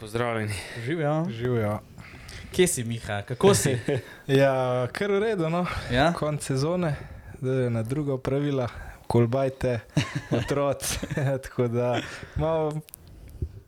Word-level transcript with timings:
Pozdravljeni. 0.00 0.54
Živijo. 0.84 1.26
Živijo. 1.30 1.80
Kje 2.52 2.66
si, 2.66 2.84
Miha, 2.84 3.22
kako 3.22 3.54
si? 3.54 3.78
Ja, 4.26 4.86
kar 4.92 5.10
v 5.10 5.18
redu, 5.20 5.50
no. 5.50 5.66
Ja? 5.92 6.12
konc 6.12 6.42
sezone, 6.42 6.96
zdaj 7.40 7.64
je 7.64 7.70
na 7.70 7.82
druga 7.82 8.16
pravila, 8.18 8.68
kolbajte, 9.06 9.80
otroci. 10.38 10.98
tako 11.44 11.68
da 11.68 12.00
malo, 12.36 12.80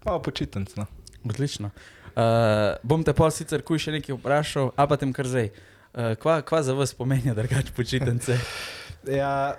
malo 0.05 0.23
počitnic. 0.23 0.77
No. 0.77 0.87
Odlično. 1.25 1.71
Uh, 2.17 2.23
bom 2.83 3.05
te 3.05 3.13
pa 3.13 3.29
sicer 3.31 3.61
kuj 3.63 3.85
še 3.85 3.93
nekaj 3.99 4.17
vprašal, 4.17 4.73
a 4.77 4.87
pa 4.89 4.97
tem 4.97 5.13
kar 5.13 5.29
zdaj. 5.29 5.51
Uh, 5.93 6.15
kva, 6.17 6.41
kva 6.41 6.63
za 6.63 6.73
vas 6.73 6.95
pomeni 6.97 7.35
drugače 7.37 7.77
počitnice? 7.77 8.39
Ja, 9.05 9.57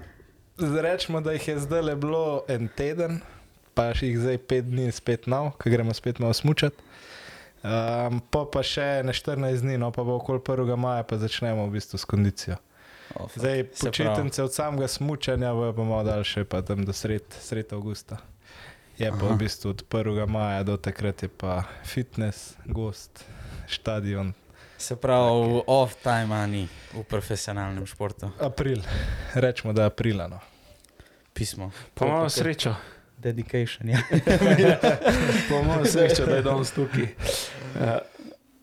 rečemo, 0.57 1.21
da 1.21 1.37
jih 1.37 1.47
je 1.47 1.59
zdaj 1.59 1.81
le 1.81 1.95
bilo 1.95 2.41
en 2.49 2.65
teden, 2.67 3.21
pa 3.73 3.91
še 3.93 4.11
jih 4.11 4.19
zdaj 4.21 4.37
pet 4.49 4.67
dni 4.69 4.91
spet 4.93 5.27
nov, 5.31 5.53
ki 5.61 5.73
gremo 5.73 5.93
spet 5.93 6.21
malo 6.23 6.33
smučati. 6.33 6.91
Um, 7.63 8.19
pa 8.27 8.43
pa 8.43 8.59
še 8.59 9.05
ne 9.07 9.15
14 9.15 9.63
dni, 9.63 9.77
no 9.79 9.87
pa 9.95 10.03
bo 10.03 10.17
okoli 10.19 10.43
1. 10.43 10.75
maja, 10.75 11.07
pa 11.07 11.15
začnemo 11.15 11.63
v 11.69 11.79
bistvu 11.79 11.95
s 11.95 12.03
kondicijo. 12.03 12.59
Oh, 13.15 13.27
fuck. 13.27 13.39
Zdaj 13.39 13.65
Se 13.73 13.87
počitnice 13.87 14.43
od 14.43 14.53
samega 14.53 14.87
smučanja 14.87 15.53
bojo 15.53 15.73
pa 15.73 15.83
malo 15.83 16.03
daljše, 16.03 16.43
pa 16.43 16.61
tam 16.61 16.85
do 16.85 16.93
sred, 16.93 17.23
sred 17.39 17.73
avgusta. 17.73 18.17
Je 18.97 19.09
pa 19.09 19.15
Aha. 19.15 19.33
v 19.33 19.37
bistvu 19.37 19.69
od 19.69 19.83
1. 19.89 20.27
maja 20.27 20.63
do 20.63 20.77
takrat 20.77 21.23
je 21.23 21.29
pa 21.29 21.63
fitness, 21.85 22.59
gost, 22.65 23.25
stadion. 23.67 24.33
Se 24.77 24.95
pravi, 24.95 25.63
off 25.67 25.95
time 26.03 26.35
a 26.35 26.43
ni 26.47 26.67
v 26.93 27.03
profesionalnem 27.07 27.85
športu. 27.87 28.27
April, 28.39 28.83
rečemo, 29.33 29.73
da 29.73 29.87
je 29.87 29.95
aprila. 29.95 30.27
No. 30.27 30.39
Pismo. 31.33 31.71
Pa 31.95 32.05
imamo 32.05 32.29
srečo. 32.29 32.75
Dedication. 33.23 33.89
Ja. 33.89 33.99
Pa 35.49 35.55
imamo 35.55 35.85
srečo, 35.85 36.25
da 36.25 36.35
je 36.35 36.41
danes 36.41 36.71
tukaj. 36.71 37.07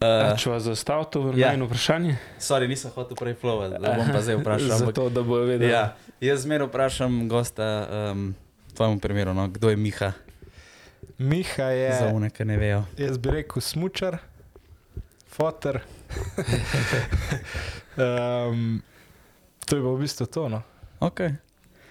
Uh, 0.00 0.36
če 0.39 0.50
vas 0.50 0.62
zastav 0.62 1.05
to 1.12 1.20
ja. 1.20 1.27
vrnjeno 1.27 1.66
vprašanje? 1.66 2.16
sorry, 2.41 2.69
nisem 2.69 2.91
hotel 2.94 3.16
prej 3.16 3.34
flowati, 3.34 3.77
da 3.81 3.92
bom 3.98 4.08
pa 4.12 4.20
zdaj 4.22 4.36
vprašal. 4.41 4.70
ampak- 4.72 4.86
Zato, 4.86 5.08
da 5.11 5.22
bojo 5.22 5.44
vedeli. 5.44 5.72
Ja, 5.72 5.97
jaz 6.20 6.42
zmeraj 6.47 6.66
vprašam 6.70 7.28
gosta, 7.28 7.66
um, 8.12 8.34
v 8.69 8.72
tvojem 8.72 9.00
primeru, 9.00 9.34
no, 9.34 9.48
kdo 9.48 9.70
je 9.70 9.77
Miha, 9.77 10.12
Miha 11.19 11.69
je, 11.77 11.91
za 12.00 12.06
une, 12.16 12.31
ki 12.31 12.44
ne 12.44 12.56
vejo. 12.56 12.84
jaz 12.97 13.19
bi 13.19 13.31
rekel, 13.31 13.61
smučar, 13.61 14.19
fotor. 15.28 15.81
um, 18.00 18.81
to 19.66 19.77
je 19.77 19.83
pa 19.83 19.88
v 19.88 19.98
bistvu 20.00 20.27
to, 20.27 20.48
no. 20.48 20.62
Okay. 21.00 21.36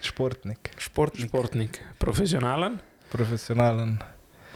Športnik, 0.00 0.70
Športnik. 0.78 1.28
Športnik, 1.28 1.80
profesionalen. 1.98 2.78
profesionalen. 3.12 3.98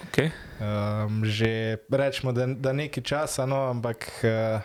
Okay. 0.09 0.31
Um, 0.61 1.25
že 1.25 1.81
rečemo, 1.91 2.33
da, 2.33 2.47
da 2.47 2.73
nekaj 2.73 3.03
časa, 3.03 3.47
no, 3.47 3.71
ampak 3.73 4.05
uh, 4.23 4.61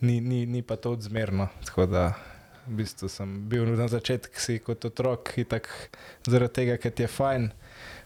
ni, 0.00 0.20
ni, 0.20 0.46
ni 0.46 0.62
pa 0.62 0.76
to 0.76 0.92
odzmerno. 0.92 1.48
Tako 1.64 1.86
da 1.86 2.12
v 2.68 2.84
bistvu 2.84 3.08
sem 3.08 3.48
bil 3.48 3.64
na 3.64 3.88
začetku 3.88 4.36
si 4.36 4.58
kot 4.60 4.84
otrok, 4.84 5.32
itak 5.40 5.68
zaradi 6.28 6.52
tega, 6.52 6.76
ker 6.76 6.92
ti 6.92 7.02
je 7.06 7.10
fajn, 7.10 7.50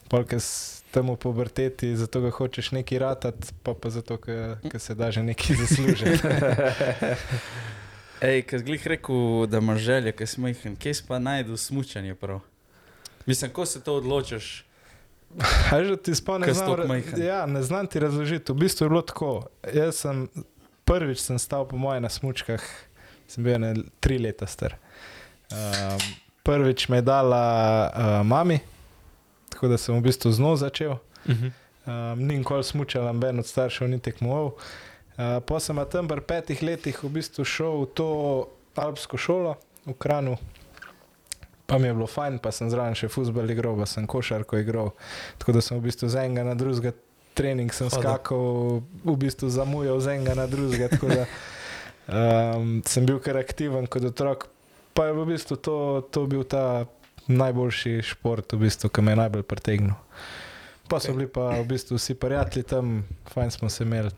polk 0.09 0.33
s 0.39 0.83
tem 0.94 1.09
v 1.09 1.16
puberteti, 1.19 1.97
zato 1.97 2.22
ga 2.22 2.31
hočeš 2.31 2.70
nekaj 2.77 2.98
ratati, 2.98 3.55
pa 3.66 3.75
pa 3.75 3.91
zato, 3.91 4.20
ker 4.22 4.62
ker 4.62 4.81
se 4.81 4.94
da 4.94 5.11
že 5.11 5.22
nekaj 5.27 5.56
zaslužiti. 5.56 6.20
Ej, 8.23 8.45
ki 8.47 8.59
si 8.59 8.65
glih 8.65 8.84
rekel, 8.87 9.47
da 9.51 9.59
imaš 9.59 9.81
željo, 9.81 10.12
ki 10.15 10.27
si 10.27 10.41
majhen, 10.41 10.77
kje 10.77 10.95
si 10.95 11.03
pa 11.09 11.19
najdu 11.19 11.56
smučanje 11.56 12.15
prav? 12.15 12.41
Mislim, 13.27 13.51
ko 13.51 13.67
se 13.67 13.81
to 13.81 13.97
odločiš? 13.97 14.65
A 15.73 15.84
že 15.84 15.97
ti 15.97 16.15
spomnim, 16.15 16.47
Ker 16.47 16.55
si 16.55 16.61
toliko 16.61 16.88
majhen. 16.88 17.22
ja, 17.22 17.47
ne 17.47 17.62
znam 17.62 17.87
ti 17.87 17.99
razložiti. 17.99 18.53
V 18.53 18.55
bistvu 18.55 18.84
je 18.84 18.88
bilo 18.88 19.03
tako. 19.03 19.47
Jaz 19.75 19.97
sem 19.97 20.28
prvič 20.84 21.19
sem 21.19 21.38
stal 21.38 21.66
po 21.69 21.77
moje 21.77 22.00
na 22.00 22.09
smučkah, 22.09 22.62
sem 23.27 23.44
bil 23.44 23.59
ne 23.59 23.75
tri 24.00 24.19
leta 24.19 24.47
star. 24.47 24.77
Um, 25.50 25.99
prvič 26.43 26.88
me 26.88 27.03
je 27.03 27.03
dala 27.03 27.43
uh, 27.91 28.27
mami, 28.27 28.61
tako 29.50 29.69
da 29.69 29.78
sem 29.78 29.99
v 29.99 30.06
bistvu 30.06 30.32
z 30.32 30.38
njo 30.38 30.56
začel. 30.56 30.93
Uh 30.93 31.34
-huh. 31.34 31.50
Um, 31.87 32.22
ni 32.27 32.38
nikoli 32.38 32.65
smučal, 32.65 33.05
noben 33.05 33.38
od 33.38 33.47
staršev 33.47 33.88
ni 33.88 33.99
tekmoval. 33.99 34.47
Uh, 34.47 34.62
po 35.17 35.61
sem 35.61 35.77
tam 35.91 36.09
pri 36.09 36.21
petih 36.21 36.62
letih 36.62 37.05
v 37.05 37.09
bistvu 37.21 37.45
šel 37.45 37.84
v 37.84 37.87
to 37.95 38.09
alpsko 38.77 39.17
šolo 39.17 39.56
v 39.87 39.95
Kranu. 39.99 40.37
Pa 41.67 41.78
mi 41.78 41.89
je 41.89 41.95
bilo 41.95 42.06
fajn, 42.06 42.39
pa 42.39 42.53
sem 42.53 42.69
zraven 42.69 42.97
še 42.97 43.09
futbol 43.09 43.49
igral, 43.49 43.77
pa 43.78 43.89
sem 43.89 44.06
košarko 44.06 44.61
igral. 44.61 44.93
Tako 45.41 45.56
da 45.56 45.61
sem 45.65 45.78
v 45.78 45.89
bistvu 45.89 46.09
z 46.09 46.28
enega 46.28 46.45
na 46.45 46.55
drugega 46.59 46.93
trening 47.34 47.73
sem 47.73 47.89
Hodil. 47.89 48.00
skakal, 48.00 48.45
v 49.05 49.15
bistvu 49.17 49.49
zamujal 49.49 50.00
z 50.00 50.21
enega 50.21 50.37
na 50.37 50.47
drugega. 50.47 50.89
tako 50.93 51.09
Da, 51.09 51.25
um, 52.09 52.81
sem 52.91 53.09
bil 53.09 53.21
kar 53.25 53.41
aktiven 53.41 53.89
kot 53.89 54.05
otrok. 54.05 54.49
Pa 54.93 55.09
je 55.09 55.17
v 55.17 55.25
bistvu 55.33 55.56
to, 55.56 55.77
to 56.12 56.29
bil 56.29 56.44
ta 56.44 56.84
najboljši 57.33 58.05
šport, 58.05 58.53
v 58.53 58.69
bistvu, 58.69 58.93
ki 58.93 59.00
me 59.00 59.17
je 59.17 59.21
najbolj 59.25 59.44
pritegnil. 59.49 59.97
Pa 60.93 61.00
so 61.00 61.17
bili 61.17 61.31
pa 61.31 61.56
v 61.56 61.65
bistvu 61.65 61.97
vsi 61.97 62.19
prijatelji 62.19 62.69
tam, 62.69 63.09
fajn 63.33 63.50
smo 63.56 63.73
se 63.73 63.89
imeli. 63.89 64.12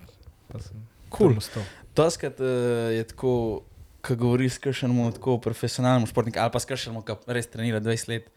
Cool. 1.15 1.39
ostal. 1.39 1.63
Doskrat 1.97 2.41
uh, 2.41 2.47
je 2.95 3.05
tako, 3.05 3.63
ko 4.05 4.17
govoriš 4.17 4.59
s 4.59 4.59
kršenom 4.59 5.13
tako 5.13 5.39
profesionalnim 5.39 6.07
športnikom 6.07 6.43
ali 6.43 6.53
pa 6.53 6.61
s 6.61 6.69
kršenom, 6.71 7.03
ki 7.03 7.19
res 7.27 7.47
trenira 7.51 7.81
20 7.81 8.09
let. 8.09 8.31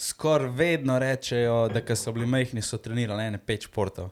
Skoraj 0.00 0.48
vedno 0.56 0.98
rečejo, 0.98 1.68
da 1.68 1.82
ko 1.84 1.96
so 1.96 2.12
bili 2.12 2.26
majhni, 2.26 2.62
so 2.62 2.78
trenirali 2.80 3.26
ene 3.28 3.38
pet 3.38 3.68
športov. 3.68 4.10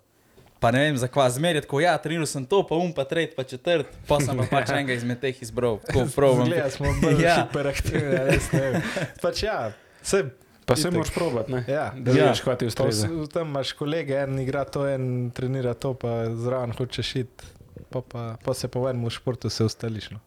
Pa 0.60 0.70
ne 0.74 0.80
vem, 0.82 0.96
zakaj 0.98 1.30
zmeraj 1.36 1.62
tako, 1.64 1.80
ja, 1.80 1.92
treniral 2.02 2.26
sem 2.26 2.44
to, 2.46 2.64
pa 2.66 2.74
um, 2.74 2.90
pa 2.92 3.04
tretji, 3.06 3.36
pa 3.36 3.44
četrt, 3.46 3.92
pa 4.08 4.18
sem 4.20 4.36
pa 4.36 4.46
pač 4.50 4.72
enega 4.74 4.96
izmed 4.96 5.20
teh 5.22 5.42
izbral. 5.42 5.78
Tako 5.86 6.08
prav. 6.14 6.40
Zgleda, 6.44 6.70
smo 6.74 6.90
bili 7.00 7.22
Ja. 7.22 7.28
ja. 7.30 7.36
hiperaktivni, 7.46 8.16
a 8.18 8.24
res 8.26 8.50
ne. 8.52 8.82
Pač 9.22 9.42
ja, 9.46 9.58
se, 10.02 10.24
Pa 10.68 10.76
se 10.76 10.90
moraš 10.90 11.10
probati, 11.10 11.52
ne? 11.52 11.64
ja. 11.68 11.92
da 11.96 12.10
Ja. 12.10 12.24
vidiš, 12.24 12.40
kaj 12.40 12.56
ti 12.56 12.66
ustreza. 12.66 13.08
tam 13.28 13.48
imaš 13.48 13.72
kolege, 13.72 14.14
en 14.16 14.38
igra 14.38 14.64
to, 14.66 14.86
en 14.86 15.06
trenira 15.30 15.74
to, 15.74 15.94
pa 15.94 16.08
zraven 16.36 16.72
hočeš 16.72 17.16
iti. 17.16 17.44
Pa, 17.88 18.00
pa, 18.02 18.36
pa 18.38 18.54
se 18.54 18.68
po 18.68 18.84
enem 18.84 19.10
športu 19.10 19.48
se 19.48 19.64
ustališ. 19.64 20.10
No. 20.10 20.20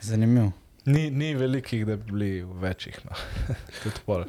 Zanimivo. 0.00 0.52
Ni, 0.86 1.10
ni 1.10 1.34
velikih, 1.34 1.86
da 1.86 1.96
bi 1.96 2.02
bili 2.04 2.42
v 2.42 2.58
večjih. 2.60 2.98
No. 3.04 3.10
Tudi 3.82 4.00
pol. 4.06 4.24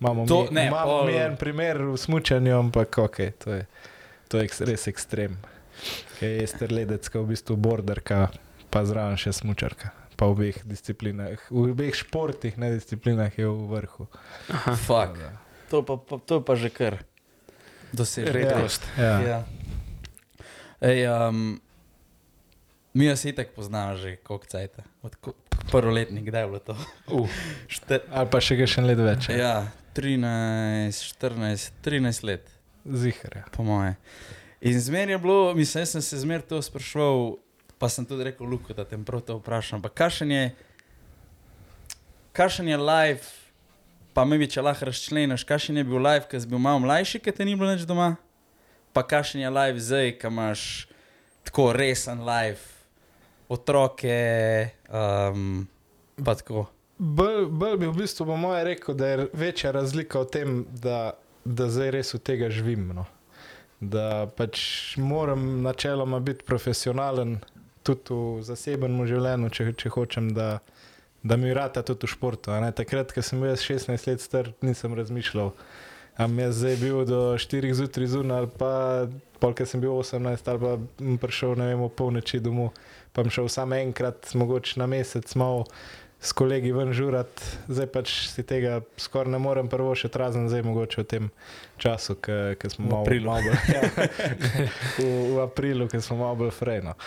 Imamo, 0.00 0.26
To- 0.26 0.42
mi, 0.42 0.48
ne, 0.52 0.66
imamo 0.66 0.90
pol- 0.92 1.06
mi 1.06 1.14
en 1.14 1.36
primer 1.36 1.82
v 1.84 1.96
smučanju, 1.96 2.58
ampak 2.58 2.98
ok, 2.98 3.16
to 3.38 3.52
je, 3.52 3.66
to 4.28 4.38
je 4.38 4.44
eks, 4.44 4.60
res 4.62 4.86
ekstrem. 4.86 5.38
Kaj 6.18 6.28
je 6.32 6.46
strledec, 6.48 7.04
je 7.04 7.20
v 7.20 7.26
bistvu 7.26 7.56
borderka, 7.56 8.28
pa 8.68 8.82
zraven 8.84 9.16
še 9.16 9.32
smučarka. 9.32 9.90
Pa 10.18 10.26
v 10.26 10.34
obeh 10.34 10.56
disciplinah, 10.66 11.38
v 11.46 11.70
obeh 11.70 11.94
športih, 11.94 12.58
ne 12.58 12.74
disciplinah 12.74 13.30
je 13.30 13.46
v 13.46 13.68
vrhu. 13.70 14.10
Aha. 14.50 14.74
Fak. 14.74 15.14
Tako 15.14 15.22
da, 15.22 15.48
To 15.68 15.84
pa, 15.84 16.00
pa, 16.00 16.16
to 16.16 16.40
je 16.40 16.42
pa 16.42 16.54
že 16.56 16.70
kar 16.72 17.04
doseženo. 17.92 18.32
Redkost. 18.32 18.82
Ja. 18.96 19.20
Ja. 19.20 19.38
Ej, 20.80 21.04
um, 21.12 21.60
mi 22.94 23.16
se 23.16 23.28
itek 23.28 23.52
poznamo 23.52 23.96
že 23.96 24.16
koliko 24.16 24.46
cajt. 24.46 24.80
Prvoletnik, 25.70 26.24
kdaj 26.24 26.42
je 26.42 26.46
bilo 26.48 26.58
to? 26.58 26.76
Uh, 27.12 27.28
Šte, 27.74 28.00
Ali 28.08 28.28
pa 28.32 28.40
še 28.40 28.56
kakšen 28.56 28.88
let 28.88 28.98
več. 28.98 29.28
Ja. 29.28 29.36
ja, 29.36 29.54
13, 29.92 31.04
14, 31.20 31.84
13 31.84 32.24
let, 32.24 32.48
Zihar. 32.88 33.44
Ja. 33.44 33.44
po 33.52 33.66
moje. 33.66 33.98
In 34.64 34.80
zmer 34.80 35.12
je 35.12 35.18
bilo, 35.20 35.52
mislim, 35.54 35.84
sem 35.86 36.02
se 36.02 36.18
zmer 36.18 36.40
to 36.40 36.62
spraševal, 36.64 37.36
pa 37.78 37.88
sem 37.88 38.06
tudi 38.06 38.24
rekel, 38.24 38.46
Luko, 38.46 38.74
da 38.74 38.84
te 38.84 38.98
prav 38.98 39.22
to 39.26 39.38
vprašam. 39.38 39.82
Pa 39.82 39.88
kakšen 39.88 40.30
je, 40.30 40.44
kakšen 42.32 42.68
je 42.68 42.76
live, 42.76 43.34
pa 44.14 44.24
me 44.24 44.38
bi 44.38 44.48
če 44.50 44.64
lahko 44.66 44.88
razčleniš, 44.88 45.46
kakšen 45.46 45.78
je 45.78 45.86
bil 45.86 46.02
live, 46.02 46.26
ki 46.30 46.40
si 46.42 46.50
bil 46.50 46.62
malo 46.62 46.82
mlajši, 46.82 47.22
ker 47.22 47.36
te 47.36 47.46
ni 47.46 47.54
bilo 47.58 47.70
več 47.70 47.86
doma, 47.86 48.16
pa 48.92 49.04
kakšen 49.06 49.44
je 49.44 49.52
live 49.54 49.84
zdaj, 49.84 50.16
ki 50.18 50.32
imaš 50.32 50.64
tako 51.46 51.70
resen 51.76 52.24
live, 52.26 52.64
otroke, 53.48 54.18
um, 54.90 55.62
pa 56.24 56.34
tako. 56.34 56.66
Bolj 56.98 57.46
bolj 57.46 57.76
bi 57.78 57.86
v 57.86 57.94
bistvu 57.94 58.26
po 58.26 58.36
moje 58.36 58.64
rekel, 58.64 58.94
da 58.98 59.06
je 59.12 59.28
večja 59.32 59.70
razlika 59.70 60.24
v 60.24 60.30
tem, 60.34 60.56
da, 60.82 61.12
da 61.44 61.68
zdaj 61.70 61.92
res 61.94 62.10
od 62.18 62.24
tega 62.26 62.50
živim. 62.50 62.88
No. 62.90 63.06
Da 63.78 64.26
pač 64.34 64.58
moram 64.98 65.62
načeloma 65.62 66.18
biti 66.18 66.42
profesionalen, 66.44 67.38
tudi 67.88 68.12
v 68.12 68.44
zasebnem 68.44 69.00
življenju, 69.06 69.48
če, 69.50 69.72
če 69.72 69.88
hočem, 69.90 70.32
da, 70.36 70.58
da 71.22 71.36
mi 71.36 71.52
rata 71.54 71.82
tudi 71.82 72.04
v 72.04 72.12
športu. 72.12 72.52
Takrat, 72.74 73.12
ko 73.12 73.22
sem 73.22 73.40
bil 73.40 73.52
jaz 73.52 73.64
16 73.64 74.10
let 74.10 74.20
star, 74.20 74.52
nisem 74.60 74.92
razmišljal. 74.94 75.54
Am 76.18 76.34
jaz 76.34 76.58
zdaj 76.58 76.76
bil 76.82 77.04
do 77.06 77.20
4 77.38 77.70
zjutraj 77.78 78.10
zunaj, 78.10 78.38
ali 78.38 78.50
pa 78.58 78.72
polk 79.38 79.62
sem 79.62 79.78
bil 79.78 79.94
18, 79.94 80.50
ali 80.50 80.58
pa 80.58 80.72
prišel 81.22 81.54
ne 81.54 81.70
vem, 81.70 81.84
polnoči 81.88 82.40
domov, 82.42 82.74
pa 83.14 83.22
bom 83.22 83.30
šel 83.30 83.46
samo 83.46 83.78
enkrat, 83.78 84.34
mogoče 84.34 84.80
na 84.82 84.90
mesec 84.90 85.30
malo 85.38 85.62
s 86.18 86.34
kolegi 86.34 86.72
ven 86.74 86.90
žurat, 86.90 87.30
zdaj 87.70 87.86
pač 87.94 88.10
si 88.26 88.42
tega 88.42 88.80
skoraj 88.98 89.30
ne 89.30 89.38
morem 89.38 89.68
prvo 89.70 89.94
še 89.94 90.10
razen 90.10 90.48
zdaj 90.50 90.64
mogoče 90.66 90.96
v 90.98 91.06
tem 91.06 91.24
času, 91.78 92.18
ki 92.18 92.66
smo 92.66 92.82
V 92.82 92.90
malo 92.90 93.02
aprilu. 93.06 93.30
malo 93.30 93.42
bolj- 93.46 93.70
ja, 93.78 93.82
v, 94.98 95.06
v 95.30 95.38
aprilu, 95.46 95.86
ki 95.86 96.02
smo 96.02 96.18
malo 96.18 96.34
bolj 96.34 96.50
frejno. 96.50 96.98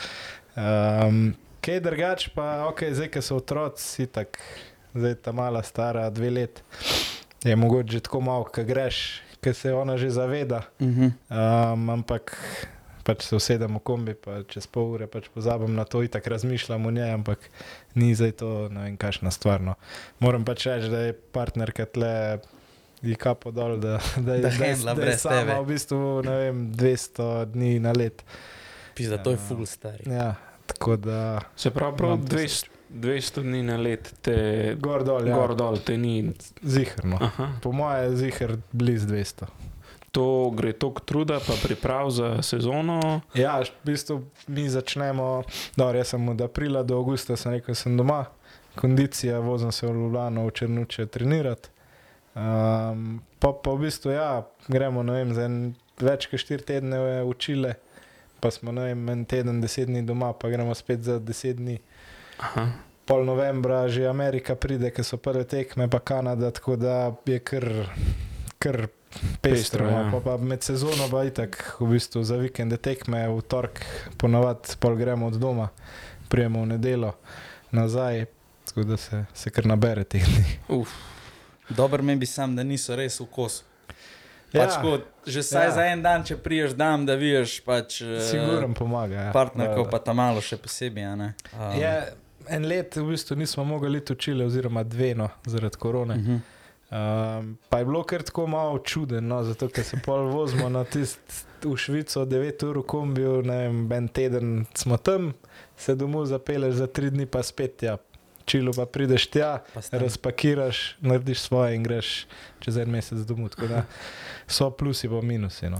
Um, 0.53 1.33
kaj 1.59 1.79
drugač 1.79 2.27
pa, 2.29 2.67
ok, 2.67 2.83
zdaj, 2.91 3.09
ki 3.09 3.21
so 3.21 3.37
otroci, 3.37 4.07
tak, 4.07 4.35
zdaj 4.91 5.15
ta 5.17 5.31
mala 5.31 5.61
stara 5.61 6.09
dve 6.09 6.29
let, 6.31 6.63
je 7.41 7.55
mogoče 7.55 7.91
že 7.91 8.01
tako 8.01 8.19
malo, 8.21 8.43
ki 8.45 8.63
greš, 8.63 8.97
ki 9.37 9.53
se 9.53 9.71
ona 9.71 9.95
že 9.95 10.09
zaveda, 10.09 10.63
Mhm. 10.77 11.07
um, 11.29 11.89
ampak 11.91 12.35
pač 13.01 13.23
se 13.23 13.33
usedem 13.33 13.71
v 13.71 13.81
kombi, 13.81 14.13
pa 14.13 14.43
čez 14.43 14.67
pol 14.67 14.93
ure 14.93 15.07
pač 15.07 15.25
pozabim 15.27 15.71
na 15.71 15.83
to 15.83 16.01
in 16.01 16.09
tako 16.09 16.29
razmišljam 16.31 16.77
o 16.79 16.91
njej, 16.91 17.11
ampak 17.11 17.39
ni 17.95 18.11
zdaj 18.11 18.31
to 18.33 18.49
ne 18.69 18.83
vem, 18.83 18.95
kakšna 18.95 19.29
stvar. 19.29 19.57
No. 19.59 19.73
Moram 20.19 20.43
pač 20.43 20.65
reči, 20.65 20.85
da 20.87 20.99
je 21.01 21.13
partnerka 21.13 21.85
tle. 21.87 22.39
Je 23.01 23.15
kapo 23.15 23.49
dol, 23.49 23.77
da, 23.77 23.97
da, 24.15 24.35
je- 24.35 24.41
Da 24.41 24.49
da, 24.51 24.53
je- 24.59 24.75
handla 24.75 24.93
da 24.93 25.01
je 25.01 25.05
brez 25.07 25.17
sama 25.19 25.39
tebe. 25.39 25.53
v 25.55 25.65
bistvu 25.65 25.97
ne 26.21 26.35
vem, 26.39 26.57
200 26.69 27.25
dni 27.47 27.79
na 27.79 27.91
let. 27.91 28.21
Pisa, 28.95 29.17
to 29.17 29.29
je 29.29 29.35
Ja. 29.35 29.47
full 29.47 29.65
stari. 29.65 30.03
Ja, 30.07 30.35
tako 30.65 30.95
da 30.95 31.41
Se 31.55 31.71
pravi, 31.71 31.97
prav 31.97 32.09
Imam 32.09 32.27
to 32.27 32.35
200, 32.35 32.65
200 32.91 33.41
dni 33.41 33.63
na 33.63 33.77
let 33.77 34.13
te 34.21 34.35
gor 34.75 35.03
dol, 35.03 35.27
ja, 35.27 35.35
gor 35.35 35.55
dol, 35.55 35.77
te 35.77 35.97
ni. 35.97 36.31
zihrno. 36.61 37.17
Aha. 37.21 37.47
Po 37.61 37.71
mojem 37.71 38.03
je 38.03 38.17
zihr 38.17 38.57
blizu 38.71 39.07
200. 39.07 39.45
To 40.11 40.25
gre 40.49 40.73
toliko 40.73 40.99
truda, 40.99 41.39
pa 41.39 41.53
priprav 41.63 42.09
za 42.09 42.41
sezono. 42.41 43.21
Ja, 43.33 43.59
v 43.59 43.85
bistvu 43.85 44.17
mi 44.47 44.69
začnemo, 44.69 45.43
dobro, 45.75 45.97
jaz 45.97 46.07
sem 46.07 46.29
od 46.29 46.41
aprila 46.41 46.83
do 46.83 46.97
avgusta, 46.97 47.35
sem 47.35 47.51
rekel, 47.51 47.75
sem 47.75 47.97
doma, 47.97 48.25
kondicija, 48.75 49.39
vozim 49.39 49.71
se 49.71 49.87
v 49.87 49.91
Ljubljano, 49.91 50.45
v 50.45 50.51
Črnuče 50.51 51.05
trenirati. 51.05 51.69
Um, 52.35 53.21
pa, 53.39 53.53
pa 53.53 53.71
v 53.71 53.79
bistvu, 53.79 54.11
ja, 54.11 54.43
gremo 54.67 55.03
ne 55.03 55.13
vem, 55.13 55.33
za 55.33 55.43
en, 55.43 55.57
več 55.99 56.27
kot 56.27 56.39
štiri 56.39 56.63
tedne 56.63 56.99
v 57.23 57.33
Čile, 57.37 57.73
pa 58.41 58.51
smo 58.51 58.71
ne 58.71 58.89
vem, 58.89 59.09
en 59.09 59.25
teden, 59.25 59.61
deset 59.61 59.87
dni 59.87 60.01
doma, 60.05 60.33
pa 60.33 60.49
gremo 60.49 60.73
spet 60.75 61.03
za 61.05 61.19
deset 61.19 61.57
dni. 61.61 61.77
Aha. 62.39 62.65
Pol 63.05 63.25
novembra 63.25 63.87
že 63.89 64.07
Amerika 64.09 64.55
pride, 64.55 64.91
ker 64.91 65.05
so 65.05 65.17
prve 65.17 65.43
tekme, 65.43 65.87
pa 65.89 65.99
Kanada, 65.99 66.51
tako 66.51 66.75
da 66.75 67.13
je 67.25 67.39
kar, 67.39 67.67
kar 68.59 68.87
Pestro, 69.11 69.41
pestro. 69.41 69.85
ja. 69.87 70.01
Ja. 70.01 70.11
Pa, 70.11 70.19
pa 70.19 70.37
med 70.37 70.63
sezono 70.63 71.09
pa 71.11 71.23
itak, 71.27 71.75
v 71.79 71.89
bistvu 71.93 72.23
za 72.23 72.37
vikende 72.39 72.77
tekme, 72.77 73.25
v 73.27 73.41
torek, 73.43 73.81
ponavadi 74.17 74.77
pol 74.79 74.95
gremo 74.95 75.27
od 75.27 75.35
doma, 75.35 75.69
prijemo 76.29 76.61
v 76.63 76.73
nedelo 76.77 77.13
nazaj, 77.71 78.25
tako 78.65 78.83
da 78.83 78.97
se, 78.97 79.25
se 79.33 79.49
kar 79.51 79.67
nabere 79.67 80.03
teh 80.03 80.23
dni. 80.23 80.59
Uf, 80.79 80.89
Dobro 81.69 82.03
mi 82.03 82.15
bi 82.15 82.25
sam, 82.25 82.55
da 82.55 82.63
niso 82.63 82.95
res 82.95 83.19
v 83.19 83.25
kosu. 83.31 83.63
Ja, 84.53 84.65
Pač 84.65 84.75
kot, 84.83 85.05
že 85.25 85.43
saj 85.43 85.65
Ja. 85.65 85.71
za 85.71 85.83
en 85.85 86.01
dan, 86.03 86.23
če 86.27 86.35
priješ 86.37 86.73
dan, 86.75 87.05
da 87.05 87.15
vidiš 87.15 87.61
pač, 87.63 88.01
eh, 88.01 88.19
Siguren 88.19 88.73
pomaga. 88.73 89.15
Ja. 89.15 89.31
partnerko, 89.31 89.83
Da, 89.83 89.89
pa 89.89 89.99
ta 89.99 90.13
malo 90.13 90.41
še 90.41 90.57
posebej. 90.57 91.05
Um, 91.07 91.31
Je, 91.79 91.93
en 92.49 92.67
let 92.67 92.95
v 92.95 93.05
bistvu 93.13 93.35
nismo 93.35 93.63
mogli 93.63 93.97
iti 93.97 94.13
v 94.13 94.17
Čile, 94.17 94.45
oziroma 94.45 94.83
dve, 94.83 95.15
no, 95.15 95.29
zaradi 95.45 95.77
korone. 95.77 96.15
mhm. 96.17 96.41
Um, 96.91 97.57
pa 97.69 97.79
je 97.79 97.85
bilo 97.85 98.03
kar 98.03 98.19
tako 98.21 98.47
malo 98.47 98.79
čudno, 98.83 99.21
no, 99.21 99.43
zato 99.43 99.69
ker 99.71 99.83
se 99.83 99.95
pol 100.03 100.27
vozimo 100.27 100.67
na 100.69 100.83
tist 100.83 101.19
v 101.63 101.77
Švico, 101.77 102.25
9 102.25 102.63
ur 102.67 102.77
v 102.77 102.83
kombiju, 102.83 103.43
ne 103.47 103.57
vem, 103.69 103.91
en 103.91 104.07
teden 104.11 104.65
smo 104.75 104.97
tam, 104.97 105.31
se 105.77 105.95
domov 105.95 106.25
zapeleš 106.27 106.73
za 106.83 106.87
3 106.91 107.09
dni, 107.09 107.25
pa 107.31 107.39
spet 107.43 107.83
ja. 107.83 107.95
Čilu 108.51 108.73
pa 108.73 108.83
prideš 108.85 109.27
tja, 109.27 109.63
Pa 109.65 109.79
s 109.79 109.89
tem- 109.89 110.01
razpakiraš, 110.01 110.77
narediš 111.01 111.39
svoje 111.41 111.75
in 111.75 111.83
greš 111.83 112.27
čez 112.59 112.77
en 112.77 112.89
mesec 112.89 113.19
domov. 113.21 113.49
Tako 113.49 113.67
da 113.69 113.85
so 114.47 114.69
plusi 114.71 115.07
pa 115.07 115.21
minusi. 115.21 115.69
No. 115.69 115.79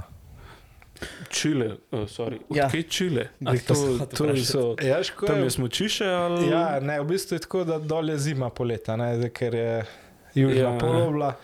Čile, 1.29 1.65
uh, 1.91 2.00
sorry. 2.01 2.38
Ja. 2.47 2.65
Odkje 2.65 2.83
Čile? 2.83 3.23
Ah, 3.41 3.57
to 3.57 3.73
To, 4.07 4.35
so, 4.38 4.75
Ja, 4.79 5.01
ško 5.01 5.25
tam 5.25 5.39
je, 5.39 5.50
smočiše 5.50 6.06
ali? 6.06 6.47
ja, 6.47 6.79
ne, 6.79 7.00
v 7.00 7.07
bistvu 7.07 7.35
je 7.35 7.39
tako, 7.39 7.63
da 7.63 7.79
dol 7.79 8.06
je 8.07 8.18
zima 8.19 8.50
poleta, 8.51 8.94
ne, 8.95 9.17
zdaj, 9.17 9.29
ker 9.31 9.53
je 9.53 9.85
južna 10.35 10.69
Ja. 10.69 10.77
polobla. 10.77 11.35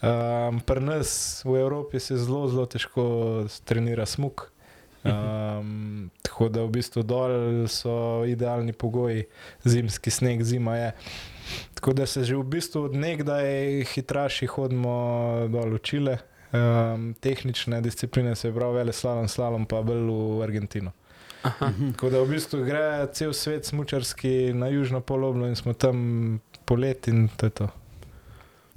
Um, 0.00 0.60
Pri 0.60 0.80
nas 0.80 1.10
v 1.42 1.58
Evropi 1.58 1.98
se 1.98 2.16
zelo, 2.16 2.46
zelo 2.46 2.64
težko 2.64 3.02
trenira 3.60 4.06
smuk. 4.06 4.46
Um, 5.04 6.10
tako 6.22 6.48
da 6.48 6.62
v 6.62 6.70
bistvu 6.76 7.02
dol 7.02 7.66
so 7.68 8.24
idealni 8.28 8.72
pogoji, 8.72 9.24
zimski 9.64 10.10
sneg, 10.10 10.42
zima 10.44 10.76
je. 10.76 10.92
Tako 11.74 11.92
da 11.92 12.06
se 12.06 12.24
že 12.24 12.36
v 12.36 12.44
bistvu 12.44 12.82
od 12.82 12.94
nekdaj 12.94 13.84
hitraši 13.94 14.46
hodimo 14.46 15.48
dol 15.48 15.76
v 15.76 15.82
Čile. 15.82 16.18
Um, 16.50 17.14
tehnične 17.20 17.80
discipline 17.80 18.34
se 18.36 18.52
pravi, 18.52 18.76
vele 18.76 18.92
slalom, 18.92 19.28
slalom 19.28 19.66
pa 19.66 19.82
bolj 19.82 20.02
v 20.10 20.42
Argentino. 20.42 20.92
Aha. 21.42 21.68
Mhm. 21.68 21.92
Tako 21.92 22.10
da 22.10 22.20
v 22.20 22.28
bistvu 22.34 22.64
gre 22.64 23.06
cel 23.12 23.32
svet 23.32 23.64
smučarski 23.64 24.52
na 24.54 24.68
južno 24.68 25.00
poloblo 25.00 25.46
in 25.46 25.56
smo 25.56 25.72
tam 25.72 26.40
polet 26.64 27.08
in 27.08 27.28
to 27.36 27.46
je 27.46 27.50
to. 27.50 27.68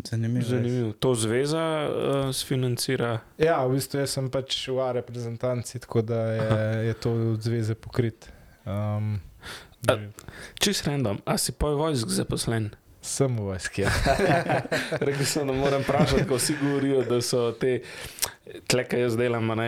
Zanimivo. 0.02 0.46
Zanimivo. 0.50 0.92
To 1.00 1.16
zveza 1.16 1.88
uh, 1.90 2.32
sfinancira. 2.34 3.20
Ja, 3.38 3.62
v 3.68 3.78
bistvu 3.78 4.00
jaz 4.02 4.16
sem 4.18 4.30
pač 4.30 4.68
v 4.68 4.80
A 4.82 4.92
reprezentanci, 4.92 5.80
tako 5.80 6.02
da 6.02 6.20
je, 6.34 6.88
je 6.88 6.94
to 6.94 7.12
od 7.34 7.42
zveze 7.42 7.76
pokrit. 7.76 8.30
Um, 8.66 9.20
A- 9.88 10.00
Čist 10.60 10.88
random, 10.88 11.20
a 11.26 11.38
si 11.38 11.52
poj 11.52 11.76
vojsk 11.76 12.08
zaposlen? 12.08 12.72
Sem 13.04 13.36
v 13.38 13.48
vojski. 13.52 13.84
Ja. 14.24 14.62
Rekel 15.04 15.26
sem, 15.28 15.48
da 15.48 15.54
moram 15.54 15.82
vprašati, 15.84 16.24
ko 16.30 16.38
vsi 16.40 16.56
govorijo, 16.62 17.02
da 17.04 17.18
so 17.22 17.52
te, 17.60 17.82
tle, 18.72 18.84
kaj 18.88 19.02
jaz 19.04 19.18
delam, 19.20 19.48
ne, 19.60 19.68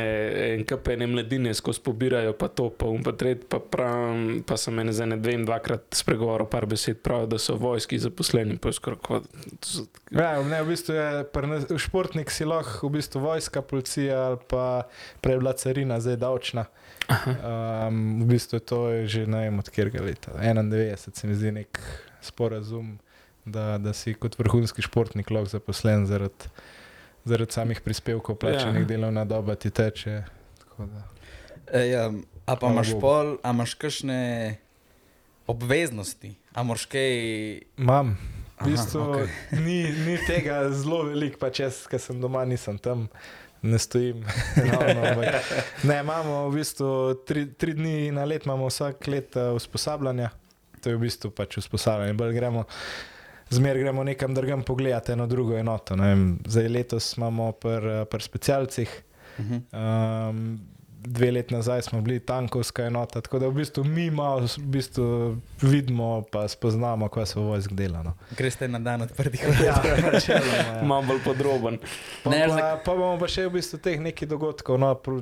en 0.54 0.64
kapene 0.68 1.08
mladine 1.08 1.54
skozi 1.54 1.82
pobirajo, 1.84 2.34
pa 2.40 2.48
to, 2.48 2.70
pa 2.72 2.88
um, 2.92 3.04
pa 3.04 3.12
tret, 3.18 3.44
pa 3.52 3.60
pravim, 3.60 4.40
pa 4.48 4.58
sem 4.60 4.80
ene 4.80 4.94
za 4.96 5.08
ne 5.10 5.18
dve 5.20 5.36
in 5.36 5.46
dvakrat 5.48 6.00
spregovoril 6.00 6.48
par 6.52 6.68
besed, 6.72 7.02
pravijo, 7.04 7.30
da 7.36 7.40
so 7.42 7.58
vojski 7.60 8.00
zaposleni, 8.00 8.58
pa 8.58 8.72
je 8.72 8.80
skoraj 8.80 9.00
kot. 9.04 9.28
Ja, 10.16 10.32
ne, 10.44 10.64
v 10.64 10.72
bistvu 10.72 10.96
je 10.96 11.08
nas- 11.52 11.68
športnik 11.86 12.32
si 12.32 12.48
lahko 12.48 12.88
v 12.88 12.98
bistvu 13.00 13.22
vojska, 13.28 13.62
policija 13.62 14.22
ali 14.32 14.42
pa 14.48 14.66
prej 15.22 15.42
bila 15.44 15.54
carina, 15.54 16.00
zdaj 16.00 16.22
davčna. 16.24 16.66
Um, 17.06 18.24
v 18.24 18.32
bistvu 18.32 18.58
je 18.58 18.66
to 18.66 18.80
že 19.06 19.28
ne 19.28 19.46
vem 19.46 19.60
od 19.60 19.70
kjerga 19.70 20.02
leta. 20.02 20.32
91 20.42 20.96
se 21.20 21.28
mi 21.28 21.36
zdi 21.36 21.52
nek 21.52 21.80
sporazum, 22.22 22.96
da, 23.46 23.78
da 23.78 23.94
si 23.94 24.14
kot 24.14 24.40
vrhunski 24.40 24.82
športnik 24.82 25.30
lahko 25.32 25.50
zaposlen 25.50 26.06
zaradi, 26.06 26.50
zaradi 27.26 27.52
samih 27.54 27.82
prispevkov, 27.82 28.36
plačanih 28.36 28.82
Ja. 28.82 28.88
delovna 28.88 29.26
doba 29.26 29.56
ti 29.56 29.70
teče. 29.70 30.24
tako 30.60 30.86
da. 30.86 31.04
E, 31.74 31.88
ja, 31.90 32.12
a 32.46 32.56
pa 32.56 32.68
imaš 32.70 32.92
pol, 33.02 33.38
a 33.44 33.50
imaš 33.50 33.74
kakšne 33.74 34.56
obveznosti, 35.48 36.36
a 36.54 36.64
moraš 36.64 36.86
kaj. 36.86 37.12
Imam. 37.78 38.18
Aha, 38.58 38.66
V 38.66 38.72
bistvu 38.72 39.02
okej. 39.02 39.24
okay. 39.24 39.60
ni, 39.66 39.80
ni 40.06 40.18
tega 40.28 40.70
zelo 40.72 41.04
veliko, 41.04 41.38
pa 41.42 41.50
če 41.52 41.68
sem 41.72 42.22
doma, 42.22 42.46
nisem 42.48 42.78
tam, 42.80 43.08
ne 43.62 43.80
stojim. 43.80 44.22
Ravno, 44.72 45.04
ampak, 45.04 45.50
ne, 45.90 45.98
imamo 46.00 46.50
v 46.50 46.56
bistvu 46.56 46.92
tri, 47.28 47.46
tri 47.52 47.74
dni 47.76 48.12
na 48.16 48.24
let, 48.24 48.46
imamo 48.48 48.70
vsak 48.72 49.08
let 49.12 49.36
uh, 49.36 49.52
usposabljanja. 49.58 50.30
To 50.82 50.90
je 50.90 50.96
v 50.96 51.04
bistvu 51.04 51.34
pač 51.36 51.58
usposabljanje. 51.60 52.14
Bolj 52.14 52.34
gremo, 52.38 52.64
zmer 53.50 53.78
gremo 53.78 54.04
nekam 54.04 54.34
drugam 54.34 54.64
pogledati 54.64 55.12
eno 55.12 55.28
drugo 55.28 55.58
enoto. 55.58 55.96
vem. 55.96 56.40
Zdaj 56.46 56.68
letos 56.68 57.18
imamo 57.18 57.52
pri 57.52 58.06
pr 58.06 58.22
specialcih. 58.22 59.02
Mhm. 59.40 59.56
Um, 59.74 60.60
dve 61.00 61.32
leti 61.32 61.54
nazaj 61.54 61.82
smo 61.82 62.02
bili 62.02 62.20
tankovska 62.20 62.84
enota, 62.84 63.22
tako 63.22 63.40
da 63.40 63.48
v 63.48 63.54
bistvu 63.54 63.84
mi 63.84 64.12
malo 64.12 64.40
v 64.42 64.60
bistvu 64.60 65.38
vidimo, 65.62 66.24
pa 66.32 66.48
spoznamo, 66.48 67.08
kaj 67.08 67.26
se 67.26 67.40
v 67.40 67.44
vojsk 67.44 67.72
dela. 67.72 68.04
No. 68.04 68.14
Greš 68.32 68.56
te 68.56 68.68
na 68.68 68.80
dan 68.80 69.02
odprtih 69.02 69.44
Ja, 69.66 69.76
vrat. 69.76 70.00
načeloma, 70.14 70.58
ja. 70.68 70.84
Malo 70.84 71.02
bolj 71.04 71.20
podroben. 71.24 71.78
Pa, 72.24 72.30
Ne, 72.30 72.48
pa, 72.48 72.80
pa 72.86 72.92
bomo 72.94 73.20
pa 73.20 73.28
še 73.28 73.46
v 73.46 73.52
bistvu 73.52 73.78
teh 73.78 74.00
nekaj 74.02 74.28
dogodkov, 74.28 74.80
no, 74.80 74.96
pr, 74.96 75.22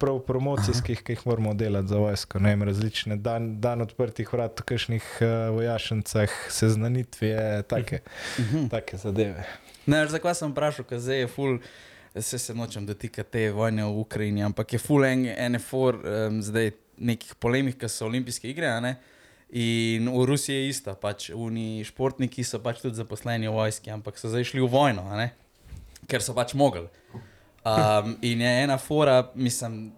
prav 0.00 0.18
promocijskih, 0.26 1.02
ki 1.04 1.12
jih 1.14 1.26
moramo 1.28 1.52
delati 1.54 1.88
za 1.92 1.98
vojsko. 2.00 2.40
Ne 2.40 2.54
vem, 2.54 2.62
različne 2.68 3.16
dan, 3.20 3.52
dan 3.60 3.84
odprtih 3.84 4.32
vrat, 4.32 4.56
v 4.60 4.66
kakšnih 4.72 5.06
uh, 5.20 5.28
vojašnicah, 5.54 6.34
seznanitve, 6.50 7.32
take, 7.68 8.00
Mhm. 8.40 8.68
take 8.72 8.96
zadeve. 8.96 9.44
Ne, 9.86 10.02
zakaj 10.08 10.34
sem 10.34 10.52
vprašal, 10.52 10.84
ker 10.88 11.00
zdaj 11.00 11.24
je 11.24 11.28
full. 11.28 11.58
Se 12.18 12.38
se 12.42 12.54
nočem 12.54 12.86
dotikati 12.86 13.30
te 13.30 13.50
vojne 13.54 13.84
v 13.86 14.00
Ukrajini, 14.02 14.42
ampak 14.42 14.72
je 14.72 14.78
full 14.82 15.04
en, 15.06 15.28
NFOR, 15.52 16.00
um, 16.02 16.40
zdaj 16.42 16.72
nekih 16.98 17.36
polemik, 17.38 17.78
ki 17.78 17.88
so 17.88 18.08
olimpijske 18.08 18.50
igre. 18.50 18.66
a 18.66 18.80
ne? 18.80 18.96
In 19.52 20.08
v 20.08 20.24
Rusiji 20.26 20.56
je 20.56 20.68
isto, 20.68 20.94
pač 20.94 21.30
oni 21.34 21.82
športniki 21.84 22.44
so 22.44 22.58
pač 22.62 22.82
tudi 22.82 22.94
zaposleni 22.94 23.48
v 23.48 23.54
vojski, 23.54 23.90
ampak 23.90 24.18
so 24.18 24.28
zdaj 24.30 24.44
šli 24.44 24.60
v 24.62 24.68
vojno, 24.70 25.02
ker 26.06 26.22
so 26.22 26.34
pač 26.34 26.54
mogli. 26.54 26.86
Um, 27.60 28.14
in 28.24 28.40
je 28.40 28.62
ena 28.62 28.78
fora, 28.78 29.30
mislim, 29.34 29.92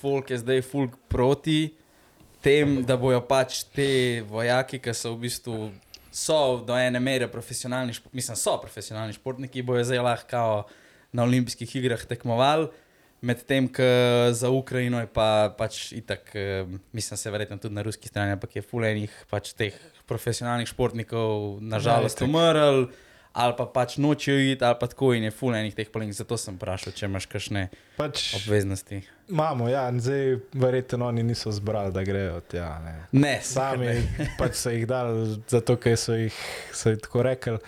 folk 0.00 0.30
je 0.30 0.38
zdaj 0.38 0.62
folk 0.62 0.96
proti 1.08 1.74
tem, 2.42 2.82
da 2.84 2.96
bojo 3.00 3.22
pač 3.24 3.62
te 3.72 4.20
vojaki, 4.28 4.80
ki 4.82 4.92
so 4.96 5.14
v 5.14 5.22
bistvu 5.24 5.56
so 6.12 6.60
do 6.66 6.76
ene 6.76 7.00
mere 7.00 7.28
profesionalni, 7.32 7.94
špo- 7.96 8.12
mislim, 8.12 8.36
so 8.36 8.58
profesionalni 8.60 9.16
športniki, 9.16 9.62
bojo 9.64 9.84
zdaj 9.88 10.02
lahko 10.04 10.42
na 11.12 11.24
olimpijskih 11.24 11.76
igrah 11.80 12.04
tekmovali. 12.08 12.68
Medtem, 13.22 13.68
ko 13.70 13.86
za 14.34 14.50
Ukrajino 14.50 14.98
je 14.98 15.06
pa, 15.06 15.54
pač 15.54 15.92
itak, 15.94 16.32
eh, 16.34 16.66
mislim, 16.92 17.16
se 17.16 17.30
verjetno 17.30 17.56
tudi 17.56 17.74
na 17.74 17.82
ruski 17.86 18.10
strani, 18.10 18.34
ampak 18.34 18.56
je 18.56 18.62
fulejnih 18.66 19.14
pač 19.30 19.52
teh 19.54 19.76
profesionalnih 20.10 20.66
športnikov, 20.68 21.62
nažalost, 21.62 22.18
itak. 22.18 22.28
umrl, 22.28 22.88
ali 23.32 23.54
pa 23.56 23.66
pač 23.66 23.96
nočejo 23.96 24.38
iti, 24.46 24.64
ali 24.64 24.76
pa 24.78 24.86
tako 24.86 25.14
in 25.14 25.24
je 25.24 25.30
fulejnih 25.30 25.74
teh 25.74 25.88
polink. 25.88 26.12
Zato 26.12 26.36
sem 26.36 26.54
vprašal, 26.54 26.92
če 26.92 27.06
imaš 27.06 27.26
kakšne 27.26 27.68
Pač 27.96 28.34
obveznosti. 28.36 29.02
imamo, 29.28 29.68
ja, 29.68 29.88
in 29.88 30.00
zdaj 30.00 30.36
verjetno 30.54 31.06
oni 31.06 31.22
niso 31.22 31.50
zbrali, 31.50 31.92
da 31.92 32.02
grejo 32.02 32.40
tja. 32.42 32.78
Ne. 32.80 32.94
Ne, 33.12 33.38
Sami 33.42 33.86
ne. 33.86 34.02
pač 34.38 34.54
so 34.54 34.70
jih 34.70 34.86
dali, 34.86 35.14
zato 35.48 35.76
ker 35.76 35.96
so 35.96 36.14
jih, 36.14 36.36
so 36.72 36.90
jih 36.90 36.98
tako 36.98 37.22
rekli. 37.22 37.58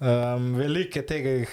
Um, 0.00 0.54
velike 0.54 1.02
tega 1.02 1.44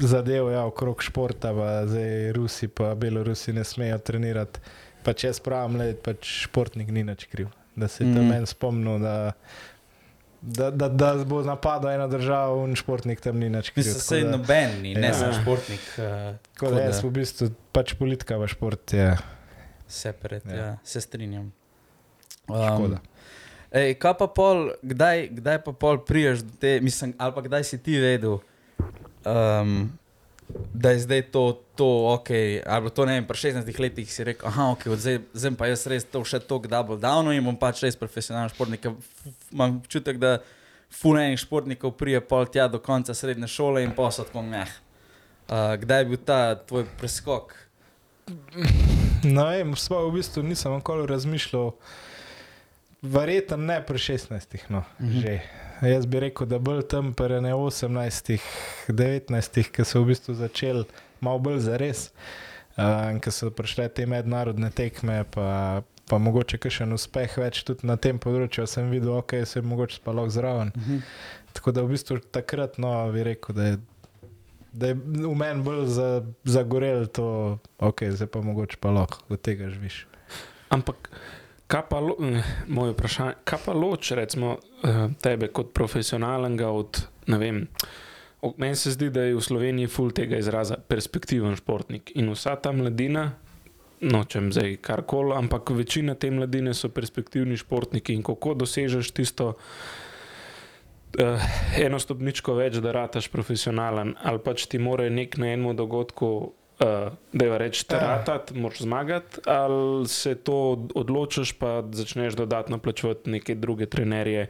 zadev 0.00 0.48
je 0.48 0.54
ja, 0.54 0.64
okrog 0.64 1.02
športa, 1.02 1.52
pa 1.52 1.86
zdaj 1.86 2.32
Rusi 2.32 2.68
pa 2.68 2.94
Belorusi 2.94 3.52
ne 3.52 3.64
smejo 3.64 3.98
trenirati. 3.98 4.60
Pa 5.04 5.12
če 5.12 5.28
jaz 5.28 5.40
pravim, 5.40 5.76
le, 5.76 5.94
pač 5.94 6.24
športnik 6.44 6.88
ni 6.90 7.04
nič 7.04 7.24
kriv. 7.24 7.48
Da 7.76 7.88
se 7.88 8.04
je 8.04 8.08
tam 8.08 8.24
Mhm. 8.24 8.30
meni 8.30 8.46
spomnil, 8.46 8.98
da, 8.98 9.32
da, 10.42 10.70
da, 10.70 10.88
da 10.88 11.24
bo 11.24 11.42
napadal 11.42 11.90
eno 11.92 12.08
državo 12.08 12.64
in 12.66 12.76
športnik 12.76 13.20
tam 13.20 13.38
ni 13.38 13.48
nič. 13.48 13.72
Mislim, 13.76 13.94
Tako 13.94 14.30
da 14.30 14.36
noben 14.36 14.82
ni, 14.82 14.94
ne 14.94 15.08
Ja. 15.08 15.14
samo 15.14 15.32
športnik, 15.42 15.80
uh, 15.98 16.36
Tako 16.54 16.70
da 16.70 16.80
jaz 16.80 17.04
v 17.04 17.10
bistvu 17.10 17.50
pač 17.72 17.94
politika 17.94 18.36
v 18.36 18.48
šport 18.48 18.92
je 18.92 19.16
separat, 19.88 20.44
ja. 20.46 20.54
Ja. 20.54 20.64
ja, 20.64 20.76
se 20.84 21.00
strinjam. 21.00 21.52
škoda. 22.46 22.98
ej, 23.72 23.94
kaj 23.98 24.14
pa 24.18 24.26
pol, 24.26 24.70
kdaj, 24.82 25.28
kdaj 25.30 25.58
pa 25.64 25.72
pol 25.72 25.98
priješ 25.98 26.38
do 26.46 26.52
te, 26.60 26.80
mislim, 26.80 27.14
ali 27.18 27.34
pa 27.34 27.42
kdaj 27.42 27.64
si 27.64 27.78
ti 27.82 27.98
vedel, 27.98 28.38
um, 29.26 29.90
da 30.74 30.90
je 30.90 30.98
zdaj 30.98 31.22
to, 31.34 31.62
to 31.74 31.86
ok, 32.14 32.28
ali 32.66 32.90
to 32.90 33.06
ne 33.06 33.12
vem, 33.18 33.26
pri 33.26 33.36
16 33.36 33.80
letih 33.80 34.12
si 34.12 34.24
rekel, 34.24 34.48
aha, 34.48 34.70
ok, 34.76 34.86
od 34.86 34.98
zdaj, 34.98 35.18
zdaj 35.34 35.54
pa 35.58 35.66
jaz 35.66 35.86
res 35.90 36.04
to 36.04 36.22
še 36.24 36.38
toliko 36.38 36.68
double 36.70 36.96
downo 37.02 37.34
in 37.34 37.44
bom 37.44 37.56
pač 37.58 37.82
res 37.82 37.98
profesionalen 37.98 38.48
športnik. 38.48 38.86
Imam 39.52 39.80
občutek, 39.82 40.18
da 40.22 40.38
fulejnih 40.94 41.38
športnikov 41.42 41.96
prije 41.98 42.20
pol 42.22 42.46
tja 42.46 42.68
do 42.70 42.78
konca 42.78 43.14
srednje 43.14 43.48
šole 43.50 43.82
in 43.82 43.90
posod 43.92 44.30
tako 44.30 44.42
meh. 44.46 44.70
Uh, 45.46 45.74
kdaj 45.78 46.00
je 46.00 46.04
bil 46.10 46.18
ta 46.26 46.54
tvoj 46.54 46.86
preskok? 46.98 47.54
Ne 49.26 49.44
vem, 49.50 49.74
sploh 49.78 50.06
v 50.10 50.18
bistvu 50.18 50.42
nisem 50.42 50.74
nikoli 50.74 51.06
razmišljal, 51.06 51.72
verjetno 53.02 53.56
ne 53.56 53.80
pri 53.86 53.98
16, 53.98 54.66
no, 54.70 54.84
Mhm. 54.98 55.10
mhm. 55.10 55.20
že. 55.20 55.40
Jaz 55.82 56.06
bi 56.06 56.20
rekel, 56.20 56.46
da 56.46 56.58
bolj 56.58 56.86
tam 56.88 57.12
pri 57.12 57.40
ne 57.44 57.52
18, 57.54 58.38
19, 58.88 59.62
ki 59.72 59.84
so 59.84 60.00
v 60.00 60.12
bistvu 60.12 60.34
začeli 60.34 60.84
malo 61.20 61.38
bolj 61.38 61.58
za 61.66 61.76
res, 61.76 62.06
uh, 62.76 63.12
ki 63.20 63.32
so 63.32 63.50
prišle 63.52 63.88
te 63.92 64.06
mednarodne 64.08 64.70
tekme, 64.72 65.24
pa, 65.34 65.82
pa 66.08 66.20
mogoče 66.22 66.60
še 66.70 66.86
en 66.86 66.96
uspeh 66.96 67.36
več 67.42 67.60
tudi 67.68 67.88
na 67.88 67.98
tem 68.00 68.20
področju, 68.22 68.64
sem 68.70 68.88
videl, 68.92 69.18
ok, 69.18 69.42
se 69.44 69.60
je 69.60 69.66
mogoče 69.68 70.00
pa 70.04 70.16
lahko 70.16 70.32
zraven. 70.38 70.72
Mhm. 70.76 71.04
Tako 71.56 71.76
da 71.76 71.84
v 71.84 71.92
bistvu 71.92 72.20
takrat, 72.32 72.80
no, 72.80 72.92
bi 73.12 73.24
rekel, 73.28 73.56
da 73.56 73.70
je, 73.70 73.78
da 74.72 74.92
je 74.92 74.96
v 74.96 75.36
meni 75.36 75.64
bolj 75.64 75.86
za, 75.92 76.10
zagorelo 76.44 77.08
to, 77.08 77.28
ok, 77.80 78.08
zdaj 78.16 78.32
pa 78.32 78.44
mogoče 78.44 78.80
pa 78.80 78.92
lahko 78.96 79.24
od 79.28 79.44
tega 79.44 79.68
živiš. 79.72 80.04
Ampak, 80.72 81.12
kaj 81.66 81.82
pa, 81.90 82.00
lo, 82.00 82.16
eh, 82.20 82.42
moje 82.66 82.92
vprašanje, 82.92 83.34
kaj 83.44 83.58
pa 83.64 83.72
loč, 83.72 84.10
recimo, 84.10 84.56
eh, 84.84 85.08
tebe 85.22 85.48
kot 85.48 85.72
profesionalnega 85.74 86.70
od, 86.70 87.06
ne 87.26 87.38
vem, 87.38 87.68
meni 88.56 88.76
se 88.76 88.90
zdi, 88.90 89.10
da 89.10 89.20
je 89.22 89.34
v 89.34 89.40
Sloveniji 89.40 89.86
ful 89.86 90.10
tega 90.10 90.38
izraza 90.38 90.76
perspektiven 90.88 91.56
športnik. 91.56 92.12
In 92.14 92.30
vsa 92.30 92.56
ta 92.56 92.72
mladina, 92.72 93.32
nočem 94.00 94.52
zdaj 94.52 94.76
karkoli, 94.76 95.34
ampak 95.34 95.70
večina 95.70 96.14
te 96.14 96.30
mladine 96.30 96.74
so 96.74 96.88
perspektivni 96.88 97.56
športniki. 97.56 98.14
In 98.14 98.22
kako 98.22 98.54
dosežeš 98.54 99.10
tisto. 99.10 99.56
Uh, 101.16 101.40
eno 101.80 101.96
stopničko 101.98 102.54
več, 102.58 102.76
da 102.84 102.92
rataš 102.92 103.30
profesionalen, 103.32 104.14
ali 104.20 104.38
pač 104.44 104.66
ti 104.68 104.76
mora 104.78 105.06
nek 105.08 105.38
na 105.40 105.46
enem 105.54 105.76
dogodku, 105.76 106.52
uh, 106.80 107.12
da 107.32 107.44
je 107.44 107.58
reči, 107.58 107.86
te 107.88 107.96
Ja. 107.96 108.40
moraš 108.54 108.78
zmagati, 108.78 109.40
ali 109.44 110.08
se 110.08 110.34
to 110.34 110.86
odločiš, 110.94 111.52
pa 111.52 111.82
začneš 111.92 112.34
dodatno 112.34 112.78
plačevati 112.78 113.30
neke 113.30 113.54
druge 113.54 113.86
trenerje 113.86 114.48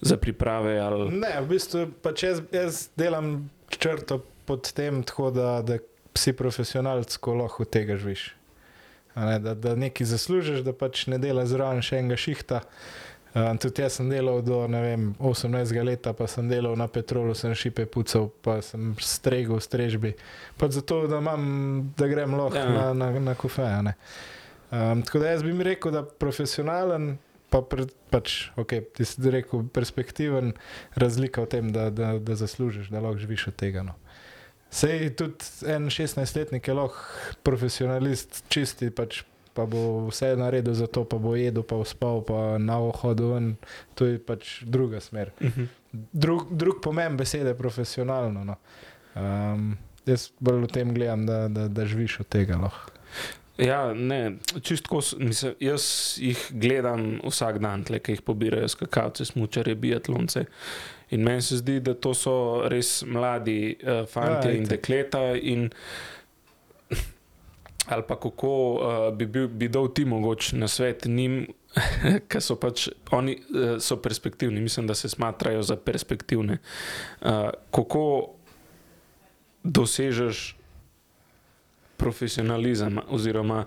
za 0.00 0.16
priprave. 0.16 0.78
Ali... 0.78 1.10
Ne, 1.10 1.40
v 1.40 1.48
bistvu 1.48 1.86
pač 2.02 2.22
jaz, 2.22 2.42
jaz 2.52 2.88
delam 2.96 3.50
črto 3.68 4.22
pod 4.44 4.72
tem, 4.72 5.02
tako 5.02 5.30
da, 5.30 5.62
da 5.62 5.78
si 6.14 6.32
profesionalc, 6.32 7.16
ko 7.16 7.34
lahko 7.34 7.64
tega 7.64 7.96
živiš. 7.96 8.34
Ne, 9.16 9.38
da, 9.38 9.54
da 9.54 9.74
nekaj 9.76 10.06
zaslužiš, 10.06 10.60
da 10.60 10.72
pač 10.76 11.06
ne 11.06 11.18
delaš 11.18 11.54
zraven 11.56 11.82
še 11.82 11.98
enega 11.98 12.16
šihta. 12.20 12.60
Uh, 12.60 13.05
tudi 13.60 13.82
jaz 13.82 13.98
sem 13.98 14.08
delal 14.08 14.40
do 14.42 14.62
vem, 14.64 15.10
18 15.20 15.84
let, 15.84 16.06
pa 16.16 16.26
sem 16.30 16.48
delal 16.48 16.76
na 16.76 16.86
petrolu, 16.88 17.34
sem 17.36 17.52
šipe 17.54 17.84
pucal, 17.86 18.30
pa 18.42 18.62
sem 18.64 18.94
stregel 19.02 19.58
v 19.58 19.64
strežbi. 19.64 20.12
Pač 20.56 20.78
zato, 20.78 21.02
da, 21.10 21.18
imam, 21.20 21.92
da 21.98 22.08
grem 22.08 22.32
lahko 22.38 22.56
Ja. 22.56 22.70
na, 22.70 22.86
na, 22.94 23.10
na 23.20 23.34
kofe. 23.34 23.62
a 23.62 23.82
ne. 23.82 23.94
Um, 24.72 25.02
tako 25.02 25.18
da 25.18 25.30
jaz 25.30 25.42
bi 25.44 25.52
mi 25.52 25.64
rekel, 25.64 25.92
da 25.92 26.02
profesionalen, 26.02 27.18
pa 27.50 27.60
pred, 27.62 27.92
pač, 28.10 28.48
ok, 28.56 28.72
ti 28.96 29.04
si 29.04 29.30
rekel, 29.30 29.62
perspektiven, 29.68 30.54
razlika 30.96 31.44
v 31.44 31.46
tem, 31.52 31.68
da, 31.72 31.90
da, 31.90 32.16
da 32.18 32.34
zaslužiš, 32.34 32.88
da 32.90 33.00
lahko 33.04 33.20
živiš 33.22 33.46
od 33.52 33.56
tega. 33.56 33.84
No. 33.86 33.94
Sej 34.70 35.12
tudi 35.14 35.44
en 35.70 35.86
16-letnik 35.92 36.66
je 36.68 36.74
lahko 36.74 36.98
profesionalist, 37.46 38.42
čisti, 38.50 38.90
pač, 38.90 39.22
pa 39.56 39.64
bo 39.66 40.06
vse 40.10 40.34
naredil 40.36 40.74
za 40.76 40.86
to, 40.86 41.04
pa 41.08 41.18
bo 41.18 41.32
jedel, 41.36 41.64
pa 41.64 41.80
spal, 41.84 42.20
pa 42.26 42.58
na 42.58 42.78
ohodu 42.78 43.32
ven. 43.32 43.54
To 43.96 44.06
je 44.06 44.20
pač 44.20 44.62
druga 44.62 45.00
smer. 45.00 45.32
Uh 45.40 45.48
-huh. 45.48 45.66
Drug, 46.12 46.46
drug 46.50 46.82
pomen 46.82 47.16
besede 47.16 47.50
je 47.50 47.58
profesionalno. 47.58 48.44
No. 48.44 48.56
Um, 49.16 49.78
jaz 50.06 50.30
bolj 50.40 50.62
v 50.62 50.66
tem 50.66 50.94
gledam, 50.94 51.26
da, 51.26 51.48
da, 51.48 51.68
da 51.68 51.86
živiš 51.86 52.20
od 52.20 52.28
tega. 52.28 52.56
Lahko. 52.56 52.92
Ja, 53.58 53.94
ne, 53.94 54.32
čistko, 54.62 55.00
mislim, 55.18 55.54
jaz 55.60 56.14
jih 56.20 56.46
gledam 56.50 57.20
vsak 57.24 57.58
dan, 57.58 57.84
tle, 57.84 57.98
ki 57.98 58.12
jih 58.12 58.22
pobirajo 58.22 58.68
skakalce, 58.68 59.24
smučare, 59.24 59.74
biatlonce. 59.74 60.44
In 61.10 61.22
meni 61.24 61.42
se 61.42 61.56
zdi, 61.56 61.80
da 61.80 61.94
to 61.94 62.12
so 62.14 62.66
res 62.68 63.00
mladi 63.06 63.76
uh, 63.80 64.04
fanti 64.10 64.48
Ja, 64.48 64.54
in 64.58 64.68
dekleta. 64.68 65.22
In, 65.36 65.70
ali 67.86 68.02
pa 68.08 68.16
kako 68.20 68.50
uh, 68.72 69.16
bi, 69.16 69.26
bil, 69.26 69.48
bi 69.48 69.68
dal 69.68 69.92
ti 69.94 70.04
mogoče 70.04 70.56
na 70.56 70.68
svet 70.68 71.04
njim, 71.04 71.46
ker 72.28 72.42
so 72.42 72.56
pač 72.58 72.88
oni 73.10 73.36
uh, 73.36 73.76
so 73.80 73.96
perspektivni, 74.02 74.60
mislim, 74.60 74.86
da 74.86 74.94
se 74.94 75.08
smatrajo 75.08 75.62
za 75.62 75.76
perspektivne. 75.76 76.58
Uh, 77.20 77.50
kako 77.70 78.30
dosežeš 79.64 80.56
profesionalizem, 81.96 83.00
oziroma 83.08 83.64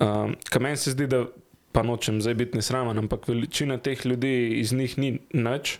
um, 0.00 0.34
kar 0.50 0.62
meni 0.62 0.76
se 0.76 0.90
zdi, 0.90 1.06
da 1.06 1.24
pa 1.72 1.82
nočem 1.82 2.20
zdaj 2.20 2.34
biti 2.34 2.56
nesramen, 2.56 2.98
ampak 2.98 3.28
večina 3.28 3.78
teh 3.78 4.06
ljudi 4.06 4.60
iz 4.60 4.72
njih 4.72 4.98
ni 4.98 5.18
nič. 5.32 5.78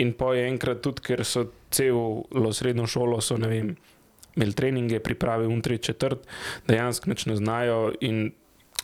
In 0.00 0.12
pa 0.12 0.34
je 0.34 0.48
enkrat 0.48 0.80
tudi, 0.80 1.02
ker 1.04 1.24
so 1.24 1.50
celo 1.70 2.52
srednjo 2.52 2.86
šolo, 2.86 3.20
so 3.20 3.36
ne 3.36 3.48
vem, 3.48 3.74
imeli 4.36 4.56
treninge, 4.56 5.00
priprave 5.00 5.48
v 5.48 5.56
3 5.62 5.80
četrt, 5.90 6.28
dejansko 6.68 7.10
nič 7.10 7.26
ne 7.26 7.36
znajo. 7.36 7.90
In 8.00 8.30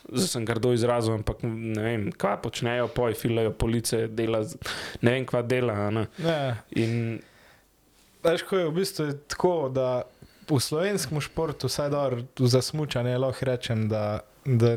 zdaj 0.08 0.28
sem 0.28 0.44
grdo 0.46 0.72
izrazil, 0.74 1.18
ampak 1.18 1.42
ne 1.42 1.82
vem, 1.82 2.10
kaj 2.12 2.40
počnejo, 2.42 2.90
poj, 2.94 3.16
filajo 3.18 3.54
police, 3.58 4.06
dela, 4.08 4.44
ne 5.02 5.16
vem, 5.16 5.26
kva 5.26 5.42
dela. 5.42 6.06
In 6.76 7.18
Veš, 8.26 8.42
ko 8.42 8.56
je 8.58 8.66
v 8.66 8.72
bistvu 8.74 9.04
je 9.06 9.18
tako, 9.30 9.68
da 9.70 10.02
v 10.50 10.58
slovenskem 10.60 11.20
športu, 11.20 11.66
vsaj 11.70 11.90
dobro, 11.90 12.22
za 12.38 12.62
smučanje 12.62 13.18
lahko 13.18 13.44
rečem, 13.44 13.88
da, 13.88 14.20
da 14.44 14.76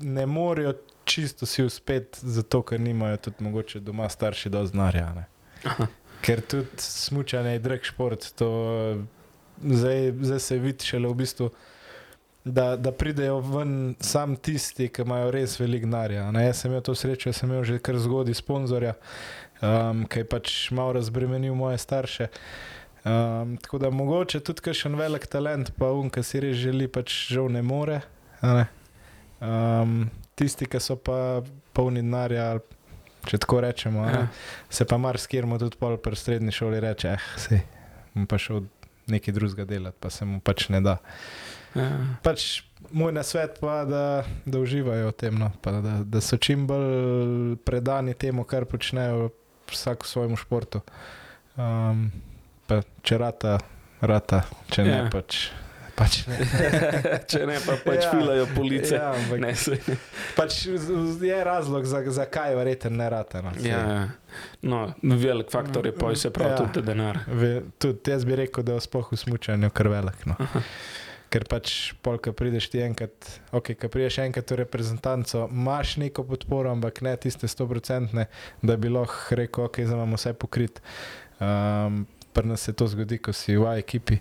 ne 0.00 0.26
morejo 0.26 0.74
čisto 1.04 1.46
si 1.46 1.64
uspeti, 1.64 2.18
zato 2.22 2.62
ker 2.62 2.80
nimajo 2.80 3.16
tudi 3.16 3.44
mogoče 3.44 3.80
doma 3.80 4.08
starši 4.08 4.50
do 4.50 4.66
znarja. 4.66 5.24
Ker 6.20 6.40
tudi 6.40 6.68
smučanje 6.78 7.52
je 7.52 7.58
drag 7.58 7.82
šport, 7.82 8.32
to 8.34 8.48
zdaj, 9.64 10.12
zdaj 10.20 10.40
se 10.40 10.58
vidi 10.58 10.84
šele 10.84 11.08
v 11.08 11.14
bistvu. 11.14 11.50
Da, 12.44 12.76
da 12.76 12.90
pridejo 12.92 13.38
ven 13.38 13.94
sam 14.02 14.34
tisti, 14.36 14.88
ki 14.90 15.04
imajo 15.06 15.30
res 15.30 15.60
veliko 15.60 15.86
denarja. 15.86 16.24
Jaz 16.42 16.62
sem 16.62 16.72
imel 16.72 16.82
to 16.82 16.94
srečo, 16.98 17.30
da 17.30 17.38
sem 17.38 17.50
imel 17.50 17.62
že 17.64 17.78
kar 17.78 17.98
zgodaj 18.02 18.34
sponzorja, 18.34 18.96
um, 19.62 20.02
ki 20.10 20.24
je 20.24 20.28
pač 20.28 20.56
malo 20.74 20.96
razbremenil 20.98 21.54
moje 21.54 21.78
starše. 21.78 22.28
Um, 23.04 23.56
tako 23.62 23.78
da 23.78 23.90
mogoče 23.90 24.40
tudi 24.40 24.62
kakšen 24.62 24.98
velik 24.98 25.26
talent, 25.26 25.70
pa 25.78 25.92
um, 25.94 26.10
ki 26.10 26.22
si 26.26 26.42
res 26.42 26.58
želi, 26.58 26.90
pač 26.90 27.14
žal 27.30 27.50
ne 27.50 27.62
more. 27.62 28.02
a 28.40 28.54
Ne? 28.58 28.66
Um, 29.42 30.10
tisti, 30.34 30.66
ki 30.66 30.80
so 30.82 30.96
pa 30.98 31.42
polni 31.74 32.02
denarja, 32.02 32.60
če 33.26 33.38
tako 33.42 33.62
rečemo. 33.62 34.04
Ja. 34.06 34.26
Se 34.70 34.86
pa 34.88 34.98
marsikirmo 35.02 35.58
tudi 35.62 35.78
pol 35.78 35.96
pri 36.02 36.18
srednji 36.18 36.54
šoli 36.54 36.80
reče, 36.82 37.16
eh, 37.16 37.26
si, 37.38 37.58
pa 38.28 38.38
šel 38.38 38.64
nekaj 39.06 39.34
drugega 39.34 39.64
delati, 39.64 39.96
pa 40.00 40.10
se 40.10 40.24
mu 40.24 40.40
pač 40.40 40.68
ne 40.68 40.80
da. 40.80 40.98
Ja. 41.74 41.88
Pač 42.22 42.62
moj 42.92 43.12
nasvet 43.12 43.56
pa, 43.60 43.84
da, 43.88 44.24
da 44.44 44.58
uživajo 44.60 45.08
v 45.08 45.16
tem, 45.16 45.38
no, 45.38 45.50
pa 45.64 45.72
da, 45.80 46.02
da 46.04 46.20
so 46.20 46.36
čim 46.36 46.66
bolj 46.66 47.56
predani 47.64 48.14
temu, 48.14 48.44
kar 48.44 48.64
počnejo 48.68 49.30
vsak 49.72 50.04
v 50.04 50.08
svojem 50.08 50.36
športu. 50.36 50.82
Um, 51.56 52.10
če 53.02 53.18
rata, 53.18 53.58
rata, 54.00 54.42
če 54.68 54.84
ne, 54.84 54.96
Ja. 54.96 55.08
pač, 55.12 55.48
pač 55.94 56.26
ne. 56.26 56.38
Če 57.30 57.42
ne, 57.46 57.58
pa 57.60 57.76
pač 57.78 58.04
Ja. 58.04 58.10
filajo 58.10 58.46
police. 58.54 58.94
Ja, 58.94 59.10
ampak 59.12 59.40
Ne, 59.40 59.54
se, 59.54 59.76
pač 60.36 60.66
je 61.20 61.38
razlog, 61.44 61.84
za- 61.84 62.04
zakaj 62.12 62.54
verjeten 62.54 62.96
ne 62.96 63.10
rata. 63.10 63.42
No, 63.42 63.52
ja, 63.58 63.78
ja. 63.78 64.08
no, 64.62 64.82
velik 65.02 65.50
faktor 65.50 65.86
je 65.86 65.92
pa 65.92 66.14
se 66.14 66.30
pravi 66.30 66.50
Ja. 66.50 66.56
tudi 66.58 66.82
denar. 66.82 67.18
Tudi 67.78 68.10
jaz 68.10 68.24
bi 68.24 68.36
rekel, 68.36 68.64
da 68.64 68.72
je 68.74 68.80
sploh 68.80 69.12
v 69.12 69.16
smučanju 69.16 69.70
kar 69.70 69.88
velik. 69.88 70.26
No. 70.26 70.36
Ker 71.32 71.46
pač 71.48 71.94
polka 72.02 72.28
prideš 72.32 72.66
ti 72.68 72.82
enkrat, 72.84 73.14
ok, 73.52 73.72
ko 73.74 73.88
prideš 73.88 74.18
enkrat 74.20 74.50
v 74.50 74.58
reprezentanco, 74.58 75.46
imaš 75.48 75.96
neko 75.96 76.24
podporo, 76.24 76.68
ampak 76.68 77.00
ne 77.00 77.16
tiste 77.16 77.48
100-odstotne, 77.48 78.26
da 78.60 78.76
bi 78.76 78.90
lahko 78.92 79.38
rekel, 79.40 79.64
ok, 79.64 79.80
zdaj 79.80 79.96
imamo 79.96 80.18
vse 80.20 80.34
pokrit. 80.36 80.82
Um, 81.40 82.02
Pri 82.32 82.48
nas 82.48 82.64
se 82.64 82.72
to 82.72 82.86
zgodi, 82.88 83.18
ko 83.18 83.32
si 83.36 83.56
v 83.56 83.66
A 83.68 83.76
ekipi, 83.76 84.16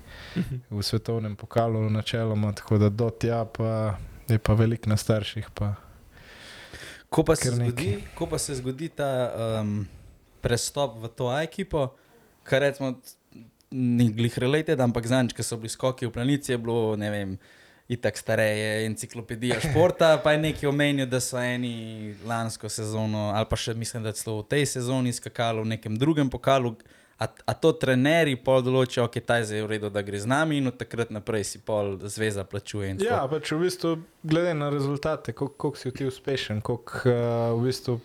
v 0.69 0.83
svetovnem 0.83 1.35
pokalu, 1.35 1.89
načeloma, 1.89 2.51
tako 2.53 2.77
da 2.77 2.89
do 2.89 3.09
tja 3.09 3.45
pa 3.45 3.95
je 4.27 4.39
pa 4.39 4.53
veliko 4.53 4.89
na 4.89 4.97
starših. 4.97 5.47
Pa. 5.53 5.75
Ko 7.09 7.23
pa, 7.23 7.35
zgodi, 7.35 7.97
ko 8.15 8.27
pa 8.27 8.39
se 8.39 8.55
zgodi 8.55 8.89
ta 8.89 9.31
um, 9.31 9.87
prestop 10.41 10.99
v 10.99 11.07
to 11.15 11.27
A 11.31 11.43
ekipo, 11.43 11.91
kar 12.43 12.61
rečemo, 12.63 12.95
ni 13.71 14.11
glih 14.11 14.37
related, 14.37 14.79
ampak 14.79 15.07
zanj, 15.07 15.31
ki 15.35 15.43
so 15.43 15.57
bili 15.59 15.71
skoki 15.71 16.07
v 16.07 16.11
planici, 16.11 16.51
je 16.51 16.59
bilo, 16.59 16.95
ne 16.99 17.11
vem, 17.11 17.35
itak 17.91 18.17
stareje, 18.17 18.85
enciklopedija 18.87 19.59
športa, 19.63 20.17
pa 20.23 20.35
je 20.35 20.41
nekaj 20.45 20.69
omenil, 20.69 21.07
da 21.11 21.19
so 21.19 21.39
eni 21.39 22.15
lansko 22.27 22.69
sezono, 22.71 23.31
ali 23.35 23.47
pa 23.49 23.59
še 23.59 23.75
mislim, 23.75 24.03
da 24.03 24.15
celo 24.15 24.41
v 24.41 24.47
tej 24.55 24.65
sezoni 24.77 25.11
skakali 25.15 25.63
v 25.63 25.71
nekem 25.75 25.95
drugem 25.99 26.31
pokalu. 26.31 26.75
A, 27.21 27.27
a 27.45 27.53
to 27.53 27.69
trenerji 27.71 28.35
pol 28.35 28.63
določijo, 28.65 29.05
ok, 29.05 29.19
ta 29.21 29.35
je 29.37 29.45
zdaj 29.45 29.61
v 29.61 29.69
redu, 29.69 29.89
da 29.93 30.01
gre 30.01 30.17
z 30.17 30.25
nami, 30.25 30.57
in 30.57 30.67
od 30.67 30.77
takrat 30.77 31.11
naprej 31.13 31.43
si 31.45 31.59
pol 31.61 31.99
zveza 32.01 32.41
plačuje. 32.43 32.95
Ja, 32.97 33.21
pač 33.29 33.51
v 33.53 33.59
bistvu, 33.61 33.91
glede 34.25 34.55
na 34.57 34.71
rezultate, 34.73 35.29
koliko 35.29 35.69
kolik 35.69 35.77
si 35.77 35.91
ti 35.93 36.07
uspešen, 36.09 36.63
koliko 36.65 37.05
uh, 37.05 37.13
v 37.53 37.69
bistvu. 37.69 37.99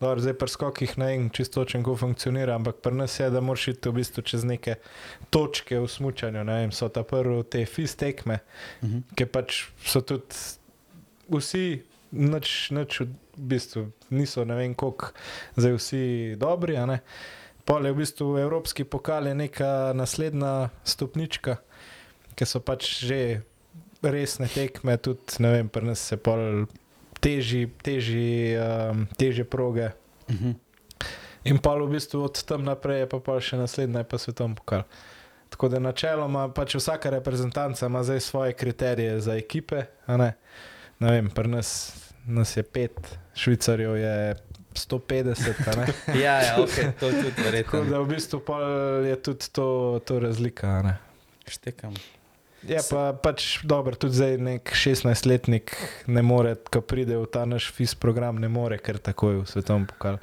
Dobro, 0.00 0.22
zdaj 0.22 0.32
pri 0.32 0.48
skokih 0.48 0.92
ne 0.96 1.06
vem 1.06 1.24
čisto 1.28 1.60
točno, 1.60 1.82
kako 1.82 1.96
funkcionira, 1.96 2.54
ampak 2.54 2.78
pri 2.80 2.94
nas 2.94 3.18
je, 3.20 3.26
da 3.30 3.42
moraš 3.42 3.66
iti 3.68 3.90
v 3.90 3.98
bistvu 3.98 4.22
čez 4.22 4.46
neke 4.48 4.78
točke 5.30 5.76
v 5.76 5.88
smutnju. 5.90 6.40
So 6.72 6.88
ta 6.88 7.02
prvi 7.02 7.42
te 7.44 7.66
fis 7.66 7.98
tekme, 7.98 8.38
Mhm. 8.86 9.02
ki 9.18 9.26
pač 9.26 9.66
so 9.84 10.00
tudi 10.00 10.30
vsi, 11.28 11.82
nič, 12.12 12.70
nič 12.70 13.00
v 13.00 13.10
bistvu 13.36 13.90
niso, 14.10 14.44
ne 14.44 14.54
vem 14.54 14.74
koliko, 14.74 15.10
zdaj 15.58 15.74
vsi 15.76 16.02
dobri. 16.38 16.78
ne. 16.86 17.02
Pol 17.70 17.86
je 17.86 17.92
v 17.94 18.02
bistvu 18.02 18.34
Evropski 18.38 18.82
pokal 18.84 19.30
je 19.30 19.34
neka 19.34 19.92
naslednja 19.94 20.74
stopnička, 20.82 21.62
ki 22.34 22.42
so 22.42 22.58
pač 22.58 23.06
že 23.06 23.46
resne 24.02 24.50
tekme, 24.50 24.98
tudi 24.98 25.38
ne 25.38 25.52
vem, 25.54 25.68
pri 25.70 25.94
nas 25.94 26.02
se 26.02 26.18
pol 26.18 26.66
teži, 27.22 27.68
teži, 27.78 28.58
um, 28.58 29.06
teže 29.14 29.46
proge. 29.46 29.94
Mhm. 30.26 30.58
In 31.46 31.62
pa 31.62 31.78
v 31.78 31.94
bistvu 31.94 32.26
od 32.26 32.42
tam 32.42 32.66
naprej 32.66 33.06
je 33.06 33.10
pa 33.14 33.22
pol 33.22 33.38
še 33.38 33.54
naslednja, 33.62 34.02
pa 34.02 34.18
svetovni 34.18 34.58
pokal. 34.58 34.82
Tako 35.54 35.70
da 35.70 35.78
načeloma 35.78 36.50
pač 36.50 36.74
vsaka 36.74 37.14
reprezentanca 37.14 37.86
ima 37.86 38.02
zdaj 38.02 38.20
svoje 38.20 38.52
kriterije 38.58 39.20
za 39.22 39.38
ekipe. 39.38 39.86
a 40.10 40.18
Ne? 40.18 40.34
ne 40.98 41.08
vem, 41.10 41.30
pri 41.30 41.46
nas, 41.46 41.94
nas 42.26 42.50
je 42.56 42.66
pet, 42.66 42.98
švicarjev 43.38 43.94
je 43.94 44.34
150. 44.74 45.66
a 45.66 45.76
ne. 45.76 45.86
Ja, 46.22 46.40
ja, 46.40 46.54
ok, 46.58 46.94
to 47.00 47.06
je 47.06 47.12
tudi 47.14 47.30
Tako 47.30 47.42
verjetno. 47.42 47.84
da 47.84 47.98
v 47.98 48.06
bistvu 48.06 48.40
je 49.04 49.16
tudi 49.16 49.46
to, 49.52 49.68
to 50.04 50.20
razlika. 50.20 50.96
Štekam. 51.46 51.94
Je 52.62 52.76
pa 52.90 53.12
pač 53.12 53.64
dobro, 53.64 53.96
tudi 53.96 54.14
zdaj 54.14 54.36
nek 54.38 54.68
16-letnik 54.68 55.72
ne 56.06 56.22
more, 56.22 56.54
ko 56.54 56.80
pride 56.80 57.16
v 57.16 57.24
ta 57.26 57.44
naš 57.44 57.72
FIS 57.72 57.94
program, 57.94 58.36
ne 58.36 58.48
more 58.48 58.76
kar 58.78 58.98
takoj 58.98 59.40
v 59.40 59.46
svetovni 59.46 59.86
pokal. 59.86 60.18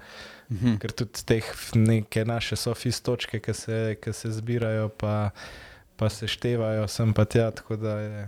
Mhm. 0.48 0.78
Ker 0.78 0.92
tudi 0.94 1.26
teh 1.26 1.44
neke 1.74 2.24
naše 2.26 2.56
so 2.56 2.72
FIS 2.72 3.02
točke, 3.02 3.40
ki 3.40 3.54
se, 3.54 3.98
ki 3.98 4.14
se 4.14 4.32
zbirajo, 4.32 4.90
pa, 4.90 5.32
pa 5.98 6.10
se 6.10 6.28
števajo 6.28 6.88
sem 6.88 7.12
pa 7.14 7.26
tja. 7.26 7.52
tako 7.52 7.76
da 7.76 8.00
je- 8.00 8.28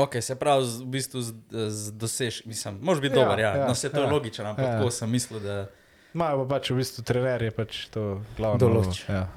Ok, 0.00 0.16
se 0.20 0.34
pravi, 0.34 0.64
z- 0.64 0.80
v 0.80 0.86
bistvu 0.88 1.20
z, 1.20 1.32
z 1.68 1.92
dosež, 1.92 2.44
mislim, 2.44 2.78
može 2.80 3.00
biti 3.00 3.12
Ja, 3.12 3.22
dober, 3.22 3.38
ja. 3.38 3.48
ja, 3.48 3.56
ja, 3.56 3.66
no, 3.66 3.74
se 3.74 3.88
to 3.88 3.96
ja. 3.96 4.00
ja. 4.00 4.06
je 4.06 4.12
logično, 4.12 4.44
ampak 4.46 4.64
Ja. 4.64 4.72
tako 4.72 4.90
sem 4.90 5.10
mislil, 5.10 5.40
da. 5.40 5.66
Imajo 6.10 6.40
pa 6.40 6.54
pač 6.54 6.70
v 6.70 6.76
bistvu 6.76 7.02
trenerje, 7.02 7.50
pač 7.52 7.84
to 7.88 8.06
glavno. 8.34 8.58
Določi. 8.58 9.04
Ja. 9.08 9.28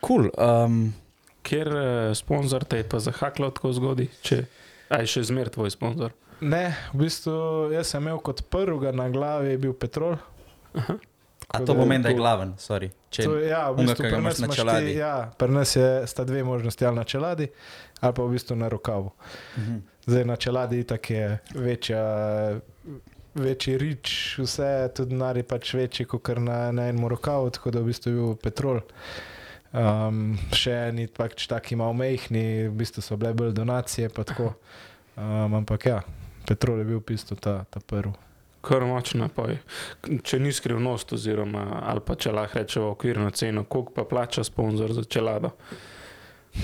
Cool. 0.00 0.30
Um, 0.32 0.94
Ker 1.42 1.68
uh, 1.68 1.82
sponzor 2.12 2.64
te 2.64 2.76
je 2.76 2.84
pa 2.84 2.98
zahaklo 2.98 3.48
tako 3.50 3.72
zgodi, 3.72 4.08
če 4.20 4.44
aj 4.88 5.06
še 5.06 5.22
zmer 5.24 5.48
tvoj 5.48 5.70
sponzor. 5.70 6.12
Ne, 6.40 6.62
v 6.92 7.02
bistvu 7.02 7.32
jaz 7.72 7.88
sem 7.88 8.00
imel 8.00 8.18
kot 8.18 8.42
prvega 8.46 8.92
na 8.92 9.08
glavi 9.08 9.50
je 9.50 9.58
bil 9.58 9.72
Petrol. 9.74 10.16
Aha. 10.72 10.96
A 11.50 11.58
to 11.64 11.72
je 11.72 11.78
pomeni, 11.78 12.02
da 12.02 12.08
je 12.08 12.14
glaven, 12.14 12.52
sorry. 12.58 12.90
Če, 13.10 13.24
To, 13.26 13.38
ja, 13.42 13.64
v 13.74 13.82
bistvu 13.82 13.96
ki 13.96 14.02
ga 14.06 14.10
pri 14.10 14.22
imaš 14.22 14.36
nas 14.38 14.42
na 14.44 14.54
čeladi. 14.54 14.92
Ti, 14.92 14.98
ja, 15.00 15.14
pri 15.38 15.54
nas 15.54 15.76
je, 15.76 15.88
sta 16.06 16.24
dve 16.24 16.44
možnosti, 16.46 16.86
ali 16.86 16.96
na 16.96 17.04
čeladi, 17.04 17.48
ali 18.00 18.14
pa 18.14 18.22
v 18.22 18.36
bistvu 18.36 18.56
na 18.56 18.68
rokavu. 18.70 19.10
Mhm. 19.58 19.80
Zdaj 20.06 20.24
na 20.24 20.36
čeladi 20.36 20.78
itak 20.80 21.10
je 21.10 21.24
večja, 21.54 22.04
večji 23.34 23.78
rič, 23.78 24.38
vse 24.38 24.70
tudi 24.94 25.14
nari 25.14 25.42
pač 25.42 25.74
večji 25.74 26.06
kot 26.06 26.30
na, 26.38 26.70
na 26.72 26.88
enem 26.88 27.08
rokavu, 27.10 27.50
tako 27.50 27.74
da 27.74 27.82
v 27.82 27.90
bistvu 27.90 28.10
je 28.10 28.16
bil 28.16 28.38
petrol. 28.38 28.80
Um, 29.70 30.34
še 30.54 30.72
eni 30.90 31.06
pač 31.06 31.46
taki 31.46 31.76
malo 31.78 31.94
mehni, 31.94 32.70
v 32.70 32.74
bistvu 32.78 33.02
so 33.02 33.18
bile 33.18 33.34
bolj 33.34 33.52
donacije, 33.58 34.08
pa 34.14 34.26
tako. 34.26 34.54
Um, 35.14 35.60
ampak 35.60 35.86
ja, 35.86 36.00
petrol 36.46 36.82
je 36.82 36.88
bil 36.90 37.02
v 37.02 37.06
bistvu 37.12 37.38
ta, 37.38 37.62
ta 37.70 37.82
prvi. 37.82 38.29
Kar 38.60 38.84
močno 38.84 39.28
pa 39.28 39.46
je. 39.48 39.58
Če 40.22 40.38
ni 40.38 40.52
skrivnost, 40.52 41.12
oziroma 41.12 41.82
ali 41.82 42.00
pa 42.00 42.14
če 42.14 42.32
lahko 42.32 42.58
rečemo 42.58 42.90
okvirno 42.90 43.30
ceno, 43.30 43.64
koliko 43.64 43.92
pa 43.92 44.04
plača 44.04 44.44
sponzor 44.44 44.92
za 44.92 45.04
čelado. 45.04 45.50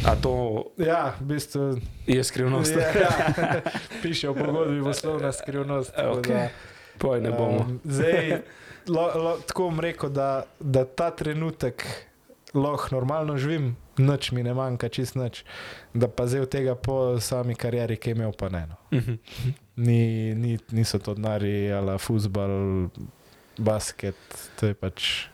A 0.04 0.16
to 0.16 0.32
Ja, 0.76 1.14
v 1.20 1.24
bistvu 1.24 1.78
je 2.06 2.24
skrivnost? 2.24 2.74
Ja, 2.76 2.90
ja. 3.00 3.60
Piše 4.02 4.28
v 4.28 4.34
pogodbi, 4.34 4.82
poslovna 4.82 5.32
skrivnost. 5.32 5.94
tako 5.96 6.18
Ok. 6.18 6.26
da, 6.26 6.48
Poj 6.98 7.20
ne 7.20 7.30
bomo. 7.30 7.60
Um, 7.60 7.80
zdaj, 7.84 8.40
lo, 8.88 9.04
lo, 9.14 9.36
tako 9.46 9.62
bom 9.70 9.80
rekel, 9.80 10.10
da, 10.10 10.42
da 10.60 10.84
ta 10.84 11.10
trenutek 11.10 11.84
lahko 12.54 12.88
normalno 12.92 13.36
živim, 13.38 13.76
nič 13.98 14.32
mi 14.32 14.42
ne 14.42 14.54
manjka, 14.54 14.88
čist 14.88 15.14
nič. 15.14 15.44
Da 15.94 16.08
pa 16.08 16.26
zdaj 16.26 16.40
od 16.40 16.48
tega 16.50 16.74
po 16.74 17.20
sami 17.20 17.54
karieri, 17.54 17.96
ki 17.96 18.10
je 18.10 18.16
imel, 18.16 18.32
pa 18.32 18.48
ne. 18.48 18.66
No. 18.66 18.76
Mhm. 18.98 19.14
Ni, 19.76 20.32
ni, 20.34 20.58
niso 20.72 20.98
to 20.98 21.14
denari, 21.14 21.68
ali 21.68 21.98
futbal, 21.98 22.88
basket, 23.58 24.16
to 24.56 24.66
je 24.66 24.74
pač. 24.74 25.28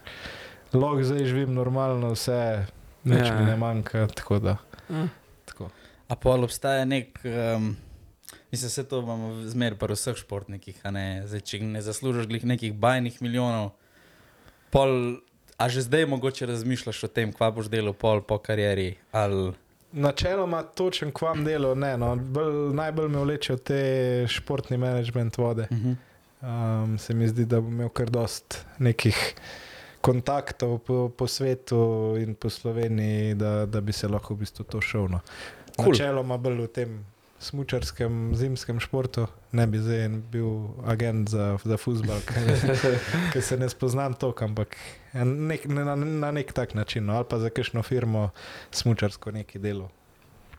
Lahko 0.72 1.02
zdaj 1.04 1.24
živim 1.24 1.54
normalno, 1.54 2.10
vse, 2.12 2.66
nič 3.04 3.28
Ja. 3.28 3.38
mi 3.38 3.44
ne 3.46 3.56
manjka. 3.56 4.06
Tako 4.08 4.38
da, 4.38 4.56
Ja. 4.90 5.08
tako. 5.46 5.70
A 6.08 6.16
pa 6.16 6.30
obstaja 6.30 6.84
nek, 6.84 7.20
um, 7.24 7.76
mislim, 8.50 8.70
se 8.70 8.84
to 8.84 8.98
imamo 9.00 9.46
zmer 9.46 9.78
pri 9.78 9.94
vseh 9.94 10.16
športnikih, 10.16 10.80
a 10.82 10.90
ne, 10.90 11.22
zdaj, 11.26 11.40
če 11.40 11.60
ne 11.60 11.80
zaslužiš 11.82 12.26
nekih 12.42 12.74
bajnih 12.74 13.22
milijonov, 13.22 13.72
pol, 14.70 15.20
a 15.58 15.68
že 15.68 15.86
zdaj 15.86 16.06
mogoče 16.06 16.46
razmišljaš 16.46 17.04
o 17.04 17.08
tem, 17.08 17.32
kva 17.32 17.50
boš 17.50 17.70
delal 17.70 17.94
pol 17.94 18.20
po 18.20 18.38
karieri, 18.38 18.96
ali 19.12 19.52
Načeloma 19.92 20.62
točen 20.62 21.12
kvam 21.12 21.44
delo, 21.44 21.74
ne. 21.74 21.96
No. 21.98 22.16
Bolj, 22.16 22.74
najbolj 22.74 23.08
me 23.08 23.18
vleče 23.18 23.52
v 23.52 23.58
te 23.58 23.82
športni 24.28 24.76
management 24.76 25.38
vode. 25.38 25.68
uh 25.70 25.78
-huh. 25.78 25.96
Um, 26.42 26.98
se 26.98 27.14
mi 27.14 27.28
zdi, 27.28 27.44
da 27.46 27.60
bom 27.60 27.72
imel 27.72 27.88
kar 27.88 28.10
dost 28.10 28.66
nekih 28.78 29.34
kontaktov 30.00 30.78
po, 30.78 31.08
po 31.08 31.26
svetu 31.26 32.16
in 32.18 32.34
po 32.34 32.50
Sloveniji, 32.50 33.34
da, 33.34 33.66
da 33.66 33.80
bi 33.80 33.92
se 33.92 34.08
lahko 34.08 34.34
v 34.34 34.38
bistvu 34.38 34.64
to 34.64 34.80
šel. 34.80 35.08
No. 35.08 35.20
Cool. 35.76 35.88
Načeloma 35.88 36.36
bolj 36.36 36.64
v 36.64 36.66
tem 36.66 37.04
smučarskem 37.42 38.32
zimskem 38.34 38.80
športu, 38.80 39.26
ne 39.52 39.66
bi 39.66 39.78
zdaj 39.78 40.08
bil 40.08 40.46
agent 40.84 41.28
za, 41.28 41.58
za 41.60 41.76
futbal, 41.76 42.20
ker 43.32 43.42
se 43.42 43.56
ne 43.56 43.68
spoznam 43.68 44.14
toliko, 44.14 44.44
ampak 44.44 44.76
nek, 45.14 45.66
na, 45.66 45.94
na 45.96 46.30
nek 46.30 46.52
tak 46.52 46.74
način, 46.74 47.04
no, 47.04 47.14
ali 47.14 47.26
pa 47.28 47.38
za 47.38 47.50
kakšno 47.50 47.82
firmo 47.82 48.30
smučarsko 48.70 49.30
neki 49.32 49.58
delo. 49.58 49.90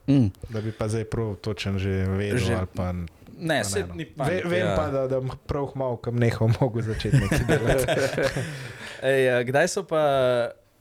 Mm. 0.06 0.28
da 0.48 0.60
bi 0.60 0.72
pa 0.72 0.84
zdaj 0.84 1.04
prav 1.04 1.34
točen 1.36 1.78
že 1.78 1.88
vedel. 2.06 2.38
Že- 2.38 2.54
ali 2.54 2.66
Pa, 2.68 2.92
Ne, 3.36 3.58
pa 3.58 3.64
se 3.64 3.80
no. 3.80 3.94
ni 3.94 4.04
Ve, 4.16 4.42
vem 4.44 4.60
ja. 4.60 4.74
pa, 4.76 4.86
da, 4.88 5.08
da 5.08 5.18
prav 5.46 5.72
malo, 5.74 5.96
kam 5.96 6.14
nehal, 6.16 6.48
mogo 6.60 6.82
začeti 6.82 7.16
nekaj 7.16 7.40
delati. 7.48 7.86
Ej, 9.02 9.44
kdaj 9.44 9.68
so 9.68 9.82
pa 9.82 10.02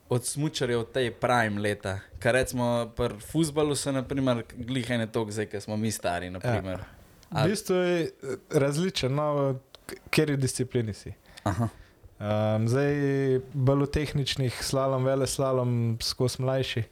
od 0.10 0.26
smučarjev 0.26 0.84
te 0.84 1.12
prime 1.12 1.62
leta? 1.62 2.00
Kar 2.20 2.34
recimo 2.34 2.92
pri 2.96 3.20
futbalu 3.22 3.76
so 3.76 3.92
naprimer 3.92 4.44
glihane 4.56 5.08
tok, 5.08 5.32
zdaj, 5.32 5.46
ker 5.46 5.62
smo 5.62 5.78
mi 5.78 5.92
stari. 5.92 6.30
Naprimer. 6.30 6.84
V 7.32 7.48
bistvu 7.48 7.76
je 7.76 8.02
eh, 8.04 8.10
različen, 8.52 9.16
no, 9.16 9.56
k- 9.86 9.96
kateri 10.06 10.38
disciplini 10.38 10.94
si. 10.94 11.14
Aha. 11.44 11.70
Um, 12.20 12.68
zdaj, 12.68 12.94
bolj 13.54 13.84
v 13.84 13.92
tehničnih, 13.92 14.60
slalom, 14.64 15.04
vele 15.04 15.28
slalom, 15.28 15.98
skozi 16.00 16.42
mlajši, 16.42 16.84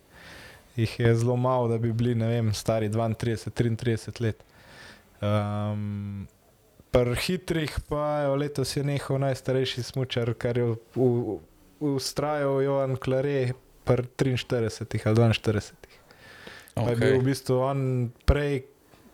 jih 0.75 0.99
je 0.99 1.15
zelo 1.15 1.35
malo, 1.37 1.67
da 1.67 1.77
bi 1.77 1.93
bili, 1.93 2.15
ne 2.15 2.27
vem, 2.27 2.49
stari 2.53 2.89
32, 2.89 3.47
33 3.51 4.21
let. 4.21 4.43
Um, 5.21 6.27
Pri 6.91 7.15
hitrih 7.15 7.71
pa 7.87 8.19
je 8.19 8.27
letos 8.35 8.75
je 8.75 8.83
nehal 8.83 9.19
najstarejši 9.23 9.83
smočar, 9.83 10.33
kar 10.33 10.57
je 10.57 10.73
ustrajal 11.81 12.61
Joan 12.61 12.95
Klare, 12.95 13.53
pri 13.83 14.03
43 14.17 15.07
ali 15.07 15.33
42. 15.33 15.91
Okay. 16.75 16.85
Pa 16.85 16.89
je 16.89 16.95
bil 16.95 17.19
v 17.19 17.25
bistvu 17.27 17.55
on 17.59 17.79
prej, 18.23 18.63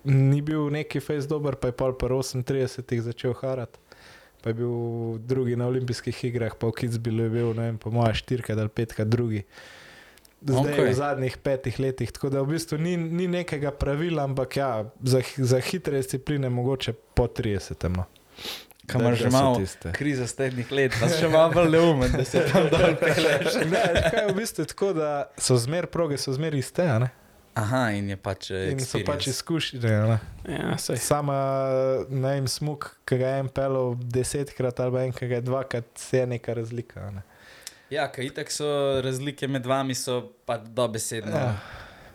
ni 0.05 0.43
bil 0.45 0.69
neki 0.69 1.01
fejs 1.01 1.25
dober, 1.25 1.57
pa 1.57 1.71
je 1.71 1.77
pol 1.77 1.97
pa 1.97 2.05
38 2.11 3.01
začel 3.01 3.33
harati. 3.33 3.79
Pa 4.43 4.53
je 4.53 4.61
bil 4.61 4.73
drugi 5.25 5.57
na 5.57 5.65
olimpijskih 5.65 6.13
igrah, 6.29 6.53
pa 6.53 6.69
v 6.69 6.77
Kitzbilu 6.77 7.25
je 7.25 7.31
bil, 7.33 7.49
ne 7.57 7.71
vem, 7.71 7.77
po 7.81 7.89
mojem, 7.89 8.13
štirikrat 8.13 8.59
ali 8.61 8.69
petkrat 8.69 9.09
drugi. 9.09 9.41
Zdaj 10.45 10.77
okay. 10.77 10.85
V 10.85 10.93
zadnjih 10.93 11.35
petih 11.41 11.79
letih. 11.81 12.13
Tako 12.13 12.29
da 12.29 12.45
v 12.45 12.53
bistvu 12.53 12.77
ni, 12.77 12.93
ni 12.93 13.25
nekega 13.25 13.73
pravila, 13.73 14.29
ampak 14.29 14.61
ja, 14.61 14.85
za, 15.01 15.25
za 15.37 15.57
hitre 15.57 15.97
discipline 15.97 16.49
mogoče 16.53 16.93
po 17.17 17.25
30. 17.25 17.89
No. 17.89 18.05
Kam 18.87 19.01
Da- 19.01 19.07
imaš 19.07 19.19
že 19.19 19.23
da 19.25 19.29
malo 19.31 19.55
tiste. 19.57 19.91
kriza 19.91 20.27
strednjih 20.27 20.71
let, 20.71 20.93
pa 20.95 21.09
si 21.09 21.17
še 21.17 21.29
malo 21.29 21.51
bolj 21.51 21.69
neumen, 21.69 22.11
da 22.11 22.23
se 22.23 22.39
tam 22.45 22.69
dol 22.69 22.95
peleš. 22.95 23.53
Ne, 23.67 23.81
kaj 24.05 24.21
je 24.21 24.27
v 24.27 24.35
bistvu 24.35 24.65
tako, 24.65 24.93
da 24.93 25.09
so 25.37 25.57
zmer 25.57 25.87
proge, 25.87 26.17
so 26.17 26.31
zmer 26.31 26.55
iste, 26.55 26.85
a 26.85 26.99
ne? 26.99 27.09
Aha, 27.55 27.89
in 27.91 28.09
je 28.09 28.17
pač. 28.17 28.51
eh, 28.51 28.69
In 28.69 28.79
so 28.79 28.99
pač 28.99 29.25
experience. 29.25 29.29
izkušnje. 29.29 29.89
a 29.91 30.05
ne. 30.07 30.17
Ja, 30.47 30.77
sej. 30.77 30.97
Sama, 30.97 31.37
ne 32.07 32.31
vem, 32.31 32.47
smog, 32.47 32.79
ki 33.03 33.17
ga 33.17 33.27
je 33.27 33.39
en 33.39 33.49
pelil 33.49 33.95
desetkrat 33.97 34.79
ali 34.79 34.91
pa 34.91 35.01
en, 35.01 35.11
ki 35.11 35.27
ga 35.27 35.35
je 35.35 35.41
dvakrat, 35.43 35.85
se 35.97 36.17
je 36.17 36.27
neka 36.27 36.53
razlika. 36.53 36.99
a 37.01 37.11
Ne? 37.11 37.23
Ja, 37.89 38.07
kaj 38.07 38.25
itak 38.25 38.51
so 38.51 38.67
razlike 39.01 39.47
med 39.47 39.65
vami, 39.65 39.95
so 39.95 40.17
pa 40.45 40.57
dobesedno. 40.59 41.31
Ja. 41.33 41.55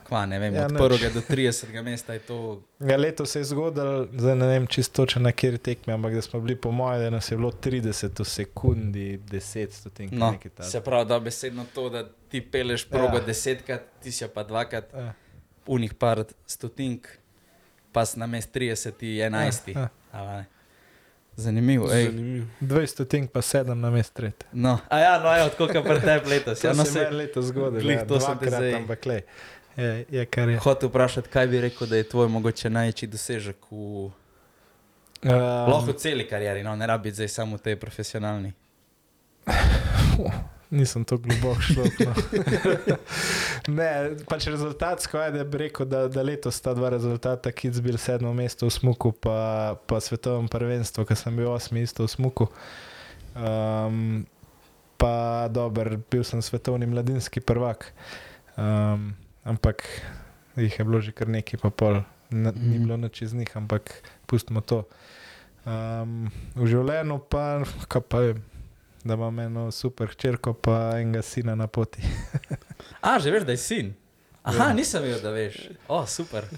Kva, 0.03 0.27
ne 0.27 0.39
vem, 0.39 0.55
Ja, 0.55 0.67
od 0.67 0.73
prvega 0.73 1.09
do 1.11 1.21
30. 1.23 1.83
mesta 1.83 2.13
je 2.13 2.19
to. 2.21 2.63
Ja, 2.81 2.97
leto 2.97 3.27
se 3.27 3.39
je 3.39 3.45
zgodilo, 3.45 4.09
zdaj 4.13 4.37
ne 4.37 4.47
vem 4.49 4.67
čisto 4.67 4.97
točno 4.97 5.23
na 5.23 5.33
kjer 5.33 5.59
tekme, 5.59 5.93
ampak 5.93 6.15
da 6.15 6.23
smo 6.23 6.41
bili 6.41 6.57
po 6.57 6.71
mojem, 6.71 7.01
da 7.01 7.11
nas 7.11 7.31
je 7.31 7.37
bilo 7.37 7.51
30 7.53 8.21
v 8.21 8.25
sekundi, 8.27 9.19
10 9.21 9.71
stotink. 9.71 10.13
No, 10.13 10.35
se 10.61 10.81
pravi, 10.81 11.09
dobesedno 11.09 11.65
to, 11.75 11.89
da 11.91 12.09
ti 12.29 12.41
peleš 12.43 12.85
progo 12.87 13.17
Ja. 13.17 13.21
desetkrat, 13.23 13.83
ti 14.01 14.13
si 14.13 14.25
pa 14.29 14.43
dvakrat, 14.43 14.85
Ja, 14.95 15.13
unih 15.67 15.95
par 15.95 16.25
stotink, 16.47 17.09
pa 17.93 18.05
si 18.05 18.19
na 18.19 18.27
mest 18.27 18.53
30, 18.53 18.93
11. 19.19 19.69
Ja, 19.69 19.89
Ja. 20.15 20.45
Zanimivo. 21.35 21.89
Zanimivo. 21.89 22.47
20 22.61 22.87
stotink 22.87 23.31
pa 23.31 23.41
7 23.41 23.75
na 23.75 23.91
mest 23.91 24.13
tretji. 24.13 24.49
No. 24.53 24.79
A 24.89 24.99
ja, 24.99 25.19
no, 25.19 25.31
je 25.31 25.43
od 25.43 25.55
koliko 25.55 25.83
pretep 25.83 26.27
letos. 26.27 26.61
To 26.61 26.67
Ja, 26.67 26.73
no, 26.73 26.85
se 26.85 26.99
je 26.99 27.11
leto 27.11 27.43
zgodilo, 27.43 27.91
ja, 27.91 28.07
to 28.07 28.21
sem 28.21 28.39
te 28.39 28.47
zdaj- 28.47 28.77
ampak. 28.77 29.07
Je, 29.77 30.05
je 30.11 30.25
kar 30.27 30.49
je. 30.49 30.59
hotel 30.59 30.89
vprašati, 30.89 31.29
kaj 31.33 31.47
bi 31.47 31.61
rekel, 31.61 31.87
da 31.89 31.97
je 31.97 32.09
tvoj 32.09 32.29
mogoče 32.29 32.71
največji 32.71 33.09
dosežek 33.09 33.71
v 33.71 34.11
Um, 35.23 35.31
lahko 35.71 35.93
celi 35.93 36.25
karieri, 36.27 36.65
no, 36.67 36.75
ne 36.77 36.87
rabi 36.87 37.13
zdaj 37.15 37.29
samo 37.29 37.57
v 37.57 37.63
tej 37.63 37.77
profesionalni. 37.79 38.51
Nisem 40.73 41.05
tako 41.05 41.29
globoko 41.29 41.61
šel. 41.63 41.87
No. 42.01 42.15
ne, 43.79 43.89
pač 44.27 44.49
rezultatsko 44.51 45.21
je, 45.21 45.31
da 45.37 45.45
bi 45.47 45.61
rekel, 45.63 45.87
da, 45.87 46.09
da 46.11 46.25
letos 46.27 46.59
sta 46.59 46.75
dva 46.75 46.91
rezultata, 46.97 47.53
ki 47.55 47.71
so 47.71 47.85
bili 47.85 48.01
sedmo 48.03 48.33
mesto 48.35 48.67
v 48.67 48.75
Smuku, 48.75 49.13
pa, 49.15 49.77
pa 49.87 50.01
svetovnem 50.03 50.51
prvenstvu, 50.51 51.07
ker 51.07 51.19
sem 51.21 51.39
bil 51.39 51.53
osmi 51.53 51.85
isto 51.87 52.09
v 52.09 52.11
Smuku. 52.11 52.49
Um, 53.37 54.25
pa 54.99 55.47
dober, 55.53 56.01
bil 56.11 56.27
sem 56.27 56.43
svetovni 56.43 56.89
mladinski 56.91 57.45
prvak. 57.45 57.93
Um, 58.59 59.13
ampak 59.45 59.83
jih 60.57 60.73
je 60.73 60.85
bilo 60.85 61.01
že 61.01 61.13
kar 61.13 61.29
nekaj, 61.29 61.59
pa 61.59 61.71
pol. 61.71 62.03
N 62.31 62.49
ni 62.49 62.77
Mhm. 62.77 62.83
bilo 62.83 62.97
noč 62.99 63.23
iz 63.23 63.35
njih, 63.35 63.51
ampak 63.55 63.93
pustimo 64.27 64.61
to. 64.61 64.85
Um, 65.63 66.27
v 66.55 66.67
življenju 66.67 67.21
pa, 67.23 67.61
kaj 67.87 68.03
pa 68.03 68.19
vem, 68.21 68.43
da 69.01 69.15
imam 69.15 69.39
eno 69.39 69.71
super 69.71 70.09
hčerko, 70.09 70.55
pa 70.55 70.97
enega 70.97 71.23
sina 71.23 71.55
na 71.55 71.67
poti. 71.67 72.03
A, 73.03 73.19
že 73.19 73.31
veš, 73.31 73.45
da 73.45 73.53
je 73.53 73.59
sin. 73.59 73.95
Aha, 74.43 74.65
Ja. 74.65 74.73
nisem 74.73 75.03
vedel, 75.03 75.21
da 75.21 75.31
veš. 75.31 75.69
O, 75.87 76.03
super. 76.05 76.49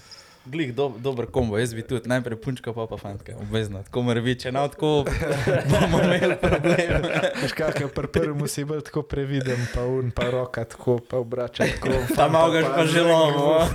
Glih, 0.45 0.75
do, 0.75 0.91
dober 0.99 1.25
kombo, 1.25 1.57
jaz 1.57 1.73
bi 1.73 1.81
tudi 1.81 2.09
najprej 2.09 2.37
punčka, 2.37 2.73
pa 2.73 2.85
pa 2.87 2.97
fantka, 2.97 3.33
obvezno. 3.41 3.81
Tako 3.83 4.01
mora 4.05 4.21
biti, 4.21 4.43
če 4.45 4.51
ne 4.53 4.61
tako, 4.69 4.91
bomo 5.71 6.01
imeli 6.03 6.35
problem. 6.41 7.07
Veš, 7.41 7.55
kakor 7.57 7.89
pri 7.95 8.09
prvem 8.13 8.43
si 8.51 8.65
bil 8.69 8.83
tako 8.85 9.01
previden, 9.09 9.63
pa 9.73 9.87
un, 9.89 10.11
pa 10.13 10.29
roka 10.29 10.67
tako, 10.69 10.99
pa 11.01 11.17
obrača 11.17 11.65
tako. 11.65 11.97
Ta 12.13 12.27
malo 12.29 12.53
ga 12.53 12.61
pa 12.75 12.85
že 12.85 13.01
lomo. 13.01 13.65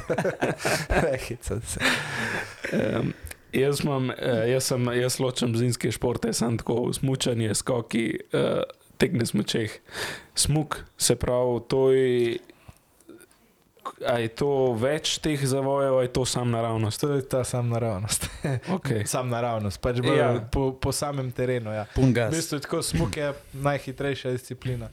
Rehica 1.07 1.59
se. 1.59 1.81
Um, 2.71 3.11
jaz, 3.53 3.83
imam, 3.83 4.13
uh, 4.15 4.47
jaz, 4.47 4.71
sem, 4.71 4.93
jaz 5.01 5.19
ločem 5.19 5.57
zimske 5.59 5.91
športe, 5.91 6.31
sem 6.33 6.59
tako 6.61 6.93
smučanje, 6.95 7.51
skoki, 7.59 8.07
uh, 8.31 8.63
tek 9.03 9.19
na 9.19 9.27
smučeh. 9.27 9.75
Smuk, 10.39 10.85
se 10.99 11.19
pravi, 11.19 11.61
to 11.67 11.91
je. 11.91 12.39
A 14.07 14.19
je 14.21 14.29
to 14.29 14.73
več 14.77 15.19
teh 15.25 15.41
zavojev, 15.41 15.95
ali 15.95 16.05
je 16.09 16.13
to 16.13 16.25
sam 16.29 16.51
naravnost? 16.51 17.01
To 17.01 17.13
je 17.15 17.23
ta 17.29 17.45
sam 17.45 17.69
naravnost. 17.69 18.29
Okay. 18.77 19.05
Sam 19.07 19.29
naravnost, 19.29 19.81
pač 19.81 20.01
bolj 20.01 20.19
Ja. 20.19 20.31
po, 20.53 20.73
po 20.73 20.93
samem 20.93 21.33
terenu. 21.33 21.73
Ja. 21.73 21.87
Pun 21.95 22.13
V 22.13 22.31
bistvu 22.33 22.59
je 22.59 22.65
tako 22.65 22.83
smuk 22.83 23.17
je 23.17 23.33
najhitrejša 23.53 24.31
disciplina, 24.31 24.89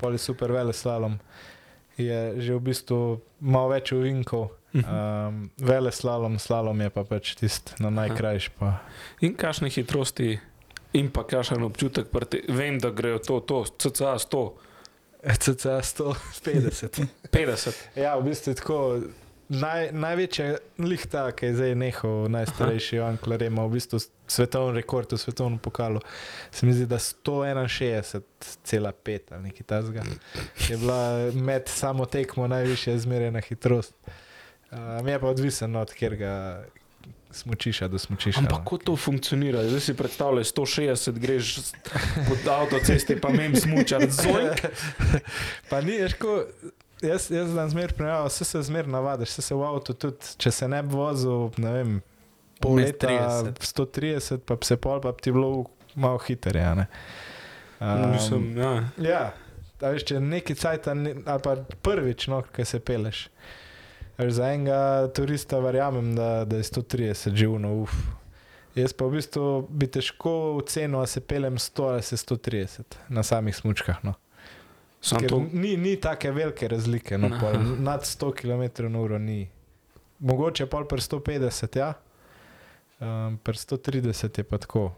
poli 0.00 0.18
super 0.18 0.52
vele 0.52 0.72
slalom. 0.72 1.18
Je 1.96 2.40
že 2.40 2.54
v 2.56 2.60
bistvu 2.60 3.20
malo 3.40 3.72
več 3.72 3.92
uvinkov. 3.92 4.50
Um, 4.70 5.50
vele 5.58 5.90
slalom, 5.90 6.38
slalom 6.38 6.78
je 6.80 6.90
pa 6.94 7.02
pač 7.04 7.34
tisti 7.34 7.74
na 7.82 7.90
najkrajši. 7.90 8.50
Pa. 8.58 8.78
In 9.20 9.34
kakšne 9.34 9.66
hitrosti, 9.66 10.38
in 10.94 11.10
pa 11.10 11.24
kakšen 11.26 11.62
občutek, 11.66 12.06
prti, 12.10 12.44
vem, 12.48 12.78
da 12.78 12.90
grejo 12.94 13.18
to, 13.18 13.40
to, 13.42 13.64
CCA 13.78 14.14
100, 14.14 14.69
CCA 15.22 15.82
150. 15.82 17.06
50. 17.32 17.74
ja, 18.04 18.16
v 18.16 18.22
bistvu 18.24 18.50
je 18.50 18.54
tako. 18.54 19.00
Naj, 19.50 19.90
največja 19.92 20.58
lihta, 20.78 21.32
ki 21.34 21.46
je 21.48 21.54
zdaj 21.58 21.74
nehal, 21.74 22.28
najstarejši 22.30 22.96
Joan 22.96 23.16
Klare, 23.18 23.46
ima 23.50 23.66
v 23.66 23.74
bistvu 23.74 23.98
svetovni 24.30 24.78
rekord 24.78 25.10
v 25.10 25.18
svetovnem 25.18 25.58
pokalu. 25.58 25.98
Se 26.54 26.62
mi 26.66 26.72
zdi, 26.72 26.86
da 26.86 26.98
161,5 27.02 29.34
ali 29.34 29.42
nekaj 29.48 29.66
tasga. 29.66 30.02
Je 30.68 30.76
bila 30.78 31.30
med 31.34 31.62
samo 31.66 32.06
tekmo 32.06 32.46
najvišja 32.46 32.94
izmerjena 32.94 33.40
hitrost. 33.42 33.94
Uh, 34.70 35.02
mi 35.02 35.10
je 35.10 35.18
pa 35.18 35.26
odvisno 35.26 35.80
od 35.80 35.90
katerega 35.90 36.62
smočiša 37.32 37.88
do 37.88 37.98
smočiša. 37.98 38.38
Ampak 38.38 38.58
no. 38.58 38.64
kako 38.64 38.78
to 38.78 38.96
funkcionira? 38.96 39.62
Zdaj 39.68 39.80
si 39.80 39.94
predstavljaj, 39.96 40.44
160 40.44 41.18
greš 41.18 41.58
po 42.28 42.50
avtocesti, 42.50 43.20
pa 43.20 43.28
mem 43.28 43.56
smučar, 43.56 44.06
zoj. 44.10 44.50
Pa 45.70 45.80
ni, 45.80 45.98
veš, 46.02 46.14
ko, 46.18 46.42
jaz, 47.02 47.30
jaz 47.30 47.50
znam 47.50 47.70
zmer 47.70 47.92
primerjati, 47.92 48.28
vse 48.28 48.44
se 48.44 48.62
zmer 48.62 48.88
navadiš, 48.88 49.28
vse 49.28 49.42
se 49.42 49.54
v 49.54 49.66
avtu 49.66 49.94
tudi, 49.94 50.32
če 50.36 50.50
se 50.50 50.68
ne 50.68 50.82
bi 50.82 50.94
vozil, 50.94 51.50
ne 51.56 51.72
vem, 51.72 52.00
pol 52.60 52.80
leta 52.80 53.08
30. 53.08 53.62
130, 53.74 54.44
pa 54.46 54.58
se 54.62 54.76
pol, 54.76 55.00
pa 55.00 55.12
ti 55.12 55.32
bilo 55.32 55.64
malo 55.94 56.18
hitreje. 56.18 56.86
Um, 57.80 58.10
Mislim, 58.12 58.58
ja. 58.58 58.74
ja, 58.98 59.22
a 59.80 59.94
veš, 59.94 60.04
če 60.10 60.20
neki 60.20 60.54
cajt 60.58 60.90
ali 60.92 61.14
pa 61.24 61.56
prvič, 61.82 62.28
no, 62.32 62.42
ki 62.42 62.66
se 62.68 62.80
peleš. 62.80 63.28
Za 64.28 64.52
enega 64.52 65.08
turista 65.14 65.58
verjamem, 65.58 66.14
da, 66.16 66.44
da 66.44 66.56
je 66.56 66.62
130 66.62 67.34
živno, 67.34 67.74
uf. 67.82 67.92
Jaz 68.74 68.92
pa 68.92 69.06
v 69.08 69.18
bistvu 69.18 69.44
bi 69.68 69.88
težko 69.90 70.56
ocenil, 70.60 70.98
ali 71.00 71.08
se 71.10 71.20
pelem 71.20 71.56
100 71.58 71.86
ali 71.92 72.02
se 72.02 72.16
130 72.16 72.98
na 73.08 73.22
samih 73.22 73.56
smučkah. 73.56 74.04
No. 74.04 74.14
To, 75.28 75.40
ni, 75.52 75.76
ni 75.76 75.96
take 75.96 76.30
velike 76.30 76.68
razlike, 76.68 77.18
no, 77.18 77.30
pol, 77.40 77.56
nad 77.78 78.04
100 78.04 78.32
km/h 78.36 79.18
ni. 79.18 79.48
Mogoče 80.18 80.66
pol 80.66 80.84
pri 80.84 81.00
150, 81.00 81.78
ja, 81.78 81.94
um, 83.00 83.38
pri 83.42 83.56
130 83.56 84.38
je 84.38 84.44
pa 84.44 84.58
tako. 84.58 84.90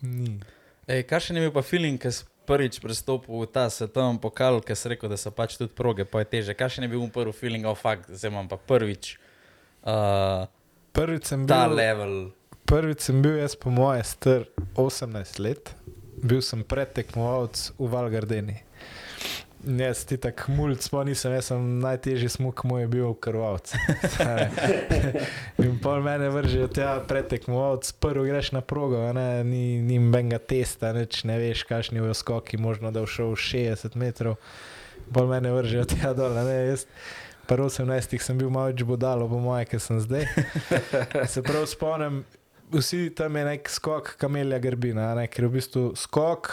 Ni. 0.00 0.38
Ej, 0.86 1.02
kakšen 1.10 1.36
je 1.36 1.42
bil 1.42 1.52
pa 1.52 1.62
feeling, 1.66 1.98
ko 1.98 2.12
si 2.12 2.24
prvič 2.46 2.80
prestopil 2.80 3.42
v 3.42 3.48
ta 3.50 3.68
svetovni 3.72 4.20
pokal, 4.20 4.60
ki 4.64 4.76
si 4.76 4.92
rekel, 4.92 5.08
da 5.12 5.16
so 5.20 5.32
pač 5.34 5.56
tudi 5.60 5.72
proge, 5.72 6.04
pa 6.08 6.24
je 6.24 6.30
teže. 6.32 6.56
Kakšen 6.56 6.86
je 6.86 6.92
bil 6.92 7.02
moj 7.04 7.12
prvi 7.12 7.34
feeling, 7.36 7.68
oh, 7.68 7.76
fakt, 7.76 8.08
zdaj 8.08 8.32
imam 8.32 8.48
pa 8.48 8.56
prvič 8.60 9.16
uh, 9.84 10.48
Prvič 10.94 11.26
sem 11.26 11.42
ta 11.46 11.66
bil, 11.66 11.76
level. 11.76 12.14
prvič 12.70 13.10
sem 13.10 13.18
bil 13.18 13.40
jaz, 13.42 13.58
po 13.58 13.70
moje, 13.74 14.04
star 14.06 14.46
18 14.78 15.42
let. 15.42 15.74
Bil 16.22 16.38
sem 16.38 16.62
predtekmovalec 16.62 17.74
v 17.74 17.88
Valgardeni. 17.90 18.63
In 19.66 19.80
Jaz 19.80 20.04
ti 20.04 20.16
tako 20.16 20.52
mulj, 20.52 20.76
sploh 20.84 21.06
nisem, 21.08 21.32
jaz 21.32 21.48
sem 21.48 21.62
najtežji 21.80 22.28
smuk, 22.36 22.64
moj 22.68 22.84
je 22.84 22.88
bil 22.92 23.14
krvavc. 23.16 23.72
In 25.64 25.78
pol 25.82 26.02
mene 26.04 26.28
vržejo 26.32 26.68
tja 26.68 26.98
predtekmovalec, 27.08 27.92
prvi 28.02 28.28
greš 28.28 28.52
na 28.52 28.60
progo, 28.60 29.00
ne, 29.16 29.44
ni, 29.44 29.80
ni 29.80 29.98
benga 30.12 30.38
testa, 30.38 30.92
nič 30.92 31.22
ne 31.24 31.38
veš, 31.40 31.64
kakšni 31.68 32.02
bojo 32.04 32.16
skoki, 32.16 32.60
možno 32.60 32.92
da 32.92 33.04
bo 33.04 33.08
šel 33.08 33.32
60 33.40 33.96
metrov. 33.96 34.36
Pol 35.12 35.30
mene 35.32 35.52
vržejo 35.54 35.86
tja 35.94 36.12
dol, 36.16 36.36
ne, 36.36 36.58
jaz. 36.68 36.84
Pa 37.48 37.56
18 37.60 38.20
sem 38.20 38.40
bil 38.40 38.52
malo 38.52 38.72
več 38.72 38.84
bodalo, 38.88 39.28
po 39.28 39.40
moje, 39.40 39.68
ker 39.68 39.80
sem 39.80 40.00
zdaj. 40.00 40.28
Se 41.32 41.44
prav 41.44 41.64
spomnim, 41.68 42.22
vsi 42.72 43.08
tam 43.16 43.36
je 43.36 43.48
nek 43.48 43.68
skok 43.68 44.14
kamelja 44.20 44.60
grbina, 44.60 45.12
ne, 45.16 45.28
ker 45.28 45.46
je 45.46 45.50
v 45.50 45.56
bistvu 45.58 45.84
skok, 45.96 46.52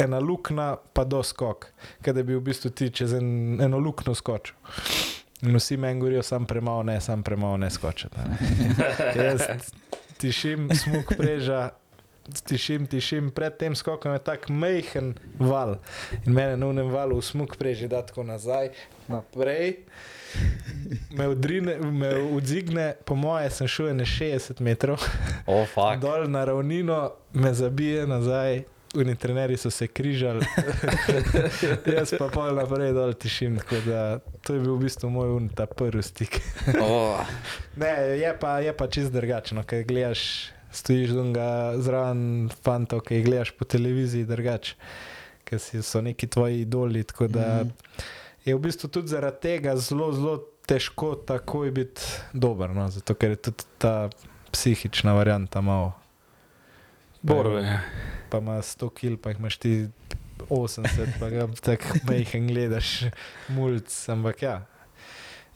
ena 0.00 0.18
luknja, 0.18 0.68
pa 0.92 1.04
do 1.04 1.22
skok, 1.22 1.66
kaj 2.02 2.12
da 2.12 2.22
bi 2.22 2.34
v 2.34 2.42
bistvu 2.42 2.70
ti 2.70 2.90
čez 2.90 3.12
en, 3.14 3.30
eno 3.60 3.78
luknjo 3.78 4.14
skočil. 4.14 4.56
In 5.42 5.56
vsi 5.56 5.76
meni 5.76 6.00
govorijo, 6.00 6.22
sam 6.22 6.44
premalo, 6.44 6.82
ne, 6.82 6.98
sam 7.00 7.22
premalo 7.22 7.56
ne 7.56 7.70
skočiti. 7.70 8.16
Jaz 9.16 9.46
tišim, 10.18 10.66
smuk 10.76 11.14
preža, 11.16 11.70
tišim, 12.44 12.84
tišim, 12.86 13.30
pred 13.30 13.56
tem 13.56 13.74
skokom 13.74 14.12
je 14.12 14.18
tak 14.20 14.48
majhen 14.48 15.14
val. 15.38 15.78
In 16.26 16.34
mene 16.34 16.56
na 16.56 16.66
unem 16.66 16.90
valu 16.90 17.16
v 17.16 17.24
smuk 17.24 17.56
preži 17.56 17.88
da 17.88 18.02
tako 18.02 18.22
nazaj, 18.22 18.68
naprej. 19.08 19.78
Me, 21.10 21.26
odrine, 21.26 21.78
me 21.80 22.10
odzigne, 22.36 22.92
po 23.04 23.16
moje 23.16 23.48
sem 23.50 23.66
šel 23.66 23.96
ne 23.96 24.04
60 24.04 24.60
metrov, 24.60 25.00
Oh, 25.46 25.64
fuck. 25.66 25.98
dol 25.98 26.28
na 26.28 26.44
ravnino, 26.44 27.00
me 27.32 27.54
zabije 27.54 28.04
nazaj. 28.06 28.62
Uni 28.94 29.16
trenerji 29.16 29.56
so 29.56 29.70
se 29.70 29.86
križali, 29.86 30.42
jaz 31.96 32.10
pa 32.18 32.26
pol 32.26 32.54
naprej 32.54 32.90
dol 32.92 33.12
tišim. 33.14 33.58
tako 33.58 33.76
Da, 33.86 34.18
to 34.42 34.54
je 34.54 34.60
bil 34.60 34.74
v 34.74 34.82
bistvu 34.82 35.10
moj 35.10 35.36
un, 35.36 35.46
ta 35.48 35.66
prvi 35.66 36.02
stik. 36.02 36.40
Oh. 36.80 37.20
Ne, 37.80 38.18
je 38.18 38.32
pa, 38.34 38.58
je 38.58 38.72
pa 38.74 38.88
čist 38.88 39.12
drugačno, 39.14 39.62
ker 39.62 39.84
gledaš, 39.84 40.50
stojiš 40.72 41.14
dunga 41.14 41.46
zraven 41.78 42.50
fantov, 42.62 43.04
ki 43.06 43.20
jih 43.20 43.24
gledaš 43.24 43.50
po 43.52 43.64
televiziji 43.64 44.26
drugače, 44.26 44.74
ker 45.46 45.58
so 45.62 46.02
neki 46.02 46.26
tvoji 46.26 46.60
idoli. 46.60 47.04
Tako 47.04 47.28
da 47.28 47.46
Mhm. 47.62 47.70
je 48.44 48.54
v 48.54 48.60
bistvu 48.60 48.88
tudi 48.88 49.08
zaradi 49.08 49.40
tega 49.40 49.76
zelo, 49.76 50.10
zelo 50.12 50.34
težko 50.66 51.14
takoj 51.14 51.70
biti 51.70 52.02
dober, 52.32 52.70
no? 52.70 52.88
zato 52.90 53.14
ker 53.14 53.30
je 53.30 53.36
tudi 53.44 53.64
ta 53.78 54.10
psihična 54.50 55.12
varianta 55.12 55.60
malo. 55.60 55.92
Borbe. 57.22 57.78
Pa 58.30 58.38
ima 58.38 58.62
100 58.62 58.90
kil, 58.94 59.16
pa 59.16 59.30
jih 59.30 59.38
imaš 59.38 59.56
ti 59.56 59.88
80, 60.48 61.06
pa 61.20 61.30
ga 61.30 61.48
tako 61.62 61.84
majhen 62.08 62.48
gledaš, 62.48 63.00
mulj, 63.48 63.80
ampak 64.08 64.42
ja. 64.42 64.66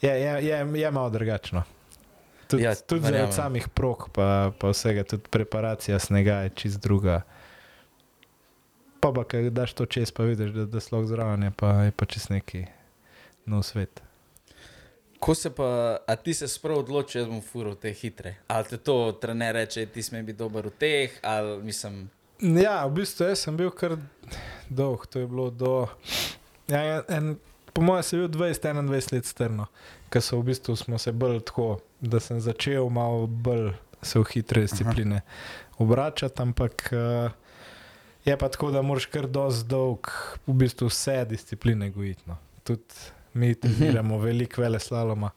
Je, 0.02 0.10
je, 0.10 0.46
je, 0.46 0.80
je 0.80 0.90
malo 0.90 1.10
drugačno. 1.10 1.62
Tudi, 2.48 2.62
Ja, 2.62 2.70
ja, 2.70 2.76
tudi 2.76 3.00
zaradi 3.00 3.32
samih 3.32 3.68
prog, 3.68 4.08
pa, 4.12 4.52
pa 4.58 4.68
vsega, 4.68 5.04
tudi 5.04 5.22
preparacija 5.30 5.98
snega 5.98 6.34
je 6.44 6.50
čist 6.54 6.82
druga. 6.82 7.22
Pa 9.00 9.12
pa, 9.12 9.24
ker 9.24 9.48
daš 9.50 9.72
to 9.72 9.86
čez, 9.86 10.12
pa 10.12 10.28
vidiš, 10.28 10.52
da, 10.52 10.66
da 10.66 10.80
slog 10.80 11.06
zraven 11.06 11.42
je 11.42 11.52
pa, 11.56 11.72
je 11.88 11.92
pa 11.96 12.04
čist 12.04 12.30
neki 12.30 12.66
nov 13.46 13.64
svet. 13.64 14.03
Ko 15.24 15.34
se 15.34 15.50
pa, 15.50 15.96
a 16.06 16.16
ti 16.16 16.34
se 16.34 16.48
sprav 16.48 16.82
odloči, 16.82 17.22
da 17.22 17.30
bom 17.30 17.40
furil 17.40 17.78
te 17.80 17.94
hitre? 17.96 18.34
Ali 18.52 18.68
te 18.68 18.76
to 18.76 18.96
trener 19.20 19.54
reče, 19.56 19.86
ti 19.86 20.02
smej 20.04 20.22
biti 20.22 20.38
dober 20.38 20.68
v 20.68 20.72
teh, 20.78 21.14
ali 21.22 21.62
mislim. 21.64 22.10
Ja, 22.44 22.82
v 22.84 22.98
bistvu 22.98 23.30
jaz 23.30 23.46
sem 23.46 23.56
bil 23.56 23.70
kar 23.72 23.96
dolg, 24.68 25.06
to 25.08 25.22
je 25.22 25.30
bilo 25.30 25.46
do. 25.48 25.86
Ja, 26.68 27.00
en, 27.08 27.38
po 27.72 27.80
mojem, 27.80 28.04
sem 28.04 28.20
bil 28.20 28.28
20-21 28.36 29.16
let 29.16 29.30
strno, 29.30 29.70
ker 30.12 30.20
so 30.20 30.42
v 30.42 30.50
bistvu 30.50 30.76
smo 30.76 31.00
se 31.00 31.16
bolj 31.16 31.40
tako, 31.48 31.70
da 32.04 32.20
sem 32.20 32.44
začel 32.44 32.92
malo 32.92 33.24
bolj 33.24 33.72
se 34.04 34.20
v 34.20 34.28
hitre 34.28 34.66
discipline 34.68 35.22
obračati, 35.80 36.42
ampak 36.42 36.90
uh, 36.92 37.32
je 38.28 38.36
pa 38.36 38.52
tako, 38.52 38.70
da 38.76 38.84
moraš 38.84 39.08
kar 39.08 39.24
dosti 39.24 39.68
dolg 39.72 40.12
v 40.44 40.60
bistvu 40.66 40.92
vse 40.92 41.22
discipline 41.32 41.88
gojiti. 41.96 42.28
No. 42.28 42.36
Tudi 42.64 43.08
mi 43.34 43.54
treniramo 43.54 44.18
veliko 44.18 44.62
vele 44.62 44.78
slaloma. 44.78 45.30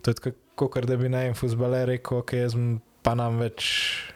To 0.00 0.10
je 0.10 0.14
tako, 0.16 0.32
kot 0.68 0.84
da 0.84 0.96
bi 0.96 1.08
naj 1.08 1.28
en 1.28 1.34
fuzbaler 1.34 1.88
rekel, 1.88 2.18
ok, 2.18 2.32
jaz 2.34 2.54
pa 3.02 3.14
nam 3.14 3.38
več, 3.38 3.66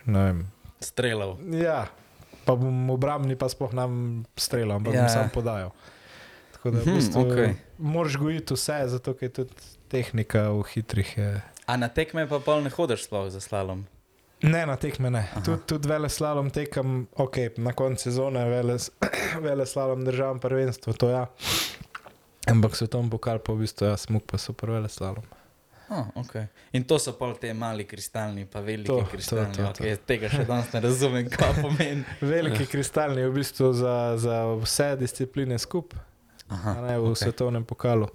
ne 0.06 0.20
vem, 0.20 0.40
Streljal. 0.78 1.36
Ja, 1.52 1.86
pa 2.44 2.54
bom 2.54 2.90
obrambni, 2.90 3.34
pa 3.34 3.48
sploh 3.48 3.72
nam 3.72 3.94
streljal, 4.36 4.76
ampak 4.76 4.94
Ja. 4.94 5.00
bom 5.00 5.08
sam 5.10 5.30
podajal. 5.30 5.72
Tako 6.52 6.70
da 6.70 6.78
v 6.78 6.84
Mhm, 6.84 6.94
bistvu, 6.94 7.20
okej. 7.22 7.54
moraš 7.78 8.16
gojiti 8.16 8.54
vse, 8.54 8.76
zato 8.88 9.14
ker 9.14 9.24
je 9.24 9.34
tudi 9.34 9.54
tehnika 9.88 10.50
v 10.50 10.62
hitrih. 10.64 11.16
Je. 11.16 11.42
A 11.66 11.76
na 11.76 11.88
tekme 11.88 12.26
pa 12.26 12.38
pol 12.38 12.60
ne 12.60 12.70
hodiš 12.70 13.04
sploh 13.04 13.26
za 13.28 13.40
slalom? 13.40 13.86
Ne, 14.42 14.62
na 14.62 14.76
tekme 14.76 15.10
ne. 15.10 15.24
Tudi 15.40 15.62
tud 15.66 15.86
vele 15.86 16.08
slalom 16.08 16.50
tekam, 16.50 17.08
ok, 17.14 17.36
na 17.56 17.72
koncu 17.72 18.02
sezone 18.02 18.44
vele, 18.44 18.76
vele 19.42 19.64
slalom 19.64 20.04
državam 20.04 20.38
prvenstvo, 20.38 20.92
to 20.92 21.08
ja. 21.08 21.26
Ampak 22.46 22.76
svetovni 22.78 23.10
pokal 23.10 23.38
pa 23.42 23.52
v 23.52 23.64
bistvu 23.66 23.88
ja, 23.90 23.96
smuk 23.98 24.26
pa 24.30 24.38
super 24.38 24.70
vele 24.70 24.88
slalom. 24.88 25.24
Oh, 25.88 26.06
okay. 26.18 26.46
In 26.74 26.82
to 26.84 26.98
so 26.98 27.12
pol 27.14 27.36
te 27.38 27.52
mali 27.54 27.84
kristalni, 27.86 28.42
pa 28.50 28.58
veliki 28.60 28.90
To, 28.90 29.04
kristalni. 29.06 29.54
to, 29.54 29.62
To, 29.62 29.72
to. 29.72 29.82
Okay, 29.84 29.94
tega 30.06 30.30
še 30.30 30.42
danes 30.46 30.72
ne 30.74 30.80
razumem, 30.82 31.28
kaj 31.30 31.60
pomeni. 31.62 32.02
Veliki 32.34 32.66
kristalni 32.66 33.22
je 33.22 33.28
v 33.30 33.34
bistvu 33.36 33.70
za, 33.72 33.94
za 34.18 34.40
vse 34.62 34.88
discipline 34.98 35.58
skupaj. 35.62 36.02
Ne 36.50 36.98
v 36.98 37.10
okay. 37.12 37.22
svetovnem 37.26 37.62
pokalu. 37.66 38.10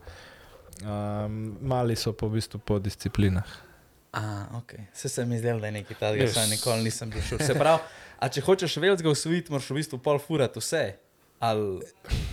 Um, 0.84 1.56
mali 1.62 1.96
so 1.96 2.12
pa 2.12 2.28
v 2.28 2.40
bistvu 2.40 2.60
po 2.60 2.80
disciplinah. 2.80 3.48
A, 4.12 4.52
okay. 4.60 4.88
Se 4.94 5.08
se 5.10 5.24
mi 5.26 5.40
zdelo, 5.40 5.60
da 5.64 5.72
je 5.72 5.80
nekaj 5.80 5.96
takega, 6.00 6.24
Yes. 6.28 6.36
yes. 6.36 6.50
nikoli 6.52 6.84
nisem 6.84 7.08
bil 7.10 7.24
šel. 7.24 7.40
Se 7.40 7.56
pravi, 7.56 7.80
a 8.20 8.28
če 8.28 8.42
hočeš 8.44 8.76
velikega 8.84 9.12
usvojiti, 9.16 9.52
moraš 9.52 9.72
v 9.72 9.80
bistvu 9.80 10.00
pol 10.04 10.20
furati 10.20 10.60
vse. 10.60 10.84
Ali, 11.40 11.80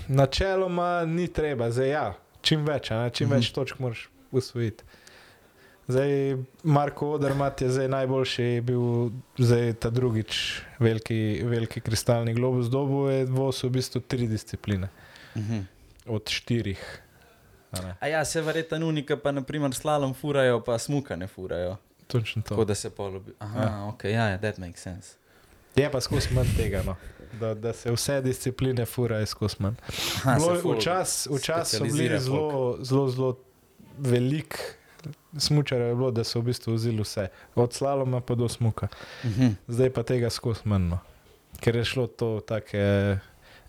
Načeloma 0.08 1.04
ni 1.04 1.28
treba, 1.28 1.70
zdaj 1.70 1.88
ja, 1.90 2.06
čim 2.42 2.64
več, 2.64 2.90
ne, 2.90 3.10
čim 3.10 3.28
Mhm. 3.28 3.36
več 3.36 3.52
točk 3.52 3.78
moraš 3.78 4.08
usvojiti. 4.30 4.84
Zdaj, 5.88 6.36
Marko 6.64 7.10
Odermat 7.10 7.60
je 7.60 7.70
zdaj 7.70 7.88
najboljši, 7.88 8.42
je 8.44 8.62
bil 8.62 8.82
zdaj 9.38 9.72
ta 9.74 9.90
drugič 9.90 10.40
veliki, 10.78 11.18
veliki 11.44 11.80
kristalni 11.80 12.34
globus 12.34 12.66
dobu, 12.66 13.06
je 13.08 13.24
vosil 13.24 13.70
v 13.70 13.72
bistvu 13.72 14.00
tri 14.02 14.26
discipline 14.26 14.88
uh 15.34 15.42
-huh. 15.42 15.62
od 16.06 16.28
štirih. 16.28 17.02
a. 17.72 17.94
A 18.00 18.06
ja, 18.06 18.24
se 18.24 18.42
verjetno 18.42 18.86
unika, 18.86 19.16
pa 19.16 19.32
naprimer 19.32 19.74
slalom 19.74 20.14
furajo, 20.14 20.60
pa 20.60 20.78
smuka 20.78 21.16
ne 21.16 21.26
furajo. 21.26 21.76
Točno 22.06 22.42
Tako 22.42 22.56
to. 22.56 22.64
da 22.64 22.74
se 22.74 22.90
polubi. 22.90 23.32
Aha, 23.38 23.60
Ja. 23.60 23.84
ok, 23.84 24.04
ja, 24.04 24.28
ja, 24.28 24.38
that 24.38 24.58
makes 24.58 24.80
sense. 24.80 25.16
Je 25.76 25.90
pa 25.90 26.00
skozi 26.00 26.28
manj 26.32 26.48
tega, 26.56 26.82
no. 26.82 26.96
Da, 27.40 27.54
da 27.54 27.72
se 27.72 27.92
vse 27.92 28.20
discipline 28.22 28.86
furajo 28.86 29.26
skozi 29.26 29.56
manj. 29.58 29.74
Včasih 30.76 31.32
včas 31.32 31.74
so 31.74 31.84
bili 31.84 32.20
zelo, 32.20 32.78
zelo, 32.80 33.08
zelo 33.08 33.38
velik. 33.98 34.58
Smučarjev 35.38 35.88
je 35.88 35.94
bilo, 35.94 36.10
da 36.10 36.24
so 36.24 36.40
v 36.40 36.50
bistvu 36.50 36.74
vzeli 36.74 37.02
vse, 37.02 37.28
od 37.54 37.72
slaloma 37.72 38.20
pa 38.20 38.34
do 38.34 38.48
smuka. 38.48 38.88
Uh 39.24 39.30
-huh. 39.30 39.54
Zdaj 39.68 39.90
pa 39.90 40.02
tega 40.02 40.30
skozi 40.30 40.60
manj. 40.64 40.88
no. 40.88 40.98
Ker 41.60 41.76
je 41.76 41.84
šlo 41.84 42.06
to 42.06 42.40
take 42.40 43.18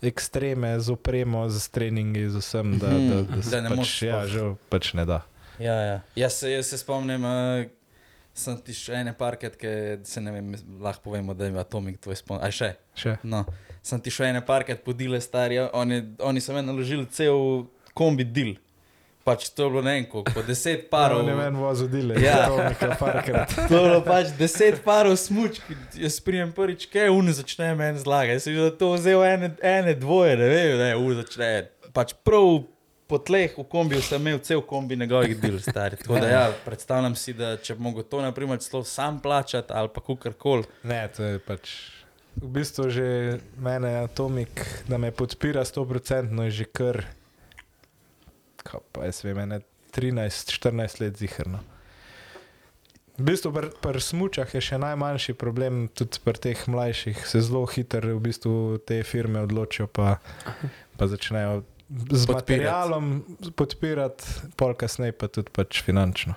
ekstreme 0.02 0.80
z 0.80 0.90
opremo, 0.90 1.48
z 1.48 1.68
treningi, 1.68 2.28
z 2.30 2.36
vsem, 2.40 2.78
da, 2.78 2.88
da, 2.88 3.22
da, 3.22 3.36
Da 3.36 3.42
se 3.42 3.62
ne 3.62 3.68
pač, 3.68 3.76
moreš 3.76 4.02
ja, 4.02 4.26
žal 4.26 4.56
pač 4.68 4.92
ne 4.96 5.04
da. 5.04 5.22
Ja, 5.60 5.74
ja. 5.74 6.00
Jaz, 6.16 6.40
se, 6.40 6.52
jaz 6.52 6.66
se 6.72 6.78
spomnim, 6.78 7.24
uh, 7.24 7.68
sem 8.34 8.56
ti 8.64 8.72
še 8.76 8.94
ene 9.02 9.12
parketke, 9.16 9.98
se 10.06 10.20
ne 10.20 10.32
vem, 10.32 10.54
lahko 10.80 11.08
povemo, 11.10 11.34
da 11.34 11.48
ima 11.50 11.64
Tomik 11.64 12.00
tvoj 12.00 12.16
spon. 12.16 12.40
Aj 12.42 12.52
še. 12.54 12.72
Še. 12.96 13.16
No, 13.22 13.44
sem 13.82 14.00
ti 14.00 14.12
še 14.12 14.30
ene 14.30 14.40
parket 14.44 14.84
podile 14.86 15.20
stari, 15.20 15.58
oni, 15.72 16.02
oni 16.20 16.40
so 16.40 16.56
meni 16.56 16.70
naložili 16.70 17.06
cel 17.12 17.66
kombi 17.94 18.24
dil. 18.24 18.56
Pač 19.20 19.50
to 19.52 19.66
je 19.66 19.70
bilo 19.74 19.82
ne 19.84 19.92
vem, 19.98 20.04
koliko, 20.08 20.32
po 20.32 20.42
deset 20.42 20.86
parov. 20.88 21.20
Ne 21.26 21.34
vem, 21.36 21.56
vozodile, 21.60 22.16
Ja. 22.22 22.38
ja. 22.38 22.46
to 22.48 22.56
nekaj 22.64 22.94
parkrat. 22.98 23.52
To 23.68 23.76
je 23.76 23.82
bilo 23.84 23.98
pač 24.06 24.30
deset 24.38 24.80
parov 24.82 25.12
smučk, 25.20 25.60
jaz 26.00 26.16
prijem 26.24 26.54
prvič, 26.56 26.86
kaj 26.88 27.12
uni 27.12 27.34
začne 27.36 27.74
meni 27.76 28.00
zlagati. 28.00 28.38
Jaz 28.38 28.48
sem 28.48 28.56
že 28.56 28.70
to 28.80 28.94
vzel 28.96 29.20
ene, 29.28 29.52
ene 29.60 29.92
dvoje, 30.00 30.38
ne 30.40 30.48
vem, 30.48 30.72
ne, 30.80 30.88
uni 30.96 31.18
začne. 31.20 31.50
Pač 31.92 32.16
prav 32.24 32.64
po 33.10 33.18
tleh 33.18 33.58
v 33.58 33.64
kombiju 33.66 34.02
sem 34.06 34.22
imel 34.22 34.38
cel 34.46 34.62
kombi 34.62 34.96
njegovih 34.96 35.34
bil 35.40 35.58
stari. 35.58 35.98
Tako 35.98 36.20
da 36.22 36.28
ja, 36.28 36.44
predstavljam 36.64 37.16
si, 37.18 37.34
da 37.34 37.56
če 37.56 37.74
bi 37.74 37.82
mogel 37.82 38.06
to 38.06 38.22
naprimer 38.22 38.60
celo 38.62 38.84
sam 38.86 39.18
plačati 39.20 39.74
ali 39.74 39.90
pa 39.94 40.00
kukorkoli. 40.00 40.68
Ne, 40.82 41.08
to 41.16 41.26
je 41.26 41.40
pač. 41.42 41.72
V 42.38 42.46
bistvu 42.54 42.86
že 42.94 43.40
mene 43.58 43.96
Atomik, 44.04 44.62
da 44.88 44.98
me 44.98 45.10
podpira 45.10 45.64
100%, 45.66 46.30
je 46.46 46.50
že 46.60 46.64
kar, 46.70 47.02
kaj 48.62 48.86
pa 48.94 49.10
jaz 49.10 49.24
vem, 49.26 49.42
mene 49.42 49.60
13-14 49.90 51.02
let 51.02 51.18
zihrno. 51.18 51.58
V 53.18 53.26
bistvu 53.26 53.50
pri 53.52 53.68
pr 53.82 53.98
smučah 54.00 54.48
je 54.54 54.62
še 54.64 54.78
najmanjši 54.80 55.34
problem, 55.36 55.90
tudi 55.92 56.22
pri 56.24 56.40
teh 56.40 56.60
mlajših 56.70 57.26
se 57.28 57.42
zelo 57.44 57.66
hitro 57.68 58.14
v 58.14 58.22
bistvu 58.30 58.78
te 58.86 59.02
firme 59.04 59.42
odločijo, 59.44 59.90
pa, 59.92 60.22
pa 60.96 61.10
začnejo 61.10 61.60
z 61.90 62.26
Podpirat. 62.26 62.34
materialom 62.34 63.24
podpirati, 63.52 64.24
pol 64.54 64.74
kasneje 64.74 65.12
pa 65.12 65.26
tudi 65.28 65.50
pač 65.50 65.82
finančno. 65.82 66.34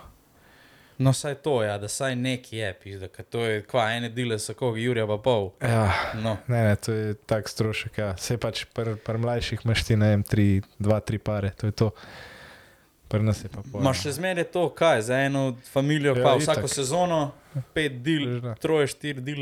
No, 0.95 1.09
saj 1.11 1.35
to, 1.37 1.63
ja, 1.63 1.77
da 1.77 1.87
saj 1.87 2.15
neki 2.15 2.57
je, 2.57 2.73
pizda, 2.75 3.07
to 3.07 3.41
je 3.41 3.61
kva, 3.63 3.87
ene 3.91 4.09
dele 4.09 4.37
so 4.37 4.53
koga, 4.53 4.77
Jurija 4.77 5.07
pa 5.07 5.17
pol. 5.17 5.49
Ja, 5.59 5.89
No, 6.15 6.37
ne, 6.47 6.63
ne, 6.63 6.75
to 6.75 6.91
je 6.91 7.13
tak 7.15 7.45
strošek. 7.45 7.97
Ja. 7.97 8.11
Vse 8.13 8.37
pač 8.37 8.65
pri 8.67 8.95
pr 8.97 9.17
mlajših 9.17 9.65
imaš 9.65 9.83
ti, 9.83 9.95
ne 9.95 10.09
vem, 10.09 10.23
tri, 10.23 10.45
dva, 10.77 10.99
tri 10.99 11.17
pare, 11.19 11.49
to 11.51 11.65
je 11.65 11.73
to. 11.73 11.89
Pri 13.07 13.21
nas 13.21 13.41
je 13.41 13.49
pa 13.49 13.61
pol. 13.63 13.81
Imaš 13.81 14.03
še 14.03 14.11
zmeraj 14.13 14.47
to, 14.47 14.69
kaj 14.71 15.01
za 15.03 15.17
eno 15.19 15.41
familijo, 15.65 16.13
Ja, 16.13 16.23
pa 16.23 16.31
itak. 16.31 16.41
vsako 16.55 16.67
sezono, 16.69 17.19
pet 17.73 17.99
Že. 18.01 18.55
troje, 18.55 18.87
štiri 18.87 19.21
dil, 19.21 19.41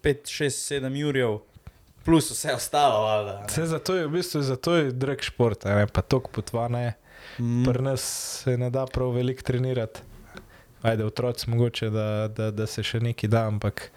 pet, 0.00 0.24
šest, 0.26 0.62
sedem 0.62 0.94
jurjev, 0.94 1.40
plus 2.04 2.30
vse 2.30 2.54
ostalo, 2.54 3.02
valjda. 3.04 3.36
a 3.36 3.40
ne. 3.40 3.46
Vse 3.48 3.66
zato 3.66 3.96
je 3.96 4.06
v 4.06 4.10
bistvu 4.10 4.42
zato 4.42 4.76
je 4.76 4.92
drag 4.92 5.22
šport, 5.22 5.64
ne, 5.64 5.86
pa 5.86 6.02
tok 6.02 6.30
potvana 6.30 6.80
je. 6.80 6.92
Mm. 7.38 7.64
Pri 7.64 7.82
nas 7.82 8.02
se 8.44 8.58
ne 8.58 8.70
da 8.70 8.86
prav 8.86 9.10
veliko 9.10 9.42
trenirati. 9.42 10.00
Ajde, 10.82 11.04
otroci 11.04 11.50
mogoče, 11.50 11.90
da, 11.90 12.28
da, 12.28 12.50
da 12.50 12.66
se 12.66 12.82
še 12.84 13.00
nekaj 13.00 13.30
da, 13.32 13.46
ampak 13.48 13.88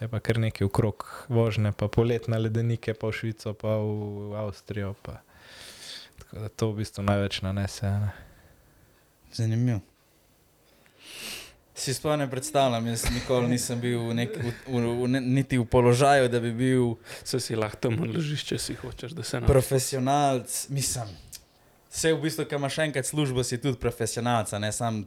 je 0.00 0.08
pa 0.08 0.20
kar 0.20 0.38
nekaj 0.38 0.66
ukrog 0.66 1.06
vožnje, 1.28 1.72
pa 1.72 1.88
poletne 1.88 2.38
ledenike, 2.38 2.94
pa 2.94 3.10
v 3.10 3.16
Švico, 3.16 3.54
pa 3.58 3.78
v 3.80 4.36
Avstrijo. 4.38 4.94
Pa. 5.02 5.18
Tako 6.18 6.38
da 6.44 6.48
to 6.48 6.70
v 6.70 6.84
bistvu 6.84 7.02
največ 7.02 7.42
nanese. 7.42 7.90
Ne. 7.90 8.14
Zanimivo. 9.34 9.80
Si 11.76 11.92
sploh 11.92 12.16
ne 12.16 12.24
predstavljam, 12.24 12.86
jaz 12.86 13.02
nikoli 13.10 13.48
nisem 13.48 13.76
bil 13.78 13.98
v 14.00 14.14
nek, 14.14 14.32
v, 14.34 14.48
v, 14.66 14.80
v, 14.96 15.08
ne- 15.08 15.20
niti 15.20 15.58
v 15.58 15.64
položaju, 15.64 16.28
da 16.28 16.40
bi 16.40 16.48
bil 16.50 16.94
Se 17.22 17.36
si 17.36 17.52
lahko 17.54 17.76
tam 17.82 17.98
ložiš, 18.00 18.44
če 18.44 18.58
si 18.58 18.74
hočeš, 18.74 19.12
da 19.12 19.22
se 19.22 19.36
nam. 19.36 19.46
profesionalc. 19.46 20.48
Mislim, 20.70 21.10
vse 21.86 22.12
v 22.12 22.22
bistvu, 22.22 22.44
ki 22.44 22.56
imaš 22.56 22.78
enkrat 22.80 23.04
službo, 23.04 23.44
si 23.44 23.58
tudi 23.58 23.76
profesionalc, 23.76 24.48
a 24.50 24.58
ne 24.58 24.72
sam. 24.72 25.04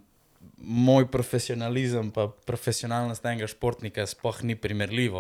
Moj 0.58 1.08
profesionalizem, 1.08 2.12
pa 2.12 2.28
profesionalnost 2.46 3.26
enega 3.26 3.48
športnika, 3.48 4.06
sploh 4.06 4.44
ni 4.44 4.56
primerljivo. 4.56 5.20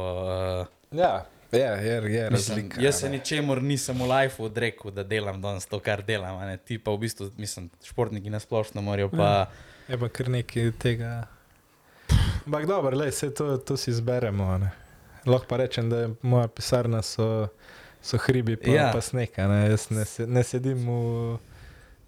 Uh, 0.61 0.67
Ja, 0.91 1.25
je, 1.51 1.59
je, 1.59 1.95
je 2.05 2.29
Mislim, 2.29 2.29
razlika. 2.29 2.81
jaz 2.81 2.95
se 2.95 3.05
a 3.05 3.09
ne. 3.09 3.17
ničemur 3.17 3.59
nisem 3.59 3.97
v 3.97 4.05
lifeu 4.05 4.45
odrekel, 4.45 4.91
da 4.91 5.03
delam 5.03 5.41
danes 5.41 5.65
to, 5.65 5.79
kar 5.79 6.03
delam. 6.03 6.37
a 6.37 6.45
ne. 6.45 6.57
Ti 6.57 6.77
pa 6.77 6.91
v 6.91 6.97
bistvu, 6.99 7.31
mislim, 7.37 7.69
športniki 7.83 8.29
na 8.29 8.39
splošno 8.39 8.81
morajo 8.81 9.09
pa. 9.09 9.49
Je 9.87 9.97
pa 9.97 10.09
kar 10.09 10.29
nekaj 10.29 10.71
tega. 10.77 11.25
Ampak 12.49 12.65
dobro, 12.65 12.97
lej, 12.97 13.11
vse 13.11 13.29
to, 13.29 13.57
to 13.59 13.77
si 13.77 13.91
izberemo. 13.91 14.57
ne. 14.57 14.71
Lahko 15.21 15.45
pa 15.45 15.57
rečem, 15.57 15.85
da 15.85 15.97
je 15.97 16.09
moja 16.21 16.47
pisarna 16.47 17.01
so, 17.01 17.47
so 18.01 18.17
hribi 18.17 18.55
pa, 18.55 18.71
Ja. 18.71 18.89
pa 18.89 19.01
sneg. 19.01 19.29
Ne? 19.37 19.69
Jaz 19.69 19.89
ne, 19.89 20.01
ne 20.25 20.41
sedim 20.43 20.81
v, 20.81 21.37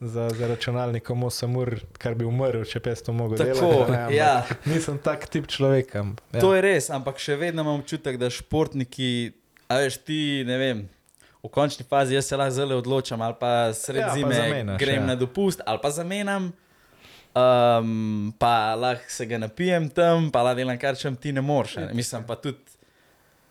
za, 0.01 0.29
za 0.29 0.47
računalnikom 0.47 1.21
8 1.21 1.57
ur, 1.57 1.69
kar 1.93 2.15
bi 2.15 2.25
umrl, 2.25 2.63
če 2.63 2.79
pes 2.79 3.03
to 3.03 3.13
mogel 3.13 3.37
Tako, 3.37 3.69
delati. 3.69 3.91
ne, 3.91 4.15
ja. 4.15 4.31
Nisem 4.65 4.97
tak 4.97 5.29
tip 5.29 5.45
človeka. 5.47 6.01
Ja. 6.31 6.39
To 6.39 6.55
je 6.55 6.61
res, 6.63 6.89
ampak 6.89 7.19
še 7.19 7.35
vedno 7.35 7.61
imam 7.61 7.77
občutek, 7.77 8.17
da 8.17 8.31
športniki, 8.31 9.33
a 9.67 9.77
veš 9.77 10.01
ti, 10.01 10.19
ne 10.41 10.57
vem. 10.57 10.81
V 11.41 11.49
končni 11.49 11.85
fazi 11.85 12.17
jaz 12.17 12.25
se 12.25 12.37
lahko 12.37 12.53
zelo 12.53 12.77
odločam, 12.77 13.21
ali 13.21 13.37
pa 13.37 13.69
sred 13.73 14.01
Ja, 14.01 14.07
pa 14.07 14.15
zime 14.15 14.33
zamenjaš, 14.33 14.79
grem 14.79 15.01
ja. 15.01 15.05
na 15.05 15.15
dopust, 15.15 15.61
ali 15.65 15.77
pa 15.77 15.89
zamenjam, 15.91 16.49
um, 17.35 18.33
pa 18.39 18.75
lahko 18.75 19.09
se 19.09 19.25
ga 19.25 19.37
napijem 19.37 19.89
tam, 19.89 20.31
pa 20.31 20.41
lahko 20.41 20.57
delam 20.57 20.77
kar 20.77 20.95
čem 20.95 21.15
ti 21.15 21.31
ne 21.31 21.41
moreš. 21.41 21.75
ne. 21.75 21.93
Mislim 21.93 22.23
pa 22.23 22.35
tudi, 22.35 22.57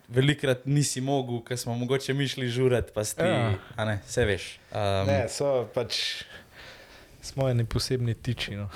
velikrat 0.09 0.65
nisi 0.65 1.01
mogel, 1.01 1.41
ker 1.41 1.57
smo 1.57 1.75
mogoče 1.75 2.13
mišli 2.13 2.49
žurati, 2.49 2.91
pa 2.93 3.03
si 3.03 3.15
ti, 3.15 3.23
Ja. 3.23 3.53
a 3.75 3.85
ne, 3.85 3.99
vse 4.05 4.25
veš. 4.25 4.59
Um, 4.71 5.07
Ne, 5.07 5.29
so 5.29 5.69
pač. 5.73 6.23
Smo 7.21 7.49
eni 7.49 7.65
posebni 7.65 8.13
tiči. 8.13 8.55
No. 8.55 8.69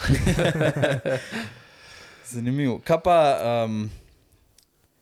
Zanimivo. 2.25 2.79
Kaj 2.79 2.97
pa, 3.03 3.37
um, 3.65 3.91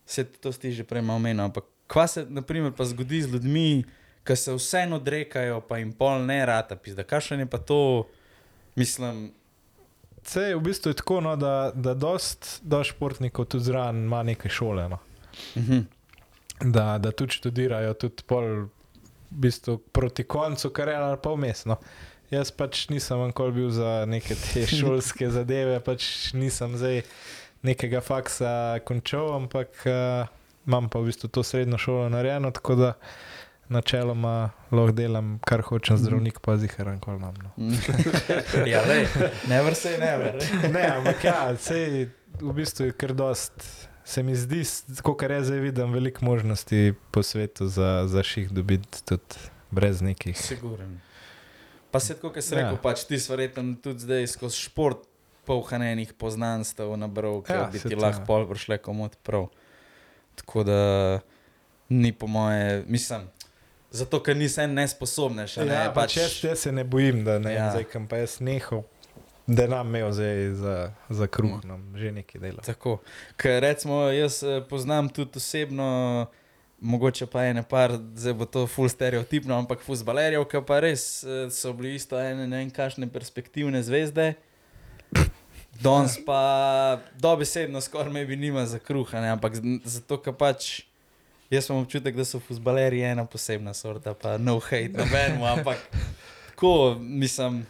se 0.06 0.24
to 0.24 0.52
ti 0.52 0.72
že 0.72 0.84
prej 0.84 1.02
omenil, 1.02 1.44
ampak 1.44 1.64
kaj 1.88 2.08
se 2.08 2.26
naprimer, 2.30 2.72
pa 2.72 2.86
zgodi 2.86 3.22
z 3.22 3.28
ljudmi, 3.28 3.84
ki 4.24 4.36
se 4.36 4.54
vseeno 4.54 4.96
odrekajo, 4.96 5.62
pa 5.62 5.78
jim 5.78 5.92
pol 5.92 6.26
ne 6.26 6.46
rata, 6.46 6.76
pizda. 6.76 7.04
Kakšen 7.04 7.40
je 7.40 7.46
pa 7.46 7.58
to, 7.58 8.08
mislim, 8.76 9.32
Vse 10.24 10.42
je 10.42 10.56
v 10.56 10.62
bistvu 10.64 10.92
je 10.92 11.00
tako, 11.02 11.22
no, 11.22 11.36
da, 11.36 11.72
da 11.76 11.94
dost, 11.94 12.62
dost 12.64 12.94
športnikov 12.96 13.46
tudi 13.46 13.64
zraven 13.64 14.04
ima 14.04 14.24
neke 14.24 14.50
šole. 14.50 14.90
No. 14.90 14.98
uh 15.56 15.64
-huh. 15.64 15.84
da, 16.62 16.98
da 16.98 17.12
tudi 17.12 17.34
študirajo, 17.34 17.94
tudi 17.94 18.24
pol, 18.28 18.44
v 18.44 18.70
bistvu 19.30 19.78
proti 19.78 20.24
koncu 20.24 20.70
kariere 20.70 21.04
ali 21.04 21.18
pa 21.24 21.30
vmes. 21.30 21.66
No. 21.66 21.76
Jaz 22.32 22.52
pač 22.52 22.90
nisem 22.90 23.20
nikoli 23.28 23.52
bil 23.52 23.70
za 23.70 24.06
neke 24.06 24.36
te 24.36 24.66
šolske 24.80 25.30
zadeve, 25.30 25.80
pač 25.80 26.34
nisem 26.34 26.78
zdaj 26.78 27.02
nekega 27.62 28.02
faksa 28.02 28.80
končal, 28.86 29.36
ampak 29.36 29.68
uh, 29.86 30.28
imam 30.68 30.90
pa 30.90 31.00
v 31.00 31.06
bistvu 31.12 31.30
to 31.30 31.44
srednjo 31.44 31.78
šolo 31.78 32.10
narejeno, 32.10 32.52
tako 32.52 32.76
da 32.76 32.94
načeloma 33.74 34.34
lahko 34.72 34.94
delam, 34.94 35.40
kar 35.42 35.62
hočem, 35.62 35.98
zdravnik 35.98 36.38
pa 36.40 36.56
zihar 36.58 36.88
nikoli 36.88 37.18
imam. 37.18 37.34
No. 37.42 37.50
ja, 38.66 38.82
le, 38.82 39.00
never 39.48 39.74
say 39.74 39.98
never. 39.98 40.38
Ne, 40.70 40.86
ampak 40.92 41.24
ja, 41.24 41.40
sej, 41.58 42.08
v 42.38 42.54
bistvu 42.54 42.86
je 42.86 42.94
kar 42.94 43.14
dost. 43.14 43.54
Se 44.06 44.20
mi 44.20 44.36
zdi, 44.36 44.62
kot 45.00 45.22
jaz 45.24 45.48
zdaj 45.48 45.62
vidim, 45.64 45.94
veliko 45.94 46.26
možnosti 46.26 46.94
po 47.12 47.24
svetu 47.24 47.68
za, 47.68 48.04
za 48.06 48.24
ših 48.24 48.52
dobiti 48.52 49.00
tudi 49.06 49.40
brez 49.72 50.02
nekih. 50.02 50.36
Siguren. 50.38 51.00
Pa 51.88 52.00
se 52.00 52.14
tako, 52.14 52.30
kot 52.30 52.44
si 52.44 52.52
Ja. 52.52 52.62
rekel, 52.62 52.78
pač 52.82 53.06
ti 53.06 53.16
si 53.16 53.32
verjetno 53.32 53.76
tudi 53.80 54.04
zdaj 54.04 54.28
skozi 54.28 54.60
šport 54.60 55.08
polhanenih 55.46 56.14
poznanstev 56.14 56.92
nabral, 56.98 57.42
ker 57.42 57.56
Ja, 57.56 57.70
bi 57.70 57.80
ti 57.80 57.96
lahko 57.96 58.22
ja. 58.22 58.26
pol 58.26 58.44
prišle 58.48 58.78
komod 58.78 59.16
prav. 59.24 59.48
Tako 60.36 60.64
da 60.64 60.80
ni 61.90 62.12
po 62.12 62.28
moje, 62.28 62.84
mislim, 62.88 63.28
zato 63.94 64.20
ker 64.20 64.36
nisem 64.36 64.74
nesposoben 64.74 65.46
še. 65.48 65.64
Ne, 65.64 65.74
Ja, 65.78 65.92
pač 65.94 66.18
jaz, 66.18 66.40
jaz 66.44 66.66
se 66.66 66.72
ne 66.74 66.84
bojim, 66.84 67.22
da 67.24 67.38
ne 67.40 67.54
Ja. 67.54 67.70
zdaj, 67.72 67.86
kam 67.92 68.08
pa 68.10 68.18
jaz 68.18 68.40
nehal, 68.42 68.84
da 69.48 69.68
nam 69.68 69.88
imel 69.88 70.12
zdaj 70.12 70.54
za, 70.58 70.76
za 71.10 71.28
kruh, 71.28 71.60
no, 71.64 71.78
že 71.94 72.12
nekaj 72.12 72.42
dela. 72.42 72.64
Tako. 72.66 72.98
Ker 73.38 73.62
recimo, 73.62 74.08
jaz 74.10 74.42
eh, 74.44 74.62
poznam 74.66 75.10
tudi 75.14 75.38
osebno, 75.38 75.88
mogoče 76.84 77.28
pa 77.32 77.46
ene 77.48 77.62
par, 77.64 77.94
zdaj 78.16 78.34
bo 78.34 78.46
to 78.46 78.66
full 78.68 78.90
stereotipno, 78.90 79.56
ampak 79.56 79.84
fusbalerjev, 79.86 80.44
ki 80.52 80.64
pa 80.68 80.80
res 80.84 81.24
eh, 81.24 81.46
so 81.52 81.72
bili 81.74 81.94
isto 81.96 82.18
ene 82.20 82.48
ne 82.48 82.64
vem 82.64 82.72
kakšne 82.72 83.08
perspektivne 83.08 83.84
zvezde. 83.84 84.34
Danes 85.82 86.18
pa 86.26 86.40
dobesedno 87.18 87.82
skoraj 87.82 88.12
me 88.14 88.26
bi 88.26 88.36
nima 88.36 88.66
za 88.66 88.80
kruha, 88.80 89.22
ne? 89.22 89.30
ampak 89.34 89.56
zato, 89.86 90.18
ker 90.22 90.34
pač 90.34 90.84
jaz 91.54 91.70
imam 91.70 91.82
občutek, 91.82 92.16
da 92.16 92.26
so 92.26 92.40
fusbalerji 92.40 93.02
ena 93.04 93.26
posebna 93.26 93.74
sorta, 93.74 94.14
pa 94.16 94.38
no 94.38 94.60
hate 94.60 94.90
nobenemu, 94.94 95.46
ampak 95.48 95.78
tako 96.50 96.74
mislim. 97.00 97.66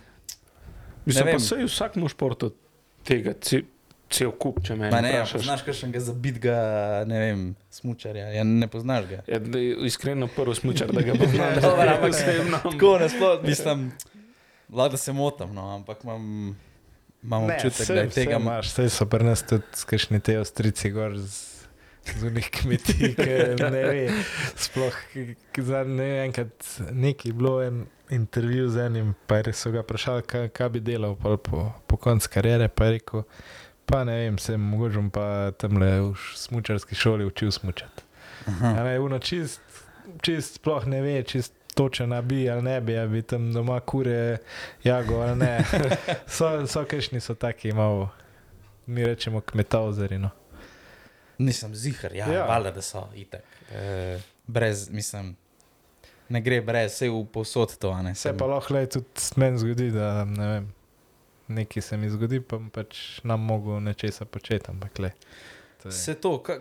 Mislim, 1.06 1.26
vem. 1.26 1.36
pa 1.36 1.40
sej 1.42 1.58
v 1.60 1.68
vsakem 1.68 2.08
športu 2.08 2.54
tega 3.04 3.34
ce- 3.36 3.66
cel 4.10 4.32
kup, 4.32 4.62
če 4.62 4.76
me 4.76 4.88
Ma 4.88 5.02
ne, 5.02 5.10
ja, 5.10 5.14
vprašaš. 5.18 5.34
poznaš 5.34 5.62
kakšnega 5.62 6.00
zabitga, 6.00 6.56
ne 7.06 7.20
vem, 7.20 7.40
smučarja, 7.72 8.28
ja, 8.30 8.44
ne 8.44 8.68
poznaš 8.68 9.06
ga. 9.06 9.20
Ja, 9.28 9.40
da 9.40 9.58
je 9.58 9.76
iskreno 9.84 10.28
prvi 10.28 10.56
smučar, 10.56 10.92
da 10.92 11.02
ga 11.02 11.16
poznam. 11.20 11.56
Dobro, 11.58 11.88
ampak 11.90 12.10
osebno. 12.12 12.58
Tako 12.64 13.00
nasploh, 13.00 13.42
mislim, 13.44 13.92
lahko 14.70 14.92
da 14.92 14.98
se 14.98 15.14
motim, 15.14 15.52
no, 15.52 15.66
ampak 15.72 16.04
imam, 16.04 16.56
imam 17.24 17.44
občutek, 17.46 17.88
da 17.88 17.94
je 17.96 18.10
tega 18.12 18.38
imaš, 18.38 18.70
saj 18.70 18.90
so 18.92 19.06
pri 19.06 19.26
nas 19.26 19.44
tudi 19.44 19.64
skašni 19.76 20.20
te 20.22 20.38
ostrici 20.40 20.92
gor 20.92 21.18
z, 21.18 21.34
z 22.06 22.24
unih 22.24 22.50
kmetij, 22.52 23.16
ki 23.16 23.30
ne 23.64 23.84
ve, 23.84 24.12
sploh, 24.56 24.94
za 25.58 25.84
ne 25.84 26.04
vem, 26.04 26.26
enkrat 26.26 26.68
neki 26.92 27.30
je 27.30 27.34
bilo 27.34 27.62
en 27.62 27.86
intervju 28.10 28.70
z 28.70 28.78
enim, 28.80 29.16
pa 29.28 29.38
je 29.38 29.54
so 29.54 29.72
ga 29.72 29.82
vprašali, 29.82 30.22
kaj, 30.22 30.50
kaj 30.50 30.70
bi 30.70 30.80
delal 30.82 31.16
po, 31.16 31.38
po 31.88 31.98
koncu 31.98 32.30
karijere, 32.30 32.68
pa 32.68 32.86
je 32.86 32.92
rekel, 32.92 33.24
pa 33.86 34.04
ne 34.04 34.16
vem, 34.16 34.38
sem 34.38 34.62
mogoče 34.62 34.96
bom 34.96 35.10
pa 35.10 35.26
tamle 35.52 36.02
v 36.02 36.12
š- 36.14 36.38
smučarski 36.38 36.96
šoli 36.96 37.26
učil 37.26 37.52
smučati. 37.52 38.04
Aha. 38.48 38.68
A 38.70 38.84
Ne, 38.84 39.00
uno 39.00 39.20
čist, 39.20 39.62
čist 40.22 40.56
sploh 40.56 40.86
ne 40.86 41.02
ve, 41.02 41.24
čist 41.24 41.54
točen 41.74 42.14
bi 42.24 42.50
ali 42.50 42.62
ne 42.62 42.82
bi, 42.82 42.98
ali 42.98 43.10
bi 43.10 43.22
tam 43.22 43.54
doma 43.54 43.80
kure 43.80 44.38
jago 44.84 45.16
ali 45.16 45.36
ne. 45.36 45.64
So, 46.28 46.68
so 46.68 46.86
kajšni 46.86 47.20
so 47.20 47.34
taki 47.34 47.72
malo, 47.72 48.10
mi 48.86 49.06
rečemo 49.06 49.42
kmetavzeri. 49.42 50.18
No. 50.18 50.30
Nisem 51.44 51.76
zihar, 51.76 52.14
ja, 52.14 52.28
ja. 52.30 52.46
Valjda, 52.46 52.72
da 52.72 52.82
so 52.82 53.08
itak. 53.16 53.44
E, 53.72 54.18
brez, 54.48 54.90
mislim, 54.90 55.36
ne 56.30 56.42
gre 56.42 56.62
brez, 56.62 56.92
vse 56.92 57.10
v 57.10 57.24
posod 57.28 57.78
to, 57.78 57.92
ne. 58.00 58.16
Se 58.16 58.32
pa 58.34 58.46
lahko 58.48 58.74
le 58.74 58.86
tudi 58.88 59.06
meni 59.36 59.58
zgodi, 59.58 59.92
da 59.92 60.24
ne 60.26 60.48
vem. 60.50 60.68
nekaj 61.50 61.82
se 61.82 61.98
mi 61.98 62.10
zgodi, 62.10 62.40
pa 62.42 62.58
pač 62.72 62.98
nam 63.24 63.42
mogel 63.42 63.82
nečesa 63.82 64.26
početi. 64.26 64.70
Ampak, 64.70 65.00
le, 65.00 65.12
to 65.78 65.90
je- 65.90 65.92
Se 65.94 66.16
to, 66.16 66.38
ka, 66.40 66.60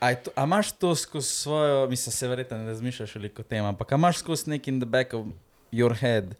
a, 0.00 0.14
to, 0.16 0.30
a 0.34 0.44
imaš 0.44 0.72
to 0.72 0.94
skozi 0.96 1.28
svojo, 1.28 1.86
mislim, 1.88 2.12
se 2.12 2.28
verjetno 2.28 2.58
ne 2.58 2.66
razmišljaš 2.66 3.14
veliko 3.14 3.42
o 3.42 3.46
tem, 3.46 3.64
ampak 3.64 3.92
imaš 3.92 4.18
skozi 4.18 4.50
nek 4.50 4.68
in 4.68 4.80
the 4.80 4.88
back 4.88 5.12
of 5.12 5.26
your 5.72 5.94
head, 5.94 6.34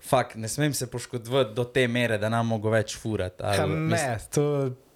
fakt, 0.00 0.36
ne 0.36 0.48
smem 0.48 0.74
se 0.74 0.86
poškodovati 0.86 1.54
do 1.54 1.64
te 1.64 1.88
mere, 1.88 2.18
da 2.18 2.28
nam 2.28 2.46
mogo 2.46 2.70
več 2.70 2.96
furati. 2.96 3.42
ali 3.42 3.72
mislim- 3.72 4.10
ne, 4.10 4.18
to 4.30 4.44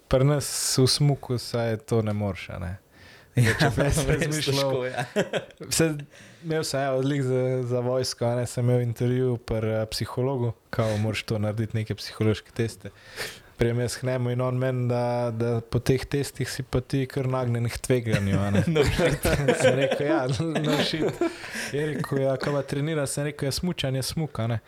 pri 0.09 0.25
nas 0.25 0.49
v 0.77 0.87
smuku 0.89 1.37
saj 1.37 1.77
to 1.85 2.01
ne 2.01 2.13
moreš. 2.13 2.49
Ja, 2.49 3.53
če 3.59 3.69
bi 3.75 3.83
jaz 3.87 3.99
razmišljal- 4.07 4.87
ja. 4.89 5.03
Vse, 5.71 5.89
imel 6.43 6.63
sem 6.67 6.81
ja, 6.81 6.93
odlik 6.97 7.21
za, 7.23 7.43
za 7.69 7.83
vojsko, 7.85 8.31
ne 8.39 8.47
sem 8.49 8.65
imel 8.65 8.81
intervju 8.81 9.37
pri 9.37 9.75
uh, 9.77 9.83
psihologu, 9.91 10.53
kako 10.73 10.97
moraš 11.05 11.23
to 11.29 11.37
narediti, 11.39 11.77
neke 11.77 11.95
psihološke 11.95 12.51
teste. 12.57 12.91
Prijem 13.59 13.79
jaz 13.83 13.97
hnemo 13.99 14.31
in 14.31 14.41
on 14.41 14.55
meni, 14.55 14.85
da, 14.87 15.31
da 15.35 15.57
po 15.61 15.81
teh 15.83 16.05
testih 16.07 16.47
si 16.47 16.63
pa 16.63 16.79
ti 16.81 17.03
kar 17.11 17.27
nagnjen 17.27 17.67
k 17.69 17.77
tveganju. 17.77 18.37
No, 18.73 18.83
sem 19.59 19.75
rekel, 19.75 20.07
ja, 20.07 20.21
no 20.63 20.77
šit. 20.83 21.19
Je 21.75 21.83
rekel, 21.93 22.21
ja, 22.23 22.37
ko 22.39 22.55
pa 22.55 22.63
trenira, 22.63 23.03
sem 23.07 23.27
rekel, 23.27 23.51
ja, 23.51 23.55
smučanje 23.59 24.03
smuka. 24.13 24.47
Ne. 24.47 24.61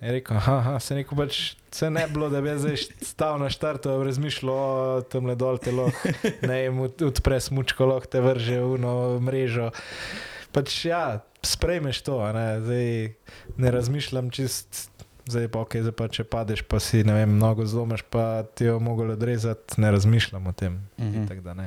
Je 0.00 0.12
rekel, 0.12 0.36
aha, 0.36 0.76
sem 0.78 0.96
rekel, 0.96 1.18
pač 1.18 1.38
se 1.70 1.88
ne 1.90 2.04
bilo, 2.06 2.28
da 2.30 2.38
bi 2.38 2.52
zdaj 2.54 2.76
stal 3.02 3.38
na 3.38 3.48
štartu 3.50 3.96
razmišljal 3.98 4.50
o 4.50 4.68
tem 5.02 5.26
le 5.26 5.34
dol 5.34 5.58
telo, 5.58 5.88
ne 6.42 6.58
jim 6.60 6.78
od- 6.80 7.02
odpre 7.02 7.40
smučko, 7.40 7.86
lahko 7.86 8.06
te 8.06 8.20
vrže 8.20 8.60
v 8.60 8.76
eno 8.76 8.92
mrežo. 9.18 9.72
Pač 10.52 10.84
ja, 10.84 11.02
sprejmeš 11.42 12.02
to, 12.02 12.20
ne, 12.32 12.60
zdaj 12.60 12.86
ne 13.56 13.68
razmišljam 13.70 14.30
čist. 14.30 14.86
Zdaj 15.26 15.48
pa, 15.48 15.58
okay, 15.60 15.82
zdaj 15.82 15.92
pa 15.92 16.06
če 16.08 16.24
padeš, 16.24 16.62
pa 16.62 16.78
si 16.80 17.02
ne 17.04 17.12
vem, 17.12 17.34
nogo 17.36 17.66
zlomiš, 17.66 18.00
pa 18.02 18.46
ti 18.48 18.64
jo 18.64 18.78
mogel 18.80 19.10
odrezati, 19.10 19.76
ne 19.76 19.90
razmišljam 19.90 20.46
o 20.46 20.52
tem. 20.52 20.78
Mhm. 20.96 21.24
Itak 21.24 21.42
da 21.42 21.52
ne. 21.54 21.66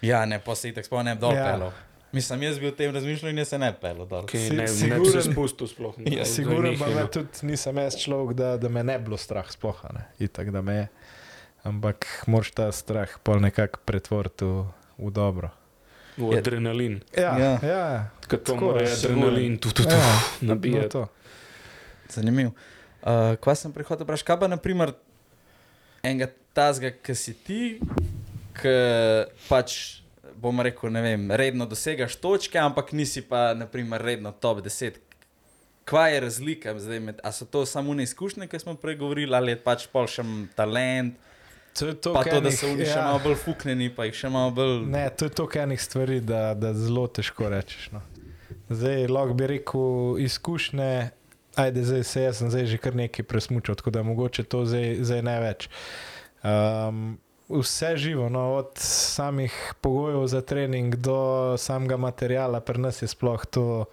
Ja, 0.00 0.22
ne, 0.24 0.38
pa 0.38 0.54
se 0.54 0.70
itak 0.70 0.86
spomnim 0.86 1.18
dol 1.18 1.34
Ja. 1.34 1.58
ja. 1.58 1.72
Mislim, 2.10 2.42
jaz 2.42 2.58
bi 2.58 2.66
o 2.66 2.72
tem 2.72 2.88
razmišljal 2.88 3.30
in 3.30 3.38
jaz 3.38 3.48
se 3.48 3.58
ne 3.58 3.68
pelo. 3.74 4.06
Ki 4.24 4.38
Si- 4.38 4.50
ne, 4.50 4.56
ne 4.56 4.62
bi 4.62 4.68
siguren- 4.70 5.12
se 5.12 5.22
spustil 5.24 5.66
sploh. 5.66 5.98
ne, 5.98 6.16
Ja, 6.16 6.24
Sigurno 6.24 6.72
pa 6.78 6.86
me 6.88 7.06
tudi 7.06 7.28
nisem 7.44 7.76
jaz 7.76 7.96
človek, 7.96 8.32
da, 8.34 8.56
da 8.56 8.68
me 8.68 8.82
ne 8.82 8.98
bi 8.98 9.04
bilo 9.04 9.16
strah, 9.16 9.44
sploh 9.46 9.76
ne. 9.92 10.06
Itak, 10.18 10.50
da 10.50 10.62
me 10.62 10.74
je. 10.74 10.88
Ampak 11.64 11.96
moraš 12.26 12.50
ta 12.50 12.72
strah 12.72 13.08
pol 13.20 13.40
nekako 13.40 13.78
pretvoriti 13.84 14.44
v, 14.44 14.64
v 14.98 15.10
dobro. 15.10 15.50
V 16.16 16.32
Je- 16.32 16.38
adrenalin. 16.38 17.00
Ja, 17.12 17.22
Ja. 17.34 17.58
ja. 17.62 17.68
ja. 17.68 18.10
Kot 18.22 18.42
to 18.42 18.52
Tako, 18.52 18.64
mora 18.66 18.86
adrenalin 18.88 19.58
tu, 19.58 19.68
tu, 19.68 19.82
tu, 19.82 19.90
ja. 19.90 20.20
nabijati. 20.42 20.80
No, 20.88 20.88
to. 20.88 21.06
Zanimivo. 22.08 22.52
Uh, 23.00 23.36
kva 23.36 23.54
sem 23.54 23.70
prihodil 23.70 24.02
vprašati, 24.02 24.26
kaj 24.26 24.38
pa 24.38 24.48
naprimer 24.48 24.92
enega 26.02 26.26
tazga, 26.52 26.90
ki 26.92 27.14
si 27.14 27.34
ti, 27.36 27.60
ki 28.54 28.74
pač 29.44 30.00
bom 30.42 30.60
rekel, 30.64 30.92
ne 30.94 31.02
vem, 31.02 31.28
redno 31.30 31.66
dosegaš 31.66 32.16
točke, 32.22 32.58
ampak 32.58 32.92
nisi 32.92 33.22
pa 33.26 33.52
naprimer 33.54 34.02
redno 34.02 34.32
top 34.32 34.62
10. 34.64 35.00
Kva 35.88 36.08
je 36.12 36.20
razlika 36.20 36.74
zdaj 36.78 37.00
med, 37.00 37.20
a 37.24 37.32
so 37.32 37.46
to 37.48 37.64
samo 37.66 37.94
neizkušnje, 37.96 38.46
ki 38.46 38.58
smo 38.60 38.74
prej 38.76 38.98
govorili, 39.00 39.34
ali 39.34 39.54
je 39.56 39.62
pač 39.64 39.86
pol 39.92 40.06
še 40.10 40.24
talent, 40.56 41.16
To 41.78 41.86
je 41.86 41.94
to, 41.94 42.12
pa 42.12 42.24
to, 42.24 42.40
da 42.40 42.50
so 42.50 42.66
oni 42.72 42.82
še 42.82 42.96
ja. 42.96 43.04
malo 43.06 43.20
bolj 43.22 43.36
fuknjeni, 43.38 43.86
pa 43.94 44.08
jih 44.08 44.16
še 44.18 44.30
malo 44.34 44.50
bolj. 44.56 44.80
Ne, 44.90 45.04
to 45.14 45.28
je 45.28 45.34
toliko 45.38 45.60
enih 45.62 45.82
stvari, 45.82 46.16
da, 46.24 46.40
da 46.58 46.72
zelo 46.74 47.04
težko 47.06 47.50
rečeš. 47.52 47.90
No. 47.94 48.02
Zdaj, 48.66 49.06
lahko 49.12 49.36
bi 49.38 49.46
rekel, 49.52 50.18
izkušnje, 50.24 50.90
ajde, 51.62 51.84
zdaj 51.86 52.04
se 52.08 52.24
jaz 52.24 52.42
sem 52.42 52.50
zdaj 52.50 52.66
že 52.72 52.80
kar 52.82 52.98
nekaj 52.98 53.26
presmučal, 53.30 53.78
tako 53.78 53.94
da 53.94 54.02
mogoče 54.02 54.42
to 54.50 54.64
zdaj, 54.66 54.90
zdaj 55.06 55.22
ne 55.28 55.36
več. 55.44 55.68
Um, 56.42 57.06
vse 57.48 57.96
živo, 57.96 58.28
no, 58.28 58.54
od 58.54 58.70
samih 58.76 59.74
pogojev 59.80 60.26
za 60.26 60.40
trening 60.40 60.96
do 60.96 61.54
samega 61.58 61.96
materijala, 61.96 62.60
pri 62.60 62.78
nas 62.78 63.02
je 63.02 63.08
sploh 63.08 63.46
to, 63.46 63.84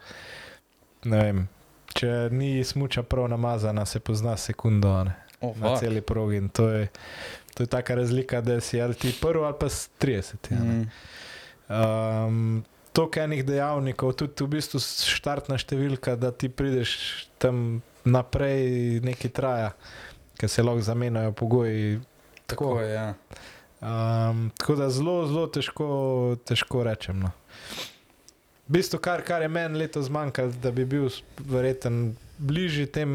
vem. 1.05 1.47
Če 1.95 2.29
ni 2.31 2.63
smuča 2.63 3.03
prav 3.03 3.29
namazana, 3.31 3.85
se 3.85 3.99
pozna 3.99 4.37
sekundo 4.37 4.89
a 4.91 5.03
ne, 5.03 5.15
Oh, 5.41 5.57
na 5.59 5.77
celi 5.77 6.01
progi. 6.01 6.37
In 6.37 6.49
to 6.49 6.69
je, 6.69 6.87
to 7.53 7.63
je 7.63 7.67
taka 7.67 7.95
razlika, 7.95 8.41
da 8.41 8.59
si 8.61 8.81
ali 8.81 8.93
ti 8.93 9.13
prvi 9.21 9.45
ali 9.45 9.55
pa 9.59 9.69
s 9.69 9.89
30. 10.01 10.33
a 10.51 10.63
ne. 10.63 10.73
Mm. 10.73 10.89
Um, 11.69 12.63
Toliko 12.95 13.19
enih 13.19 13.45
dejavnikov, 13.45 14.13
tudi 14.15 14.45
v 14.45 14.53
bistvu 14.55 14.79
štartna 14.79 15.57
številka, 15.59 16.13
da 16.15 16.29
ti 16.31 16.47
prideš 16.47 16.93
tam 17.43 17.81
naprej, 18.07 19.01
nekaj 19.03 19.31
traja, 19.35 19.73
ker 20.39 20.47
se 20.47 20.63
lahko 20.63 20.85
zamenjajo 20.85 21.33
pogoji. 21.35 21.97
Tako 22.45 22.81
je. 22.81 22.93
Ja. 22.93 23.13
Um, 23.81 24.51
tako 24.57 24.75
da 24.75 24.89
zelo, 24.89 25.27
zelo 25.27 25.47
težko, 25.47 25.87
težko 26.45 26.83
rečem. 26.83 27.19
No. 27.19 27.31
V 28.67 28.77
bistvu, 28.77 28.99
kar, 28.99 29.21
kar 29.21 29.41
je 29.45 29.49
meni 29.51 29.77
letos 29.77 30.07
zmanjkalo, 30.07 30.55
da 30.61 30.71
bi 30.71 30.85
bil 30.89 31.09
verjeten 31.37 32.15
bližje 32.37 32.87
tem 32.89 33.11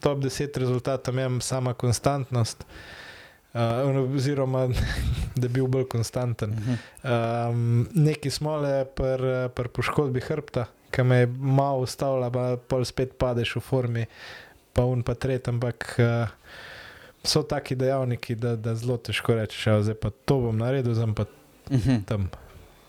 top 0.00 0.18
10 0.18 0.58
rezultatom, 0.58 1.18
je 1.18 1.28
sama 1.40 1.74
konstantnost. 1.74 2.64
Uh, 3.52 4.14
oziroma, 4.14 4.66
da 5.40 5.48
bi 5.48 5.60
bil 5.60 5.66
bolj 5.66 5.88
konstanten. 5.92 6.50
Mhm. 6.50 6.74
Um, 7.02 7.88
neki 7.94 8.30
smo 8.30 8.56
le 8.56 8.84
pri 8.84 9.48
pr 9.54 9.68
poškodbi 9.68 10.20
hrbta, 10.20 10.66
ki 10.90 11.02
me 11.02 11.16
je 11.16 11.26
malo 11.36 11.84
ustavila, 11.84 12.30
pa 12.32 12.56
pol 12.56 12.84
spet 12.88 13.18
padeš 13.18 13.56
v 13.56 13.60
formi, 13.60 14.06
pa 14.72 14.88
un 14.88 15.04
pa 15.04 15.14
tret, 15.14 15.48
ampak 15.52 15.94
uh, 16.00 16.32
so 17.24 17.42
taki 17.42 17.74
dejavniki, 17.74 18.34
da, 18.34 18.56
da 18.56 18.74
zelo 18.74 18.96
težko 18.96 19.34
rečeš, 19.34 19.66
"Evo, 19.66 19.82
zdaj 19.82 19.94
pa 19.96 20.10
to 20.12 20.38
bom 20.40 20.58
naredil, 20.58 20.94
zdaj 20.94 21.14
pa 21.14 21.24
Mhm. 21.70 22.02
tam. 22.02 22.30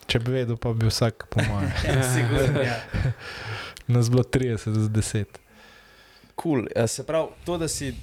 Če 0.05 0.19
bi 0.19 0.31
vedel, 0.33 0.57
pa 0.57 0.73
bi 0.73 0.85
vsak, 0.85 1.27
po 1.29 1.39
mojem, 1.41 1.71
Ja, 1.87 2.03
sigurno, 2.05 2.61
ja. 2.61 2.75
nas 3.87 4.09
bilo 4.09 4.23
30 4.23 4.57
z 4.73 4.89
10. 4.89 5.25
Cool. 6.35 6.65
Eh, 6.75 6.87
Se 6.87 7.03
pravi, 7.03 7.27
to, 7.45 7.57
da 7.57 7.67
si 7.67 7.95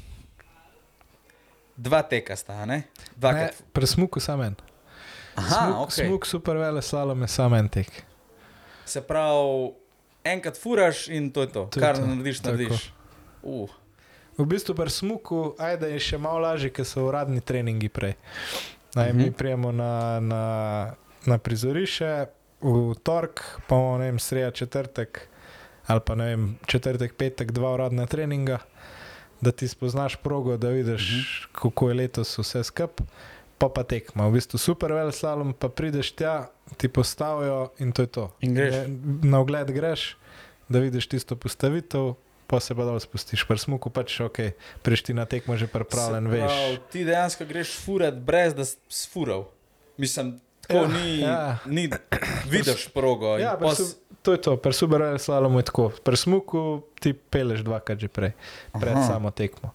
dva 1.76 2.02
teka 2.02 2.36
sta, 2.36 2.54
ne? 2.60 2.66
Ne, 2.66 2.82
Dvakrat. 3.16 3.62
pri 3.72 3.86
smuku 3.86 4.20
samo 4.20 4.44
en. 4.44 4.56
Aha, 5.36 5.48
smuk, 5.66 5.76
okay. 5.78 6.06
smuk 6.06 6.26
super 6.26 6.56
vele 6.56 6.82
slalom 6.82 7.20
je 7.20 7.28
samo 7.28 7.56
en 7.56 7.68
tek. 7.68 8.04
Se 8.84 9.00
pravi, 9.00 9.72
enkrat 10.24 10.56
furaš 10.56 11.08
in 11.08 11.30
to 11.30 11.40
je 11.40 11.48
to. 11.48 11.64
To 11.66 11.80
Kar 11.80 11.96
to, 11.96 12.06
narediš, 12.06 12.38
tako. 12.38 12.50
narediš. 12.50 12.92
Uh. 13.42 13.70
V 14.40 14.46
bistvu 14.46 14.74
pri 14.74 14.88
smuku, 14.88 15.54
ajde 15.58 15.90
je 15.90 15.98
še 16.00 16.18
malo 16.18 16.38
lažje, 16.40 16.70
ker 16.70 16.84
so 16.84 17.04
uradni 17.04 17.40
treningi 17.40 17.88
prej. 17.88 18.14
Naj, 18.92 19.12
mi 19.12 19.24
Mhm. 19.24 19.32
prijemo 19.32 19.72
na, 19.72 19.92
na, 20.20 20.42
na 21.22 21.36
prizorišče 21.38 22.26
v 22.60 22.72
torek, 22.96 23.38
pa 23.66 23.74
imamo 23.74 23.98
ne 23.98 24.04
vem, 24.06 24.18
sreda 24.18 24.50
četrtek 24.52 25.26
ali 25.86 26.00
pa 26.00 26.14
ne 26.14 26.24
vem, 26.26 26.42
četrtek, 26.64 27.14
petek, 27.14 27.50
dva 27.50 27.72
uradna 27.72 28.06
treninga, 28.06 28.58
da 29.40 29.50
ti 29.50 29.66
spoznaš 29.66 30.16
progo, 30.16 30.56
da 30.56 30.68
vidiš, 30.70 31.02
Mhm. 31.02 31.52
kako 31.52 31.88
je 31.88 31.94
letos 31.96 32.38
vse 32.38 32.64
skup. 32.64 33.00
Pa 33.58 33.68
pa 33.68 33.82
tekma, 33.82 34.24
v 34.24 34.32
bistvu 34.32 34.56
super 34.56 34.92
vel 34.92 35.10
slalom, 35.10 35.52
pa 35.52 35.68
prideš 35.68 36.12
tja, 36.12 36.46
ti 36.76 36.88
postavijo 36.88 37.70
in 37.78 37.92
to 37.92 38.02
je 38.02 38.06
to. 38.08 38.30
In 38.40 38.54
greš. 38.54 38.74
Na 39.22 39.38
ogled 39.38 39.68
greš, 39.68 40.16
da 40.68 40.78
vidiš 40.78 41.06
tisto 41.08 41.36
postavitev, 41.36 42.14
pa 42.50 42.58
se 42.58 42.74
pa 42.74 42.82
dol 42.82 42.98
spustiš, 42.98 43.44
pri 43.44 43.54
smuku 43.56 43.86
pač 43.88 44.18
ok, 44.20 44.38
preš 44.82 45.02
ti 45.02 45.14
na 45.14 45.22
tekmo 45.24 45.54
že 45.54 45.66
pripravljen, 45.66 46.24
Se 46.24 46.32
veš. 46.32 46.42
pravi, 46.44 46.78
Ti 46.90 47.04
dejansko 47.04 47.44
greš 47.46 47.78
furat, 47.78 48.14
brez 48.16 48.52
da 48.52 48.64
si 48.64 48.74
sfural. 48.88 49.46
Mislim, 49.96 50.40
tako 50.60 50.82
Ja, 50.82 50.88
ni, 50.90 51.20
ja. 51.20 51.58
ni, 51.64 51.86
vidiš 52.52 52.88
progo. 52.88 53.38
Ja, 53.38 53.54
pos-. 53.54 53.94
To 54.20 54.32
je 54.32 54.40
to, 54.40 54.56
pri 54.56 54.72
super 54.72 55.00
vel 55.00 55.16
slalomu 55.16 55.58
je 55.58 55.64
tako, 55.64 55.88
pri 55.96 56.16
smuku 56.16 56.60
ti 56.98 57.14
peleš 57.14 57.62
dvakrat 57.62 57.96
že 57.96 58.08
prej, 58.08 58.34
pred 58.74 58.92
Aha. 58.92 59.06
samo 59.06 59.30
tekmo. 59.30 59.70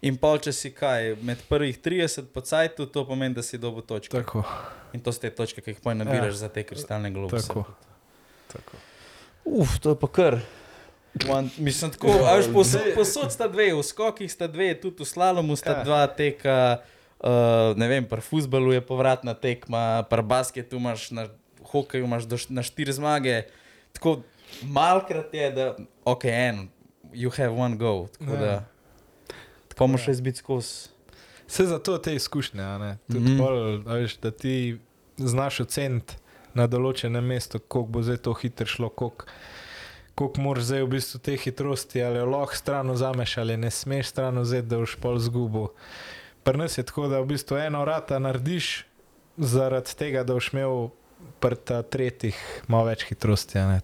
In 0.00 0.14
pol, 0.14 0.38
če 0.38 0.52
si 0.52 0.70
kaj, 0.70 1.16
med 1.18 1.40
prvih 1.48 1.74
30 1.74 2.28
po 2.28 2.38
cajtu, 2.38 2.86
to 2.86 3.02
pomeni, 3.02 3.34
da 3.34 3.42
si 3.42 3.58
dobil 3.58 3.82
točke. 3.82 4.12
Tako, 4.12 4.44
In 4.92 5.00
to 5.00 5.10
so 5.10 5.18
te 5.18 5.32
točke, 5.32 5.58
ki 5.58 5.72
jih 5.72 5.80
poj 5.82 5.96
nabiraš 5.96 6.36
ja. 6.36 6.40
za 6.44 6.48
te 6.48 6.62
kristalne 6.62 7.10
globuse. 7.10 7.48
tako. 7.48 7.64
tako. 8.46 8.78
Uf, 9.44 9.80
to 9.80 9.90
je 9.90 9.98
pa 9.98 10.08
kar. 10.08 10.38
Man, 11.24 11.50
mislim, 11.58 11.90
tako, 11.90 12.06
Ja, 12.06 12.36
až 12.36 12.52
posod, 12.52 12.82
posod 12.94 13.32
sta 13.32 13.48
dve, 13.48 13.72
v 13.74 13.82
skokih 13.82 14.28
sta 14.32 14.46
dve, 14.46 14.74
tudi 14.76 15.00
v 15.02 15.08
slalomu 15.08 15.56
sta 15.56 15.80
Ja. 15.80 15.84
dva 15.84 16.06
teka. 16.06 16.84
Uh, 17.16 17.72
ne 17.80 17.88
vem, 17.88 18.04
pri 18.04 18.20
futbalu 18.20 18.76
je 18.76 18.80
povratna 18.84 19.32
tekma, 19.34 20.04
pri 20.04 20.22
basketu 20.22 20.76
imaš, 20.76 21.10
na 21.10 21.28
hokeju 21.64 22.04
imaš 22.04 22.28
do, 22.28 22.36
na 22.52 22.62
štiri 22.62 22.92
zmage. 22.92 23.48
Tako 23.96 24.20
malkrat 24.62 25.32
je, 25.34 25.50
da 25.50 25.76
ok, 26.04 26.24
en, 26.24 26.68
you 27.12 27.32
have 27.36 27.56
one 27.56 27.76
go. 27.76 28.06
Tako 28.18 28.32
Ja. 28.32 28.40
da, 28.40 28.64
tako 29.68 29.86
moraš 29.86 30.02
ja. 30.02 30.04
še 30.04 30.10
izbiti 30.20 30.38
skozi. 30.44 30.92
Vse 31.48 31.66
zato 31.66 31.98
te 31.98 32.14
izkušnje? 32.14 32.62
Tudi 33.06 33.20
mm 33.20 33.26
-hmm. 33.26 33.38
pol, 33.38 33.56
a 33.86 33.94
veš, 33.94 34.16
da 34.20 34.30
ti 34.30 34.78
znaš 35.16 35.60
oceniti 35.60 36.14
na 36.54 36.66
določenem 36.66 37.24
mestu, 37.24 37.58
koliko 37.58 37.90
bo 37.90 38.02
zdaj 38.02 38.16
to 38.16 38.32
hitro 38.34 38.66
šlo, 38.66 38.88
koliko, 38.88 39.24
koliko 40.16 40.40
moraš 40.40 40.64
zdaj 40.70 40.82
v 40.82 40.88
bistvu 40.96 41.18
te 41.20 41.36
hitrosti, 41.36 42.00
ali 42.02 42.22
lahko 42.24 42.56
stran 42.56 42.90
vzameš, 42.90 43.36
ali 43.38 43.56
ne 43.60 43.70
smeš 43.70 44.14
stran 44.14 44.38
vzeti, 44.40 44.68
da 44.72 44.78
boš 44.80 44.96
pol 44.96 45.18
zgubo. 45.20 45.68
Pri 46.42 46.58
nas 46.58 46.78
je 46.78 46.84
tako, 46.88 47.08
da 47.12 47.20
v 47.20 47.26
bistvu 47.34 47.58
eno 47.60 47.84
rata 47.84 48.18
narediš 48.18 48.86
zaradi 49.36 49.92
tega, 49.98 50.24
da 50.24 50.34
boš 50.38 50.52
imel 50.54 50.88
pri 51.40 51.56
ta 51.56 51.82
tretjih 51.82 52.38
malo 52.68 52.88
več 52.88 53.04
hitrosti. 53.10 53.58
ne. 53.58 53.80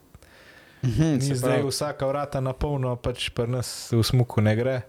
Mhm, 0.83 1.03
Ni 1.21 1.35
zdaj 1.37 1.51
pravi, 1.61 1.69
vsaka 1.69 2.07
vrata 2.07 2.41
na 2.41 2.53
polno, 2.53 2.97
pač 2.97 3.29
pri 3.31 3.47
nas 3.47 3.93
v 3.93 4.03
smuku 4.03 4.41
ne 4.43 4.57
gre. 4.57 4.81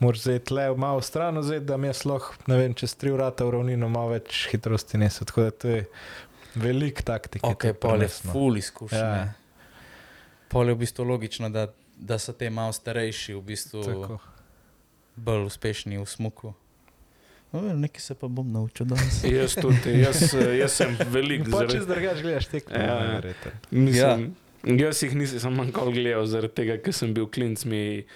Moraš 0.00 0.22
zdaj 0.24 0.38
tle 0.48 0.64
malo 0.76 1.02
stran 1.04 1.38
vzeti, 1.38 1.66
da 1.66 1.76
mi 1.76 1.90
je 1.90 1.94
lahko, 2.04 2.34
ne 2.46 2.56
vem, 2.56 2.74
čez 2.74 2.94
tri 2.94 3.10
vrata 3.12 3.44
v 3.44 3.50
ravnino 3.58 3.88
malo 3.88 4.14
več 4.14 4.46
hitrosti 4.52 4.98
nesel. 4.98 5.26
Tako 5.28 5.42
da 5.42 5.50
to 5.50 5.68
je 5.68 5.84
velik 6.54 7.02
taktik. 7.02 7.44
ok, 7.44 7.72
pol 7.80 8.02
je 8.02 8.08
ful 8.08 8.56
izkušnja. 8.56 8.98
Ja. 8.98 9.32
Ja. 10.54 10.60
Pol 10.60 10.70
je 10.70 10.74
v 10.74 10.78
bistvu 10.78 11.04
logično, 11.04 11.50
da, 11.50 11.66
da 11.98 12.18
so 12.22 12.32
te 12.32 12.46
malo 12.50 12.72
starejši 12.72 13.34
v 13.34 13.40
bistvu 13.42 13.82
Tako. 13.82 14.18
bolj 15.16 15.48
uspešni 15.50 15.98
v 15.98 16.06
smuku. 16.06 16.54
No, 17.50 17.74
nekaj 17.74 18.00
se 18.00 18.14
pa 18.14 18.28
bom 18.30 18.52
naučil 18.52 18.86
danes. 18.86 19.24
Jaz 19.34 19.54
tudi, 19.54 19.98
jaz, 20.02 20.34
jaz 20.34 20.72
sem 20.74 20.96
velik. 21.10 21.46
Pa 21.50 21.66
če 21.70 21.82
zdrgaš, 21.82 22.22
gledaš 22.22 22.48
tekmo. 22.50 22.78
Ja, 22.78 22.96
ja. 23.02 23.34
Mislim, 23.70 24.24
ja. 24.64 24.86
Jaz 24.86 25.02
jih 25.02 25.14
nisem 25.18 25.54
manjkal 25.58 25.90
gledal, 25.94 26.26
zaradi 26.26 26.54
tega, 26.62 26.78
ker 26.82 26.94
sem 26.94 27.14
bil 27.14 27.26
klinc. 27.30 27.66
Mi, 27.66 28.06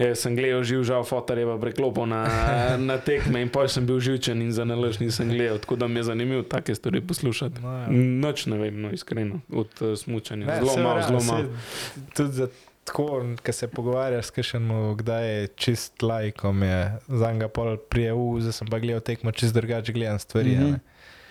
jaz 0.00 0.22
sem 0.24 0.36
gledal 0.36 0.64
živ, 0.64 0.82
žal, 0.88 1.04
fotorjeva 1.04 1.58
preklopo 1.60 2.06
na, 2.06 2.24
na 2.90 2.96
tekme 2.98 3.42
in 3.44 3.52
pa 3.52 3.66
sem 3.68 3.86
bil 3.86 4.00
živčen 4.00 4.42
in 4.42 4.52
za 4.52 4.64
nalož 4.64 5.00
nisem 5.00 5.28
gledal. 5.28 5.60
Tako 5.60 5.76
da 5.76 5.88
mi 5.88 6.00
je 6.00 6.08
zanimivo 6.08 6.42
take 6.42 6.74
stvari 6.74 7.00
poslušati. 7.00 7.60
No, 7.62 7.76
ja. 7.78 7.86
Noč 8.24 8.46
ne 8.46 8.58
vem, 8.58 8.80
no, 8.80 8.90
iskreno, 8.96 9.40
od 9.52 9.68
uh, 9.80 9.94
smučanja. 9.98 10.46
Ne, 10.46 10.58
Zelo 10.64 10.76
malo, 10.82 10.94
verjamem, 10.94 11.20
zelo 11.20 11.36
malo. 11.36 11.48
Tudi 12.16 12.32
za 12.32 12.48
tako, 12.84 13.22
ko 13.46 13.52
se 13.52 13.68
pogovarjaš 13.68 14.26
s 14.26 14.30
kakšnim, 14.30 14.70
kdaj 14.96 15.28
je 15.28 15.46
čist 15.46 16.02
lajkom, 16.02 16.62
je 16.62 16.98
za 17.08 17.32
njega 17.32 17.48
pol 17.48 17.76
prijevu, 17.76 18.40
zdaj 18.40 18.52
sem 18.52 18.68
pa 18.68 18.78
gledal 18.78 19.00
tekmo, 19.00 19.32
čist 19.32 19.54
drugače 19.54 19.92
gledam 19.92 20.18
stvari. 20.18 20.50
Mm 20.50 20.62
-hmm. 20.62 20.78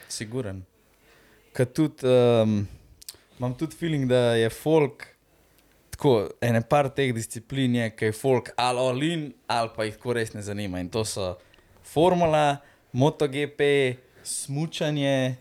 Siguren. 0.08 0.64
Ker 1.54 1.66
tudi 1.66 2.08
um, 2.08 2.68
imam 3.40 3.54
tudi 3.54 3.76
feeling, 3.76 4.08
da 4.10 4.18
je 4.18 4.50
folk, 4.50 5.06
tako 6.00 6.14
ene 6.42 6.62
par 6.64 6.88
teh 6.96 7.12
disciplin 7.12 7.76
je, 7.76 7.90
ki 7.92 8.06
je 8.06 8.16
folk 8.16 8.54
ali 8.56 8.80
olin, 8.80 9.26
ali 9.52 9.70
pa 9.76 9.84
jih 9.84 9.98
tako 10.00 10.14
res 10.16 10.32
ne 10.34 10.42
zanima. 10.42 10.80
In 10.80 10.88
to 10.90 11.04
so 11.06 11.34
formula, 11.84 12.62
MotoGP, 12.96 13.62
smučanje. 14.24 15.36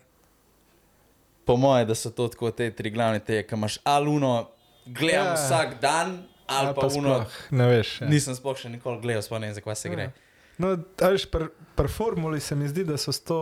Po 1.45 1.57
moje, 1.57 1.85
da 1.85 1.95
so 1.95 2.11
to 2.11 2.27
tako 2.29 2.51
te 2.51 2.71
tri 2.71 2.91
glavne 2.91 3.21
teje, 3.25 3.47
ki 3.47 3.55
imaš 3.55 3.79
aluno, 3.85 4.51
gledam 4.85 5.25
Ja. 5.25 5.31
ja. 5.31 5.35
vsak 5.39 5.81
dan, 5.81 6.25
ali 6.47 6.75
pa, 6.75 6.81
pa 6.81 6.87
uno. 6.87 7.15
sploh, 7.15 7.39
ne 7.51 7.69
veš. 7.69 8.01
Ja. 8.01 8.09
Nisem 8.09 8.35
sploh 8.37 8.59
še 8.59 8.69
nikoli 8.69 9.01
gledal, 9.01 9.23
sploh 9.23 9.41
ne 9.41 9.49
vem, 9.49 9.55
za 9.57 9.63
kaj 9.65 9.77
se 9.77 9.89
gre. 9.89 10.03
Ja. 10.03 10.13
No, 10.59 10.75
veš, 10.99 11.29
pri 11.31 11.47
pr 11.79 11.87
formuli 11.89 12.41
se 12.43 12.57
mi 12.59 12.69
zdi, 12.69 12.83
da 12.85 12.99
so 12.99 13.13
s 13.15 13.23
to 13.23 13.39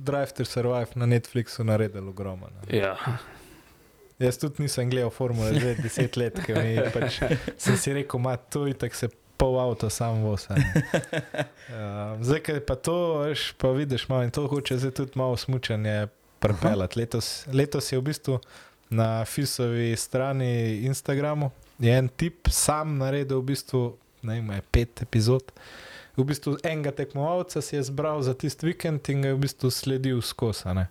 Drive 0.00 0.32
to 0.32 0.44
Survive 0.44 0.96
na 0.96 1.06
Netflixu 1.06 1.62
naredili 1.64 2.08
ogromno. 2.08 2.48
ne. 2.48 2.78
Ja. 2.78 2.96
Jaz 4.22 4.38
tudi 4.40 4.64
nisem 4.64 4.90
gledal 4.90 5.10
formule 5.12 5.52
že 5.60 5.74
deset 5.82 6.16
let, 6.16 6.40
ker 6.46 6.88
pač, 6.94 7.20
sem 7.60 7.76
si 7.76 7.92
rekel, 7.92 8.20
ma 8.22 8.36
to 8.36 8.64
in 8.70 8.78
tako 8.78 8.96
se 8.96 9.10
pol 9.36 9.58
avto 9.60 9.90
sam 9.92 10.22
vosa. 10.24 10.56
Uh, 10.56 12.16
zdaj, 12.24 12.40
ker 12.46 12.62
pa 12.64 12.78
to, 12.80 12.96
veš, 13.26 13.50
pa 13.60 13.74
vidiš 13.76 14.06
malo 14.08 14.24
in 14.24 14.32
to 14.32 14.46
hoče 14.48 14.78
zdaj 14.80 14.94
tudi 15.02 15.20
malo 15.20 15.36
smučanje 15.36 16.06
prepeljati. 16.40 17.00
Letos, 17.00 17.44
letos 17.52 17.92
je 17.92 18.00
v 18.00 18.06
bistvu 18.08 18.40
na 18.88 19.24
Fisovi 19.28 19.92
strani 19.96 20.86
Instagramu 20.88 21.50
je 21.78 21.98
en 21.98 22.08
tip 22.08 22.48
sam 22.48 22.96
naredil 22.98 23.40
v 23.40 23.52
bistvu, 23.52 23.82
ne 24.22 24.40
vem, 24.40 24.62
pet 24.72 25.02
epizod. 25.04 25.52
V 26.16 26.24
bistvu 26.24 26.56
enega 26.64 26.94
tekmovalca 26.96 27.60
si 27.60 27.76
je 27.76 27.82
zbral 27.90 28.22
za 28.24 28.32
tisti 28.34 28.70
vikend 28.70 29.04
in 29.12 29.20
ga 29.20 29.28
je 29.28 29.36
v 29.36 29.42
bistvu 29.44 29.70
sledil 29.70 30.22
skozi. 30.24 30.86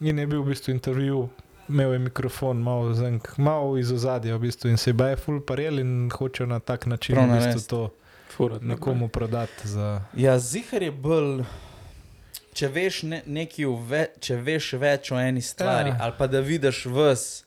In 0.00 0.18
je 0.18 0.26
bil 0.26 0.40
v 0.40 0.54
bistvu 0.54 0.72
intervju, 0.72 1.28
imel 1.68 1.92
je 1.92 1.98
mikrofon, 1.98 2.56
malo, 2.62 2.94
zenk, 2.94 3.38
malo 3.38 3.78
iz 3.78 3.92
ozadja 3.92 4.36
v 4.36 4.38
bistvu 4.38 4.70
in 4.70 4.76
se 4.76 4.90
je 4.90 4.94
baje 4.94 5.16
full 5.16 5.40
parel 5.40 5.78
in 5.78 6.10
hoče 6.10 6.46
na 6.46 6.60
tak 6.60 6.86
način 6.86 7.14
Prav 7.14 7.28
v 7.28 7.34
bistvu 7.34 7.60
to 7.68 7.90
Furat, 8.36 8.62
ne, 8.62 8.68
nekomu 8.68 9.08
prodati. 9.08 9.68
Za... 9.68 10.00
Ja, 10.16 10.38
zihar 10.38 10.82
je 10.82 10.92
bolj. 10.92 11.44
Če 12.52 12.68
veš, 12.68 13.02
ne, 13.02 13.22
ve, 13.88 14.06
če 14.20 14.36
veš 14.36 14.72
več 14.72 15.12
o 15.12 15.20
eni 15.20 15.42
stvari, 15.42 15.90
Ja. 15.90 15.94
ja. 15.94 16.00
ali 16.04 16.12
pa 16.18 16.26
da 16.26 16.40
vidiš 16.40 16.86
vse, 16.86 17.44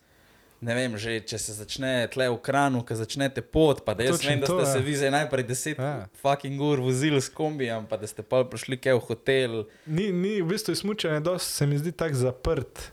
ne 0.61 0.75
vem, 0.75 0.95
že 0.97 1.19
če 1.25 1.37
se 1.41 1.53
začne 1.57 2.07
tle 2.13 2.29
v 2.29 2.37
kranu, 2.39 2.83
ko 2.85 2.95
začnete 2.95 3.41
pot, 3.41 3.81
pa 3.85 3.93
da 3.97 4.05
jaz 4.05 4.21
Točno 4.21 4.29
vem, 4.29 4.39
da 4.39 4.47
to, 4.47 4.59
ste 4.61 4.67
ja. 4.69 4.73
se 4.73 4.79
vi 4.85 4.95
zdaj 4.95 5.11
najprej 5.11 5.43
deset 5.43 5.79
Ja. 5.79 5.85
ja. 5.85 6.07
fucking 6.21 6.61
ur 6.61 6.79
vozili 6.79 7.21
s 7.21 7.29
kombijem, 7.33 7.85
pa 7.89 7.97
da 7.97 8.07
ste 8.07 8.23
pa 8.23 8.43
prišli 8.45 8.77
kaj 8.77 8.93
v 8.93 9.03
hotel. 9.09 9.63
Ni, 9.85 10.11
ni 10.13 10.39
v 10.41 10.47
bistvu 10.53 10.75
smučanje, 10.75 11.19
dosti 11.19 11.51
se 11.51 11.67
mi 11.67 11.81
zdi 11.81 11.91
tako 11.91 12.15
zaprt. 12.15 12.91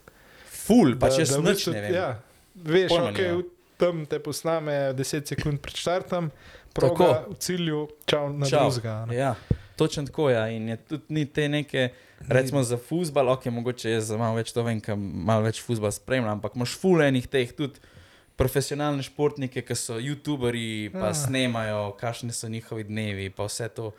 Ful, 0.69 0.93
da 0.93 1.09
sem 1.09 1.25
v 1.25 1.41
nič 1.43 1.57
bistvu- 1.57 1.73
ne 1.73 1.81
vem. 1.81 1.93
Ja, 1.95 2.09
veš, 2.55 2.89
Pojma 2.89 3.09
okay, 3.09 3.27
nimam. 3.27 3.43
tam 3.75 4.05
te 4.05 4.19
posname 4.19 4.93
10 4.93 5.25
sekund 5.25 5.57
pred 5.59 5.73
štartom, 5.75 6.29
proga 6.71 6.93
Tako. 7.15 7.31
v 7.31 7.37
cilju, 7.37 7.79
čau 8.05 8.29
na 8.29 8.45
Čau. 8.45 8.69
drugega. 8.69 9.05
ne. 9.05 9.15
Ja, 9.15 9.33
točno 9.75 10.05
tako. 10.05 10.29
Ja. 10.29 10.45
In 10.47 10.67
je 10.67 10.77
tudi 10.79 11.03
ni 11.09 11.25
te 11.25 11.47
neke, 11.47 11.89
recimo 12.21 12.61
za 12.61 12.77
futbal, 12.77 13.29
ok, 13.29 13.45
mogoče 13.47 13.91
jaz 13.91 14.05
za 14.05 14.17
malo 14.17 14.35
več 14.35 14.51
to 14.51 14.61
vem, 14.61 14.77
ker 14.79 14.93
malo 14.95 15.41
več 15.41 15.57
futbal 15.59 15.89
spremljam, 15.89 16.35
ampak 16.35 16.53
imaš 16.53 16.75
fulejnih 16.75 17.25
teh 17.25 17.49
tudi 17.51 17.79
profesionalne 18.35 19.01
športnike, 19.01 19.59
ki 19.59 19.75
so 19.75 19.97
YouTuberi, 19.97 20.89
pa 20.89 20.99
Ja. 20.99 21.05
ja. 21.07 21.13
snemajo, 21.15 21.79
kakšne 21.93 22.31
so 22.31 22.47
njihovi 22.47 22.83
dnevi, 22.85 23.29
pa 23.29 23.43
vse 23.43 23.67
to. 23.69 23.91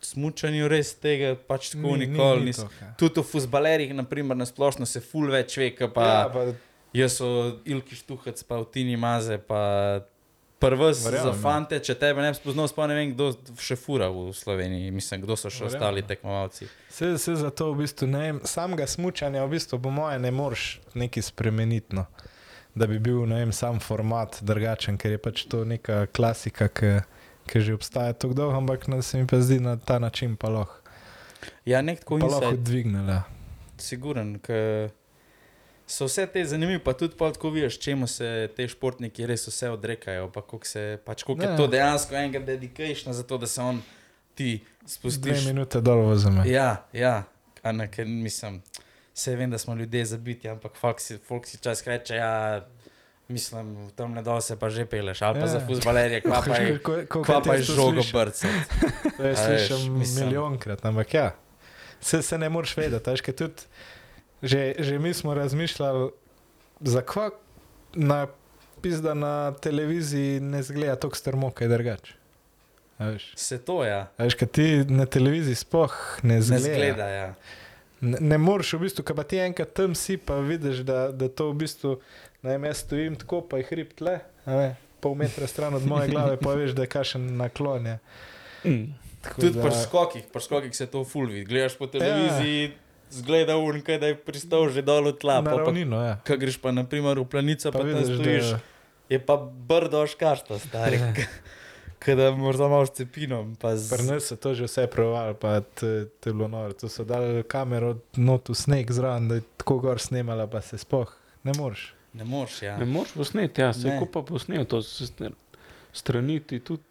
Smučanju 0.00 0.68
res 0.68 0.94
tega 0.94 1.34
pač 1.36 1.70
tako 1.70 1.96
Ni- 1.96 1.98
ni- 1.98 2.06
nikoli 2.08 2.40
ni 2.40 2.44
nisem. 2.46 2.64
toliko, 2.64 2.84
ja. 2.84 2.94
Tudi 2.96 3.20
v 3.20 3.24
futbalerjih, 3.24 3.94
naprimer, 3.94 4.36
na 4.36 4.46
splošno 4.46 4.86
se 4.86 5.00
ful 5.00 5.28
več 5.28 5.56
ve, 5.56 5.70
pa. 5.88 6.04
Ja, 6.04 6.28
pa 6.28 6.46
Jaz 6.92 7.20
so 7.20 7.26
Ilki 7.64 7.94
Štuhec, 7.94 8.42
pa 8.42 8.64
Tini 8.64 8.96
Maze, 8.96 9.38
pa 9.38 10.00
prvi 10.58 10.94
za 10.94 11.10
Verjamem, 11.10 11.34
ja. 11.34 11.40
fante, 11.40 11.78
če 11.78 11.94
tebe 11.94 12.20
ne 12.20 12.32
bi 12.32 12.36
spoznal, 12.36 12.66
sploh 12.66 12.88
ne 12.88 12.94
vem, 12.94 13.12
kdo 13.14 13.28
še 13.56 13.76
fura 13.76 14.08
v 14.08 14.32
Sloveniji, 14.34 14.90
mislim, 14.90 15.22
kdo 15.22 15.36
so 15.36 15.46
še 15.46 15.64
Verjamem, 15.64 15.76
ostali 15.76 16.00
ja. 16.00 16.06
tekmovalci. 16.06 16.66
Se, 16.90 17.18
se 17.18 17.34
zato 17.36 17.70
v 17.72 17.78
bistvu 17.78 18.08
ne 18.08 18.24
samega 18.42 18.86
smučanja, 18.86 19.44
v 19.44 19.54
bistvu, 19.54 19.78
po 19.78 19.90
mojem, 19.90 20.20
ne 20.20 20.30
moreš 20.30 20.80
nekaj 20.94 21.22
spremeniti. 21.22 21.94
No. 21.94 22.06
Da 22.74 22.86
bi 22.86 22.98
bil 22.98 23.22
vem, 23.22 23.52
sam 23.52 23.80
format 23.80 24.40
drugačen, 24.42 24.98
ker 24.98 25.12
je 25.12 25.18
pač 25.18 25.46
to 25.46 25.62
neka 25.64 26.06
klasika, 26.06 26.68
ki, 26.68 27.00
ki 27.50 27.60
že 27.60 27.74
obstaja 27.74 28.12
tako 28.14 28.34
dolgo, 28.34 28.54
ampak 28.54 28.84
se 29.02 29.18
mi 29.18 29.26
pa 29.26 29.40
zdi 29.40 29.58
na 29.60 29.76
ta 29.76 29.98
način 29.98 30.36
pa 30.36 30.48
lahko, 30.48 30.76
Ja, 31.64 31.82
nek 31.82 32.00
tako 32.00 32.18
pa 32.18 32.26
lahko 32.28 32.56
dvignila. 32.58 33.22
siguren, 33.78 34.38
ker 34.38 34.90
so 35.86 36.04
vse 36.04 36.26
te 36.26 36.44
zanimive, 36.44 36.78
pa 36.78 36.92
tudi 36.92 37.16
pa 37.16 37.32
tako 37.32 37.50
vidiš, 37.50 37.78
čemu 37.78 38.06
se 38.06 38.28
te 38.56 38.68
športniki 38.68 39.26
res 39.26 39.46
vse 39.46 39.70
odrekajo, 39.70 40.28
pa 40.28 40.40
koliko, 40.42 40.66
se, 40.66 40.98
pač, 41.04 41.24
Ja. 41.26 41.34
je 41.42 41.56
to 41.56 41.66
dejansko 41.66 42.14
enega 42.14 42.38
dedication 42.40 43.12
za 43.12 43.22
to, 43.22 43.38
da 43.38 43.46
se 43.46 43.60
on 43.60 43.82
ti 44.34 44.50
Dve 44.80 44.88
spustiš. 44.88 45.46
minute 45.46 45.80
dol 45.80 46.10
vzame. 46.10 46.44
Ja, 46.46 46.86
ja, 46.92 47.24
a 47.62 47.72
ne, 47.72 47.88
ker 47.88 48.06
mislim, 48.06 48.62
vse 49.12 49.36
vem, 49.36 49.50
da 49.50 49.58
smo 49.58 49.74
ljudje 49.74 50.04
zabiti, 50.06 50.48
ampak 50.48 50.76
folk 50.76 51.00
si, 51.00 51.18
folk 51.18 51.46
si 51.46 51.58
čas 51.58 51.82
reče, 51.84 52.14
ja, 52.14 52.66
mislim, 53.30 53.66
tam 53.90 54.12
ne 54.12 54.22
dol 54.22 54.40
se 54.40 54.56
pa 54.56 54.68
že 54.68 54.84
peleš, 54.84 55.22
ali 55.22 55.34
pa 55.34 55.40
Ja. 55.40 55.44
ja. 55.44 55.50
za 55.50 55.60
futbalerje, 55.62 56.20
kva 56.26 56.42
pa 56.42 56.56
je, 56.56 56.78
Ko- 56.78 57.06
ko- 57.06 57.22
kva 57.22 57.40
pa 57.40 57.54
je 57.54 57.62
žogo 57.64 58.02
brcati. 58.04 58.58
To 59.16 59.22
je 59.22 59.36
mislim- 59.90 60.20
milijonkrat, 60.20 60.84
ampak 60.84 61.14
ja, 61.14 61.34
se, 62.00 62.22
se 62.22 62.38
ne 62.38 62.48
moreš 62.48 62.76
vedeti. 62.76 63.10
veš, 63.10 63.22
Tudi, 63.22 63.62
že, 64.42 64.74
že 64.78 64.98
mi 64.98 65.14
smo 65.14 65.34
razmišljali, 65.34 66.10
zakaj 66.82 67.30
na, 67.94 68.26
pizda 68.80 69.14
na 69.14 69.34
televiziji 69.54 70.40
ne 70.40 70.62
zgleda 70.62 70.96
tako 70.96 71.14
strmo, 71.14 71.50
kaj 71.50 71.68
drugače. 71.68 72.12
Se 73.34 73.58
to, 73.58 73.84
ja, 73.84 74.08
Veš, 74.18 74.34
kaj 74.34 74.48
ti 74.50 74.64
na 74.86 75.06
televiziji 75.06 75.54
sploh 75.56 75.92
ne 76.22 76.34
ne 76.34 76.42
zgleda. 76.42 76.62
zgleda, 76.64 77.06
ja. 77.08 77.34
Ne, 78.00 78.16
ne 78.18 78.38
moreš 78.38 78.72
v 78.72 78.78
bistvu, 78.78 79.02
kaj 79.02 79.12
pa 79.14 79.22
ti 79.22 79.36
enkrat 79.38 79.72
tam 79.72 79.94
si, 79.94 80.16
pa 80.16 80.36
vidiš, 80.36 80.76
da, 80.78 81.08
da 81.10 81.28
to 81.28 81.50
v 81.50 81.56
bistvu, 81.58 82.00
vem, 82.42 82.64
jaz 82.64 82.76
stojim 82.78 83.16
tako, 83.16 83.40
pa 83.42 83.56
je 83.56 83.64
hrib 83.64 83.92
tle, 83.92 84.14
a 84.44 84.50
ne, 84.52 84.68
pol 84.98 85.14
metra 85.14 85.46
stran 85.46 85.74
od 85.74 85.84
moje 85.84 86.08
glave, 86.08 86.36
pa 86.36 86.54
veš, 86.54 86.72
da 86.72 86.82
je 86.82 86.88
kašen 86.88 87.36
naklon. 87.36 87.86
Je. 87.86 87.98
Mm. 88.64 88.86
Tako 89.20 89.36
Tudi 89.38 89.52
da- 89.52 89.62
pri 89.62 89.72
skokih, 89.74 90.24
pri 90.26 90.40
skokih 90.40 90.72
se 90.72 90.86
to 90.86 91.04
ful 91.04 91.26
vidi. 91.26 91.44
Gledaš 91.44 91.76
po 91.76 91.86
televiziji, 91.86 92.62
ja. 92.62 92.70
zgleda 93.12 93.56
un, 93.58 93.80
kaj 93.80 93.98
da 93.98 94.06
je 94.06 94.16
pristal 94.16 94.68
že 94.68 94.80
dol 94.82 95.06
od 95.06 95.18
tla. 95.18 95.34
Na 95.34 95.42
Pa, 95.42 95.50
pa, 95.52 95.62
ravnino, 95.62 95.98
ja. 95.98 96.16
ko 96.22 96.36
greš 96.36 96.56
pa 96.58 96.70
naprimer 96.70 97.18
v 97.18 97.26
planico, 97.26 97.68
pa, 97.68 97.78
Pa 97.78 97.78
pa 97.78 97.90
tam 97.90 97.98
vidiš, 97.98 98.16
stojiš, 98.16 98.50
da 98.50 98.60
je 99.08 99.18
pa 99.20 99.36
brdo 99.66 100.06
škarta, 100.06 100.58
stari. 100.58 101.00
Kada 101.98 102.30
morda 102.30 102.64
malo 102.66 102.86
s 102.86 102.92
cepinom. 102.92 103.56
pa 103.56 103.76
z- 103.76 103.90
Pri 103.90 104.02
nas 104.04 104.24
so 104.24 104.34
to 104.34 104.54
že 104.54 104.64
vse 104.64 104.86
provali, 104.86 105.34
pa 105.34 105.60
to 105.60 105.86
to 106.16 106.24
je 106.24 106.32
bilo 106.32 106.48
noro. 106.48 106.72
Tu 106.72 106.88
so 106.88 107.04
dali 107.04 107.42
kamero 107.42 107.96
not 108.16 108.48
v 108.48 108.54
sneg 108.54 108.88
zraven, 108.88 109.28
da 109.28 109.34
je 109.34 109.44
tako 109.56 109.78
gor 109.80 109.98
snemala, 109.98 110.46
pa 110.46 110.60
se 110.60 110.78
spoh 110.78 111.12
ne 111.44 111.52
moreš. 111.52 111.92
Ne 112.12 112.24
moreš, 112.24 112.62
ja. 112.62 112.76
Ne 112.76 112.84
moreš 112.86 113.12
posneti, 113.12 113.60
ja, 113.60 113.72
se 113.72 113.88
Ne. 113.88 113.98
ko 113.98 114.06
pa 114.06 114.22
posnel, 114.24 114.64
to 114.64 114.82
se 114.82 115.06
sne- 115.06 115.30
straniti 115.92 116.60
tudi. 116.60 116.82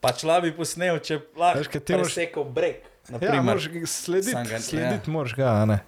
Pač 0.00 0.24
lahko 0.24 0.42
bi 0.42 0.52
posnel, 0.52 0.98
če 0.98 1.20
lahko 1.36 1.58
Veš, 1.58 1.68
kaj 1.68 1.80
ti 1.80 1.92
moraš- 1.92 2.08
presekal 2.08 2.44
breg. 2.46 2.76
Ja, 3.12 3.42
moraš 3.42 3.68
slediti, 3.86 4.32
ga- 4.32 4.60
slediti 4.60 4.78
ja. 5.02 5.12
moraš 5.12 5.34
ga, 5.34 5.48
a 5.52 5.64
ne. 5.64 5.78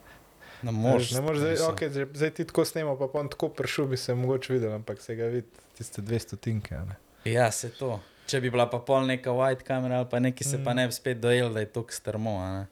Ne 0.63 0.73
moreš. 0.73 1.11
ne 1.13 1.21
moreš 1.21 1.39
zdaj, 1.39 1.57
okay, 1.67 1.89
zdaj, 1.91 2.07
zdaj 2.15 2.31
ti 2.31 2.45
tako 2.45 2.65
snemo, 2.65 2.97
pa 2.99 3.09
on 3.15 3.29
tako 3.29 3.49
prišel, 3.51 3.85
bi 3.87 3.97
se 3.97 4.15
mogoče 4.15 4.53
videl, 4.53 4.73
ampak 4.73 5.01
se 5.01 5.15
ga 5.15 5.25
vidi, 5.27 5.47
tiste 5.75 6.03
200 6.03 6.37
tinke. 6.39 6.75
a 6.75 6.85
Ne. 6.85 6.97
Ja, 7.27 7.51
se 7.51 7.69
to. 7.71 8.01
Če 8.27 8.41
bi 8.41 8.51
bila 8.51 8.65
pa 8.67 8.79
pol 8.79 9.03
neka 9.03 9.31
white 9.31 9.63
kamera 9.63 9.97
ali 9.97 10.07
pa 10.11 10.19
neki, 10.19 10.45
se 10.45 10.57
pa 10.59 10.73
Mm. 10.73 10.77
ne 10.77 10.87
bi 10.87 10.93
spet 10.93 11.21
dojel, 11.21 11.53
da 11.53 11.61
je 11.61 11.67
to 11.67 11.85
strmo. 11.91 12.67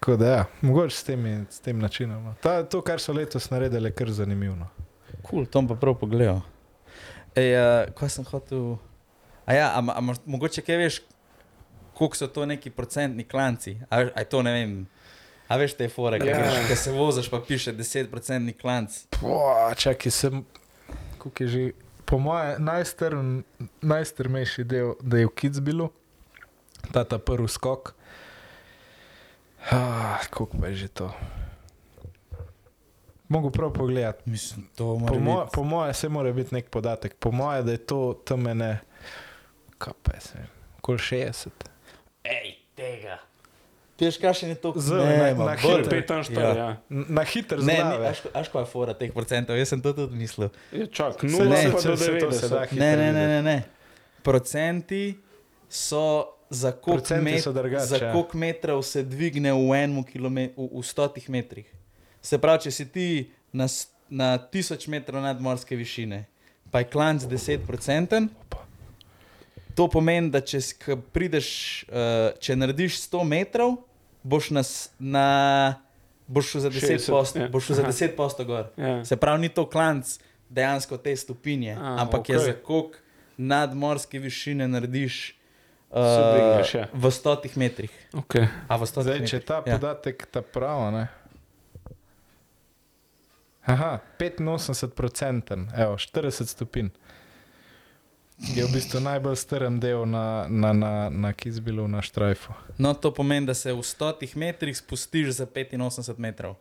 Tako 0.00 0.16
da, 0.16 0.26
ja, 0.26 0.44
mogoče 0.60 0.96
s, 0.96 1.04
temi, 1.04 1.44
s 1.50 1.60
tem 1.60 1.78
načinom. 1.78 2.24
no. 2.24 2.34
Ta, 2.42 2.62
to, 2.62 2.80
kar 2.80 3.00
so 3.00 3.12
letos 3.12 3.50
naredili, 3.50 3.88
je 3.88 3.92
kar 3.92 4.10
zanimivo. 4.10 4.56
no. 4.56 4.66
Cool, 5.30 5.46
to 5.46 5.60
bom 5.60 5.68
pa 5.68 5.74
prav 5.74 5.94
pogledal. 6.00 6.40
Ej, 7.36 7.52
uh, 7.54 7.92
kaj 7.94 8.08
sem 8.08 8.24
hotel? 8.24 8.78
A 9.46 9.54
ja, 9.54 9.66
a, 9.76 9.82
a, 9.92 10.00
mogoče 10.24 10.62
kaj 10.62 10.76
veš, 10.76 11.02
koliko 11.94 12.16
so 12.16 12.26
to 12.26 12.46
neki 12.46 12.70
procentni 12.70 13.24
klanci? 13.28 13.76
A, 13.90 14.06
a 14.14 14.24
to 14.24 14.42
ne 14.42 14.52
vem. 14.52 14.72
A 15.48 15.56
veš 15.60 15.74
te 15.76 15.88
fore, 15.88 16.16
Ja. 16.16 16.24
yeah. 16.38 16.66
ki 16.68 16.76
se 16.76 16.92
voziš, 16.92 17.28
pa 17.30 17.40
piše 17.48 17.72
10% 17.72 18.56
klanc. 18.60 19.04
Čakaj, 19.76 20.10
sem, 20.10 20.44
kako 21.18 21.44
je 21.44 21.48
že, 21.48 21.70
po 22.04 22.18
mojem, 22.18 22.64
najstrm, 22.64 23.40
najstrmejši 23.82 24.64
del, 24.64 24.94
da 25.02 25.18
je 25.18 25.26
v 25.26 25.34
Kitzbilu, 25.34 25.90
ta 26.92 27.04
ta 27.04 27.18
prvi 27.18 27.48
skok. 27.48 27.94
Ah, 29.62 30.18
Kako 30.22 30.46
pa 30.56 30.66
je 30.66 30.74
že 30.76 30.88
to? 30.90 31.12
Mogu 33.28 33.50
prav 33.50 33.70
pogledati. 33.70 34.22
Mislim, 34.26 34.68
Po, 34.76 34.84
mo 34.98 35.06
biti. 35.06 35.52
po 35.52 35.62
mojem, 35.62 35.94
se 35.94 36.08
mora 36.08 36.32
biti 36.32 36.54
nek 36.54 36.66
podatek. 36.66 37.14
Po 37.14 37.30
mojem, 37.30 37.66
da 37.66 37.72
je 37.72 37.78
to 37.80 37.98
tam 38.24 38.46
ene, 38.46 38.78
kaj 39.78 39.92
pa 40.02 40.12
je, 40.12 40.46
kol 40.80 40.94
60. 40.96 41.48
Ej, 42.24 42.56
tega. 42.74 43.18
Ti 43.96 44.06
veš, 44.06 44.16
kaj 44.16 44.34
še 44.34 44.48
je 44.48 44.54
to? 44.56 44.72
Z- 44.74 44.96
Ne, 44.96 45.16
na- 45.18 45.34
ma, 45.34 45.44
na 45.44 45.54
hitro. 45.54 45.84
45, 45.84 46.32
Ja. 46.32 46.48
ja. 46.50 46.68
Na 46.88 47.22
hiter 47.22 47.58
Ne, 47.58 47.74
ni, 47.76 47.96
až, 48.02 48.24
až 48.32 48.48
kaj 48.48 48.62
je 48.62 48.66
fora 48.66 48.94
teh 48.94 49.12
procentov, 49.12 49.54
jaz 49.54 49.68
sem 49.68 49.78
to 49.78 49.92
tudi 49.92 50.16
mislil. 50.16 50.48
ja. 50.72 50.86
Čak, 50.88 51.20
Se- 51.20 51.26
0 51.28 51.36
se- 51.54 51.70
pa 51.70 51.78
se- 51.78 51.88
do 51.88 51.96
se 51.96 52.18
to 52.18 52.32
se 52.32 52.48
da 52.48 52.56
90. 52.58 52.66
hitro 52.66 52.80
Ne, 52.80 52.96
ne, 52.96 53.12
ne, 53.12 53.26
ne, 53.28 53.42
ne. 53.44 53.56
Procenti 54.22 55.20
so 55.68 56.32
za 56.50 56.72
koliko 56.72 57.16
met, 57.16 57.46
ja. 58.00 58.12
koliko 58.12 58.38
metrov 58.38 58.82
se 58.82 59.02
dvigne 59.02 59.52
v 59.52 59.74
enem 59.74 60.04
kilometru, 60.04 60.66
v, 60.66 60.80
v 60.80 60.82
stotih 60.82 61.30
metrih. 61.30 61.66
Se 62.22 62.38
pravi, 62.38 62.66
če 62.66 62.70
si 62.74 62.86
ti 62.90 63.06
na, 63.52 63.68
na 64.10 64.34
tisoč 64.38 64.88
metrov 64.90 65.22
nadmorske 65.22 65.78
višine, 65.78 66.24
pa 66.70 66.82
je 66.82 66.90
klanc 66.90 67.22
10%, 67.22 68.26
to 69.78 69.86
pomeni, 69.88 70.30
da 70.34 70.42
če 70.42 70.60
prideš, 71.14 71.52
uh, 71.86 72.34
če 72.42 72.58
narediš 72.58 72.98
100 73.06 73.22
metrov, 73.30 73.78
boš, 74.26 74.50
nas, 74.50 74.90
na, 74.98 75.78
boš 76.26 76.58
za 76.66 76.70
10 76.70 76.98
60, 76.98 77.10
posto, 77.14 77.44
ja. 77.46 77.48
boš 77.48 77.72
za 77.78 77.86
Aha. 77.86 77.94
10 77.94 78.16
posto 78.18 78.44
gor. 78.44 78.72
Ja. 78.76 79.04
Se 79.06 79.16
pravi, 79.16 79.46
ni 79.46 79.54
to 79.54 79.68
klanc 79.70 80.18
dejansko 80.50 80.98
te 80.98 81.14
stopinje, 81.16 81.78
A, 81.78 82.02
ampak 82.02 82.26
okay. 82.26 82.34
je 82.34 82.50
za 82.50 82.54
koliko 82.58 82.98
nadmorske 83.38 84.18
višine 84.18 84.66
narediš 84.68 85.39
uh, 85.90 86.74
ja. 86.74 86.88
v 86.92 87.10
stotih 87.10 87.56
metrih. 87.56 87.92
Okay. 88.14 88.48
A 88.68 88.76
v 88.76 88.86
stotih 88.86 89.10
Zdaj, 89.10 89.18
če 89.18 89.22
metrih. 89.22 89.34
je 89.34 89.46
ta 89.46 89.56
ja. 89.66 89.78
podatek 89.78 90.26
ta 90.30 90.42
prav, 90.42 90.90
ne? 90.94 91.08
Aha, 93.66 93.98
85%, 94.18 95.68
evo, 95.76 95.94
40 95.96 96.46
stopinj. 96.46 96.88
Je 98.40 98.64
v 98.64 98.72
bistvu 98.72 99.04
najbolj 99.04 99.36
strm 99.36 99.76
del 99.84 100.08
na, 100.08 100.48
na, 100.48 100.72
na, 100.72 100.92
na 101.12 101.30
Kizbilu, 101.36 101.84
na 101.88 102.00
Štrajfu. 102.02 102.56
No, 102.80 102.94
to 102.94 103.12
pomeni, 103.14 103.46
da 103.46 103.54
se 103.54 103.72
v 103.72 103.82
stotih 103.84 104.32
metrih 104.36 104.76
spustiš 104.76 105.36
za 105.36 105.46
85 105.46 106.18
metrov. 106.18 106.56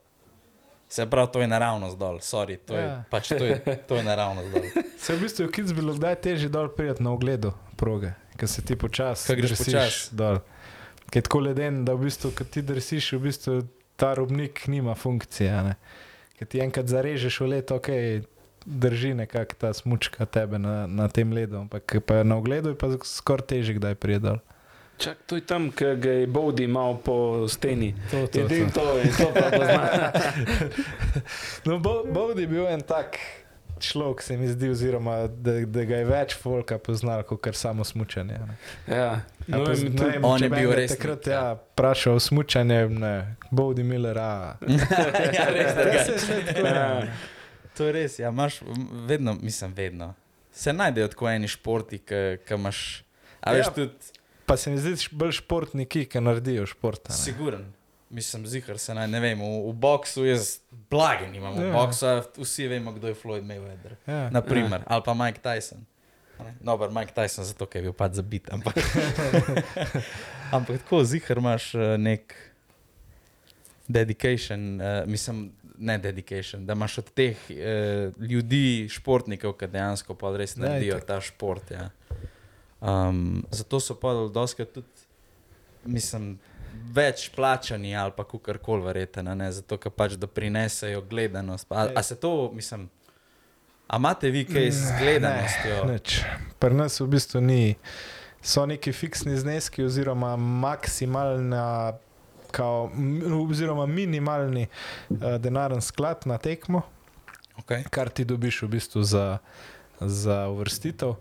Se 0.90 1.06
pravi, 1.06 1.28
to 1.32 1.42
je 1.42 1.48
naravnost 1.48 1.98
dol, 1.98 2.18
sorry, 2.20 2.58
to, 2.58 2.74
ja. 2.74 2.80
je, 2.80 2.88
Ja. 2.88 3.04
pač 3.10 3.28
to, 3.30 3.46
je, 3.46 3.62
to 3.88 3.96
je 3.96 4.04
naravnost 4.04 4.52
dol. 4.52 4.64
Se 5.00 5.14
je 5.14 5.18
v 5.18 5.22
bistvu 5.22 5.46
v 5.48 5.52
Kizbilu 5.52 5.94
kdaj 5.96 6.16
težje 6.16 6.50
dol 6.50 6.68
prijeti 6.68 7.04
na 7.04 7.14
ogledu 7.14 7.54
proge, 7.78 8.12
ker 8.40 8.48
se 8.48 8.62
ti 8.62 8.76
počasi 8.76 9.28
Ko 9.28 9.36
greš 9.36 9.58
počasi. 9.58 10.16
dol. 10.16 10.40
Ker 11.06 11.20
je 11.20 11.26
tako 11.26 11.40
leden, 11.42 11.84
da 11.84 11.94
v 11.94 12.06
bistvu, 12.06 12.32
ko 12.32 12.44
ti 12.44 12.62
drsiš, 12.62 13.12
v 13.14 13.22
bistvu 13.22 13.54
ta 13.96 14.14
robnik 14.14 14.64
nima 14.68 14.96
funkcije. 14.96 15.50
a 15.50 15.62
ne. 15.64 15.76
Ker 16.34 16.48
ti 16.48 16.60
enkrat 16.60 16.88
zarežeš 16.88 17.40
v 17.40 17.48
let, 17.50 17.68
ok, 17.70 17.90
drži 18.62 19.14
nekako 19.14 19.56
ta 19.58 19.74
smučka 19.74 20.26
tebe 20.26 20.56
na, 20.56 20.86
na 20.86 21.08
tem 21.08 21.28
ledu, 21.30 21.58
ampak 21.60 22.00
pa 22.02 22.24
na 22.24 22.38
ogledu, 22.38 22.70
je 22.70 22.78
pa 22.78 22.88
skoraj 22.98 23.46
težje, 23.46 23.76
kdaj 23.76 23.96
prije 23.96 24.20
dol. 24.22 24.40
Čak, 24.98 25.18
to 25.26 25.36
je 25.36 25.42
tam, 25.42 25.72
ki 25.72 25.96
ga 25.96 26.12
je 26.14 26.28
Bodi 26.28 26.64
imel 26.66 27.00
po 27.00 27.16
steni. 27.48 27.96
To, 28.12 28.28
Edino 28.30 28.68
to 28.70 28.98
je, 28.98 29.08
to 29.10 29.28
pa 29.32 29.48
pozna. 29.50 29.84
No, 31.66 31.80
Bo- 31.80 32.04
Bovdi 32.06 32.42
je 32.42 32.48
bil 32.50 32.68
en 32.68 32.82
tak 32.82 33.16
človek, 33.82 34.22
se 34.22 34.38
mi 34.38 34.48
zdi, 34.48 34.70
oziroma 34.70 35.28
da, 35.28 35.54
da 35.66 35.84
ga 35.84 35.96
je 35.96 36.06
več 36.06 36.36
folka 36.36 36.78
poznal, 36.78 37.24
kot 37.24 37.50
samo 37.54 37.84
smučanje. 37.84 38.38
ne. 38.40 38.56
Ja. 38.90 39.22
No, 39.48 39.64
pa, 39.66 39.72
ne 39.72 40.06
vem, 40.06 40.24
On 40.24 40.38
je 40.38 40.50
bi 40.50 40.56
bil 40.58 40.72
res 40.72 40.92
Takrat 40.92 41.18
nek, 41.18 41.28
ja. 41.28 41.42
ja, 41.42 41.54
vprašal 41.54 42.14
o 42.14 42.20
smučanju, 42.20 42.90
ne, 42.92 43.14
Bovdi 43.52 43.84
Miller. 43.84 44.18
Ja, 45.34 45.46
res, 45.48 45.74
da 45.74 45.84
ga- 45.84 46.70
ja. 46.70 47.08
To 47.74 47.86
je 47.86 47.92
res, 47.94 48.20
ja, 48.20 48.30
imaš 48.30 48.62
vedno, 49.06 49.34
mislim, 49.36 49.74
vedno. 49.74 50.14
Se 50.52 50.74
najdejo 50.74 51.08
tako 51.08 51.30
eni 51.30 51.48
športi, 51.48 51.98
ki 52.00 52.54
imaš. 52.54 53.04
A 53.42 53.54
veš, 53.54 53.66
Ja. 53.66 53.72
tudi 53.72 53.92
Pa 54.46 54.58
se 54.58 54.72
mi 54.72 54.78
zdi 54.78 54.96
bolj 55.12 55.32
športniki, 55.32 56.06
ki 56.06 56.20
naredijo 56.20 56.66
šport. 56.66 57.10
ne. 57.10 57.16
Siguren. 57.16 57.66
Mislim, 58.10 58.48
zihar 58.48 58.78
se 58.78 58.94
naj 58.94 59.08
ne 59.08 59.20
vem. 59.20 59.40
V, 59.40 59.70
v 59.70 59.74
boksu 59.74 60.26
jaz 60.26 60.60
blage 60.90 61.28
nimam. 61.30 61.54
V 61.54 61.68
Ja. 61.68 61.74
boksu 61.74 62.06
vsi 62.42 62.68
vemo, 62.68 62.92
kdo 62.92 63.08
je 63.08 63.16
Floyd 63.16 63.46
Mayweather. 63.46 63.96
Ja. 64.08 64.30
Naprimer, 64.30 64.82
ali 64.86 65.04
pa 65.06 65.14
Mike 65.14 65.40
Tyson. 65.44 65.86
Dober, 66.62 66.90
Mike 66.90 67.14
Tyson 67.14 67.44
zato, 67.44 67.68
ker 67.68 67.84
je 67.84 67.90
bil 67.90 67.94
pač 67.94 68.18
zabit. 68.18 68.48
Ampak, 68.54 68.80
ampak 70.56 70.82
tako 70.84 71.04
zihar 71.04 71.38
imaš 71.38 71.74
eh, 71.76 71.98
nek 72.00 72.36
dedication, 73.90 74.82
uh, 74.82 75.08
mislim, 75.10 75.52
ne 75.78 75.98
dedication, 75.98 76.66
da 76.66 76.74
imaš 76.74 76.98
od 76.98 77.12
teh 77.14 77.38
uh, 77.50 78.22
ljudi, 78.22 78.88
športnikov, 78.92 79.56
ki 79.58 79.68
dejansko 79.74 80.16
pa 80.16 80.32
res 80.38 80.56
naredijo 80.60 81.00
ta 81.08 81.18
šport. 81.22 81.72
Ja. 81.74 81.90
Um, 82.80 83.44
zato 83.52 83.80
so 83.84 83.98
pa 84.00 84.14
dosti 84.34 84.66
tudi, 84.66 85.08
mislim, 85.86 86.38
več 86.96 87.30
plačani 87.36 87.96
ali 87.96 88.14
pa 88.16 88.26
kar 88.26 88.58
koli 88.58 88.86
verjetno, 88.86 89.36
ne? 89.36 89.52
zato 89.52 89.78
ker 89.78 89.92
pač 89.92 90.18
doprinesejo 90.20 91.02
gledanost. 91.10 91.68
Pa, 91.68 91.76
a, 91.76 91.88
a 91.96 92.04
se 92.04 92.16
to, 92.16 92.52
mislim, 92.54 92.90
a 93.88 93.98
imate 93.98 94.30
vi 94.30 94.46
kaj 94.46 94.72
z 94.72 95.00
gledanostjo? 95.00 95.82
Nič. 95.90 96.22
Pri 96.60 96.76
nas 96.76 97.00
v 97.00 97.08
bistvu 97.08 97.42
ni. 97.42 97.64
So 98.42 98.64
neki 98.66 98.94
fiksni 98.96 99.36
zneski, 99.36 99.84
oziroma 99.84 100.36
maksimalna, 100.40 101.98
kao, 102.56 102.88
oziroma 103.50 103.86
minimalni 103.86 104.70
uh, 104.70 105.36
denarni 105.44 105.82
sklad 105.84 106.24
na 106.26 106.38
tekmo, 106.40 106.86
Okay. 107.60 107.84
kar 107.92 108.10
ti 108.10 108.24
dobiš 108.26 108.62
v 108.64 108.68
bistvu 108.80 109.04
za, 109.04 109.38
za 110.00 110.48
uvrstitev. 110.48 111.16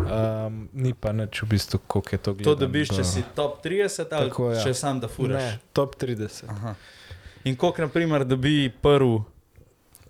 Um, 0.00 0.68
ni 0.72 0.94
pa 0.94 1.12
nič, 1.12 1.42
v 1.42 1.48
bistvu, 1.48 1.78
koliko 1.80 2.08
je 2.08 2.18
to 2.18 2.24
To 2.24 2.34
gledano. 2.34 2.54
dobiš, 2.56 2.88
če 2.90 3.04
si 3.04 3.22
top 3.34 3.58
30 3.60 4.06
ali 4.10 4.28
Tako, 4.28 4.50
ja. 4.50 4.62
če 4.62 4.74
sam 4.74 5.00
da 5.00 5.08
furaš. 5.08 5.42
Ne, 5.42 5.58
top 5.72 5.96
30. 5.96 6.44
Aha. 6.48 6.74
In 7.44 7.56
koliko, 7.56 7.82
na 7.82 7.88
primer, 7.88 8.24
dobi 8.24 8.70
prvi, 8.72 9.18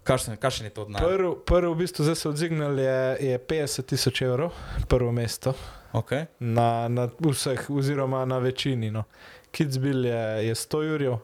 kakšen, 0.02 0.36
kakšen 0.36 0.66
je 0.66 0.72
to 0.72 0.84
denar? 0.84 1.02
Prvi, 1.02 1.32
prv, 1.42 1.68
v 1.68 1.78
bistvu, 1.78 2.04
zdaj 2.04 2.16
so 2.16 2.30
odzignili, 2.30 2.82
je, 2.82 3.00
je 3.26 3.38
50 3.40 3.82
tisoč 3.84 4.22
evrov, 4.22 4.52
prvo 4.86 5.12
mesto 5.12 5.54
Okay. 5.90 6.26
na, 6.38 6.84
na 6.86 7.08
vseh, 7.18 7.64
oziroma 7.66 8.24
na 8.24 8.38
večini. 8.38 8.90
No. 8.90 9.04
Kidsbill 9.50 10.04
je, 10.04 10.22
je 10.44 10.54
100 10.54 10.82
jurjev, 10.84 11.16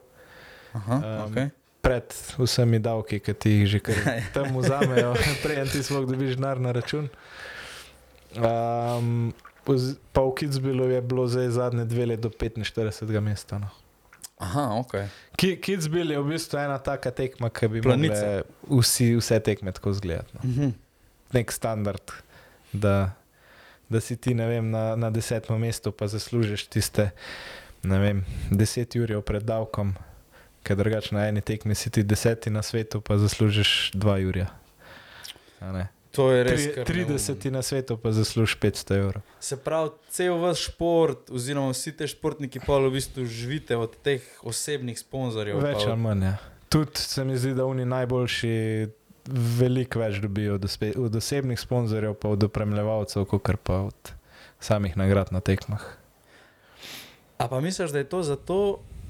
Aha, 0.73 0.95
Um, 0.95 1.01
okay. 1.27 1.49
pred 1.79 2.03
vsemi 2.35 2.79
davki, 2.79 3.19
ki 3.19 3.33
ti 3.33 3.49
jih 3.51 3.67
že 3.67 3.79
kar 3.79 3.95
tam 4.33 4.57
vzamejo, 4.57 5.13
prej 5.43 5.69
ti 5.69 5.79
sploh 5.79 6.03
dobiš 6.03 6.35
denar 6.35 6.57
na 6.59 6.71
račun. 6.71 7.07
Um, 8.37 9.33
pa 10.13 10.21
v 10.21 10.35
Kidsbillu 10.37 10.89
je 10.89 11.01
bilo 11.01 11.27
zdaj 11.27 11.49
zadnje 11.49 11.85
dve 11.85 12.05
leti 12.05 12.21
do 12.21 12.29
45. 12.29 13.19
mesta. 13.19 13.59
No. 13.59 13.69
Aha, 14.37 14.61
okay. 14.83 15.07
Ki, 15.37 15.55
Kidsbill 15.61 16.11
je 16.11 16.19
v 16.19 16.27
bistvu 16.35 16.59
ena 16.59 16.77
taka 16.77 17.11
tekma, 17.15 17.49
ki 17.49 17.69
bi 17.71 17.81
mogle 17.85 18.43
vsi, 18.67 19.15
vse 19.15 19.39
tekme 19.39 19.71
tako 19.71 19.95
izgledati. 19.95 20.37
No. 20.37 20.41
Mhm. 20.43 20.73
Nek 21.33 21.51
standard, 21.51 22.11
da, 22.71 23.11
da 23.89 23.99
si 23.99 24.15
ti 24.15 24.33
vem, 24.33 24.69
na, 24.71 24.95
na 24.95 25.09
desetem 25.09 25.59
mestu, 25.59 25.91
pa 25.91 26.07
zaslužiš 26.07 26.67
tiste 26.67 27.09
vem, 27.83 28.23
deset 28.51 28.95
jurjev 28.95 29.21
pred 29.21 29.43
davkom, 29.43 29.93
ker 30.65 30.77
drugače 30.77 31.15
na 31.15 31.27
eni 31.29 31.41
tekmi 31.41 31.75
si 31.75 31.89
ti 31.89 32.03
deseti 32.03 32.49
na 32.49 32.63
svetu, 32.65 33.01
pa 33.01 33.17
zaslužiš 33.17 33.91
dva 33.93 34.17
jurja. 34.17 34.49
To 36.15 36.31
je 36.31 36.43
res. 36.47 36.63
Tri, 36.63 36.73
kar 36.75 36.87
30 36.87 37.49
na 37.51 37.61
svetu 37.61 37.97
pa 37.99 38.11
zaslužiš 38.15 38.57
500 38.59 38.97
evrov. 38.97 39.23
Se 39.39 39.57
pravi, 39.59 39.91
cel 40.09 40.37
vaš 40.39 40.67
šport, 40.69 41.31
oziroma 41.31 41.73
vsi 41.73 41.95
te 41.97 42.07
športniki, 42.07 42.61
pa 42.63 42.79
v 42.79 42.93
bistvu 42.95 43.25
živite 43.27 43.77
od 43.77 43.95
teh 44.03 44.23
osebnih 44.43 44.99
sponzorjev. 44.99 45.59
Več 45.63 45.83
ali 45.83 45.99
manj. 45.99 46.29
Ja. 46.29 46.37
Tudi 46.71 47.03
se 47.03 47.25
mi 47.27 47.37
zdi, 47.37 47.53
da 47.55 47.67
oni 47.67 47.85
najboljši 47.85 48.55
veliko 49.59 49.99
več 49.99 50.19
dobijo 50.23 50.55
od, 50.55 50.65
ospe, 50.65 50.91
od 50.97 51.15
osebnih 51.15 51.59
sponzorjev, 51.59 52.15
pa 52.19 52.31
od 52.33 52.43
opremljevalcev, 52.47 53.25
kot 53.29 53.61
pa 53.63 53.85
od 53.89 54.11
samih 54.59 54.97
nagrad 54.97 55.31
na 55.35 55.39
tekmah. 55.39 55.83
A 57.37 57.47
pa 57.51 57.59
misliš, 57.59 57.91
da 57.91 57.99
je 57.99 58.09
to 58.09 58.23
zato, 58.23 58.59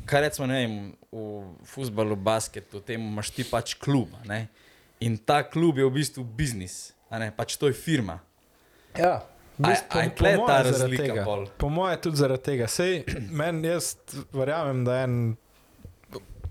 kar 0.09 0.23
recimo 0.25 0.47
vem, 0.47 0.95
v 1.11 1.43
futbalu, 1.69 2.15
basketu, 2.15 2.81
temu 2.81 3.11
imaš 3.11 3.29
ti 3.35 3.45
pač 3.45 3.75
klub. 3.77 4.09
a 4.23 4.27
Ne? 4.27 4.47
In 4.99 5.17
ta 5.17 5.43
klub 5.43 5.77
je 5.77 5.85
v 5.85 5.93
bistvu 5.93 6.23
biznis, 6.23 6.94
pač 7.35 7.57
to 7.57 7.67
je 7.67 7.73
firma. 7.73 8.19
Ja, 8.97 9.21
A 9.63 9.71
je- 9.71 10.15
tle 10.15 10.37
ta 10.47 10.61
razlika? 10.61 11.25
Po 11.57 11.69
mojem, 11.69 12.01
tudi 12.01 12.17
zaradi 12.17 12.43
tega. 12.43 12.67
Sej, 12.67 13.03
men, 13.31 13.63
jaz 13.63 13.95
verjamem, 14.33 14.83
da 14.85 14.97
en, 15.03 15.37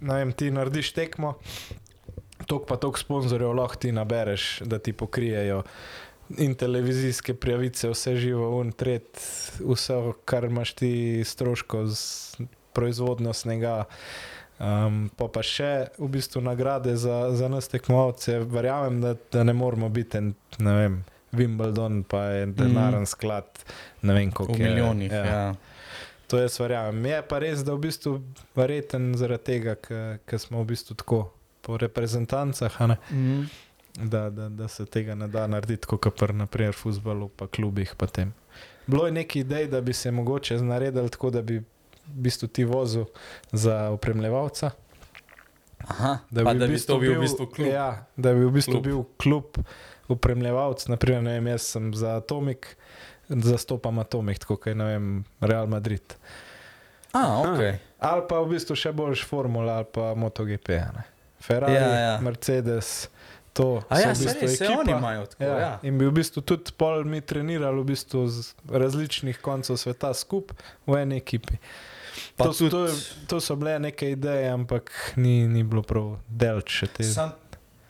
ne 0.01 0.15
vem, 0.15 0.33
ti 0.33 0.51
narediš 0.51 0.93
tekmo, 0.93 1.35
tok 2.47 2.67
pa 2.67 2.77
tok 2.77 2.99
sponzorjev 2.99 3.53
lahko 3.55 3.77
ti 3.77 3.93
nabereš, 3.93 4.61
da 4.65 4.79
ti 4.79 4.93
pokrijejo 4.93 5.63
in 6.39 6.55
televizijske 6.55 7.35
prijavice, 7.35 7.91
vse 7.93 8.17
živo, 8.17 8.49
un, 8.61 8.73
tret, 8.73 9.21
vse, 9.61 9.99
kar 10.25 10.45
imaš 10.49 10.73
ti 10.75 10.93
stroško 11.25 11.85
z 11.87 12.01
proizvodnjo 12.73 13.33
snega. 13.33 13.85
Um, 14.59 15.09
pa 15.17 15.27
pa 15.29 15.43
še 15.43 15.89
v 15.99 16.09
bistvu 16.15 16.41
nagrade 16.45 16.95
za, 16.97 17.35
za 17.35 17.49
nas 17.51 17.69
tekmovalce. 17.69 18.39
Verjamem, 18.39 19.01
da, 19.03 19.15
da 19.33 19.43
ne 19.43 19.53
moramo 19.53 19.89
biti 19.89 20.21
en, 20.21 20.35
ne 20.59 20.75
vem, 20.79 21.01
Wimbledon, 21.35 22.05
pa 22.07 22.23
je 22.25 22.47
denaren 22.47 23.03
mm. 23.03 23.11
sklad, 23.11 23.65
ne 24.03 24.15
vem 24.15 24.31
koliko. 24.33 24.55
V 24.55 24.63
je, 24.63 24.71
milijonih. 24.71 25.13
Ja. 25.13 25.25
Ja. 25.25 25.55
To 26.31 26.39
jaz 26.39 26.61
verjamem. 26.61 27.05
Je 27.07 27.19
pa 27.29 27.39
res, 27.43 27.65
da 27.67 27.75
v 27.75 27.83
bistvu 27.89 28.15
verjeten 28.57 29.13
zaradi 29.19 29.45
tega, 29.51 29.75
ker 30.25 30.41
smo 30.41 30.63
v 30.63 30.71
bistvu 30.73 30.97
tako 31.03 31.21
po 31.65 31.77
reprezentancah, 31.81 32.81
Mm. 33.11 33.47
da, 33.95 34.31
da, 34.31 34.49
da 34.49 34.69
se 34.69 34.87
tega 34.87 35.15
ne 35.15 35.29
da 35.29 35.47
narediti, 35.47 35.87
kot 35.87 36.09
pa 36.19 36.33
naprimer 36.33 36.75
v 36.75 36.79
futbalu, 36.79 37.29
pa 37.29 37.47
klubih. 37.47 37.95
Pa 37.97 38.07
tem. 38.07 38.33
Bilo 38.87 39.07
je 39.07 39.13
nekaj 39.13 39.41
idej, 39.41 39.67
da 39.67 39.81
bi 39.81 39.93
se 39.93 40.11
mogoče 40.11 40.59
naredili 40.63 41.11
tako, 41.11 41.31
da 41.31 41.43
bi 41.43 41.63
v 42.07 42.21
bistvu 42.21 42.49
ti 42.49 42.65
vozil 42.65 43.05
za 43.51 43.91
opremljevalca. 43.91 44.71
Aha, 45.81 46.19
da 46.31 46.45
bi, 46.45 46.55
da 46.55 46.67
bi 46.67 46.79
to 46.79 46.97
bil 46.97 47.13
v 47.13 47.21
bistvu 47.21 47.47
klub. 47.47 47.69
Ja, 47.69 48.07
da 48.17 48.33
bi 48.33 48.41
v 48.41 48.51
bistvu 48.51 48.73
Klub. 48.73 48.85
bil 48.85 48.99
klub 49.17 49.47
upremljevalc. 50.09 50.87
Naprimer, 50.87 51.23
ne 51.23 51.33
vem, 51.33 51.47
jaz 51.49 51.63
sem 51.69 51.93
za 51.93 52.17
Atomik, 52.17 52.77
zastopam 53.29 53.99
Atomik, 53.99 54.39
tako 54.39 54.57
kot 54.57 54.67
je 54.67 54.75
vem, 54.77 55.11
Real 55.41 55.67
Madrid. 55.67 56.17
A, 57.13 57.39
ok. 57.39 57.61
Ali 58.01 58.23
pa 58.25 58.37
v 58.39 58.49
bistvu 58.51 58.75
še 58.75 58.91
boljš 58.91 59.25
Formula 59.25 59.77
ali 59.77 59.87
pa 59.87 60.15
MotoGP. 60.15 60.69
ne. 60.91 61.05
Ferrari, 61.39 61.75
Ja, 61.75 61.89
ja. 61.91 62.15
Mercedes. 62.19 63.09
To 63.53 63.85
A 63.87 64.01
ja, 64.01 64.11
v 64.11 64.17
se 64.17 64.25
bistvu 64.25 64.49
se 64.49 64.65
ekipa. 64.65 64.81
oni 64.81 64.93
imajo 64.93 65.27
tako. 65.27 65.45
Ja, 65.45 65.59
Ja. 65.59 65.73
In 65.83 65.95
bi 65.95 66.07
v 66.07 66.13
bistvu 66.13 66.43
tudi 66.43 66.73
pol 66.73 67.05
mi 67.05 67.21
trenirali 67.21 67.77
v 67.77 67.87
bistvu 67.87 68.27
z 68.27 68.41
različnih 68.67 69.39
koncev 69.39 69.77
sveta 69.77 70.11
skupaj 70.11 70.57
v 70.87 70.97
eni 70.97 71.17
ekipi. 71.17 71.61
Pa 72.37 72.45
To, 72.45 72.53
tudi... 72.53 72.71
to, 72.71 72.89
to 73.27 73.41
so 73.41 73.55
bile 73.55 73.79
neke 73.81 74.11
ideje, 74.11 74.49
ampak 74.49 74.91
ni, 75.17 75.47
ni 75.47 75.63
bilo 75.63 75.83
prav 75.83 76.17
delč 76.29 76.73
še 76.73 76.87
te. 76.89 77.05
Sam, 77.05 77.31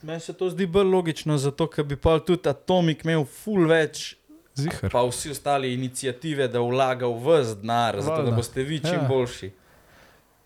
meni 0.02 0.20
se 0.20 0.32
to 0.32 0.50
zdi 0.50 0.66
bolj 0.66 0.86
logično, 0.86 1.38
zato 1.38 1.66
ker 1.66 1.84
bi 1.84 1.96
pa 1.96 2.18
tudi 2.20 2.44
Atomik 2.46 3.04
imel 3.04 3.24
ful 3.24 3.64
več, 3.66 4.16
Zihar. 4.54 4.90
pa 4.90 5.00
vsi 5.02 5.30
ostali 5.30 5.72
inicijative, 5.72 6.46
da 6.46 6.60
vlaga 6.60 7.08
v 7.08 7.18
vas 7.20 7.54
denar, 7.56 7.96
zato 7.98 8.22
da 8.22 8.30
boste 8.32 8.62
vi 8.62 8.78
čim 8.78 9.00
Ja. 9.00 9.08
boljši. 9.08 9.50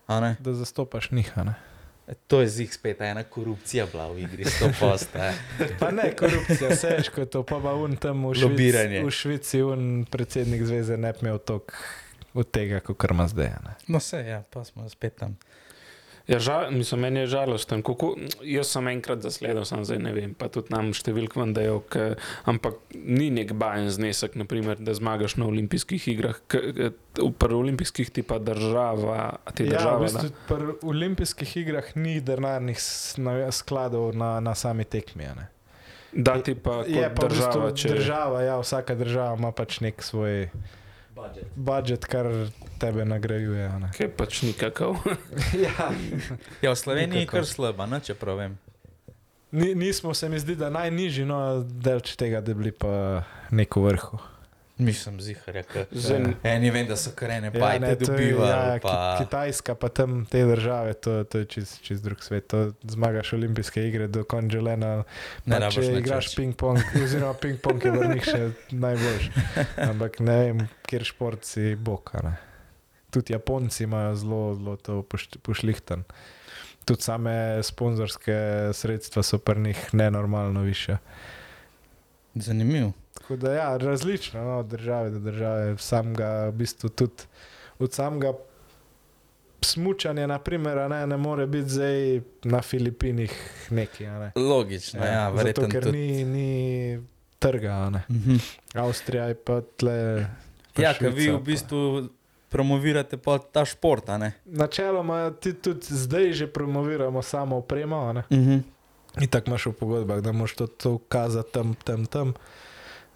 A 0.07 0.19
ne? 0.19 0.35
Da 0.39 0.53
zastopaš 0.53 1.11
njih. 1.11 1.33
a 1.35 1.43
ne. 1.43 1.53
E, 2.07 2.15
To 2.27 2.41
je 2.41 2.47
zig 2.49 2.71
spet 2.73 3.01
ena 3.01 3.21
korupcija 3.23 3.85
bila 3.85 4.07
v 4.07 4.19
igri, 4.19 4.45
sto 4.45 4.71
posta. 4.79 5.33
Pa 5.77 5.91
ne 5.91 6.07
korupcija, 6.11 6.69
vse 6.69 6.87
je 7.13 7.25
to, 7.27 7.43
pa 7.43 7.59
pa 7.59 7.73
un 7.75 7.93
tam 7.95 8.25
v 8.25 8.33
Lobiranje. 8.33 9.03
Švici, 9.03 9.05
v 9.05 9.11
Švici 9.11 9.61
un 9.61 9.81
predsednik 10.05 10.63
zveze 10.63 10.97
ne 10.97 11.11
bi 11.11 11.19
imel 11.21 11.37
toliko 11.37 11.75
od 12.33 12.51
tega, 12.51 12.79
kot 12.79 13.11
ima 13.11 13.27
zdaj. 13.27 13.47
ne. 13.63 13.75
No, 13.87 13.97
vse, 13.97 14.17
ja, 14.19 14.43
pa 14.49 14.63
smo 14.63 14.89
spet 14.89 15.15
tam. 15.15 15.37
Ja, 16.27 16.37
žal, 16.39 16.69
mislim, 16.71 17.01
meni 17.01 17.19
je 17.19 17.27
žalosten. 17.27 17.81
Kako, 17.81 18.11
jaz 18.45 18.69
sem 18.69 18.87
enkrat 18.87 19.21
zasledil, 19.21 19.65
sem 19.65 19.81
zdaj 19.81 19.97
ne 19.97 20.11
vem, 20.13 20.33
pa 20.37 20.45
tudi 20.47 20.69
nam 20.69 20.91
številk 20.93 21.33
vendajo, 21.33 21.79
ampak 22.45 22.75
ni 22.93 23.31
nek 23.33 23.53
bajen 23.53 23.89
znesek, 23.89 24.35
naprimer, 24.37 24.77
da 24.77 24.93
zmagaš 24.93 25.39
na 25.41 25.47
olimpijskih 25.49 26.05
igrah. 26.07 26.37
K, 26.47 26.61
k, 26.69 26.91
pri 27.33 27.55
olimpijskih 27.55 28.11
ti 28.11 28.21
pa 28.21 28.37
država, 28.37 29.39
ti 29.55 29.65
Ja, 29.65 29.69
v 29.69 29.73
država. 29.73 30.03
bistvu 30.05 30.29
pri 30.45 30.77
olimpijskih 30.85 31.57
igrah 31.57 31.95
ni 31.95 32.21
denarnih 32.21 32.77
skladov 33.49 34.13
na, 34.13 34.37
na 34.39 34.53
sami 34.55 34.85
tekmi. 34.85 35.25
a 35.25 35.33
ne. 35.33 35.47
da, 36.13 36.33
da 36.33 36.41
ti 36.43 36.53
pa 36.55 36.83
kot 36.83 36.93
Je 36.93 37.09
pa 37.09 37.25
država, 37.25 37.53
v 37.55 37.71
bistvu 37.71 37.77
če 37.79 37.89
država, 37.89 38.41
ja, 38.43 38.59
vsaka 38.59 38.95
država 38.95 39.33
ima 39.33 39.51
pač 39.51 39.79
nek 39.81 40.03
svoj 40.03 40.49
Budget. 41.19 41.45
budžet, 41.55 42.05
kar 42.05 42.27
tebe 42.79 43.05
nagrajuje. 43.05 43.69
ne. 43.79 43.91
Kaj 43.97 44.09
pač 44.15 44.41
nikakav. 44.47 44.97
ja. 45.65 45.91
Ja, 46.61 46.71
v 46.71 46.77
Sloveniji 46.79 47.25
je 47.25 47.29
kar 47.29 47.45
slaba, 47.45 47.85
ne, 47.85 47.99
če 47.99 48.15
pravim. 48.15 48.57
Ni, 49.51 49.73
nismo 49.75 50.13
se 50.13 50.29
mi 50.29 50.39
zdi, 50.39 50.55
da 50.55 50.69
najnižji, 50.69 51.25
no, 51.25 51.63
delč 51.63 52.13
tega, 52.15 52.41
da 52.41 52.53
bi 52.53 52.59
bili 52.63 52.71
pa 52.71 53.23
neko 53.51 53.81
vrhu. 53.81 54.19
Mislim, 54.79 55.17
ziharja, 55.19 55.63
ker 55.63 55.85
Zdaj, 55.91 56.21
eni 56.45 56.69
vem, 56.71 56.87
da 56.87 56.95
so 56.95 57.11
karene 57.11 57.47
Ja, 57.47 57.51
bajte 57.53 57.79
ne, 57.81 57.95
to 57.97 58.13
je- 58.13 58.29
ja, 58.31 58.79
pa... 58.81 58.93
Ki- 59.11 59.25
Kitajska, 59.25 59.75
pa 59.75 59.89
tam 59.89 60.25
te 60.25 60.45
države, 60.45 60.93
to, 60.95 61.23
to 61.23 61.37
je 61.37 61.45
čist, 61.47 61.81
čist 61.81 62.03
drug 62.03 62.23
svet. 62.23 62.47
To 62.47 62.61
zmagaš 62.83 63.33
olimpijske 63.33 63.83
igre 63.83 64.07
do 64.07 64.23
konželena. 64.23 65.03
Ne 65.45 65.59
rabiš 65.59 65.75
če 65.75 65.81
nič 65.83 65.99
igraš 65.99 66.31
ping-pong, 66.33 66.79
oziroma 67.03 67.33
ping-pong 67.35 67.83
je 67.83 67.91
vrnih 67.91 68.23
še 68.23 68.41
najboljši. 68.71 69.31
Ampak 69.83 70.19
ne 70.21 70.37
vem, 70.39 70.63
kjer 70.83 71.03
šport 71.03 71.43
si 71.43 71.75
boka. 71.75 72.23
Ne. 72.23 72.37
Tudi 73.09 73.33
Japonci 73.33 73.83
imajo 73.83 74.15
zelo, 74.15 74.55
zelo 74.55 74.77
to 74.77 75.03
pošlihtan. 75.41 76.07
Tudi 76.85 77.01
same 77.03 77.35
sponzorske 77.63 78.39
sredstva 78.73 79.23
so 79.23 79.37
pri 79.37 79.59
njih 79.61 79.93
nenormalno 79.93 80.61
više. 80.61 80.97
Zanimivo. 82.35 82.93
Tako 83.29 83.37
da 83.37 83.53
ja, 83.53 83.77
različno 83.77 84.43
no, 84.43 84.59
od 84.59 84.65
države 84.65 85.09
do 85.09 85.19
države, 85.21 85.77
samega 85.77 86.45
v 86.45 86.51
bistvu 86.51 86.89
tudi 86.89 87.23
od 87.79 87.93
samega 87.93 88.33
smučanja, 89.61 90.27
naprimer, 90.27 90.89
ne, 90.89 91.07
ne 91.07 91.17
more 91.17 91.47
biti 91.47 91.69
zdaj 91.69 92.21
na 92.43 92.61
Filipinih 92.61 93.31
neki. 93.69 94.05
ne. 94.05 94.31
Logično, 94.37 94.99
ja, 94.99 95.05
ja 95.07 95.23
zato 95.25 95.35
verjetno 95.37 95.67
ker 95.69 95.83
tudi. 95.83 95.97
ni, 95.99 96.25
ni 96.25 97.03
trga. 97.39 97.89
ne. 97.89 98.01
Mhm. 98.09 98.35
Avstrija 98.75 99.25
je 99.25 99.35
pa 99.35 99.61
tle. 99.77 100.25
pa 100.73 100.81
Ja, 100.81 100.93
ker 100.93 101.09
vi 101.09 101.27
v 101.27 101.33
pa- 101.33 101.43
bistvu 101.43 102.09
promovirate 102.49 103.17
pa 103.17 103.37
ta 103.39 103.65
šport? 103.65 104.09
Načeloma 104.45 105.31
ti 105.31 105.53
tudi 105.53 105.85
zdaj 105.85 106.33
že 106.33 106.47
promoviramo 106.47 107.21
samo 107.21 107.57
opremo. 107.57 108.13
ne. 108.13 108.23
Mhm. 108.31 108.57
In 109.17 109.27
tako 109.27 109.47
imaš 109.47 109.65
v 109.65 109.73
pogodbah, 109.73 110.19
da 110.19 110.31
moš 110.31 110.55
to, 110.55 110.67
to 110.67 110.91
ukazati 110.93 111.51
tam, 111.51 111.75
tam, 111.75 112.05
tam. 112.05 112.33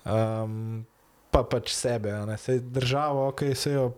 Um, 0.06 0.86
pa 1.30 1.44
pač 1.44 1.72
sebe. 1.72 2.12
Sej 2.38 2.60
državo, 2.62 3.28
ok, 3.28 3.42
se 3.54 3.72
jo 3.72 3.94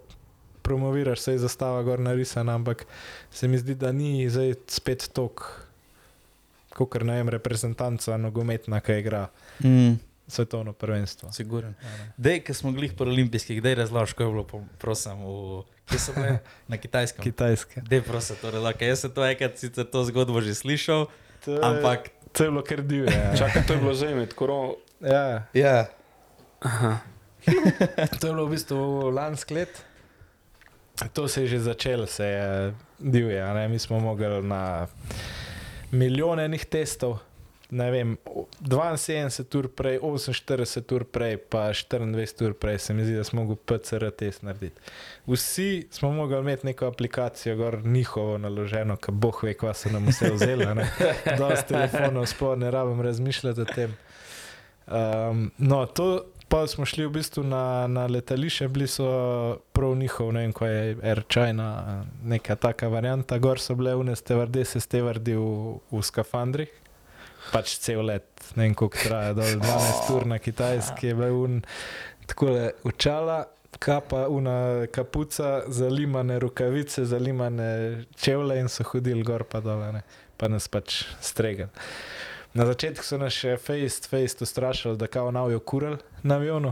promoviraš, 0.62 1.20
se 1.20 1.32
je 1.32 1.40
zastava 1.40 1.84
gor 1.84 2.00
narisana, 2.00 2.54
ampak 2.54 2.86
se 3.30 3.48
mi 3.48 3.58
zdi, 3.58 3.76
da 3.76 3.92
ni 3.92 4.26
zdaj 4.26 4.54
spet 4.68 5.10
tok, 5.10 5.44
kot 6.72 6.96
ne 7.00 7.16
vem, 7.16 7.30
reprezentanca 7.30 8.18
nogometna, 8.18 8.80
ki 8.80 8.94
igra 8.96 9.28
Mm, 9.60 10.00
svetovno 10.28 10.74
prvenstvo. 10.74 11.30
Siguren. 11.32 11.76
Dej, 12.18 12.42
ki 12.42 12.54
smo 12.54 12.72
glih 12.72 12.94
po 12.94 13.04
olimpijskih, 13.04 13.62
dej 13.62 13.76
razloži, 13.76 14.14
ko 14.14 14.24
je 14.24 14.30
bilo, 14.30 14.44
po- 14.44 14.64
prosim, 14.78 15.20
v... 15.20 15.62
kje 15.86 16.00
so 16.00 16.14
bile? 16.14 16.40
Na 16.68 16.78
kitajskem. 16.78 17.22
Kitajske. 17.22 17.82
Dej, 17.82 18.02
prosim, 18.02 18.36
to 18.36 18.50
relaka. 18.50 18.84
Jaz 18.84 19.00
sem 19.00 19.12
to 19.12 19.22
enkrat 19.24 19.54
sicer 19.56 19.86
to 19.86 20.02
zgodbo 20.04 20.42
že 20.42 20.56
slišal, 20.56 21.08
To 21.42 21.52
je- 21.52 21.62
ampak... 21.62 22.10
To 22.32 22.44
je 22.44 22.50
bilo 22.50 22.64
kar 22.64 22.82
divje. 22.82 23.14
čakaj, 23.34 23.64
to 23.64 23.72
je 23.72 23.80
bilo 23.80 23.94
zdaj 23.94 24.16
med 24.16 24.34
korono. 24.34 24.76
Ja, 25.02 25.44
Ja. 25.54 25.86
Aha. 26.60 26.98
to 28.20 28.28
je 28.28 28.34
bilo 28.34 28.46
v 28.46 28.50
bistvu 28.50 29.10
lansko 29.14 29.54
let. 29.54 29.86
To 31.14 31.28
se 31.28 31.42
je 31.42 31.48
že 31.48 31.60
začelo, 31.60 32.08
se 32.08 32.26
je 32.26 32.74
divje. 33.00 33.42
a 33.42 33.54
ne. 33.54 33.68
Mi 33.68 33.80
smo 33.80 34.00
mogli 34.00 34.42
na 34.42 34.88
milijone 35.92 36.46
enih 36.46 36.66
testov. 36.66 37.20
Ne 37.70 37.92
vem, 37.92 38.18
72 38.62 39.58
ur 39.58 39.68
prej, 39.68 40.00
48 40.00 40.94
ur 40.96 41.04
prej, 41.04 41.38
pa 41.38 41.70
24 41.74 42.46
ur 42.46 42.54
prej, 42.54 42.78
se 42.80 42.94
mi 42.94 43.04
zdi, 43.06 43.16
da 43.16 43.24
smo 43.24 43.42
mogli 43.44 43.56
PCR 43.66 44.10
test 44.10 44.42
narediti. 44.44 44.82
Vsi 45.28 45.88
smo 45.92 46.12
mogli 46.12 46.38
imeti 46.40 46.66
neko 46.66 46.86
aplikacijo, 46.86 47.56
gor 47.56 47.86
njihovo 47.86 48.38
naloženo, 48.38 48.96
ki 48.98 49.12
boh 49.12 49.44
ve, 49.44 49.54
kva 49.54 49.74
so 49.74 49.90
nam 49.90 50.06
vse 50.08 50.30
vzeli. 50.34 50.66
a 50.66 50.74
ne. 50.74 50.86
Dosti 51.40 51.74
telefonov, 51.74 52.26
sploh 52.26 52.58
ne 52.58 52.72
rabim 52.72 53.02
razmišljati 53.02 53.62
o 53.62 53.66
tem. 53.66 53.98
Um, 54.88 55.52
no, 55.58 55.86
to 55.86 56.26
pa 56.48 56.68
smo 56.68 56.86
šli 56.86 57.06
v 57.06 57.10
bistvu 57.10 57.44
na, 57.44 57.88
na 57.88 58.06
letališče, 58.06 58.68
bili 58.68 58.88
so 58.88 59.08
prav 59.74 59.96
njihov, 59.98 60.34
ne 60.34 60.46
vem, 60.46 60.54
ko 60.54 60.66
je 60.66 60.98
Air 61.04 61.24
China, 61.34 62.06
neka 62.24 62.56
taka 62.56 62.88
varianta, 62.88 63.38
gor 63.38 63.60
so 63.60 63.76
bile 63.76 63.96
une 63.96 64.16
stevardese, 64.16 64.80
stevardi 64.80 65.36
v, 65.36 65.80
v 65.92 66.04
skafandrih. 66.06 66.72
Pač 67.52 67.76
cel 67.82 68.06
let, 68.06 68.30
ne 68.56 68.68
vem, 68.68 68.78
koliko 68.78 69.02
traja, 69.02 69.34
dol 69.38 69.58
12 69.62 70.14
ur 70.16 70.28
na 70.30 70.40
kitajski, 70.40 71.12
je 71.12 71.18
bil 71.18 71.42
un, 71.42 71.60
tako 72.30 72.54
le 72.54 72.70
učala, 72.86 73.42
kapa, 73.80 74.28
una 74.30 74.86
kapuca, 74.94 75.64
zalimane 75.68 76.40
rokavice, 76.40 77.06
zalimane 77.06 78.06
čevlje 78.22 78.60
in 78.62 78.70
so 78.70 78.86
hodili 78.88 79.26
gor 79.26 79.44
pa 79.50 79.60
dol, 79.66 79.82
ne, 79.98 80.06
pa 80.38 80.48
nas 80.48 80.70
pač 80.72 81.04
stregali. 81.22 81.74
Na 82.56 82.66
začetku 82.66 83.04
so 83.04 83.18
nas 83.20 83.36
še 83.36 83.58
face, 83.60 84.08
face 84.08 84.40
ustrašili, 84.40 84.96
da 84.98 85.08
kao 85.12 85.32
navijo 85.32 85.60
kurel 85.60 85.98
na 86.24 86.38
avionu, 86.40 86.72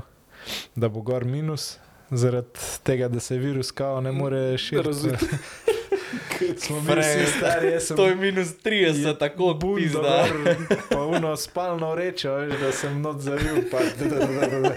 da 0.75 0.87
bo 0.89 1.01
gor 1.03 1.25
minus, 1.27 1.77
zaradi 2.11 2.47
tega, 2.87 3.09
da 3.11 3.19
se 3.19 3.35
virus 3.37 3.71
kao 3.71 4.01
ne 4.01 4.11
more 4.11 4.57
širiti. 4.57 5.11
Smo 6.63 6.79
bili 6.81 7.03
stari, 7.37 7.79
sem 7.79 7.97
To 7.97 8.07
je 8.07 8.15
minus 8.15 8.55
30, 8.63 9.19
tako 9.19 9.53
bundo 9.53 9.75
pizda. 9.75 9.99
gor, 9.99 10.55
pa 10.91 11.01
uno 11.03 11.35
spalno 11.35 11.95
rečo, 11.95 12.31
veš, 12.31 12.59
da 12.59 12.71
sem 12.71 13.01
not 13.01 13.21
zavil. 13.21 13.63
Pa, 13.71 13.79
da, 13.99 14.15
da, 14.15 14.47
da, 14.47 14.59
da. 14.59 14.75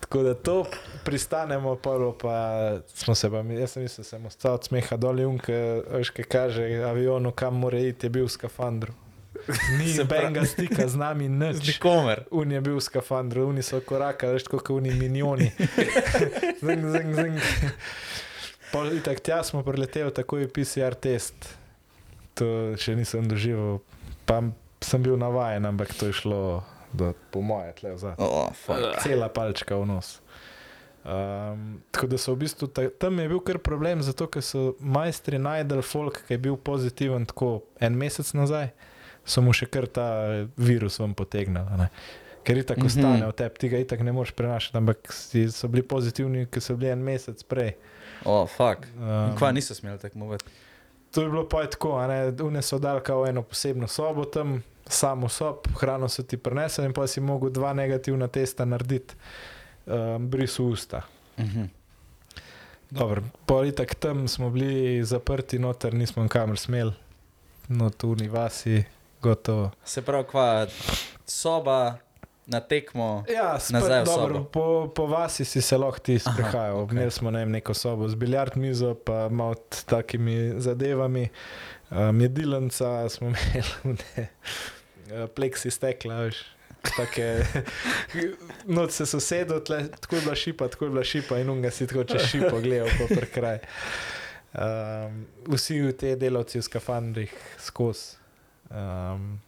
Tako 0.00 0.22
da 0.22 0.34
to 0.34 0.64
pristanemo, 1.04 1.76
prvo 1.76 2.12
pa 2.12 2.78
smo 2.86 3.14
se 3.14 3.30
pa, 3.30 3.36
jaz 3.36 3.70
sem 3.70 3.82
mislil, 3.82 4.04
sem 4.04 4.26
ostal 4.26 4.54
od 4.54 4.64
smeha 4.64 4.96
dol, 4.96 5.18
veš, 5.90 6.10
kaj 6.10 6.24
kaže 6.24 6.72
avionu, 6.86 7.32
kam 7.32 7.58
mora 7.58 7.78
iti, 7.78 8.06
je 8.06 8.10
bil 8.10 8.30
v 8.30 8.38
skafandru. 8.38 8.92
Ni 9.78 9.88
Se 9.88 10.04
benga 10.04 10.44
stika 10.44 10.88
z 10.88 10.96
nami, 10.96 11.28
Z 11.52 11.60
nič. 11.60 11.66
nikomer. 11.68 12.24
Un 12.30 12.50
je 12.50 12.60
bil 12.60 12.76
v 12.76 12.82
skafandru, 12.82 13.48
oni 13.48 13.62
so 13.62 13.80
korakali, 13.80 14.34
veš, 14.34 14.44
kot 14.46 14.70
oni 14.70 14.90
minioni. 14.90 15.50
zing, 16.66 16.82
zing, 16.86 17.10
zing. 17.14 17.38
Pol 18.70 18.92
itak 18.92 19.20
tja 19.20 19.42
smo 19.42 19.62
preleteli, 19.62 20.10
tako 20.10 20.38
je 20.38 20.48
PCR 20.48 20.94
test. 20.94 21.34
To 22.34 22.74
še 22.74 22.94
nisem 22.94 23.26
doživel, 23.26 23.80
pa 24.24 24.40
sem 24.80 25.02
bil 25.02 25.16
navajen, 25.16 25.66
ampak 25.66 25.90
to 25.92 26.06
je 26.06 26.14
šlo, 26.14 26.62
do, 26.90 27.10
po 27.30 27.40
moje, 27.40 27.74
tle 27.74 27.98
za 27.98 28.14
Oh, 28.16 28.48
fuck. 28.54 29.02
cela 29.02 29.28
palčka 29.28 29.74
v 29.74 29.86
nos. 29.86 30.20
Um, 31.00 31.80
tako 31.90 32.06
da 32.06 32.18
so 32.18 32.34
v 32.34 32.44
bistvu 32.44 32.68
ta, 32.68 32.84
tam 32.92 33.18
je 33.18 33.26
bil 33.26 33.40
kar 33.40 33.56
problem, 33.58 34.02
zato 34.02 34.26
ker 34.26 34.42
so 34.42 34.74
majstri 34.78 35.38
najdel 35.38 35.80
folk, 35.80 36.22
ki 36.26 36.34
je 36.34 36.38
bil 36.38 36.56
pozitiven 36.56 37.24
tako 37.24 37.62
en 37.80 37.96
mesec 37.96 38.28
nazaj, 38.32 38.68
so 38.68 38.89
mu 39.42 39.52
še 39.52 39.66
kar 39.66 39.86
ta 39.86 40.06
virus 40.56 40.98
vam 40.98 41.14
ne. 41.78 41.88
Ker 42.44 42.56
je 42.56 42.62
tako 42.64 42.80
Mhm. 42.80 42.88
stane 42.88 43.26
v 43.26 43.32
tebi, 43.32 43.58
ti 43.58 43.68
ga 43.68 43.78
itak 43.78 44.00
ne 44.00 44.12
moreš 44.12 44.32
prenašati, 44.32 44.76
ampak 44.76 45.12
so 45.52 45.68
bili 45.68 45.82
pozitivni, 45.82 46.46
ki 46.50 46.60
so 46.60 46.76
bili 46.76 46.90
en 46.90 46.98
mesec 46.98 47.42
prej. 47.42 47.74
Oh, 48.24 48.46
fuck. 48.48 48.86
Um, 48.98 49.30
In 49.30 49.36
Kva 49.36 49.52
niso 49.52 49.74
smeli 49.74 49.98
tekmovati. 49.98 50.44
To 51.12 51.22
je 51.22 51.28
bilo 51.28 51.48
pa 51.48 51.62
je 51.62 51.70
tako, 51.70 51.98
une 52.42 52.62
so 52.62 52.78
dal 52.78 53.00
kao 53.00 53.26
eno 53.26 53.42
posebno 53.42 53.88
sobo 53.88 54.24
tam, 54.24 54.62
samo 54.86 55.28
sob, 55.28 55.56
hrano 55.76 56.08
so 56.08 56.22
ti 56.22 56.36
prinesli 56.36 56.84
in 56.84 56.92
pa 56.92 57.06
si 57.06 57.20
mogel 57.20 57.50
dva 57.50 57.72
negativna 57.72 58.28
testa 58.28 58.64
narediti, 58.64 59.14
um, 59.86 60.28
brisu 60.30 60.64
usta. 60.66 61.02
Mhm. 61.38 61.64
Dobro, 62.90 63.22
po 63.46 63.64
itak 63.64 63.94
tam 63.94 64.28
smo 64.28 64.50
bili 64.50 65.04
zaprti 65.04 65.58
noter, 65.58 65.94
nismo 65.94 66.28
kamor 66.28 66.58
smeli, 66.58 66.92
no 67.68 67.90
tu 67.90 68.14
ni 68.14 68.28
vasi, 68.28 68.84
gotovo. 69.22 69.70
Se 69.84 70.02
pravi, 70.02 70.24
kva 70.30 70.66
soba 71.26 71.98
na 72.50 72.60
tekmo. 72.60 73.24
Ja, 73.30 73.52
Nazaj 73.70 74.02
v 74.02 74.04
dobro, 74.04 74.34
sobo. 74.34 74.44
po, 74.50 74.66
po 74.94 75.06
vasi 75.06 75.44
si 75.44 75.62
se 75.62 75.78
lahko 75.78 76.02
ti 76.02 76.18
sprehajal. 76.18 76.82
Okay. 76.82 76.92
Imeli 76.92 77.10
smo 77.10 77.30
ne 77.30 77.46
neko 77.46 77.74
sobo 77.74 78.08
z 78.08 78.14
biljard 78.14 78.56
mizo, 78.56 78.94
pa 78.94 79.28
malo 79.28 79.54
takimi 79.86 80.58
zadevami. 80.58 81.28
Um, 81.90 82.20
jedilnica 82.20 83.08
smo 83.08 83.28
imeli, 83.30 83.98
ne, 84.16 84.28
eh, 85.10 85.26
pleksi 85.26 85.70
stekla, 85.70 86.14
veš. 86.26 86.42
Take, 86.96 87.44
noč 88.76 88.96
se 88.96 89.06
sosedov, 89.06 89.60
tle, 89.68 89.84
tako 90.00 90.16
je 90.16 90.22
bila 90.22 90.34
šipa, 90.34 90.68
tako 90.68 90.84
je 90.84 90.90
bila 90.90 91.04
šipa 91.04 91.38
in 91.38 91.50
unga 91.50 91.70
si 91.70 91.86
tako 91.86 92.04
čez 92.08 92.24
šipo 92.30 92.60
gledal 92.60 92.88
po 92.98 93.14
prekraj. 93.14 93.58
Um, 94.50 95.26
vsi 95.52 95.92
ti 95.98 96.16
delavci 96.16 96.58
v 96.58 96.62
skafandrih 96.62 97.34
skozi. 97.58 98.19
Um, 98.70 99.40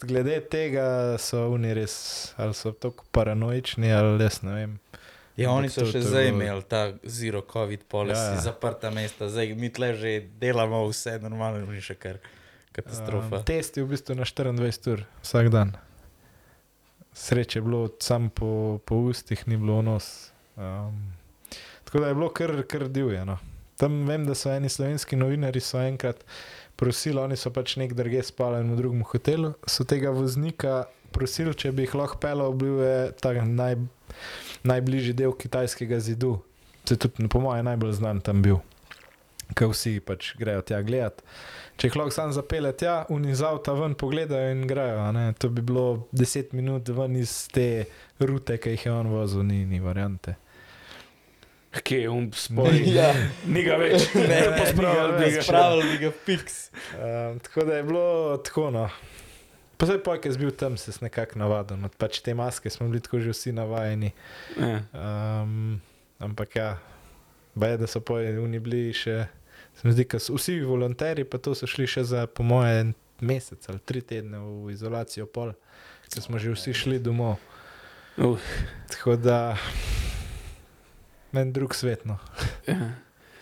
glede 0.00 0.40
tega 0.50 1.18
so 1.18 1.48
oni 1.54 1.74
res, 1.74 1.96
ali 2.36 2.54
so 2.54 2.72
tako 2.72 3.04
paranoični, 3.10 3.92
ali 3.92 4.24
jaz 4.24 4.42
ne 4.42 4.54
vem. 4.54 4.78
Ja, 5.36 5.50
oni 5.52 5.68
so 5.68 5.84
še 5.84 6.00
zdaj 6.00 6.30
imeli 6.30 6.64
ta 6.64 6.86
zero 7.04 7.42
COVID 7.44 7.84
policy, 7.92 8.22
Ja, 8.22 8.36
ja, 8.38 8.44
zaprta 8.46 8.90
mesta, 8.90 9.28
zdaj 9.28 9.52
mi 9.58 9.68
tle 9.68 9.92
že 9.94 10.12
delamo 10.40 10.80
vse 10.88 11.18
normalno, 11.20 11.66
ni 11.68 11.82
še 11.84 11.98
kar 12.00 12.22
katastrofa. 12.72 13.42
Um, 13.42 13.44
test 13.44 13.76
je 13.76 13.84
v 13.84 13.92
bistvu 13.92 14.16
na 14.16 14.24
24 14.24 14.92
ur 14.94 15.04
vsak 15.24 15.50
dan. 15.52 15.74
Sreče 17.16 17.58
je 17.58 17.64
bilo 17.64 17.82
sam 18.00 18.30
po, 18.30 18.80
po 18.84 19.02
ustih, 19.08 19.44
ni 19.48 19.60
bilo 19.60 19.82
nos. 19.84 20.32
Um, 20.56 21.12
tako 21.84 22.00
da 22.00 22.08
je 22.08 22.16
bilo 22.16 22.32
kar, 22.32 22.52
kar 22.68 22.88
divje. 22.88 23.24
No. 23.28 23.38
Tam 23.76 24.04
vem, 24.08 24.24
da 24.28 24.34
so 24.36 24.52
eni 24.52 24.68
slovenski 24.72 25.16
novinari 25.20 25.60
so 25.60 25.80
enkrat 25.80 26.24
prosili, 26.76 27.18
oni 27.18 27.36
so 27.36 27.50
pač 27.50 27.76
nek 27.80 27.94
druge 27.96 28.22
spali 28.22 28.62
v 28.64 28.76
drugem 28.76 29.02
hotelu, 29.08 29.54
so 29.66 29.84
tega 29.88 30.12
voznika 30.14 30.84
prosili, 31.12 31.54
če 31.56 31.72
bi 31.72 31.86
jih 31.86 31.96
lahko 31.96 32.20
pelal, 32.20 32.54
bil 32.56 32.80
je 32.84 32.96
ta 33.20 33.32
naj, 33.32 33.78
najbližji 34.66 35.16
del 35.16 35.32
kitajskega 35.32 36.00
zidu. 36.00 36.38
Se 36.86 36.94
je 36.94 37.02
tudi, 37.06 37.28
po 37.28 37.40
mojem, 37.42 37.66
najbolj 37.66 37.96
znan 37.98 38.20
tam 38.22 38.44
bil, 38.44 38.60
ker 39.56 39.72
vsi 39.72 39.98
pač 40.04 40.34
grejo 40.38 40.62
tja 40.66 40.82
gledat. 40.86 41.24
Če 41.76 41.90
jih 41.90 41.98
lahko 41.98 42.14
sam 42.14 42.32
zapelje 42.32 42.72
tja, 42.84 42.96
oni 43.12 43.34
z 43.36 43.44
avta 43.44 43.74
ven 43.76 43.96
pogledajo 43.98 44.54
in 44.54 44.64
grejo. 44.68 45.10
To 45.42 45.50
bi 45.52 45.64
bilo 45.64 46.06
10 46.16 46.54
minut 46.56 46.88
ven 46.88 47.18
iz 47.20 47.46
te 47.52 47.86
rute, 48.20 48.56
ki 48.60 48.76
jih 48.76 48.86
je 48.86 48.92
on 48.92 49.10
vozil, 49.12 49.44
ni, 49.44 49.64
ni 49.68 49.82
variante. 49.82 50.36
Kje 51.82 52.00
je 52.00 52.10
um 52.10 52.32
spoj? 52.32 52.82
Ja. 52.98 53.10
Ni 53.46 53.64
ga 53.66 53.76
več. 53.80 54.08
Ne, 54.14 54.26
ne, 54.28 54.56
pospravili 54.60 55.12
ni 55.12 55.18
ga 55.18 55.18
bi 55.18 55.30
ga 55.34 55.42
še. 55.42 55.46
Spravili 55.48 55.90
bi 55.90 56.00
ga 56.04 56.12
fiks. 56.26 56.58
Um, 56.94 57.38
tako 57.44 57.66
da 57.68 57.76
je 57.76 57.86
bilo 57.86 58.06
tako. 58.44 58.70
No. 58.70 58.88
Pa 59.76 59.88
zdaj, 59.90 60.00
pojk 60.04 60.24
je 60.24 60.36
bil 60.40 60.52
tam, 60.56 60.76
se 60.80 60.92
nekako 61.00 61.38
navadil. 61.42 61.80
No. 61.80 61.90
Pač 61.98 62.20
te 62.24 62.34
maske 62.34 62.72
smo 62.72 62.88
bili 62.88 63.02
tako 63.04 63.20
že 63.20 63.34
vsi 63.34 63.52
navajeni. 63.56 64.12
Ja. 64.56 64.82
Um, 64.92 65.80
ampak 66.18 66.56
ja, 66.56 66.68
baje, 67.54 67.82
da 67.82 67.90
so 67.90 68.00
pojeni 68.00 68.60
bili 68.62 68.92
še. 68.96 69.26
Se 69.76 69.84
mi 69.84 69.92
zdi, 69.92 70.06
da 70.08 70.20
so 70.22 70.38
vsi 70.38 70.60
volonteri, 70.64 71.26
pa 71.28 71.36
to 71.36 71.52
so 71.52 71.68
šli 71.68 71.84
še 71.90 72.06
za, 72.08 72.24
po 72.26 72.46
moje, 72.46 72.80
en 72.80 72.94
mesec 73.20 73.68
ali 73.68 73.80
tri 73.84 74.00
tedne 74.00 74.40
v 74.40 74.72
izolacijo 74.72 75.26
pol, 75.28 75.52
ker 76.08 76.24
smo 76.24 76.40
že 76.40 76.54
vsi 76.56 76.72
šli 76.72 77.00
domov. 77.00 77.36
Uh, 78.16 78.40
Tako 78.88 79.16
da, 79.20 79.56
meni 81.36 81.52
drug 81.52 81.74
svet. 81.76 82.06
No. 82.08 82.16
ja. 82.66 82.94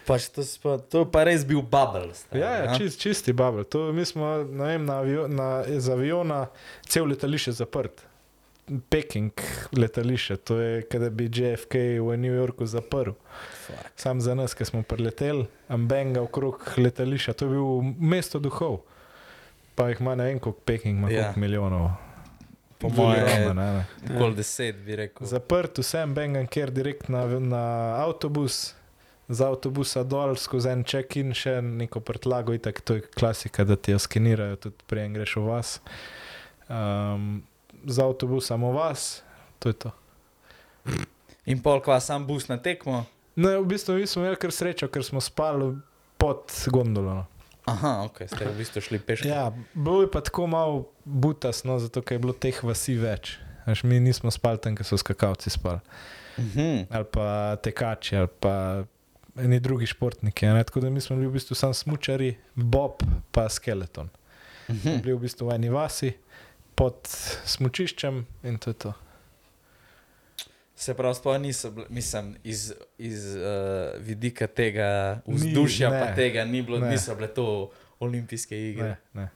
Pač 0.04 0.26
to, 0.28 0.42
si 0.44 0.58
pa, 0.60 0.74
to 0.76 1.06
pa 1.08 1.22
res 1.24 1.46
bil 1.48 1.62
bubble. 1.62 2.10
Stari, 2.12 2.42
Ja, 2.42 2.50
ja 2.66 2.74
čist, 2.76 3.00
čisti 3.00 3.32
babel. 3.32 3.64
To, 3.64 3.86
mi 3.92 4.04
smo 4.04 4.42
ne 4.44 4.74
vem, 4.74 4.82
na 4.84 4.98
avio, 5.00 5.22
na, 5.26 5.46
z 5.64 5.88
aviona 5.88 6.42
cel 6.84 7.08
letališče 7.08 7.54
zaprt. 7.56 8.02
Peking 8.88 9.32
letališče, 9.72 10.36
to 10.40 10.56
je, 10.56 10.82
kada 10.88 11.08
bi 11.10 11.26
JFK 11.28 11.74
v 12.00 12.16
New 12.16 12.32
Yorku 12.32 12.64
zaprl. 12.66 13.12
Fuck. 13.64 13.90
Sam 13.96 14.20
za 14.20 14.32
nas, 14.34 14.54
ki 14.56 14.64
smo 14.64 14.80
preleteli, 14.82 15.44
ambenga 15.68 16.22
okrog 16.24 16.64
letališča, 16.76 17.32
to 17.32 17.44
je 17.44 17.50
bil 17.50 17.68
mesto 18.00 18.40
duhov. 18.40 18.78
Pa 19.74 19.88
jih 19.88 20.00
ima 20.00 20.14
ne 20.14 20.24
vem, 20.24 20.38
koliko 20.38 20.60
Peking 20.64 20.96
ima, 20.98 21.10
Ja. 21.10 21.22
koliko 21.28 21.40
milijonov. 21.40 21.90
Po 22.84 23.02
moje 23.02 23.24
Ogromno, 23.24 23.52
ne, 23.62 23.72
ne. 23.72 24.16
Okoli 24.16 24.34
deset 24.36 24.76
bi 24.84 24.96
rekel. 24.96 25.26
Zaprt 25.26 25.78
vsem 25.80 26.12
Bengal, 26.14 26.44
ker 26.52 26.72
direkt 26.74 27.08
na, 27.08 27.24
na 27.40 27.64
avtobus, 28.04 28.74
z 29.28 29.40
avtobusa 29.40 30.02
dol, 30.04 30.36
skozi 30.36 30.68
en 30.68 30.84
check-in, 30.84 31.32
še 31.32 31.56
neko 31.64 32.02
prtlago, 32.04 32.52
itak 32.52 32.82
to 32.84 32.98
je 32.98 33.06
klasika, 33.16 33.64
da 33.64 33.78
ti 33.80 33.94
jo 33.94 34.02
skenirajo, 34.02 34.60
tudi 34.66 34.88
prej 34.90 35.08
greš 35.16 35.36
v 35.40 35.46
vas. 35.48 35.72
Um, 36.68 37.40
z 37.88 38.04
avtobusom 38.04 38.68
v 38.68 38.76
vas, 38.76 39.08
to 39.64 39.72
je 39.72 39.80
to. 39.86 39.94
In 41.48 41.64
pol, 41.64 41.80
kva 41.84 42.00
sam 42.04 42.28
bus 42.28 42.50
na 42.52 42.60
tekmo. 42.60 43.06
No, 43.34 43.48
v 43.64 43.66
bistvu 43.72 43.96
mi 43.96 44.06
smo 44.06 44.22
imeli 44.22 44.36
kar 44.40 44.52
srečo, 44.52 44.92
ker 44.92 45.04
smo 45.04 45.24
spali 45.24 45.72
pod 46.20 46.52
gondolo. 46.68 47.24
Aha, 47.64 48.04
ok, 48.04 48.26
ste 48.28 48.44
v 48.44 48.56
bistvu 48.58 48.80
šli 48.84 48.98
peške. 49.00 49.28
Ja, 49.28 49.48
bilo 49.74 50.02
je 50.04 50.10
pa 50.10 50.20
tako 50.20 50.46
malo 50.46 50.88
butasno, 51.04 51.78
zato 51.78 52.04
je 52.10 52.18
bilo 52.18 52.36
teh 52.36 52.56
vasi 52.64 52.96
več. 53.00 53.38
Až 53.64 53.86
mi 53.88 54.00
nismo 54.00 54.28
spali 54.28 54.60
tam, 54.60 54.76
ker 54.76 54.84
so 54.84 55.00
skakalci 55.00 55.50
spali. 55.50 55.80
Mhm. 56.34 56.90
ali 56.90 57.04
pa 57.12 57.56
tekači, 57.62 58.16
ali 58.16 58.28
pa 58.40 58.84
eni 59.38 59.60
drugi 59.60 59.86
športniki. 59.86 60.46
Ne? 60.46 60.64
Tako 60.64 60.80
da 60.80 60.90
mi 60.90 61.00
smo 61.00 61.16
bili 61.16 61.28
v 61.28 61.32
bistvu 61.38 61.54
samo 61.54 61.74
smočari, 61.74 62.36
Bob 62.54 63.02
pa 63.30 63.48
skeleton. 63.48 64.10
Mhm. 64.70 65.00
Bili 65.02 65.14
v 65.14 65.20
bistvu 65.20 65.48
v 65.48 65.54
eni 65.54 65.68
vasi 65.68 66.12
pod 66.74 67.06
smočiščem 67.44 68.26
in 68.42 68.58
to 68.58 68.70
je 68.70 68.74
to. 68.74 68.92
Se 70.84 70.94
pravi, 70.94 71.14
sploh 71.14 71.38
niso, 71.38 71.70
bile- 71.70 71.86
mislim, 71.90 72.34
iz, 72.44 72.64
iz 72.98 73.36
uh, 73.36 73.42
vidika 73.98 74.46
tega 74.46 75.20
Ni, 75.26 75.34
vzdušja, 75.36 75.90
ne, 75.90 76.00
pa 76.00 76.14
tega 76.14 76.44
ni 76.44 76.62
bilo, 76.62 76.78
ne. 76.78 76.90
niso 76.90 77.14
bile 77.14 77.28
to 77.30 77.46
olimpijske 78.00 78.58
igre. 78.70 78.96
Ne, 79.12 79.22
ne. 79.22 79.28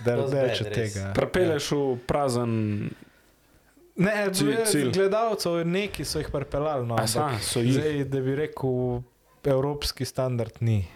Da, 0.00 0.16
več 0.16 0.60
od 0.60 0.68
tega. 0.70 1.12
Prepeleš 1.14 1.70
v 1.70 1.98
prazen, 2.06 2.52
Ne, 3.96 4.26
Cilj- 4.30 4.92
gledalcev 4.92 5.66
neki 5.66 6.04
so 6.04 6.18
jih 6.18 6.28
pripeljali, 6.28 6.86
no, 6.86 6.96
ampak 6.96 7.38
zdaj, 7.40 8.04
da 8.04 8.20
bi 8.20 8.34
rekel, 8.34 9.02
evropski 9.44 10.04
standard 10.04 10.52
ni. 10.60 10.86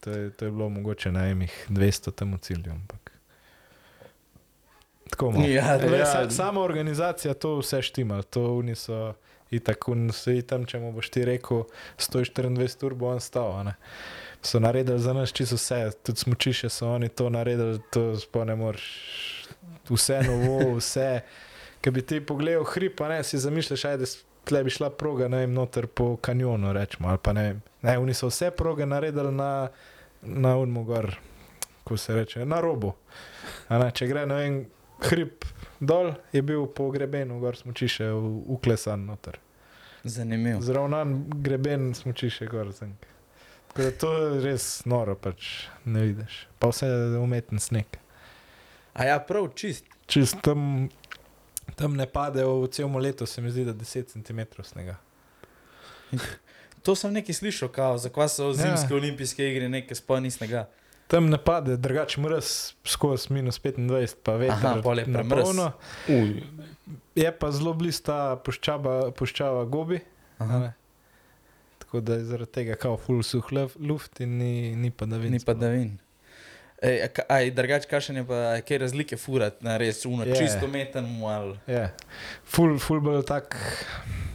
To 0.00 0.10
je, 0.10 0.30
to 0.30 0.44
je 0.44 0.50
bilo 0.50 0.68
mogoče 0.68 1.12
na 1.12 1.26
enih 1.26 1.66
200 1.70 2.14
temu 2.14 2.38
cilju. 2.38 2.70
Ampak. 2.70 3.11
Tako 5.12 5.30
malo. 5.30 5.44
Ja, 5.46 5.76
Ja. 5.76 6.06
sa, 6.06 6.24
sama 6.30 6.60
organizacija 6.60 7.34
to 7.34 7.58
vse 7.58 7.82
štima, 7.82 8.22
to 8.24 8.46
oni 8.56 8.74
so 8.74 9.12
itak, 9.50 9.88
un 9.88 10.08
so 10.10 10.32
i 10.32 10.40
tam, 10.42 10.64
če 10.64 10.78
mu 10.80 10.92
boš 10.92 11.10
ti 11.12 11.24
rekel, 11.24 11.64
124 12.00 12.84
ur 12.84 12.94
bo 12.94 13.06
on 13.08 13.20
stal. 13.20 13.52
a 13.52 13.62
ne. 13.62 13.74
So 14.42 14.58
naredili 14.58 14.98
za 14.98 15.12
nas 15.12 15.30
čisto 15.30 15.54
vse, 15.54 15.90
tudi 16.02 16.18
smočiše 16.18 16.68
so 16.68 16.88
oni 16.88 17.08
to 17.08 17.28
naredili, 17.30 17.78
to 17.90 18.16
sploh 18.16 18.46
ne 18.46 18.56
moreš. 18.56 18.86
Vse 19.88 20.22
novo, 20.22 20.76
vse. 20.76 21.20
Ker 21.80 21.92
bi 21.92 22.02
ti 22.02 22.20
pogledal 22.20 22.64
hrib, 22.64 22.94
pa 22.96 23.08
ne 23.08 23.22
si 23.22 23.38
zamišljaš, 23.38 23.84
ajde, 23.84 24.04
tle 24.44 24.64
bi 24.64 24.70
šla 24.70 24.90
proga, 24.90 25.28
ne 25.28 25.36
vem, 25.36 25.52
noter 25.52 25.86
po 25.86 26.16
kanjonu, 26.16 26.72
rečemo, 26.72 27.08
ali 27.08 27.18
pa 27.22 27.32
ne 27.32 27.42
vem. 27.42 27.62
Ne, 27.82 27.98
oni 27.98 28.14
so 28.14 28.26
vse 28.26 28.50
proge 28.50 28.86
naredili 28.86 29.32
na, 29.32 29.68
na 30.22 30.56
unmu 30.56 30.84
gor, 30.84 31.12
ko 31.84 31.96
se 31.96 32.14
reče, 32.14 32.44
na 32.44 32.60
robu. 32.60 32.92
A 33.68 33.78
Ne, 33.78 33.90
če 33.90 34.06
gre, 34.06 34.26
ne 34.26 34.34
vem, 34.34 34.56
hrib 35.02 35.44
dol, 35.80 36.12
je 36.32 36.42
bil 36.42 36.66
po 36.66 36.90
grebenu, 36.90 37.40
gor 37.40 37.56
smočiše, 37.56 38.10
uklesan 38.46 39.04
noter. 39.04 39.38
Zanimivo. 40.04 40.60
Zravnan 40.60 41.12
greben 41.36 41.94
smočiše 41.94 42.46
gor. 42.46 42.72
zank. 42.72 43.06
Tako 43.68 43.82
da 43.82 43.90
to 43.92 44.12
je 44.14 44.40
res 44.42 44.84
noro, 44.84 45.14
pač 45.14 45.46
ne 45.84 46.02
vidiš. 46.02 46.46
Pa 46.58 46.68
vse 46.68 46.86
je 46.86 47.18
umeten 47.18 47.58
sneg. 47.58 47.86
A 48.92 49.04
ja, 49.04 49.18
prav, 49.18 49.48
čist. 49.54 49.84
Čist 50.06 50.36
tam, 50.42 50.88
tam 51.74 51.96
ne 51.96 52.06
pade 52.06 52.44
v 52.44 52.66
celom 52.68 52.96
letu, 52.96 53.26
se 53.26 53.40
mi 53.40 53.50
zdi, 53.50 53.64
da 53.64 53.72
10 53.74 54.12
cm 54.12 54.40
snega. 54.62 54.96
To 56.82 56.94
sem 56.94 57.12
nekaj 57.12 57.34
slišal, 57.34 57.68
kao, 57.68 57.94
zakaj 57.94 58.28
so 58.28 58.48
Ja. 58.48 58.54
zimske 58.54 58.94
olimpijske 58.94 59.46
igre 59.46 59.68
nekaj 59.68 59.94
spolnistnega. 59.94 60.64
Tam 61.12 61.26
ne 61.28 61.36
pade, 61.38 61.76
drugače 61.76 62.20
mrz, 62.20 62.46
skozi 62.86 63.28
minus 63.30 63.58
25, 63.60 64.14
pa 64.22 64.32
veter. 64.34 64.56
Aha, 64.56 64.78
pol 64.80 64.98
je 64.98 65.06
na 65.06 65.20
premrz. 65.20 65.42
polno. 65.44 65.66
Uj, 66.08 66.38
Je 67.14 67.28
pa 67.32 67.50
zelo 67.52 67.74
blizu 67.74 68.00
ta 68.02 68.36
puščava, 68.38 69.10
puščava 69.12 69.64
gobi. 69.66 70.00
Tako 71.78 72.00
da 72.00 72.14
je 72.14 72.24
zaradi 72.24 72.52
tega 72.52 72.74
kao 72.74 72.96
full 72.96 73.20
suh 73.22 73.44
luf- 73.50 73.76
luft 73.78 74.20
in 74.20 74.38
ni, 74.38 74.52
ni 74.74 74.90
pa 74.90 75.04
da 75.04 75.16
vidim. 75.16 75.32
Ni 75.32 75.40
pa 75.40 75.52
da. 75.52 75.68
Ej, 76.82 77.04
Aj, 77.28 77.50
drugače, 77.50 77.86
kakšen 77.86 78.16
je 78.16 78.24
pa, 78.24 78.38
kaj 78.60 78.78
razlike 78.78 79.16
furat 79.16 79.60
na 79.60 79.76
res 79.76 80.00
uno, 80.04 80.24
Je. 80.24 80.34
čisto 80.34 80.66
meten 80.66 81.04
mu 81.04 81.28
ali. 81.28 81.58
Je, 81.68 81.84
full, 82.44 82.78
full 82.78 83.00
bolj 83.00 83.20
tak, 83.22 83.54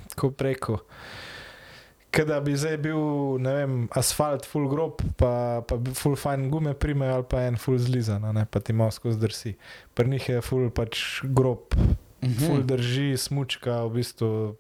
tako 0.08 0.30
preko. 0.32 0.78
Kada 2.12 2.40
bi 2.40 2.56
zdaj 2.56 2.78
bil, 2.78 2.98
ne 3.40 3.54
vem, 3.54 3.74
asfalt, 3.92 4.46
full 4.46 4.68
grob, 4.68 5.02
pa, 5.18 5.32
pa 5.62 5.76
full 5.94 6.16
fajn 6.16 6.50
gume 6.50 6.74
prime 6.74 7.08
ali 7.08 7.24
pa 7.24 7.42
en 7.42 7.58
full 7.58 7.78
zlizan, 7.78 8.24
a 8.24 8.32
ne 8.32 8.46
pa 8.46 8.60
ti 8.60 8.74
malo 8.74 8.92
skozi 8.92 9.20
drsi. 9.20 9.56
Pri 9.94 10.08
njih 10.08 10.30
je 10.30 10.42
full 10.42 10.70
pač 10.70 11.02
grob, 11.24 11.60
Mhm. 12.22 12.34
full 12.40 12.64
drži, 12.64 13.18
smučka, 13.18 13.84
v 13.84 13.90
bistvu 13.92 14.56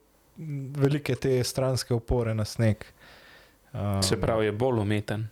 velike 0.73 1.15
te 1.15 1.43
stranske 1.43 1.93
opore 1.93 2.33
na 2.33 2.45
sneg. 2.45 2.83
Um, 3.73 4.03
se 4.03 4.17
pravi, 4.17 4.45
je 4.45 4.51
bolj 4.51 4.79
umeten. 4.79 5.27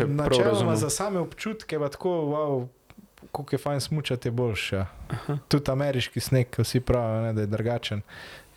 Načeloma 0.00 0.76
za 0.76 0.90
same 0.90 1.18
občutke, 1.20 1.78
pa 1.78 1.88
tako, 1.88 2.10
wow, 2.10 2.66
kako 3.26 3.46
je 3.52 3.58
fajn 3.58 3.80
smučati, 3.80 4.28
je 4.28 4.32
boljše. 4.32 4.76
ja. 4.76 4.86
Aha. 5.08 5.38
Tudi 5.48 5.70
ameriški 5.70 6.20
sneg, 6.20 6.46
vsi 6.58 6.80
pravijo, 6.80 7.22
ne, 7.22 7.32
da 7.32 7.40
je 7.40 7.46
drugačen, 7.46 8.02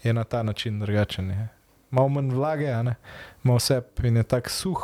je 0.04 0.14
na 0.14 0.24
ta 0.24 0.44
način 0.44 0.80
drugačen. 0.80 1.30
Je. 1.30 1.48
Malo 1.92 2.10
manj 2.14 2.34
vlage, 2.36 2.70
a 2.70 2.84
ne, 2.86 2.96
malo 3.44 3.58
vse 3.58 3.82
in 4.06 4.22
je 4.22 4.24
tako 4.24 4.50
suh, 4.50 4.84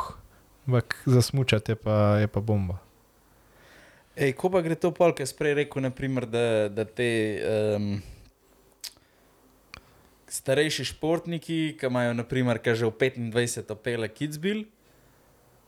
ampak 0.66 0.96
za 1.06 1.22
smučati 1.22 1.72
je 1.72 1.76
pa, 1.76 2.18
je 2.18 2.26
pa 2.26 2.40
bomba. 2.40 2.78
Ej, 4.16 4.32
ko 4.32 4.48
pa 4.50 4.62
gre 4.64 4.74
to 4.74 4.90
pol, 4.96 5.12
ker 5.12 5.28
si 5.28 5.36
prej 5.36 5.54
rekel, 5.60 5.84
naprimer, 5.84 6.24
da, 6.24 6.68
da 6.72 6.86
te 6.88 7.08
um, 7.76 7.98
starejši 10.32 10.88
športniki, 10.88 11.76
ki 11.76 11.90
imajo, 11.90 12.14
naprimer, 12.16 12.58
ki 12.58 12.74
že 12.74 12.88
v 12.88 13.12
25 13.12 13.76
opele 13.76 14.08
Kidsbill, 14.08 14.64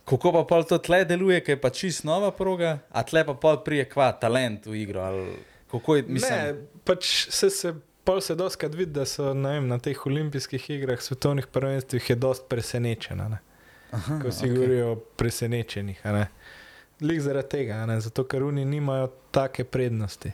kako 0.08 0.32
pa 0.32 0.42
pol 0.48 0.64
to 0.64 0.80
tle 0.80 1.04
deluje, 1.04 1.42
ker 1.44 1.58
je 1.58 1.60
pa 1.60 1.70
čist 1.70 2.08
nova 2.08 2.32
proga, 2.32 2.78
a 2.88 3.04
tle 3.04 3.22
pa 3.28 3.36
pol 3.36 3.60
prije 3.60 3.84
kva 3.92 4.10
talent 4.16 4.64
v 4.64 4.80
igro, 4.80 5.04
ali 5.04 5.36
kako 5.68 6.00
je, 6.00 6.02
mislim, 6.08 6.32
Ne, 6.32 6.80
pač 6.88 7.28
se, 7.28 7.50
se 7.52 7.74
pol 8.08 8.20
se 8.20 8.34
doskrat 8.34 8.74
vidi, 8.74 8.92
da 8.92 9.04
so 9.04 9.32
vem, 9.32 9.68
na 9.68 9.76
teh 9.78 10.06
olimpijskih 10.06 10.70
igrah, 10.70 11.00
svetovnih 11.00 11.46
prvenstvih 11.46 12.10
je 12.10 12.16
dost 12.16 12.48
presenečena. 12.48 13.28
Ne? 13.28 13.38
Aha, 13.90 14.20
Ko 14.22 14.32
si 14.32 14.46
okay. 14.46 14.54
govorijo 14.54 14.92
o 14.92 14.96
presenečenih. 14.96 16.00
Lik 17.00 17.20
zaradi 17.20 17.48
tega, 17.48 17.82
ne, 17.86 18.00
zato 18.00 18.24
ker 18.24 18.42
oni 18.48 18.64
nimajo 18.64 19.10
take 19.30 19.64
prednosti. 19.64 20.32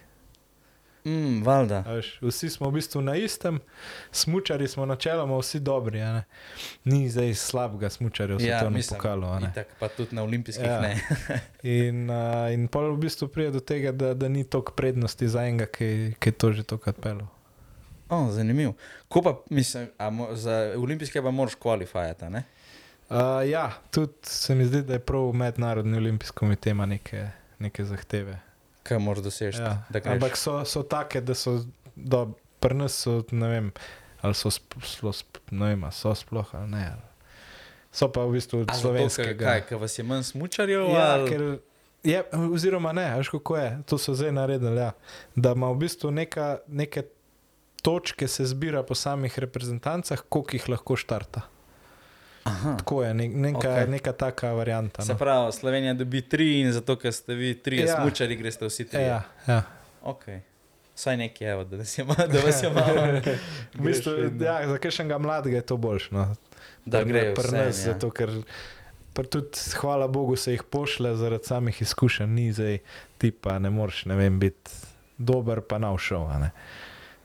Mm, 1.05 1.43
valjda. 1.43 1.83
A 1.87 1.99
Veš, 1.99 2.13
vsi 2.23 2.51
smo 2.51 2.71
v 2.71 2.79
bistvu 2.79 3.03
na 3.03 3.17
istem, 3.17 3.59
smučari 4.13 4.69
smo 4.69 4.87
načeloma 4.87 5.37
vsi 5.39 5.61
dobri. 5.61 6.01
Ni 6.85 7.11
zdaj 7.11 7.35
slabega 7.35 7.91
smučarja 7.91 8.37
v 8.37 8.41
Ja, 8.41 8.59
svetovnem 8.59 8.79
mislim, 8.79 8.99
pokalu. 8.99 9.27
Itak, 9.51 9.75
pa 9.81 9.89
tudi 9.89 10.15
na 10.17 10.23
olimpijskih 10.23 10.67
Ja. 10.67 10.81
ne. 10.81 11.01
In, 11.83 12.11
uh, 12.11 12.53
in 12.55 12.69
pol 12.69 12.95
v 12.95 12.99
bistvu 12.99 13.29
pride 13.29 13.51
do 13.51 13.61
tega, 13.61 13.93
da, 13.93 14.15
da 14.15 14.29
ni 14.29 14.45
toliko 14.45 14.73
prednosti 14.73 15.29
za 15.29 15.43
enega, 15.43 15.67
ki, 15.67 16.15
ki 16.21 16.29
je 16.29 16.33
to 16.33 16.53
že 16.53 16.63
tokrat 16.63 17.03
pelil. 17.03 17.27
Oh, 18.09 18.31
zanimivo. 18.31 18.75
Ko 19.09 19.23
pa, 19.23 19.41
mislim, 19.51 19.89
a 19.99 20.11
mo, 20.11 20.29
za 20.35 20.75
olimpijske 20.77 21.23
pa 21.23 21.31
moraš 21.31 21.55
kvalifikati, 21.55 22.25
ne? 22.25 22.43
Uh, 23.11 23.17
ja, 23.45 23.73
tudi 23.91 24.13
se 24.23 24.55
mi 24.55 24.65
zdi, 24.65 24.83
da 24.83 24.93
je 24.93 24.99
prav 24.99 25.33
mednarodni 25.33 25.97
olimpijski 25.97 26.37
komitej 26.37 26.71
ima 26.71 26.87
neke, 26.87 27.29
neke 27.59 27.85
zahteve. 27.85 28.39
Kaj 28.83 28.99
moraš 28.99 29.23
doseči? 29.23 29.59
Ja. 29.59 29.83
Ampak 30.05 30.37
so, 30.37 30.65
so 30.65 30.83
take, 30.83 31.21
da 31.21 31.35
so 31.35 31.61
do, 31.97 32.31
pri 32.61 32.75
nas 32.75 32.93
so, 32.95 33.23
ne 33.31 33.49
vem, 33.49 33.73
ali 34.21 34.35
so, 34.35 34.51
sp, 34.51 34.63
slo, 34.83 35.13
sp, 35.13 35.27
ne 35.51 35.67
vem, 35.67 35.85
so 35.93 36.15
sploh 36.15 36.55
ali 36.55 36.71
ne. 36.71 36.87
Ali. 36.87 37.03
So 37.93 38.09
pa 38.09 38.21
v 38.21 38.33
bistvu 38.33 38.65
ker- 38.65 39.39
Kaj, 39.39 39.61
ker 39.63 39.79
vas 39.79 39.99
je 39.99 40.05
manj 40.05 40.23
smučarjev? 40.25 40.89
Ja, 40.91 41.13
ali- 41.13 41.31
ker 41.31 41.43
je, 42.05 42.23
oziroma 42.51 42.93
ne, 42.93 43.17
veš 43.17 43.29
kako 43.29 43.57
je, 43.57 43.79
to 43.87 43.99
so 43.99 44.15
zdaj 44.15 44.33
naredili. 44.33 44.77
Ja. 44.77 44.93
Da 45.35 45.53
ima 45.53 45.71
v 45.71 45.77
bistvu 45.77 46.11
neka, 46.11 46.59
neke 46.69 47.05
točke 47.85 48.29
se 48.29 48.47
zbira 48.47 48.83
po 48.83 48.95
samih 48.95 49.39
reprezentancah, 49.39 50.23
koliko 50.29 50.57
jih 50.57 50.69
lahko 50.69 50.97
štarta. 50.97 51.41
Aha. 52.45 52.77
Tako 52.77 53.03
je, 53.03 53.15
ne, 53.15 53.29
neka, 53.29 53.59
okay. 53.61 53.89
neka 53.89 54.13
taka 54.15 54.53
varianta. 54.53 55.03
Se 55.03 55.13
No. 55.13 55.19
pravi, 55.19 55.53
Slovenija 55.53 55.95
dobi 55.95 56.21
tri 56.23 56.61
in 56.61 56.73
zato, 56.73 56.97
ker 56.97 57.13
ste 57.13 57.35
vi 57.35 57.55
tri 57.57 57.79
ja. 57.79 57.97
Smučari, 57.97 58.37
greste 58.37 58.67
vsi 58.67 58.85
tri. 58.85 59.03
Ja, 59.03 59.23
ja. 59.47 59.63
Okay. 60.03 60.41
Saj 60.95 61.17
nekaj, 61.17 61.49
evo, 61.49 61.65
da, 61.65 61.77
vas 61.77 61.99
je 61.99 62.05
malo, 62.05 62.27
da 62.27 62.41
vas 62.41 62.63
je 62.63 62.71
malo. 62.71 63.21
V 63.75 63.81
bistvu, 63.81 64.13
ja, 64.41 64.69
za 64.69 64.79
kakšnega 64.79 65.19
mladega 65.19 65.57
je 65.57 65.63
to 65.65 65.77
boljš. 65.77 66.11
No. 66.11 66.35
da 66.85 67.01
Pri- 67.01 67.09
grejo 67.09 67.35
pri 67.35 67.43
vse. 67.45 67.57
nas, 67.57 67.79
Ja. 67.79 67.93
Zato, 67.93 68.11
ker 68.11 68.31
tudi, 69.25 69.49
hvala 69.75 70.09
Bogu, 70.09 70.37
se 70.37 70.53
jih 70.53 70.63
pošle 70.65 71.17
zaradi 71.17 71.45
samih 71.45 71.83
izkušenj, 71.83 72.29
ni 72.29 72.53
zdaj 72.53 72.79
ti 73.19 73.31
pa 73.33 73.59
ne 73.59 73.71
moreš, 73.71 74.05
ne 74.05 74.17
vem, 74.17 74.39
biti 74.39 74.71
dober, 75.19 75.61
pa 75.61 75.79
na 75.79 75.97
všel. 75.97 76.29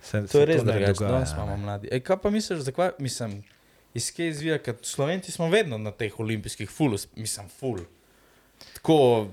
Se, 0.02 0.28
To 0.28 0.40
je 0.40 0.46
res 0.46 0.64
drugače, 0.64 0.94
dogaja, 0.94 1.12
danes 1.12 1.30
a 1.30 1.36
imamo 1.36 1.52
ne. 1.52 1.58
mladi. 1.58 1.90
Ej, 1.92 2.00
kaj 2.00 2.18
pa 2.18 2.30
misliš, 2.30 2.60
zakaj, 2.62 2.92
mislim, 3.00 3.44
iz 3.94 4.12
kje 4.12 4.28
izvija, 4.30 4.58
ker 4.60 4.76
Slovenci 4.84 5.32
smo 5.32 5.50
vedno 5.50 5.78
na 5.78 5.92
teh 5.92 6.20
olimpijskih 6.20 6.70
ful, 6.70 6.96
mislim, 7.16 7.50
ful. 7.50 7.80
Tako, 8.74 9.28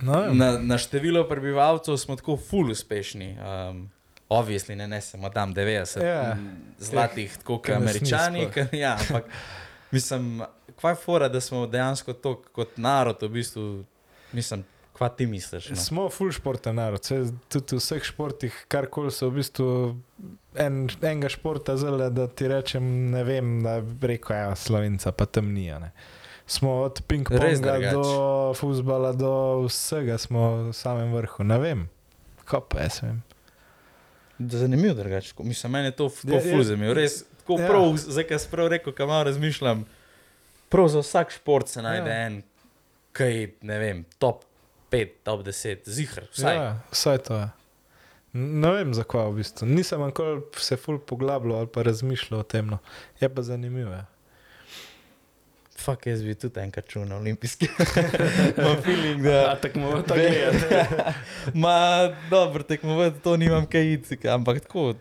No, 0.00 0.20
vem. 0.20 0.36
na, 0.36 0.58
na 0.58 0.78
število 0.78 1.24
prebivalcev 1.24 1.96
smo 1.96 2.16
tako 2.16 2.36
ful 2.38 2.70
uspešni. 2.70 3.36
Um, 3.70 3.90
Obvisli 4.30 4.76
ne, 4.76 4.86
ne 4.88 5.00
samo 5.00 5.30
tam 5.30 5.54
90 5.54 6.04
Ja. 6.04 6.32
m, 6.32 6.44
zlatih, 6.78 7.36
tako 7.38 7.58
kot 7.58 7.70
američani. 7.72 8.46
Ke, 8.52 8.66
ja, 8.74 8.98
ampak 9.00 9.24
mislim, 9.90 10.42
kva 10.76 10.90
je 10.90 10.96
fora, 10.96 11.28
da 11.28 11.40
smo 11.40 11.66
dejansko 11.66 12.12
to 12.12 12.42
kot 12.44 12.76
narod, 12.76 13.16
v 13.22 13.28
bistvu, 13.30 13.84
mislim, 14.32 14.64
kva 14.98 15.08
ti 15.10 15.26
misliš? 15.26 15.70
No? 15.70 15.76
Smo 15.78 16.08
full 16.08 16.32
športen 16.32 16.74
narod, 16.74 17.00
Saj 17.00 17.18
tudi 17.48 17.72
v 17.72 17.78
vseh 17.78 18.02
športih, 18.04 18.64
karkoli 18.66 19.10
so 19.10 19.28
v 19.28 19.36
bistvu 19.36 19.68
en, 20.56 20.80
enega 21.00 21.28
športa 21.28 21.76
zelo, 21.76 22.10
da 22.10 22.26
ti 22.26 22.48
rečem, 22.48 22.82
ne 23.08 23.22
vem, 23.22 23.62
da 23.62 23.78
bi 23.80 24.06
rekel, 24.08 24.36
ja, 24.36 24.54
slovenca 24.54 25.12
pa 25.12 25.24
tam 25.24 25.52
ni. 25.52 25.70
a 25.70 25.78
ne. 25.78 25.92
Smo 26.46 26.82
od 26.82 27.02
ping-ponga 27.02 27.38
drugače. 27.52 27.92
do 27.92 28.04
futbola, 28.54 29.12
do 29.12 29.32
vsega 29.62 30.18
smo 30.18 30.40
v 30.64 30.72
samem 30.72 31.12
vrhu. 31.12 31.44
Ne 31.44 31.58
vem, 31.58 31.88
kaj 32.44 32.60
pa 32.66 32.80
jaz 32.80 33.02
vem. 33.02 33.22
Zanimivo 34.40 34.94
drugače. 34.94 35.34
ko- 35.34 35.44
Mislim, 35.44 35.72
meni 35.72 35.86
je 35.86 35.92
to 35.92 36.10
Je- 36.24 36.34
je- 36.34 36.40
fuzem. 36.50 36.82
Res, 36.92 37.24
tako 37.38 37.52
Ja. 37.54 37.68
prav, 37.68 37.96
zdaj, 37.98 38.24
ko 38.24 38.38
sem 38.38 38.50
prav 38.50 38.68
rekel, 38.68 38.92
kam 38.92 39.08
malo 39.08 39.24
razmišljam, 39.24 39.84
prav 40.68 40.88
za 40.88 40.98
vsak 41.00 41.30
šport 41.30 41.68
se 41.68 41.82
najde 41.82 42.10
Ja. 42.10 42.26
en, 42.26 42.42
kaj, 43.12 43.34
ne 43.62 43.78
vem, 43.78 44.04
top 44.18 44.44
5, 44.90 45.08
top 45.24 45.46
10, 45.46 45.84
zihr, 45.84 46.20
vsaj. 46.32 46.56
Ja, 46.56 46.68
vsaj 46.92 47.18
to 47.28 47.38
je. 47.38 47.48
Ne 48.32 48.70
vem, 48.72 48.92
zakaj 48.94 49.30
v 49.32 49.40
bistvu. 49.40 49.66
Nisem 49.66 50.04
nikoli 50.04 50.42
se 50.60 50.76
ful 50.76 50.98
poglabljal 50.98 51.58
ali 51.58 51.70
pa 51.72 51.82
razmišljal 51.82 52.40
o 52.40 52.42
tem. 52.44 52.66
No. 52.66 52.78
Je 53.20 53.28
pa 53.28 53.42
zanimivo. 53.42 53.92
Ja. 53.92 54.04
Fak, 55.78 56.06
jaz 56.06 56.22
bi 56.22 56.34
tudi 56.34 56.60
enkrat 56.60 56.88
čul 56.90 57.06
na 57.06 57.16
olimpijski. 57.16 57.68
Imam 58.58 58.82
feeling, 58.82 59.22
da. 59.22 59.56
Tekmo 59.62 60.02
tako 60.02 60.20
gledati. 60.20 61.14
Ma, 61.54 61.76
dobro, 62.30 62.62
tekmovati 62.62 63.20
to 63.20 63.36
nimam 63.36 63.66
kaj 63.66 63.92
iti, 63.92 64.28
ampak 64.28 64.60
tako. 64.60 64.94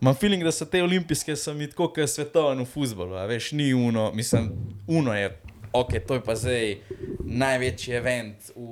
Imam 0.00 0.14
feeling, 0.14 0.44
da 0.44 0.52
so 0.52 0.64
te 0.64 0.82
olimpijske, 0.82 1.36
so 1.36 1.54
mi 1.54 1.68
tako, 1.70 1.90
kot 1.92 2.08
svetovno 2.08 2.64
v 2.64 2.66
futbolu. 2.66 3.14
a 3.14 3.26
Veš, 3.26 3.52
ni 3.52 3.74
uno, 3.74 4.12
mislim, 4.14 4.50
uno 4.86 5.14
je, 5.14 5.36
ok, 5.72 6.00
to 6.06 6.14
je 6.14 6.22
pa 6.24 6.34
zdaj 6.34 6.78
največji 7.24 7.94
event 7.94 8.50
v, 8.56 8.64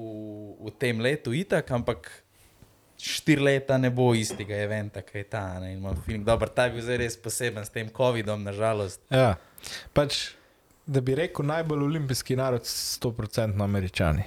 v 0.67 0.73
tem 0.79 1.01
letu, 1.01 1.33
itak, 1.33 1.71
ampak 1.71 2.11
štiri 2.99 3.43
leta 3.43 3.79
ne 3.79 3.91
bo 3.95 4.11
istega 4.15 4.57
eventa, 4.59 5.03
kaj 5.07 5.21
je 5.21 5.29
ta. 5.31 5.45
Ne? 5.63 5.73
In 5.73 5.79
Imam 5.79 5.97
feeling, 6.03 6.27
da 6.27 6.37
ta 6.37 6.67
je 6.67 6.75
bil 6.75 6.83
zdaj 6.83 6.99
res 6.99 7.17
poseben 7.17 7.65
s 7.65 7.71
tem 7.71 7.91
COVID-om, 7.95 8.43
nažalost. 8.43 9.01
Ja. 9.11 9.37
Pač, 9.95 10.35
da 10.87 11.01
bi 11.01 11.15
rekel, 11.15 11.47
najbolj 11.47 11.87
olimpijski 11.87 12.37
narod, 12.37 12.67
100% 12.67 13.63
američani. 13.65 14.27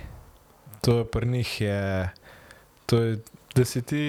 To 0.82 1.02
je 1.02 1.06
pri 1.06 1.28
njih, 1.28 1.62
je, 1.62 2.10
to 2.86 2.98
je, 2.98 3.18
da 3.56 3.66
si 3.66 3.82
ti, 3.82 4.06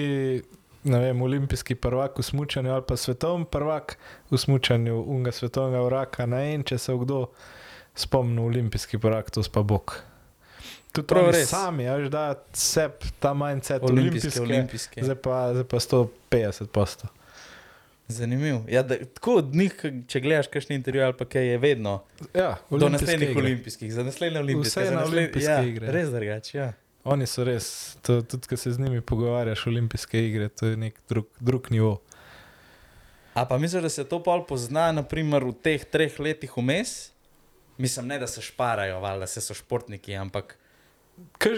vem, 0.83 1.21
olimpijski 1.21 1.75
prvak 1.75 2.17
v 2.17 2.23
smutku 2.23 2.59
ali 2.59 2.83
pa 2.87 2.97
svetovni 2.97 3.45
prvak 3.45 3.97
v 4.31 4.37
smutku, 4.37 4.79
unga 5.05 5.31
svetovnega 5.31 5.83
uraka. 5.83 6.25
Ne 6.25 6.37
vem, 6.37 6.63
če 6.63 6.77
se 6.77 6.95
kdo 6.97 7.27
spomni, 7.95 8.41
olimpijski 8.41 8.97
prvak, 8.97 9.29
to 9.29 9.43
spa 9.43 9.61
Bog. 9.61 9.95
Tudi 10.91 11.07
Prav 11.07 11.31
res. 11.31 11.49
sami, 11.49 11.87
až 11.87 12.07
da 12.07 12.23
se 12.53 12.89
ta 13.19 13.33
mindset 13.33 13.81
olimpijske, 13.83 14.41
olimpijske. 14.41 15.03
zdaj 15.03 15.15
pa, 15.17 15.51
zdaj 15.51 15.63
pa 15.65 15.77
150 15.79 16.67
posto. 16.67 17.07
Zanimivo. 18.07 18.65
Ja, 18.67 18.83
da, 18.83 18.97
tako 19.05 19.35
od 19.35 19.55
njih, 19.55 19.73
če 20.07 20.19
gledaš 20.19 20.47
kakšen 20.47 20.75
intervju 20.75 21.03
ali 21.03 21.13
pa 21.13 21.25
kaj 21.25 21.47
je 21.47 21.57
vedno. 21.57 22.03
Ja, 22.33 22.57
Do 22.69 22.89
naslednjih 22.89 23.29
igre. 23.29 23.41
olimpijskih, 23.41 23.93
za 23.93 24.03
naslednje 24.03 24.39
olimpijske. 24.39 24.69
Vse 24.71 24.85
za 24.85 24.91
na 24.91 25.01
nasled- 25.01 25.13
olimpijske 25.13 25.51
ja, 25.51 25.63
igre. 25.63 25.87
Res 25.89 26.09
drugače, 26.09 26.57
ja. 26.57 26.73
Oni 27.05 27.25
so 27.25 27.43
res, 27.43 27.65
to, 28.01 28.21
tudi 28.21 28.47
ko 28.47 28.57
se 28.57 28.71
z 28.71 28.79
njimi 28.79 29.01
pogovarjaš, 29.01 29.67
olimpijske 29.67 30.19
igre, 30.21 30.49
to 30.49 30.65
je 30.65 30.77
nek 30.77 30.99
drug, 31.09 31.25
drug 31.39 31.71
nivo. 31.71 32.01
A 33.33 33.45
pa 33.45 33.57
misliš, 33.57 33.81
da 33.81 33.89
se 33.89 34.03
to 34.03 34.19
pol 34.19 34.45
pozna, 34.45 34.91
naprimer, 34.91 35.43
v 35.43 35.53
teh 35.53 35.83
treh 35.83 36.19
letih 36.19 36.53
vmes? 36.53 37.12
Mislim, 37.77 38.07
ne 38.07 38.19
da 38.19 38.27
se 38.27 38.41
šparajo, 38.41 38.99
valjda 38.99 39.27
se 39.27 39.41
so 39.41 39.53
športniki, 39.53 40.15
ampak 40.15 40.57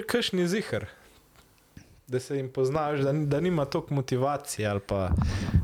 Kaš 0.07 0.31
ni 0.31 0.47
zihar, 0.47 0.85
da 2.07 2.19
se 2.19 2.37
jim 2.37 2.49
poznaš, 2.49 2.99
da, 2.99 3.13
da 3.13 3.39
nima 3.39 3.65
toliko 3.65 3.93
motivacije. 3.93 4.67
ali 4.67 4.79
Pa, 4.79 5.09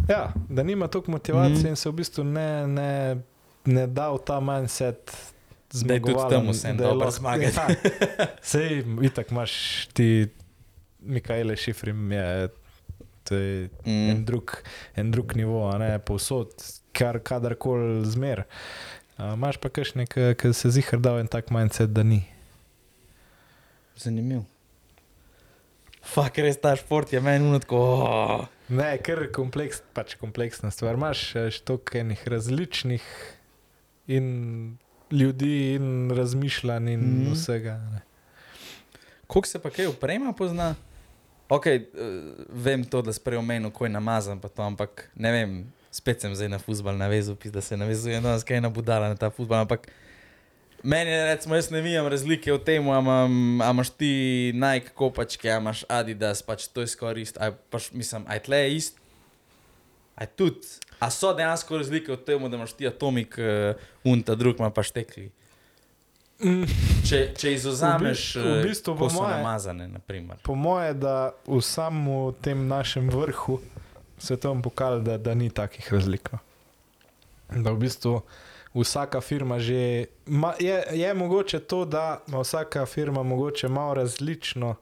ja, 0.09 0.33
da 0.49 0.63
nima 0.63 0.87
toliko 0.87 1.11
motivacije 1.11 1.63
mm. 1.63 1.67
in 1.67 1.75
se 1.75 1.89
v 1.89 1.91
bistvu 1.91 2.23
ne, 2.23 2.67
ne, 2.67 3.21
ne 3.65 3.87
da 3.87 4.09
v 4.09 4.19
ta 4.25 4.39
mindset. 4.39 5.11
Da 5.73 5.93
je 5.93 6.01
tudi 6.01 6.13
tam 6.29 6.49
vseeno 6.49 6.77
da 6.77 6.83
je 6.83 6.89
dobro 6.89 7.11
zmagati. 7.11 7.55
Ja, 7.57 7.67
sej, 8.51 8.83
itak 9.01 9.31
imaš 9.31 9.85
ti, 9.93 10.27
Mikaele 10.99 11.55
Šifrim 11.55 12.11
je. 12.11 12.49
To 13.23 13.35
je 13.35 13.69
mm. 13.85 14.09
en, 14.09 14.25
drug, 14.25 14.57
en 14.95 15.11
drug 15.11 15.35
nivo, 15.35 15.69
a 15.69 15.77
ne 15.77 15.99
povsod, 15.99 16.51
kar 16.91 17.19
kadarkoli 17.19 18.05
zmer. 18.05 18.43
Imaš 19.21 19.59
pa 19.61 19.69
kakšne, 19.69 20.07
ki 20.09 20.53
se 20.53 20.71
zihar 20.73 20.99
da 20.99 21.13
v 21.13 21.21
en 21.21 21.29
tak 21.29 21.51
mindset, 21.53 21.93
da 21.93 22.03
ni. 22.03 22.23
zanimiv. 23.95 24.41
Fak, 26.01 26.39
res 26.41 26.57
ta 26.57 26.73
šport 26.75 27.11
je 27.13 27.21
meni 27.21 27.45
unotko. 27.45 27.77
Oh. 27.77 28.45
Ne, 28.73 28.95
ker 29.03 29.27
je 29.27 29.33
kompleks, 29.35 29.83
pač 29.93 30.15
kompleksna 30.17 30.71
stvar. 30.73 30.97
Imaš 30.97 31.35
toliko 31.67 31.99
enih 32.01 32.23
različnih 32.27 33.05
in 34.09 34.31
ljudi, 35.11 35.75
in 35.75 36.09
razmišljanj, 36.15 36.89
in 36.95 37.03
mm. 37.03 37.33
vsega. 37.35 37.77
Ne. 37.91 38.01
Koliko 39.27 39.47
se 39.47 39.61
pa 39.61 39.69
kaj 39.69 39.91
uprema 39.91 40.33
pozna? 40.33 40.73
Ok, 41.51 41.67
uh, 41.67 41.77
vem 42.49 42.83
to, 42.87 43.03
da 43.05 43.13
sprej 43.13 43.37
omenil, 43.37 43.69
ko 43.75 43.85
je 43.85 43.93
namazan, 43.93 44.39
pa 44.39 44.49
to, 44.49 44.63
ampak 44.63 45.09
ne 45.15 45.31
vem, 45.35 45.55
spet 45.91 46.21
sem 46.21 46.31
zdaj 46.31 46.47
na 46.47 46.57
futbol 46.57 46.95
navezal, 46.95 47.35
pis, 47.35 47.51
da 47.51 47.61
se 47.61 47.75
navezuje 47.75 48.15
na 48.15 48.31
nas, 48.31 48.43
kaj 48.43 48.57
je 48.57 48.61
nabudala 48.61 49.07
na 49.07 49.15
ta 49.15 49.27
futbol, 49.27 49.57
ampak 49.57 49.87
meni 50.81 51.11
recimo, 51.25 51.53
jaz 51.53 51.69
ne 51.69 51.79
vidim 51.79 52.07
razlike 52.07 52.47
v 52.49 52.59
tem, 52.59 52.81
a 52.85 52.97
imam- 52.97 53.29
a 53.59 53.69
imaš 53.69 53.89
ti 53.91 54.11
Nike 54.51 54.89
kopačke, 54.91 55.45
a 55.45 55.57
imaš 55.57 55.83
Adidas, 55.87 56.41
pač 56.41 56.67
to 56.67 56.81
je 56.81 56.87
skoraj 56.89 57.21
isto, 57.21 57.37
aj 57.37 57.51
pač 57.69 57.91
mislim, 57.91 58.23
aj 58.25 58.39
tle 58.39 58.57
je 58.57 58.69
isto. 58.73 58.97
Aj 60.13 60.27
tudi, 60.27 60.67
a 60.97 61.09
so 61.09 61.33
dejansko 61.33 61.77
razlike 61.77 62.07
v 62.07 62.17
tem, 62.17 62.39
da 62.41 62.55
imaš 62.55 62.73
ti 62.73 62.85
atomik, 62.85 63.35
uh, 63.35 63.73
unta, 64.03 64.35
drug 64.35 64.57
ima 64.57 64.69
pa 64.69 64.81
štekli. 64.81 65.31
Mm. 66.39 66.65
Če, 67.05 67.33
če 67.35 67.53
izuzameš, 67.53 68.21
v 68.35 68.45
eh, 68.51 68.63
bistvu 68.63 68.93
ko 68.93 68.99
po 68.99 69.09
so 69.09 69.21
moje- 69.21 69.35
namazane, 69.35 69.85
naprimer. 69.87 70.37
Po 70.41 70.55
moje, 70.55 70.93
da 70.95 71.15
v 71.45 71.61
samem 71.61 72.09
tem 72.35 72.67
našem 72.67 73.05
vrhu 73.07 73.59
svetovnem 74.21 74.61
pokalu, 74.61 75.01
da, 75.01 75.17
da 75.17 75.33
ni 75.33 75.49
takih 75.49 75.93
razlik. 75.93 76.29
No. 76.31 76.39
Da 77.63 77.71
v 77.71 77.81
bistvu 77.81 78.21
vsaka 78.73 79.21
firma 79.21 79.59
že. 79.59 80.05
Ma, 80.25 80.53
je, 80.59 80.83
je 80.91 81.13
mogoče 81.13 81.59
to, 81.59 81.85
da 81.85 82.21
ima 82.27 82.39
vsaka 82.39 82.85
firma 82.85 83.23
mogoče 83.23 83.67
malo 83.67 83.93
različno 83.93 84.75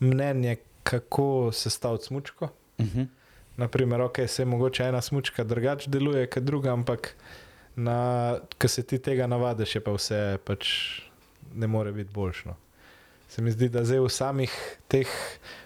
mnenje, 0.00 0.56
kako 0.82 1.50
sestaviti 1.52 2.04
smočko. 2.04 2.48
Uh 2.78 2.86
-huh. 2.86 3.06
Naprimer, 3.56 4.00
ok, 4.00 4.16
se 4.26 4.44
mogoče 4.44 4.84
ena 4.84 5.00
smočka 5.00 5.44
drugače 5.44 5.90
deluje 5.90 6.26
kot 6.26 6.42
druga, 6.42 6.72
ampak 6.72 7.16
ko 8.58 8.68
se 8.68 8.82
ti 8.82 8.98
tega 8.98 9.26
navadiš, 9.26 9.74
je 9.74 9.80
pa 9.80 9.92
vse 9.92 10.38
pač 10.44 10.68
ne 11.54 11.66
more 11.66 11.92
biti 11.92 12.10
boljšno. 12.14 12.56
Se 13.28 13.42
mi 13.42 13.50
zdi, 13.50 13.68
da 13.68 13.84
zdaj 13.84 14.00
v 14.00 14.08
samih 14.08 14.78
teh 14.88 15.08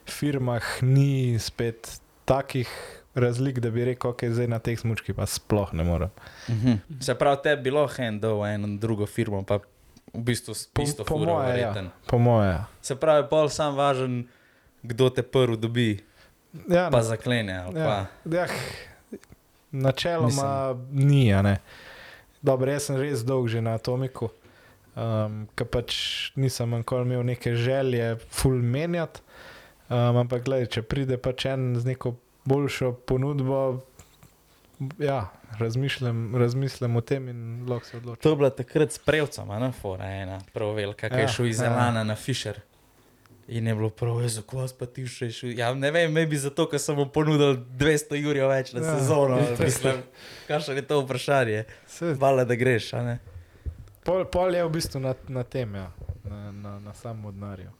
firmah 0.06 0.62
ni 0.82 1.38
spet 1.38 2.00
takih 2.24 2.68
razlik, 3.16 3.58
da 3.58 3.70
bi 3.70 3.84
rekel, 3.86 4.10
ok, 4.10 4.24
zdaj 4.26 4.46
na 4.46 4.58
teh 4.58 4.76
smočkih 4.76 5.14
pa 5.14 5.24
sploh 5.24 5.72
ne 5.72 5.84
morem. 5.84 6.10
Uh 6.46 6.54
-huh. 6.54 6.78
Se 7.00 7.14
pravi, 7.14 7.36
tebi 7.42 7.62
bilo 7.62 7.86
handel 7.88 8.44
eno 8.46 8.68
drugo 8.76 9.06
firmo, 9.06 9.42
pa 9.42 9.56
v 9.56 9.62
bistvu 10.14 10.54
s- 10.54 10.66
Po- 10.68 10.82
isto 10.82 11.04
po 11.04 11.08
furo, 11.10 11.32
moje, 11.34 11.48
ja. 11.48 11.54
verjeten. 11.54 11.90
Po 12.06 12.18
moje. 12.18 12.48
ja. 12.48 12.64
Se 12.82 12.96
pravi, 12.96 13.26
pol 13.30 13.48
sam 13.48 13.74
važen, 13.74 14.28
kdo 14.82 15.10
te 15.10 15.22
prvi 15.22 15.56
dobi, 15.56 16.04
Ja, 16.68 16.88
pa 16.90 17.02
zaklene. 17.02 17.56
ali 17.56 17.80
Ja, 17.80 17.84
pa. 18.24 18.30
ja, 18.30 18.46
načeloma 19.72 20.26
Mislim. 20.74 21.08
ni. 21.08 21.32
a 21.32 21.42
ne. 21.42 21.58
Dobro, 22.42 22.72
jaz 22.72 22.82
sem 22.82 22.96
res 22.96 23.20
dolg 23.20 23.48
že 23.48 23.60
na 23.60 23.74
Atomiku, 23.74 24.28
um, 24.96 25.48
ker 25.54 25.66
pač 25.66 25.94
nisem 26.34 26.70
nikoli 26.70 27.02
imel 27.02 27.22
neke 27.24 27.54
želje, 27.54 28.16
full 28.30 28.54
menjati. 28.54 29.20
Um, 29.88 29.96
ampak, 30.16 30.42
gledaj, 30.42 30.66
če 30.66 30.82
pride 30.82 31.16
pač 31.16 31.44
en 31.46 31.76
z 31.76 31.84
neko 31.86 32.14
boljšo 32.46 32.92
ponudbo, 33.06 33.80
ja, 34.98 35.20
razmišljam, 35.58 36.36
razmislim 36.36 36.96
o 36.96 37.00
tem 37.00 37.28
in 37.28 37.42
lahko 37.68 37.86
se 37.86 37.96
odločim. 37.96 38.22
To 38.22 38.30
je 38.30 38.36
bila 38.36 38.50
takrat 38.50 38.92
s 38.92 38.98
prevcem, 38.98 39.50
a 39.50 39.58
ne 39.58 39.72
fora 39.72 40.04
ena, 40.06 40.40
prav 40.52 40.74
velika, 40.74 41.08
ki 41.08 41.16
je 41.16 41.20
Ja, 41.22 41.28
šel 41.28 41.46
iz 41.46 41.60
ja. 41.60 41.66
Elana 41.66 42.04
na 42.04 42.16
Fisher. 42.16 42.60
In 43.48 43.66
je 43.66 43.74
bilo 43.74 43.90
prav, 43.90 44.28
za 44.28 44.42
kos 44.42 44.72
pa 44.74 44.86
ti 44.86 45.04
še 45.06 45.28
šel. 45.30 45.52
Ja, 45.58 45.68
ne 45.74 45.90
vem, 45.90 46.10
maybe 46.12 46.34
zato, 46.36 46.66
ker 46.66 46.80
sem 46.82 46.96
mu 46.98 47.06
ponudil 47.06 47.60
200 47.78 48.18
jurjev 48.18 48.48
več 48.50 48.72
na 48.74 48.82
Ja. 48.82 48.96
sezono. 48.98 49.38
Mislim, 49.62 50.02
kakšno 50.48 50.74
je 50.74 50.82
to 50.82 50.98
vprašanje? 51.04 51.64
Hvala, 52.18 52.44
da 52.44 52.54
greš, 52.54 52.92
a 52.94 53.02
ne? 53.02 53.18
pol, 54.06 54.24
pol 54.30 54.54
je 54.54 54.64
v 54.64 54.70
bistvu 54.70 55.00
na, 55.02 55.14
na 55.28 55.42
tem, 55.42 55.74
ja, 55.74 55.90
na, 56.24 56.52
na, 56.52 56.78
na 56.80 56.94
samem 56.94 57.24
odnarju. 57.26 57.70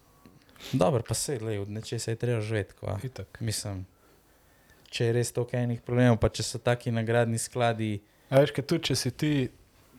Dobro, 0.73 1.03
pa 1.09 1.15
se, 1.15 1.39
le, 1.39 1.59
od 1.61 1.71
nečesa 1.71 2.11
je 2.11 2.17
treba 2.17 2.41
živeti. 2.41 2.75
Mislim, 3.41 3.85
če 4.91 5.05
je 5.05 5.13
res 5.13 5.33
toliko 5.33 5.57
enih 5.57 5.81
problemov, 5.83 6.19
pa 6.21 6.29
če 6.29 6.43
so 6.43 6.59
taki 6.59 6.91
nagradni 6.95 7.39
skladi. 7.39 8.01
A 8.31 8.41
veš, 8.43 8.53
kaj 8.57 8.67
tudi, 8.67 8.89
če 8.91 8.97
si 8.97 9.11
ti 9.11 9.33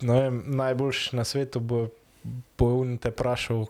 vem, 0.02 0.42
najboljši 0.46 1.16
na 1.16 1.24
svetu, 1.24 1.60
bo, 1.60 1.88
bo 2.58 2.68
on 2.80 2.96
te 2.98 3.10
vprašal, 3.10 3.66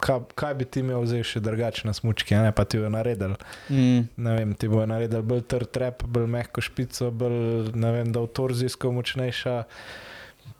kaj, 0.00 0.20
kaj 0.34 0.54
bi 0.54 0.64
ti 0.64 0.80
imel 0.80 1.06
zdaj 1.08 1.24
še 1.24 1.40
drugače 1.40 1.86
na 1.88 1.94
smočki, 1.96 2.36
ne 2.36 2.52
pa 2.52 2.64
ti 2.64 2.76
jo 2.80 2.88
naredil. 2.92 3.36
Mm. 3.68 4.06
Ne 4.16 4.36
vem, 4.38 4.54
ti 4.54 4.68
bo 4.68 4.84
naredil 4.86 5.24
bolj 5.26 5.44
trd 5.48 5.72
trep, 5.72 6.04
bolj 6.04 6.28
mehko 6.32 6.64
špico, 6.64 7.10
bolj, 7.10 7.72
vem, 7.74 8.12
da 8.12 8.22
v 8.24 8.30
torzijsko 8.36 8.92
močnejša. 8.92 9.56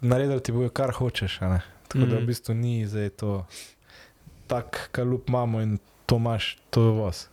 Naredil 0.05 0.41
ti 0.45 0.53
bojo 0.53 0.73
kar 0.75 0.93
hočeš. 0.97 1.39
Tako 1.87 2.03
mm. 2.05 2.11
da 2.11 2.17
v 2.17 2.21
Mhm. 2.21 2.27
bistvu 2.27 2.55
ni 2.55 2.87
zdaj 2.87 3.11
to 3.21 3.47
tak 4.47 4.89
kalup 4.93 5.29
imamo 5.29 5.61
in 5.61 5.79
to 6.07 6.17
imaš, 6.17 6.59
to 6.71 6.83
je 6.87 6.93
vas. 7.01 7.29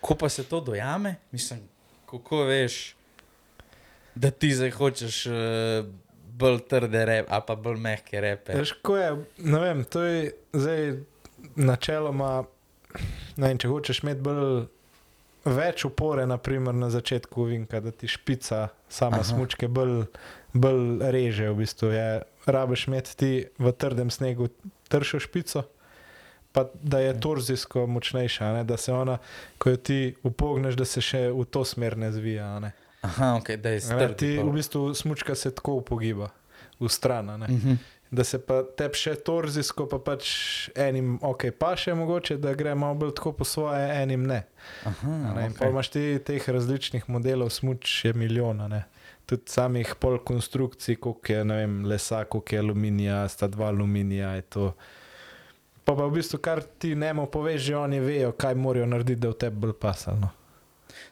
Ko 0.00 0.14
pa 0.14 0.28
se 0.28 0.44
to 0.44 0.60
dojame, 0.60 1.16
mislim, 1.32 1.60
kako 2.18 2.44
veš, 2.48 2.94
da 4.14 4.30
ti 4.30 4.52
zdaj 4.54 4.70
hočeš 4.70 5.26
uh, 5.26 5.34
bolj 6.38 6.60
trde 6.68 7.04
repe, 7.04 7.32
ali 7.32 7.42
pa 7.46 7.56
bolj 7.56 7.80
mehke 7.80 8.20
repe. 8.20 8.56
Veš, 8.58 8.76
ko 8.82 8.96
je, 8.96 9.10
ne 9.38 9.60
vem, 9.60 9.84
to 9.84 10.02
je 10.02 10.32
zdaj 10.52 10.94
načeloma, 11.56 12.44
ne 13.36 13.48
vem, 13.48 13.58
če 13.58 13.70
hočeš 13.70 14.04
imeti 14.04 14.24
bolj. 14.24 14.64
Več 15.44 15.82
upore, 15.84 16.22
naprimer 16.24 16.72
na 16.72 16.86
začetku 16.88 17.44
vinka, 17.50 17.76
da 17.84 17.90
ti 17.92 18.08
špica, 18.08 18.70
sama 18.88 19.18
Aha. 19.20 19.26
smočke 19.28 19.68
bolj, 19.68 20.06
bolj 20.56 21.02
reže. 21.12 21.50
V 21.52 21.58
bistvu 21.58 21.90
je, 21.92 22.06
rabiš 22.48 22.86
imeti 22.88 23.16
ti 23.20 23.30
v 23.60 23.72
trdem 23.76 24.08
snegu 24.08 24.48
tršo 24.88 25.20
špico, 25.20 25.66
pa 26.54 26.68
da 26.82 27.00
je 27.02 27.20
torzijsko 27.20 27.86
močnejša, 27.86 28.52
ne? 28.52 28.64
da 28.64 28.76
se 28.76 28.92
ona, 28.92 29.18
ko 29.58 29.70
jo 29.70 29.76
ti 29.76 30.14
upogneš, 30.22 30.76
da 30.78 30.86
se 30.86 31.02
še 31.02 31.26
v 31.34 31.42
to 31.50 31.64
smer 31.66 31.98
ne 31.98 32.12
zvija. 32.14 32.46
a 32.56 32.60
Ne? 32.62 32.70
Aha, 33.02 33.34
ok, 33.40 33.50
da 33.58 33.74
je 33.74 33.80
pol. 34.38 34.52
v 34.52 34.54
bistvu 34.54 34.94
smočka 34.94 35.34
se 35.34 35.50
tako 35.50 35.80
upogiba 35.82 36.30
v 36.80 36.88
stran. 36.88 37.30
a 37.30 37.36
ne. 37.36 37.50
Mhm. 37.50 37.82
Da 38.14 38.22
se 38.24 38.38
pa 38.38 38.60
tebi 38.62 38.94
še 38.94 39.16
torzijsko, 39.26 39.88
pa 39.90 39.98
pač 39.98 40.28
enim, 40.78 41.16
ok, 41.18 41.48
pa 41.58 41.72
še 41.74 41.96
mogoče, 41.98 42.36
da 42.38 42.52
gre 42.54 42.76
malo 42.78 42.94
bolj 42.94 43.16
tako 43.18 43.32
po 43.40 43.44
svoje, 43.48 43.88
enim 43.98 44.22
ne. 44.22 44.44
Aha, 44.86 45.14
ne. 45.34 45.48
In 45.48 45.56
ok. 45.56 45.58
Pa 45.58 45.72
imaš 45.72 45.90
ti 45.90 46.04
teh 46.22 46.46
različnih 46.46 47.08
modelov, 47.10 47.50
smuč 47.50 48.04
je 48.06 48.14
milijona. 48.14 48.68
Ne. 48.70 48.84
Tudi 49.26 49.50
samih 49.50 49.96
pol 49.98 50.20
konstrukcij, 50.22 51.00
koliko 51.02 51.32
je 51.32 51.42
vem, 51.50 51.80
lesa, 51.90 52.22
koliko 52.30 52.54
je 52.54 52.62
aluminija, 52.62 53.24
sta 53.28 53.50
dva 53.50 53.72
aluminija. 53.74 54.36
je 54.38 54.46
to. 54.46 54.68
Pa 55.84 55.94
pa 55.94 56.06
v 56.06 56.12
bistvu, 56.12 56.38
kar 56.38 56.62
ti 56.62 56.94
nemo 56.94 57.26
poveš, 57.26 57.62
že 57.62 57.76
oni 57.76 58.00
vejo, 58.00 58.32
kaj 58.32 58.54
morajo 58.54 58.86
narediti, 58.86 59.20
da 59.20 59.28
v 59.28 59.34
tebi 59.34 59.56
bolj 59.58 59.72
pasalo. 59.74 60.28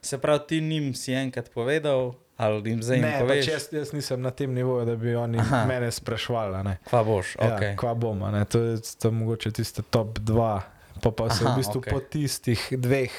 Se 0.01 0.19
pravi, 0.19 0.41
ti 0.49 0.61
njim 0.61 0.95
si 0.95 1.13
enkrat 1.13 1.51
povedal, 1.51 2.15
ali 2.37 2.71
jim 2.71 2.83
zdaj 2.83 2.99
Ne, 2.99 3.21
poveš, 3.21 3.45
pač 3.45 3.53
jaz, 3.53 3.69
jaz 3.73 3.93
nisem 3.93 4.23
na 4.23 4.31
tem 4.31 4.55
nivoju, 4.55 4.87
da 4.87 4.97
bi 4.97 5.15
oni 5.15 5.39
Aha. 5.39 5.65
Mene 5.67 5.91
sprašvali. 5.91 6.77
kva 6.85 7.05
boš. 7.05 7.37
Ja, 7.37 7.57
Okay. 7.57 7.77
kva 7.77 7.95
bomo, 7.95 8.31
ne? 8.31 8.45
to 8.45 8.59
je 8.59 8.79
to 8.99 9.11
mogoče 9.11 9.51
tiste 9.51 9.83
top 9.83 10.19
2, 10.19 10.61
pa, 11.03 11.11
pa 11.11 11.31
se 11.31 11.45
Aha, 11.45 11.55
v 11.55 11.57
bistvu 11.57 11.81
okay. 11.81 11.91
po 11.91 12.01
tistih 12.01 12.69
dveh 12.73 13.11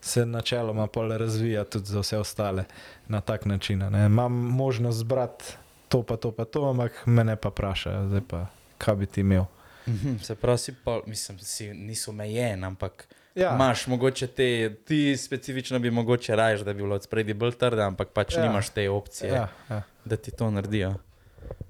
se 0.00 0.26
načeloma 0.26 0.86
pol 0.86 1.08
razvija 1.08 1.64
tudi 1.64 1.86
za 1.86 2.00
vse 2.00 2.18
ostale 2.18 2.64
na 3.08 3.20
tak 3.20 3.44
način. 3.44 3.78
ne. 3.78 4.06
Imam 4.06 4.32
možnost 4.32 4.98
zbrati 4.98 5.44
to, 5.88 6.02
pa 6.02 6.16
to, 6.16 6.30
pa 6.30 6.44
to, 6.44 6.70
ampak 6.70 7.02
me 7.06 7.24
ne 7.24 7.36
pa 7.36 7.48
vprašajo, 7.48 8.08
zdaj 8.08 8.20
pa 8.28 8.46
kaj 8.78 8.94
bi 8.94 9.06
ti 9.06 9.20
imel. 9.20 9.44
Mhm, 9.86 10.16
se 10.18 10.34
pravi, 10.34 10.58
si 10.58 10.74
pol, 10.74 11.02
mislim, 11.06 11.38
si 11.38 11.68
niso 11.70 12.10
omejen, 12.10 12.64
ampak 12.64 13.06
Ja, 13.34 13.54
imaš 13.54 13.86
mogoče 13.86 14.26
te, 14.28 14.46
ti 14.84 15.16
specifično 15.16 15.78
bi 15.78 15.90
mogoče 15.90 16.36
rajš, 16.36 16.60
da 16.60 16.72
bi 16.72 16.82
bilo 16.82 16.94
od 16.94 17.02
spredi 17.02 17.34
bolj 17.34 17.52
trda, 17.52 17.82
ampak 17.82 18.08
pač 18.08 18.34
Ja. 18.34 18.42
nimaš 18.42 18.68
te 18.68 18.90
opcije, 18.90 19.30
ja, 19.30 19.48
ja. 19.70 19.82
da 20.04 20.16
ti 20.16 20.30
to 20.30 20.50
naredijo. 20.50 20.94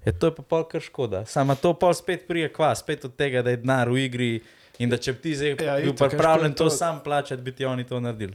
Je 0.05 0.13
to 0.13 0.27
je 0.27 0.35
pa 0.35 0.43
pol 0.43 0.65
kar 0.65 0.81
škoda. 0.81 1.25
Sama 1.25 1.55
to 1.55 1.75
pol 1.75 1.95
spet 1.95 2.29
prije 2.29 2.53
kva, 2.53 2.75
spet 2.75 3.05
od 3.05 3.17
tega, 3.17 3.43
da 3.43 3.51
je 3.51 3.57
denar 3.57 3.89
v 3.89 3.99
igri 3.99 4.41
in 4.79 4.91
da 4.91 4.97
če 4.97 5.13
bi 5.13 5.19
ti 5.21 5.35
zdaj 5.35 5.51
Ja, 5.51 5.65
ja, 5.69 5.77
bil 5.79 5.93
itak, 5.93 6.11
pripravljen 6.11 6.53
to 6.53 6.65
to- 6.65 6.71
sam 6.73 7.01
plačati, 7.01 7.43
bi 7.43 7.53
ti 7.53 7.65
oni 7.65 7.85
to 7.85 8.01
naredili. 8.01 8.35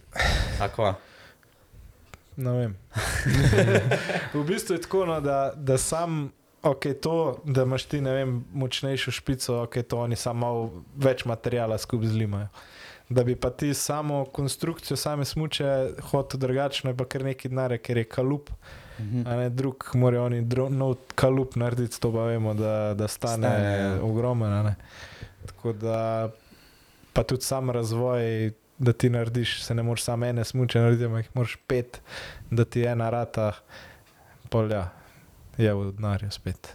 A 0.59 0.67
kva? 0.69 0.93
Ne 2.37 2.51
vem. 2.51 2.77
v 4.33 4.43
bistvu 4.43 4.73
je 4.73 4.81
tako, 4.81 5.05
no, 5.05 5.21
da, 5.21 5.53
da 5.55 5.77
sam. 5.77 6.31
Ok, 6.67 6.85
to, 7.01 7.13
da 7.43 7.63
imaš 7.63 7.85
ti 7.85 8.01
ne 8.01 8.11
vem, 8.11 8.45
močnejšo 8.53 9.11
špico, 9.11 9.61
ok, 9.63 9.77
to 9.87 9.99
oni 9.99 10.15
samo 10.15 10.49
več 10.95 11.25
materijala 11.25 11.77
skupaj 11.77 12.07
zlimajo. 12.07 12.47
Da 13.09 13.23
bi 13.23 13.35
pa 13.35 13.49
ti 13.49 13.73
samo 13.73 14.25
konstrukcijo 14.25 14.97
same 14.97 15.25
smuče 15.25 15.67
hotel 16.11 16.39
drugačno, 16.39 16.89
je 16.91 16.97
pa 16.97 17.05
kar 17.05 17.23
neki 17.23 17.49
denarja, 17.49 17.77
ker 17.77 17.97
je 17.97 18.03
kalup, 18.03 18.49
Mhm. 18.99 19.27
a 19.27 19.35
ne 19.35 19.49
drug, 19.49 19.83
morajo 19.93 20.25
oni 20.25 20.41
dro, 20.41 20.69
nov 20.69 20.95
kalup 21.15 21.55
narediti, 21.55 21.99
to 22.01 22.09
pa 22.11 22.23
vemo, 22.25 22.53
da, 22.53 22.93
da 22.93 23.07
stane, 23.07 23.47
Stane, 23.47 23.73
ja. 23.73 24.03
ogromno. 24.03 24.73
Tako 25.45 25.73
da 25.73 26.29
pa 27.13 27.23
tudi 27.23 27.41
sam 27.41 27.69
razvoj, 27.69 28.51
da 28.77 28.93
ti 28.93 29.09
narediš, 29.09 29.63
se 29.63 29.75
ne 29.75 29.83
moreš 29.83 30.03
samo 30.03 30.25
ene 30.25 30.43
smuče 30.43 30.79
narediti, 30.79 31.05
ampak 31.05 31.25
jih 31.25 31.35
moraš 31.35 31.55
pet, 31.67 32.01
da 32.51 32.65
ti 32.65 32.81
ena 32.83 33.09
rata, 33.09 33.51
polja, 34.49 34.89
je 35.57 35.73
v 35.73 35.91
denarju 35.91 36.31
spet. 36.31 36.73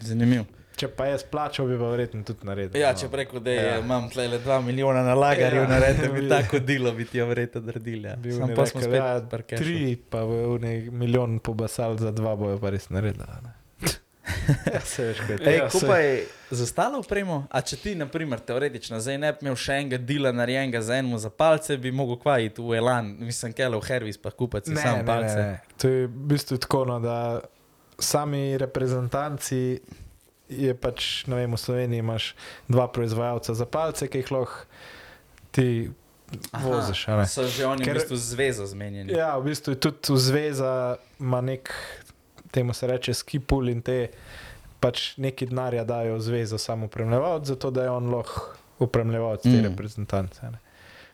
Zanimivo. 0.00 0.44
Če 0.76 0.88
pa 0.88 1.06
jaz 1.06 1.22
plačal, 1.24 1.66
bi 1.66 1.78
pa 1.78 1.88
verjetno 1.88 2.20
tudi 2.22 2.44
naredil. 2.44 2.76
Ja, 2.76 2.90
no. 2.92 2.98
če 3.00 3.08
preko 3.08 3.40
da 3.40 3.50
Ja. 3.50 3.78
imam 3.78 4.10
tle 4.10 4.26
le 4.28 4.38
2 4.38 4.62
milijona 4.62 5.02
na 5.02 5.14
lagarju, 5.14 5.62
Ja. 5.62 5.68
naredite 5.68 6.10
mi 6.12 6.28
tako 6.34 6.58
delo, 6.58 6.92
bi 6.92 7.04
ti 7.04 7.18
jo 7.18 7.26
verjetno 7.26 7.60
naredili. 7.60 8.08
Ja. 8.08 8.16
Bi 8.16 8.32
Sam 8.32 8.52
pa 8.56 8.66
smo 8.66 8.80
spet 8.80 8.94
ja. 8.94 9.20
Tri, 9.56 9.96
pa 10.10 10.20
v 10.22 10.58
nek 10.60 10.90
milijon 10.92 11.38
pobasal 11.38 11.96
za 11.96 12.10
dva, 12.10 12.36
bojo 12.36 12.58
pa 12.60 12.70
res 12.70 12.90
naredili. 12.90 13.24
a 13.24 13.40
ne. 13.40 13.54
ja, 14.74 14.80
se 14.80 15.04
veš, 15.04 15.18
kaj 15.18 15.36
je. 15.36 15.56
Ja, 15.56 15.96
je 15.96 16.26
za 16.50 16.64
ostalo 16.64 16.98
opremo, 16.98 17.46
a 17.50 17.60
če 17.60 17.76
ti, 17.76 17.94
na 17.94 18.06
primer, 18.06 18.38
teoretično 18.38 19.00
zdaj 19.00 19.18
ne 19.18 19.32
bi 19.32 19.46
imel 19.46 19.56
še 19.56 19.72
enega 19.72 19.98
dela 19.98 20.32
narejenega 20.32 20.82
za 20.82 20.96
enemu 20.96 21.18
za 21.18 21.30
palce, 21.30 21.76
bi 21.76 21.90
mogel 21.90 22.18
kvajiti 22.18 22.62
v 22.62 22.74
Elan, 22.74 23.16
mislim, 23.18 23.52
kele 23.52 23.78
v 23.78 23.86
Hervis, 23.86 24.18
pa 24.18 24.30
kupiti 24.30 24.74
sam 24.76 24.98
ne, 24.98 25.04
palce. 25.06 25.36
ne, 25.36 25.46
ne. 25.46 25.78
To 25.78 25.88
je 25.88 26.06
v 26.06 26.26
bistvu 26.34 26.58
tako, 26.58 26.84
no, 26.84 27.00
da 27.00 27.40
sami 27.98 28.56
reprezentanci, 28.56 29.80
je 30.48 30.72
pač, 30.72 31.26
ne 31.26 31.36
vem, 31.36 31.50
v 31.50 31.58
Sloveniji 31.58 31.98
imaš 31.98 32.34
dva 32.68 32.86
proizvajalca 32.86 33.50
za 33.50 33.66
palce, 33.66 34.06
ki 34.06 34.18
jih 34.18 34.30
lahko 34.30 34.66
ti 35.50 35.90
Aha, 36.52 36.62
voziš. 36.62 37.06
So 37.26 37.44
že 37.44 37.64
oni 37.64 37.82
Ker- 37.82 37.92
v 37.92 38.00
bistvu 38.00 38.16
zvezo 38.16 38.66
zmenjeni. 38.66 39.12
Ja, 39.12 39.34
v 39.34 39.44
bistvu 39.44 39.72
je 39.72 39.80
tudi 39.80 40.14
zveza 40.16 40.96
ima 41.18 41.40
nek, 41.40 41.70
temu 42.48 42.72
se 42.72 42.86
reče, 42.86 43.14
skipul 43.14 43.68
in 43.68 43.82
te 43.82 44.10
pač 44.76 45.16
neki 45.16 45.46
denarja 45.46 45.84
dajo 45.84 46.14
v 46.14 46.20
zvezo 46.20 46.58
samo 46.58 46.86
upremljevalc, 46.86 47.46
zato 47.46 47.70
da 47.70 47.82
je 47.82 47.90
on 47.90 48.06
lahko 48.08 48.54
upremljevalc 48.78 49.42
te 49.42 49.48
Mm. 49.50 49.64
reprezentance. 49.64 50.42
ne. 50.42 50.58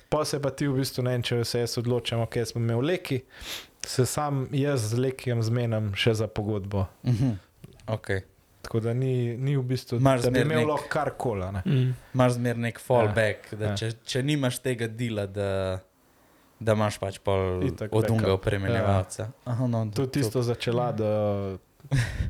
Pa 0.09 0.25
se 0.25 0.37
pa 0.37 0.51
ti 0.51 0.67
v 0.67 0.75
bistvu 0.75 1.03
ne, 1.03 1.17
če 1.19 1.41
se 1.43 1.61
jaz 1.61 1.79
odločam, 1.79 2.21
ok, 2.21 2.37
jaz 2.37 2.53
bom 2.53 2.63
imel 2.63 2.81
leki, 2.83 3.23
se 3.87 4.07
sam 4.07 4.49
jaz 4.53 4.91
z 4.91 4.99
lekijem 4.99 5.43
zmenim 5.43 5.95
še 5.95 6.15
za 6.15 6.27
pogodbo. 6.27 6.87
Mhm. 7.05 7.31
Okay. 7.87 8.21
Tako 8.63 8.81
da 8.81 8.93
ni, 8.95 9.37
ni 9.37 9.57
v 9.57 9.63
bistvu, 9.63 9.97
Imaš 9.99 10.23
da 10.23 10.31
bi 10.31 10.41
imel 10.41 10.69
lahko 10.69 10.87
karkoli. 10.89 11.43
a 11.43 11.51
ne. 11.51 11.63
Mm. 11.67 11.95
Imaš 12.15 12.33
zmer 12.33 12.59
nek 12.59 12.79
fallback, 12.81 13.53
ja, 13.53 13.59
da 13.59 13.65
ja. 13.67 13.77
če, 13.77 13.89
če 14.07 14.23
nimaš 14.23 14.61
tega 14.63 14.87
dela, 14.87 15.27
da, 15.27 15.81
da 16.61 16.77
imaš 16.79 16.99
pač 17.03 17.19
pol 17.19 17.65
Itak 17.67 17.91
od 17.93 18.11
unga 18.11 18.33
opremljevalca. 18.37 19.33
Aha, 19.45 19.67
no, 19.67 19.83
To 19.95 20.07
je 20.07 20.13
tisto 20.15 20.43
za 20.47 20.55
čelado, 20.55 21.59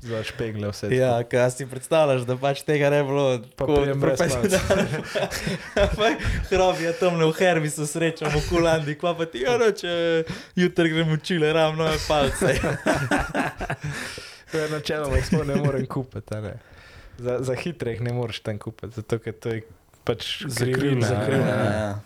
za 0.02 0.22
špegle, 0.22 0.70
vse. 0.70 0.90
Ja, 0.96 1.22
kaj 1.22 1.50
si 1.50 1.66
predstavljaš, 1.66 2.26
da 2.28 2.36
pač 2.36 2.62
tega 2.66 2.90
ne 2.90 3.02
bi 3.02 3.08
bilo 3.08 3.26
Pa 3.56 3.64
tako 3.64 3.76
prijem 3.80 4.00
brez 4.00 4.18
profesionalno. 4.18 4.86
Hrob 6.50 6.80
je 6.86 6.92
tam 7.00 7.18
v 7.20 7.32
Herbisu 7.38 7.86
srečamo 7.86 8.38
v 8.38 8.44
Kulandi, 8.48 8.96
kva 9.00 9.14
pa 9.18 9.26
ti, 9.26 9.44
ono, 9.48 9.70
če 9.70 10.24
jutri 10.58 10.94
gremo 10.94 11.16
čile, 11.16 11.52
ravno 11.52 11.88
je 11.88 11.98
palce. 12.08 12.54
To 14.52 14.58
je 14.58 14.68
načeloma, 14.68 15.16
jih 15.16 15.26
sploh 15.26 15.46
ne 15.48 15.54
morem 15.56 15.86
kupiti. 15.86 16.40
ne. 16.44 16.58
Za, 17.18 17.38
za 17.40 17.54
hitre 17.56 17.94
jih 17.94 18.02
ne 18.04 18.12
moreš 18.12 18.42
tam 18.44 18.58
kupiti, 18.58 18.92
zato 19.00 19.18
ker 19.18 19.32
to 19.32 19.48
je 19.48 19.62
pač 20.04 20.44
zakrivljeno. 20.46 22.02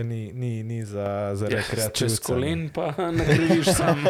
Ja. 0.00 0.02
ja. 0.02 0.02
Ker 0.02 0.06
ni, 0.06 0.32
ni, 0.32 0.62
ni 0.64 0.84
za, 0.84 1.06
za 1.34 1.44
Ja, 1.46 1.56
rekreacijo. 1.56 1.90
čez 1.90 2.20
kolen 2.20 2.68
pa 2.68 2.90
ne 3.12 3.24
kriviš 3.26 3.66
sam. 3.68 4.04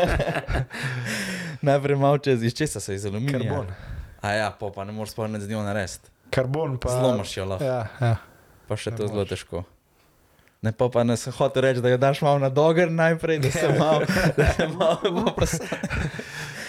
Najprej 1.62 1.97
malo 1.97 2.19
čez, 2.19 2.43
iz 2.43 2.55
česa 2.55 2.81
se 2.81 2.95
iz 2.95 3.07
aluminija. 3.07 3.39
Karbon. 3.41 3.67
A 4.21 4.33
ja, 4.33 4.51
po, 4.51 4.71
pa 4.71 4.85
ne 4.85 4.93
moreš 4.93 5.11
spomniti 5.11 5.45
z 5.45 5.51
njo 5.51 5.62
narediti. 5.62 6.09
Karbon 6.31 6.79
pa. 6.79 6.89
Zlomaš 6.91 7.37
jo 7.37 7.45
lahko, 7.45 7.65
Ja, 7.65 7.87
ja. 8.01 8.17
pa 8.69 8.77
še 8.77 8.91
ne 8.91 8.97
to 8.97 9.07
zelo 9.07 9.25
težko. 9.25 9.65
Ne, 10.62 10.73
pa, 10.73 10.89
pa 10.89 11.03
ne 11.03 11.17
sem 11.17 11.33
hotel 11.33 11.62
reči, 11.62 11.81
da 11.81 11.89
jo 11.89 11.97
daš 11.97 12.21
malo 12.21 12.39
na 12.39 12.49
doger 12.49 12.91
najprej, 12.91 13.39
da 13.39 13.51
se 13.51 13.69
malo, 13.81 14.05
da 14.37 14.53
se 14.53 14.69
malo 14.69 15.25
poprasa. 15.25 15.65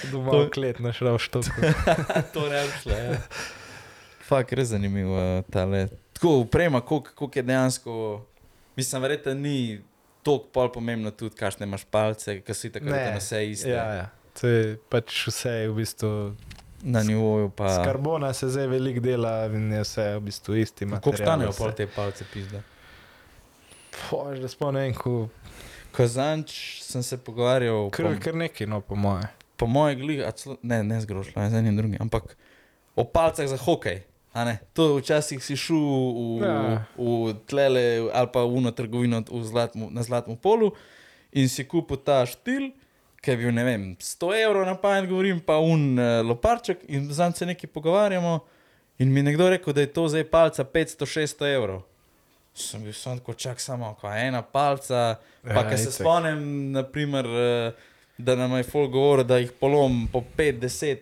Doma 0.07 0.31
To- 0.31 0.39
v 0.39 0.49
klet 0.49 0.79
našel 0.79 1.17
štoku. 1.19 1.51
to 2.33 2.49
ne 2.49 2.61
bi 2.61 2.71
šlo. 2.81 2.91
Ja. 2.93 3.19
Fak, 4.23 4.51
res 4.51 4.67
zanimivo 4.67 5.11
uh, 5.11 5.43
tale. 5.45 5.87
Tako, 6.13 6.37
uprema, 6.39 6.81
koliko 6.81 7.11
koliko 7.15 7.39
je 7.39 7.43
dejansko. 7.43 7.91
Mislim, 8.81 9.01
verjetno 9.05 9.33
ni 9.37 9.57
toliko 10.25 10.49
pol 10.53 10.71
pomembno 10.73 11.11
tudi, 11.13 11.35
kakšne 11.37 11.67
imaš 11.69 11.85
palce, 11.93 12.39
ki 12.41 12.55
so 12.57 12.71
tako 12.73 12.89
na 12.89 13.03
vse 13.17 13.43
iste. 13.51 13.69
Ja, 13.69 13.85
ja. 13.99 14.09
To 14.39 14.49
je 14.49 14.75
pač 14.89 15.27
vse 15.29 15.55
v 15.69 15.77
bistvu. 15.81 16.15
Na 16.81 17.03
nivoju 17.05 17.51
Z 17.51 17.55
pa. 17.55 17.83
karbona 17.85 18.31
se 18.33 18.47
zdaj 18.49 18.65
veliko 18.67 19.03
dela 19.05 19.45
in 19.45 19.67
je 19.69 19.83
vse 19.83 20.05
v 20.15 20.21
bistvu 20.25 20.55
isti. 20.57 20.85
Material, 20.89 21.27
stanejo 21.27 21.51
pol 21.53 21.75
te 21.77 21.85
palce, 21.85 22.25
pizda? 22.33 22.63
Poj, 24.09 24.39
da 24.41 24.49
spomnim, 24.49 24.95
ko 24.97 25.27
Kazanč 25.93 26.81
sem 26.81 27.03
se 27.03 27.19
pogovarjal, 27.21 27.91
kar, 27.93 28.07
po, 28.07 28.17
kar 28.23 28.35
neki, 28.35 28.65
no, 28.65 28.81
po 28.81 28.95
moje. 28.95 29.27
po 29.57 29.67
moje 29.69 29.95
glih, 29.95 30.23
celo, 30.35 30.57
ne, 30.65 30.81
ne 30.83 31.01
zgrošlo, 31.01 31.49
z 31.49 31.59
enim 31.59 31.77
drugim, 31.77 32.01
ampak 32.01 32.33
o 32.95 33.05
palcah 33.05 33.45
za 33.47 33.61
hokej. 33.61 34.01
To 34.73 34.95
včasih 34.95 35.37
si 35.37 35.55
šel 35.55 35.75
v, 35.75 36.41
Ja. 36.41 36.85
v 36.95 37.05
tlele 37.45 37.83
ali 38.09 38.27
pa 38.27 38.41
v 38.41 38.53
uno 38.53 38.71
trgovino 38.71 39.19
v 39.21 39.43
zlatmu, 39.43 39.89
na 39.89 40.01
Zlatmu 40.01 40.35
polu 40.35 40.71
in 41.31 41.47
si 41.47 41.63
kupil 41.63 41.97
ta 41.97 42.23
štil, 42.23 42.71
ki 43.17 43.27
je 43.27 43.37
bil, 43.37 43.51
ne 43.51 43.63
vem, 43.63 43.81
100 43.93 44.17
evrov 44.41 44.65
na 44.65 44.73
pamet, 44.73 45.05
govorim 45.05 45.39
pa 45.39 45.57
un 45.57 45.93
uh, 45.93 46.21
loparček 46.21 46.79
in 46.87 47.07
zanj 47.07 47.33
se 47.33 47.45
nekaj 47.45 47.69
pogovarjamo. 47.69 48.39
In 48.97 49.07
mi 49.07 49.19
je 49.19 49.23
nekdo 49.25 49.49
rekel, 49.49 49.73
da 49.73 49.81
je 49.81 49.89
to 49.89 50.07
zdaj 50.07 50.23
palca 50.25 50.63
500-600 50.63 51.51
evrov. 51.51 51.81
Sem 52.53 52.83
bil 52.83 52.93
samo 52.93 53.15
tako, 53.17 53.33
čak 53.33 53.57
samo, 53.57 53.95
ko 53.95 54.07
je 54.07 54.27
ena 54.27 54.41
palca. 54.41 55.15
Pa 55.41 55.49
Ja, 55.51 55.61
ja, 55.65 55.77
se 55.77 55.83
itak. 55.83 55.93
spomnim, 55.95 56.41
naprimer, 56.71 57.25
eh, 57.25 57.71
da 58.17 58.35
nam 58.35 58.51
je 58.53 58.63
folk 58.63 58.91
govoril, 58.91 59.23
da 59.23 59.37
jih 59.37 59.51
polom 59.51 60.07
po 60.07 60.23
5-10 60.31 60.97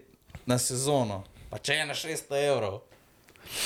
na 0.46 0.58
sezono. 0.58 1.24
Pa 1.50 1.58
če 1.58 1.74
je 1.74 1.86
na 1.86 1.94
600 1.94 2.16
evrov. 2.48 2.82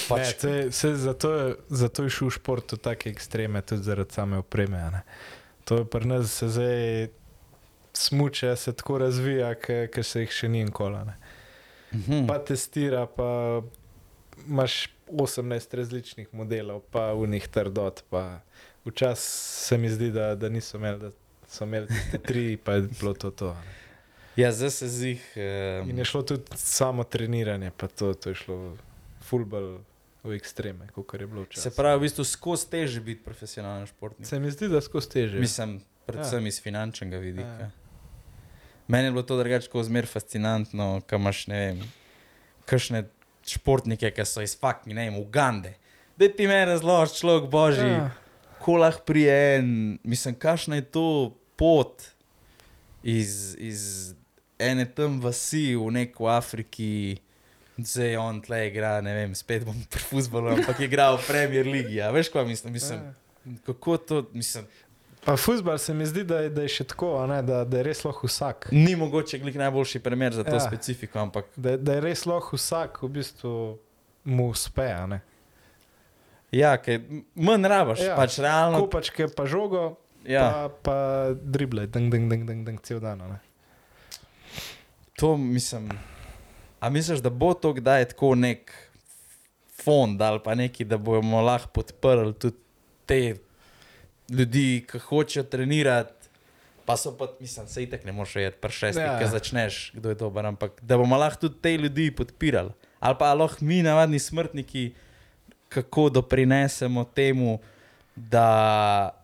Pač, 0.10 0.20
ne, 0.20 0.34
se, 0.34 0.72
se 0.72 0.96
zato, 0.98 1.32
je- 1.32 1.56
zato 1.70 2.04
je 2.04 2.10
šel 2.10 2.30
šport 2.32 2.72
v 2.72 2.78
take 2.80 3.10
ekstreme, 3.10 3.62
tudi 3.62 3.84
zaradi 3.84 4.12
same 4.12 4.38
opreme. 4.38 4.78
ne. 4.90 5.02
To 5.64 5.78
je 5.78 5.86
pri 5.86 6.06
nas 6.06 6.32
se 6.34 6.50
zdaj 6.50 7.08
smuče, 7.94 8.56
se 8.56 8.74
tako 8.74 8.98
razvija, 8.98 9.56
ker 9.56 10.04
se 10.04 10.20
jih 10.20 10.32
še 10.32 10.50
ni 10.50 10.64
nikoli. 10.64 10.98
mhm. 11.94 12.28
Pa 12.28 12.40
testira, 12.40 13.06
pa 13.08 13.62
imaš 14.46 14.88
18 15.10 15.74
različnih 15.74 16.28
modelov, 16.32 16.82
pa 16.90 17.14
v 17.14 17.28
njih 17.28 17.48
trdot. 17.48 18.04
Včasih 18.86 19.30
se 19.60 19.78
mi 19.78 19.90
zdi, 19.90 20.12
da, 20.12 20.36
da 20.36 20.50
niso 20.50 20.78
imeli, 20.78 21.00
da 21.00 21.12
so 21.48 21.64
imeli 21.64 21.88
tri, 22.20 22.58
pa 22.58 22.74
je 22.74 22.82
bilo 22.82 23.14
to. 23.14 23.32
to 23.32 23.54
ne. 23.54 23.74
ja, 24.36 24.52
zdaj 24.52 24.70
se 24.72 24.88
zih. 24.90 25.34
Eh, 25.36 25.84
In 25.86 25.98
je 25.98 26.06
šlo 26.06 26.22
tudi 26.24 26.44
samo 26.56 27.04
treniranje, 27.04 27.72
pa 27.72 27.88
to, 27.88 28.14
to 28.14 28.30
je 28.30 28.36
šlo 28.36 28.78
fulbal 29.24 29.84
v 30.24 30.36
ekstreme, 30.38 30.88
kot 30.96 31.14
je 31.20 31.28
bilo 31.28 31.44
včasih. 31.44 31.64
se 31.64 31.76
pravi, 31.76 32.00
v 32.00 32.08
bistvu 32.08 32.24
skozi 32.24 32.70
teže 32.72 33.02
biti 33.04 33.24
profesionalen 33.24 33.88
športnik. 33.88 34.28
Se 34.28 34.40
mi 34.40 34.52
zdi, 34.52 34.70
da 34.72 34.82
skozi 34.82 35.10
teže. 35.10 35.40
Mislim, 35.40 35.82
predvsem 36.06 36.44
ja. 36.44 36.48
iz 36.48 36.62
finančnega 36.64 37.18
vidika. 37.18 37.68
Ja. 37.68 37.72
Meni 38.88 39.08
je 39.08 39.12
bilo 39.12 39.24
to 39.24 39.38
drugače 39.40 39.70
kot 39.72 39.86
zmer 39.86 40.08
fascinantno, 40.08 41.02
ko 41.10 41.20
imaš 41.20 41.48
ne 41.48 41.60
vem, 41.60 41.84
kakšne 42.68 43.04
športnike, 43.48 44.12
ki 44.16 44.26
so 44.28 44.44
iz 44.44 44.56
fakmi, 44.60 44.96
ne 44.96 45.10
vem, 45.10 45.20
Ugande. 45.20 45.76
Da 46.18 46.30
ti 46.30 46.48
meni 46.48 46.72
razložiš, 46.72 47.20
človek 47.20 47.50
božji, 47.52 47.90
ja. 47.90 48.08
Ja. 48.08 48.12
ko 48.64 48.78
lahko 48.80 49.04
prije 49.08 49.38
en, 49.60 50.00
mislim, 50.04 50.36
kakšna 50.40 50.80
je 50.80 50.88
to 50.92 51.08
pot 51.60 52.04
iz, 53.04 53.56
iz 53.60 54.14
ene 54.60 54.86
tam 54.86 55.20
vasi 55.22 55.76
v 55.76 55.92
neko 55.92 56.28
Afriki. 56.32 57.20
Zdaj 57.78 58.18
on 58.22 58.42
tle 58.46 58.68
igra, 58.68 59.00
ne 59.02 59.16
vem, 59.18 59.32
spet 59.36 59.64
bom 59.66 59.78
pri 59.90 60.04
futbolu, 60.06 60.52
ampak 60.54 60.80
je 60.80 60.86
igral 60.86 61.18
v 61.18 61.26
Premier 61.28 61.66
League. 61.66 61.94
Ja. 61.96 62.12
Veš, 62.14 62.30
kaj 62.30 62.46
mislim? 62.46 62.74
mislim 62.74 63.02
kako 63.66 63.98
to, 63.98 64.26
mislim, 64.34 64.66
Pa 65.26 65.38
futbol 65.38 65.78
se 65.78 65.94
mi 65.94 66.06
zdi, 66.06 66.24
da 66.24 66.40
je, 66.40 66.50
da 66.50 66.62
je 66.62 66.68
še 66.68 66.84
tako, 66.84 67.28
ne, 67.28 67.40
da, 67.48 67.62
da 67.64 67.80
je 67.80 67.84
res 67.88 68.04
lahko 68.04 68.28
vsak. 68.28 68.68
Ni 68.76 68.96
mogoče 68.96 69.40
glik 69.40 69.56
najboljši 69.56 70.02
primer 70.04 70.34
za 70.36 70.44
to 70.44 70.56
ja. 70.56 70.60
Specifiko, 70.60 71.20
ampak 71.20 71.46
Da, 71.56 71.78
da 71.78 71.96
je 71.96 72.02
res 72.04 72.26
lahko 72.28 72.60
vsak, 72.60 73.00
v 73.04 73.10
bistvu 73.20 73.54
mu 74.24 74.50
uspe. 74.52 74.90
ja, 76.52 76.78
kaj, 76.78 77.00
manj 77.36 77.68
rabaš, 77.72 78.04
ja. 78.04 78.18
Pač 78.20 78.40
realno. 78.44 78.84
Kopačke 78.84 79.28
pa 79.32 79.46
žogo, 79.46 79.96
Ja, 80.24 80.70
pa, 80.70 80.70
pa 80.84 80.96
drible, 81.36 81.88
ding, 81.92 82.12
ding, 82.12 82.30
ding, 82.32 82.48
ding, 82.48 82.64
ding, 82.64 82.80
cel 82.84 83.00
dan. 83.00 83.20
ne. 83.20 83.40
to 85.16 85.38
mislim. 85.38 85.90
A 86.84 86.90
misliš, 86.90 87.20
da 87.24 87.30
bo 87.30 87.54
to 87.54 87.74
kdaj 87.74 88.06
tako 88.12 88.36
nek 88.36 88.72
fond 89.84 90.22
ali 90.22 90.40
pa 90.44 90.56
neki, 90.56 90.84
da 90.84 90.98
bomo 90.98 91.42
lahko 91.42 91.70
podprli 91.74 92.34
tudi 92.34 92.58
te 93.06 93.36
ljudi, 94.30 94.84
ki 94.92 95.00
hočejo 95.00 95.44
trenirati. 95.44 96.28
Pa 96.86 96.98
so 96.98 97.14
pa, 97.18 97.30
mislim, 97.40 97.68
se 97.68 97.84
itek 97.84 98.04
ne 98.06 98.12
moreš 98.12 98.36
jeti, 98.36 98.58
pri 98.62 98.72
šestih, 98.72 99.04
Ja. 99.04 99.14
ja. 99.14 99.20
ki 99.20 99.32
začneš, 99.32 99.92
kdo 99.96 100.10
je 100.10 100.16
dober, 100.16 100.46
ampak 100.46 100.82
da 100.82 100.98
bomo 100.98 101.18
lahko 101.18 101.48
tudi 101.48 101.62
te 101.62 101.78
ljudi 101.78 102.12
podpirali. 102.12 102.76
Ali 103.00 103.16
pa 103.20 103.34
lahko 103.34 103.64
mi, 103.66 103.80
navadni 103.84 104.20
smrtniki, 104.20 104.92
kako 105.70 106.10
doprinesemo 106.10 107.04
temu, 107.16 107.60
da, 108.16 109.16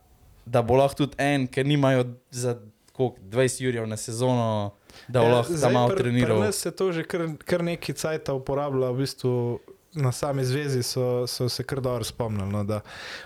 da 0.45 0.61
bo 0.61 0.79
lahko 0.79 1.03
tudi 1.03 1.19
en, 1.19 1.47
ker 1.47 1.67
nimajo 1.67 2.07
za 2.31 2.55
koliko, 2.93 3.19
20 3.21 3.63
jurjev 3.63 3.87
na 3.87 3.97
sezono, 3.97 4.71
da 5.07 5.23
Ja, 5.23 5.33
lahko 5.33 5.57
tam 5.61 5.73
malo 5.73 5.95
treniral. 5.95 6.37
Pri 6.37 6.45
nas 6.45 6.55
se 6.55 6.71
to 6.71 6.91
že 6.91 7.03
kar, 7.03 7.27
kar 7.45 7.63
nekaj 7.63 7.95
cajta 7.95 8.33
uporablja, 8.33 8.91
v 8.91 8.97
bistvu 8.97 9.59
na 9.93 10.11
sami 10.11 10.45
zvezi 10.45 10.83
so, 10.83 11.27
so 11.27 11.49
se 11.49 11.63
kar 11.63 11.81
dobro 11.81 12.03
spomnili. 12.03 12.49
No, 12.51 12.63
da 12.63 12.81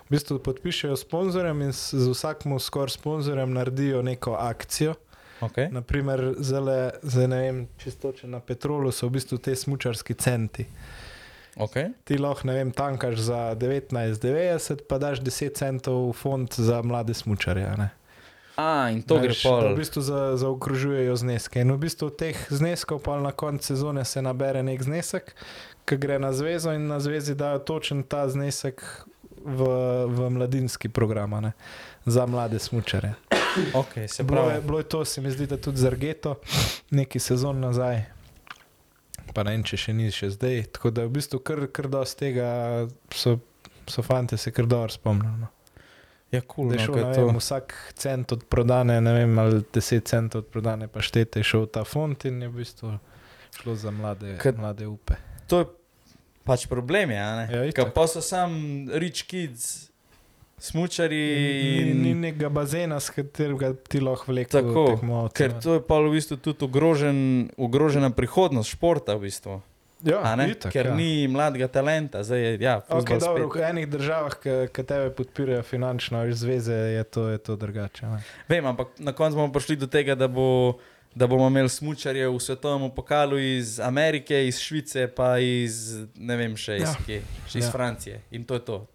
v 0.07 0.15
bistvu 0.15 0.39
podpišejo 0.39 0.95
sponzorjem 0.97 1.61
in 1.61 1.71
z 1.71 2.09
vsakim 2.09 2.59
skoraj 2.59 2.89
sponzorjem 2.89 3.53
naredijo 3.53 4.01
neko 4.01 4.37
akcijo. 4.39 4.95
Okay. 5.41 5.67
Naprimer, 5.71 6.35
zele, 6.39 6.91
zdaj 7.01 7.27
ne 7.27 7.37
vem, 7.37 7.67
čistoče 7.77 8.27
na 8.27 8.39
petrolu 8.39 8.91
so 8.91 9.07
v 9.07 9.17
bistvu 9.17 9.37
te 9.37 9.55
smučarski 9.55 10.13
centi. 10.13 10.65
Okay. 11.55 11.91
Ti 12.03 12.17
lahko, 12.17 12.47
ne 12.47 12.53
vem, 12.53 12.71
tankaš 12.71 13.17
za 13.27 13.41
19,90, 13.59 14.87
pa 14.89 14.97
daš 14.97 15.19
10 15.19 15.57
centov 15.57 16.09
v 16.09 16.13
fond 16.13 16.53
za 16.53 16.81
mlade 16.81 17.13
smučarje. 17.13 17.75
ne. 17.77 17.89
A, 18.55 18.89
in 18.93 19.01
to 19.01 19.17
gre 19.17 19.33
Veš, 19.33 19.43
da 19.43 19.49
pol. 19.49 19.67
V 19.73 19.77
bistvu 19.81 20.01
za, 20.05 20.21
zaokrožujejo 20.37 21.15
zneske. 21.15 21.61
In 21.61 21.73
v 21.73 21.79
bistvu 21.81 22.09
teh 22.13 22.37
zneskov 22.53 23.01
pa 23.01 23.17
na 23.17 23.31
koncu 23.31 23.73
sezone 23.73 24.05
se 24.05 24.21
nabere 24.21 24.63
nek 24.63 24.83
znesek, 24.83 25.33
ki 25.89 25.97
gre 25.97 26.19
na 26.21 26.33
zvezo 26.33 26.73
in 26.73 26.87
na 26.87 26.99
zvezi 27.01 27.35
dajo 27.35 27.63
točen 27.65 28.03
ta 28.03 28.27
znesek 28.29 28.83
v, 29.45 29.61
v 30.07 30.29
mladinski 30.29 30.89
program 30.89 31.35
ne, 31.41 31.51
za 32.05 32.25
mlade 32.25 32.59
smučare. 32.59 33.13
Okay, 33.73 34.23
Bilo 34.23 34.49
je, 34.49 34.61
bilo 34.61 34.77
je 34.77 34.83
to, 34.83 35.05
se 35.05 35.21
mi 35.21 35.31
zdi, 35.31 35.45
da 35.45 35.57
tudi 35.57 35.77
za 35.77 35.87
Argeto, 35.87 36.35
neki 36.89 37.19
sezon 37.19 37.59
nazaj. 37.59 38.05
Pa 39.33 39.43
ne 39.43 39.53
vem, 39.55 39.63
če 39.65 39.77
še 39.77 39.93
ni 39.93 40.11
še 40.13 40.29
zdaj. 40.33 40.63
Tako 40.77 40.91
da 40.93 41.05
v 41.05 41.13
bistvu 41.17 41.39
kar, 41.41 41.65
kar 41.73 41.89
dosti 41.89 42.27
tega 42.27 42.47
so, 43.13 43.37
so 43.89 44.05
fanti 44.05 44.37
se 44.37 44.51
kar 44.53 44.65
dobro 44.69 44.93
spomnili. 44.93 45.45
No. 45.45 45.49
Ja, 46.33 46.41
cool, 46.43 46.67
Da 46.67 46.75
je 46.75 46.79
no, 46.79 46.85
šel, 46.85 46.93
ker 46.93 47.05
ne 47.05 47.13
to- 47.13 47.25
vem, 47.25 47.37
vsak 47.37 47.65
cent 47.95 48.31
od 48.31 48.43
prodane, 48.43 48.97
ne 48.99 49.13
vem, 49.13 49.39
ali 49.39 49.61
10 49.63 50.03
centov 50.03 50.39
od 50.39 50.47
prodane 50.47 50.87
paštete 50.87 51.39
je 51.39 51.43
šel 51.45 51.65
ta 51.67 51.83
fond 51.83 52.17
in 52.25 52.41
je 52.41 52.49
v 52.49 52.55
bistvu 52.55 52.97
šlo 53.53 53.75
za 53.75 53.91
mlade, 53.91 54.37
Kad- 54.37 54.57
mlade 54.57 54.87
upe. 54.87 55.13
To 55.47 55.59
je 55.59 55.65
pač 56.43 56.65
problem, 56.65 57.09
je? 57.09 57.17
Ja. 57.17 57.71
Ker 57.71 57.91
pa 57.91 58.07
so 58.07 58.19
sam 58.19 58.51
rich 58.89 59.23
kids, 59.23 59.93
smučari 60.57 61.15
Ni, 61.15 61.91
in 61.91 62.01
ni 62.01 62.13
nekega 62.15 62.49
bazena, 62.49 62.99
s 62.99 63.09
katerega 63.09 63.73
ti 63.83 63.99
lahko 63.99 64.31
vlečeš. 64.31 64.51
Tako, 64.51 65.29
Ker 65.29 65.59
to 65.59 65.73
je 65.73 65.81
pa 65.81 65.99
v 65.99 66.11
bistvu 66.11 66.37
tudi 66.37 66.63
ogrožen, 66.63 67.19
ogrožena 67.57 68.09
prihodnost 68.09 68.71
športa, 68.71 69.15
v 69.15 69.27
bistvu. 69.27 69.61
Ja, 70.03 70.35
ne? 70.35 70.49
itak, 70.51 70.71
Ker 70.71 70.85
ja. 70.85 70.95
ni 70.95 71.27
mladega 71.27 71.67
talenta, 71.67 72.23
zdaj 72.23 72.39
je 72.39 72.57
ja, 72.61 72.81
Okay, 72.89 73.19
dobro, 73.19 73.47
v 73.47 73.61
enih 73.63 73.87
državah, 73.87 74.35
ki 74.69 74.83
tebe 74.83 75.09
podpirajo 75.09 75.63
finančno, 75.63 76.25
iz 76.25 76.37
zveze, 76.37 76.73
je 76.73 77.03
to, 77.03 77.29
je 77.29 77.37
to 77.37 77.55
drugače. 77.55 78.05
ne. 78.05 78.19
Vem, 78.49 78.65
ampak 78.65 78.87
na 78.99 79.13
koncu 79.13 79.37
bomo 79.37 79.53
prišli 79.53 79.75
do 79.75 79.87
tega, 79.87 80.15
da, 80.15 80.27
bo, 80.27 80.77
da 81.15 81.27
bomo 81.27 81.47
imeli 81.47 81.69
smučarje 81.69 82.27
v 82.27 82.39
svetovnem 82.39 82.91
pokalu 82.91 83.39
iz 83.39 83.79
Amerike, 83.79 84.47
iz 84.47 84.59
Švice, 84.59 85.07
pa 85.07 85.37
iz 85.39 86.03
ne 86.15 86.35
vem 86.35 86.55
še 86.55 86.77
iz, 86.77 86.83
Ja. 86.83 86.95
kje, 87.05 87.21
iz 87.55 87.65
Ja. 87.65 87.71
Francije. 87.71 88.21
In 88.31 88.43
to 88.43 88.53
je 88.53 88.65
to. 88.65 88.87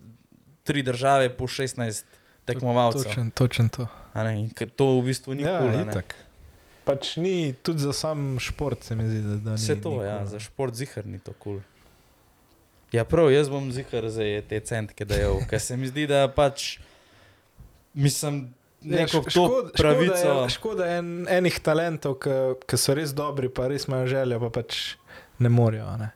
Tri 0.62 0.82
države 0.82 1.28
po 1.30 1.46
16 1.46 2.04
tekmovalcev. 2.44 3.02
Točen, 3.04 3.30
točen 3.30 3.68
to. 3.68 3.86
Ne, 4.14 4.40
in 4.40 4.50
to 4.76 5.00
v 5.00 5.04
bistvu 5.04 5.34
ni 5.34 5.42
ja, 5.42 5.58
kul. 5.58 5.70
ne. 5.70 5.84
itak. 5.84 6.14
Pač 6.88 7.16
ni 7.16 7.34
tudi 7.54 7.78
za 7.80 7.92
sam 7.92 8.38
šport, 8.40 8.80
se 8.82 8.94
mi 8.94 9.04
zdi, 9.04 9.20
da, 9.20 9.34
da 9.36 9.50
ni. 9.50 9.56
Vse 9.58 9.76
to, 9.76 9.90
ni 9.92 10.06
ja, 10.06 10.22
za 10.26 10.40
šport 10.40 10.72
zihar 10.74 11.04
ni 11.06 11.18
to 11.18 11.32
kul. 11.34 11.58
Cool. 11.58 11.60
Ja, 12.90 13.04
prav, 13.04 13.28
jaz 13.28 13.48
bom 13.48 13.66
zihar 13.68 14.06
za 14.08 14.24
te 14.42 14.60
centke 14.62 15.04
dajal, 15.04 15.42
ker 15.44 15.60
se 15.60 15.76
mi 15.76 15.86
zdi, 15.86 16.06
da 16.06 16.22
pač 16.28 16.78
mislim, 17.94 18.46
Ja, 18.80 19.00
neko 19.00 19.18
šk- 19.18 19.24
to 19.26 19.30
škoda- 19.42 19.72
pravico. 19.74 20.14
Škoda, 20.14 20.40
je, 20.40 20.48
škoda 20.50 20.84
je 20.86 20.98
en, 20.98 21.08
enih 21.28 21.56
talentov, 21.60 22.14
ki 22.62 22.76
so 22.78 22.94
res 22.94 23.10
dobri, 23.12 23.48
pa 23.50 23.66
res 23.66 23.84
imajo 23.84 24.06
željo, 24.06 24.38
pa 24.40 24.50
pač 24.52 24.94
ne 25.38 25.48
morejo. 25.50 25.90
Ne? 25.98 26.12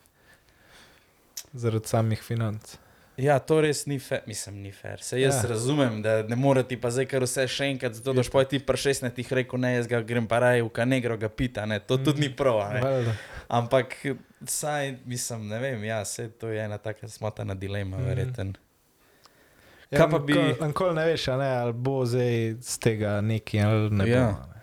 Zaradi 1.53 1.91
samih 1.91 2.23
financ. 2.23 2.77
Ja, 3.17 3.39
to 3.39 3.61
res 3.61 3.87
ni 3.87 3.99
fair, 3.99 4.23
mislim, 4.27 4.57
ni 4.57 4.73
fair. 4.73 5.01
Se 5.01 5.21
jaz 5.21 5.35
Ja. 5.35 5.41
ja. 5.41 5.49
razumem, 5.49 6.03
da 6.03 6.23
ne 6.23 6.37
more 6.37 6.63
ti 6.63 6.77
pa 6.77 6.91
zdaj 6.91 7.07
kar 7.07 7.23
vse 7.23 7.45
še 7.47 7.65
enkrat, 7.67 7.93
zato 7.93 8.13
da 8.13 8.23
špoj 8.23 8.47
ti 8.47 8.59
pri 8.59 8.77
16 8.79 9.33
rekel, 9.33 9.61
ne, 9.61 9.75
jaz 9.75 9.87
ga 9.87 10.01
grem 10.03 10.27
pa 10.27 10.39
raje 10.39 10.63
v 10.63 10.71
kanegro 10.71 11.17
ga 11.17 11.29
pita, 11.29 11.67
ne, 11.67 11.79
to 11.79 11.99
tudi 11.99 12.21
ni 12.21 12.31
prav. 12.31 12.73
ne. 12.73 12.81
Valjda. 12.81 13.15
Ampak 13.51 13.97
saj, 14.47 14.97
mislim, 15.05 15.49
ne 15.49 15.59
vem, 15.59 15.85
ja, 15.85 16.05
se 16.05 16.31
to 16.31 16.49
je 16.49 16.65
ena 16.65 16.79
taka 16.79 17.09
smotana 17.09 17.55
dilema, 17.55 17.99
mm. 17.99 18.05
verjeten. 18.05 18.55
Ja, 19.91 19.99
Kaj 19.99 20.11
pa 20.11 20.19
bi- 20.19 20.33
nikoli- 20.63 20.95
ne 20.95 21.05
veš, 21.05 21.27
ne, 21.29 21.51
ali 21.59 21.73
bo 21.75 22.05
zdaj 22.05 22.57
z 22.63 22.79
tega 22.79 23.21
neki 23.21 23.61
ali 23.61 23.91
ne. 23.91 24.09
Ja. 24.09 24.21
Bo, 24.23 24.41
a 24.43 24.47
ne. 24.47 24.63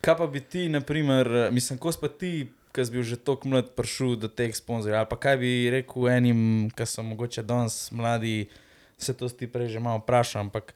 Kaj 0.00 0.16
pa 0.16 0.26
bi 0.26 0.40
ti, 0.42 0.68
naprimer, 0.68 1.48
mislim, 1.50 1.78
ko 1.78 1.92
pa 1.94 2.08
ti 2.10 2.50
ki 2.74 2.84
si 2.84 2.90
bil 2.90 3.06
že 3.06 3.16
tako 3.16 3.48
mlad, 3.48 3.70
prišel 3.78 4.18
do 4.18 4.26
teh 4.26 4.50
sponzorjev? 4.50 4.98
Ali 4.98 5.10
pa 5.10 5.16
kaj 5.16 5.36
bi 5.38 5.50
rekel 5.70 6.08
enim, 6.10 6.40
ki 6.74 6.86
so 6.86 7.06
mogoče 7.06 7.46
danes 7.46 7.94
mladi, 7.94 8.50
se 8.98 9.14
to 9.14 9.30
ti 9.30 9.46
prej 9.46 9.70
že 9.76 9.80
malo 9.80 10.02
vprašam, 10.02 10.50
ampak 10.50 10.74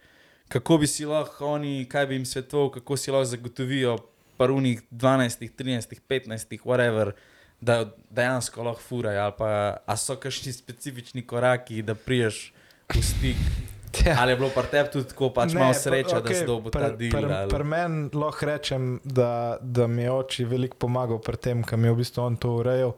kako 0.49 0.79
bi 0.79 0.87
si 0.87 1.05
lahko 1.05 1.59
oni, 1.59 1.85
kaj 1.91 2.07
bi 2.07 2.15
jim 2.15 2.27
svetoval, 2.27 2.70
kako 2.70 2.97
si 2.97 3.11
lahko 3.11 3.35
zagotovijo 3.35 3.99
parunih 4.39 4.83
12, 4.91 5.51
13, 5.59 5.99
15, 6.09 6.62
whatever. 6.65 7.12
Da 7.61 7.91
dejansko 8.15 8.62
lahko 8.62 8.81
furajo, 8.81 9.19
ali 9.19 9.35
pa 9.35 9.97
so 9.99 10.15
kakšni 10.15 10.55
specifični 10.55 11.27
koraki, 11.27 11.83
da 11.83 11.99
priješ 11.99 12.53
v 12.95 13.03
stik. 13.03 13.78
Ali 14.15 14.32
je 14.32 14.36
bilo 14.36 14.48
pri 14.51 14.66
tebi 14.66 14.90
tudi 14.90 15.06
tako, 15.06 15.31
pač 15.31 15.52
Ne, 15.52 15.60
malo 15.60 15.73
pa- 15.73 15.78
sreče, 15.81 16.16
okay, 16.16 16.23
da 16.24 16.35
si 16.35 16.47
dobil 16.47 16.70
ta 16.70 16.90
del? 16.90 17.10
pri- 17.10 17.32
ali- 17.32 17.51
Pri 17.51 17.65
meni 17.65 18.10
lahko 18.12 18.47
rečem, 18.47 19.01
da, 19.02 19.31
da 19.60 19.86
mi 19.86 20.02
je 20.02 20.10
oči 20.12 20.44
veliko 20.44 20.77
pomagal 20.78 21.19
pri 21.19 21.36
tem, 21.39 21.62
kam 21.62 21.81
je 21.81 21.90
v 21.90 21.97
bistvu 21.97 22.23
on 22.23 22.36
to 22.36 22.51
urejal, 22.55 22.94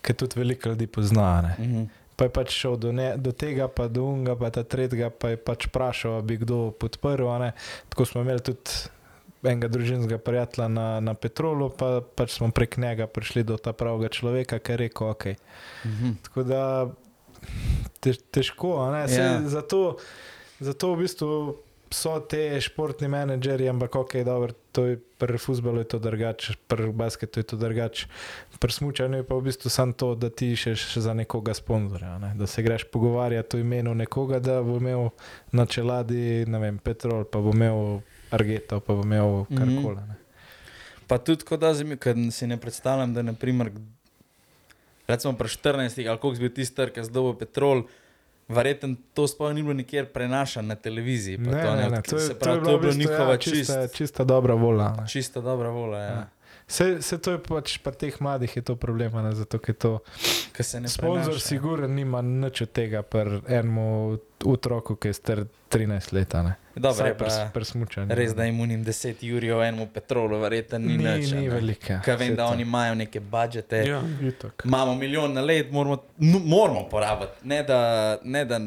ker 0.00 0.14
tudi 0.14 0.34
veliko 0.36 0.68
ljudi 0.68 0.86
pozna. 0.88 1.42
Ne. 1.42 1.54
Mhm. 1.58 1.84
Pa 2.14 2.24
je 2.24 2.30
pač 2.30 2.50
šel 2.52 2.76
do, 2.76 2.92
ne, 2.92 3.16
do 3.16 3.32
tega, 3.32 3.66
pa 3.66 3.88
do 3.88 4.04
unga, 4.04 4.34
pa 4.34 4.46
ta 4.48 4.62
tretjega, 4.62 5.10
pa 5.10 5.28
je 5.28 5.36
pač 5.36 5.66
vprašal, 5.66 6.12
ali 6.12 6.22
bi 6.24 6.36
kdo 6.38 6.70
podprl. 6.70 7.26
a 7.26 7.38
ne. 7.40 7.50
Tako 7.88 8.04
smo 8.04 8.20
imeli 8.20 8.38
tudi 8.40 8.70
enega 9.42 9.68
družinskega 9.68 10.18
prijatelja 10.18 10.68
na, 10.68 11.00
na 11.00 11.12
Petrolu, 11.12 11.68
pa 11.68 12.00
pač 12.00 12.30
smo 12.32 12.48
prek 12.48 12.76
njega 12.76 13.06
prišli 13.06 13.42
do 13.42 13.56
ta 13.56 13.72
pravega 13.72 14.08
človeka, 14.08 14.58
ki 14.58 14.72
je 14.72 14.76
rekel, 14.78 15.08
ok. 15.08 15.24
Mhm. 15.84 16.10
Tako 16.22 16.42
da 16.44 16.62
tež, 17.98 18.18
težko. 18.30 18.76
Sej, 19.06 19.18
Ja. 19.18 19.40
zato, 19.42 19.96
zato 20.60 20.84
v 20.88 20.98
bistvu 20.98 21.30
so 21.88 22.18
te 22.20 22.58
športni 22.58 23.06
menedžerji, 23.06 23.68
ampak 23.68 23.94
ok, 23.94 24.16
dobro, 24.18 24.50
to 24.68 24.84
je 24.84 24.94
pri 25.16 25.38
futbalu 25.38 25.78
je 25.78 25.84
to 25.86 25.98
drugače, 26.00 26.54
pri 26.66 26.90
basketu 26.90 27.38
je 27.38 27.44
to 27.44 27.56
drugače, 27.56 28.06
pri 28.58 28.72
smučanju 28.72 29.16
je 29.16 29.22
pa 29.22 29.34
v 29.34 29.42
bistvu 29.42 29.70
samo 29.70 29.92
to, 29.92 30.14
da 30.14 30.26
ti 30.28 30.50
iščeš 30.50 30.98
za 30.98 31.14
nekoga 31.14 31.54
sponzorja, 31.54 32.18
ne? 32.18 32.32
da 32.34 32.46
se 32.46 32.62
greš 32.62 32.84
pogovarjati 32.84 33.56
o 33.56 33.60
imenu 33.60 33.94
nekoga, 33.94 34.38
da 34.38 34.58
bo 34.60 34.76
imel 34.76 35.08
na 35.52 35.66
čeladi, 35.66 36.42
ne 36.44 36.58
vem, 36.58 36.78
petrol, 36.78 37.24
pa 37.24 37.38
bo 37.38 37.52
imel 37.52 38.00
argeto, 38.28 38.80
pa 38.80 38.92
bo 38.92 39.02
imel 39.02 39.44
Mhm. 39.44 39.54
karkoli. 39.56 40.02
ne. 40.02 40.14
Pa 41.06 41.18
tudi, 41.18 41.44
ko 41.44 41.56
da 41.56 41.70
zimi, 41.70 41.96
ker 41.96 42.16
si 42.28 42.46
ne 42.46 42.56
predstavljam, 42.56 43.14
da 43.14 43.22
naprimer, 43.22 43.70
recimo 45.06 45.32
pri 45.36 45.48
14 45.48 46.08
ali 46.08 46.18
koliko 46.18 46.40
bi 46.40 46.54
ki 46.92 47.00
je 47.00 47.04
zdaj 47.04 47.22
petrol. 47.38 47.82
Verjetno 48.48 48.96
to 49.14 49.24
sploh 49.28 49.54
ni 49.54 49.62
bilo 49.62 49.74
nikjer 49.74 50.12
prenašano 50.12 50.68
na 50.68 50.74
televiziji. 50.74 51.38
Ne, 51.38 51.50
to, 51.50 51.74
ne, 51.74 51.88
ne, 51.88 52.02
to 52.02 52.16
je, 52.18 52.34
pravi, 52.34 52.64
to 52.64 52.70
je 52.70 52.76
v 52.76 52.80
bila 52.80 52.92
bistvu, 52.92 53.00
njihova 53.00 53.32
ja, 53.32 53.38
čista, 53.38 53.82
čist, 53.82 53.94
čista 53.96 54.24
dobra 54.24 54.54
volja. 54.54 54.88
ne. 55.00 55.08
čista 55.08 55.40
dobra 55.40 55.70
volja. 55.70 55.98
Ja. 55.98 56.10
Ja. 56.10 56.28
Se, 56.66 57.02
se 57.02 57.18
to 57.18 57.36
je 57.36 57.38
pač 57.44 57.76
pri 57.84 57.92
teh 57.92 58.14
mladih 58.20 58.56
je 58.56 58.62
to 58.64 58.76
problem, 58.76 59.12
ne, 59.24 59.34
zato 59.36 59.58
ker 59.60 59.76
to. 59.76 59.98
Ki 60.56 60.64
se 60.64 60.80
ne 60.80 60.88
Sponzor 60.88 61.36
sigurno 61.40 61.88
nima 61.88 62.22
nič 62.24 62.62
od 62.64 62.72
tega 62.72 63.02
pri 63.02 63.42
enemu 63.48 64.16
otroku, 64.44 64.96
ki 64.96 65.12
je 65.12 65.16
star 65.18 65.42
13 65.70 66.12
let. 66.16 66.36
Dobro, 66.74 67.06
je 67.06 67.16
pri, 67.18 67.28
pa 67.28 67.50
pri 67.54 67.64
smučanju. 67.64 68.14
res, 68.16 68.32
da 68.34 68.46
jim 68.48 68.60
unim 68.60 68.84
10 68.84 69.20
jurjev 69.20 69.60
enemu 69.62 69.86
petrolu, 69.92 70.38
verjetno 70.40 70.78
ni, 70.78 70.96
ni, 70.96 71.04
nič. 71.04 71.34
ni 71.36 71.48
velika. 71.48 72.00
Ker 72.04 72.16
vem, 72.18 72.34
da 72.36 72.46
oni 72.46 72.62
imajo 72.62 72.94
neke 72.94 73.20
budžete. 73.20 73.84
Ja. 73.88 74.00
Itak. 74.22 74.64
Imamo 74.64 74.94
milijon 74.94 75.36
na 75.36 75.44
let, 75.44 75.72
moramo, 75.72 76.00
no, 76.18 76.38
moramo 76.38 76.88
porabiti. 76.88 77.44
Ne 77.44 77.62
da, 77.62 77.80
ne 78.24 78.44
da, 78.44 78.60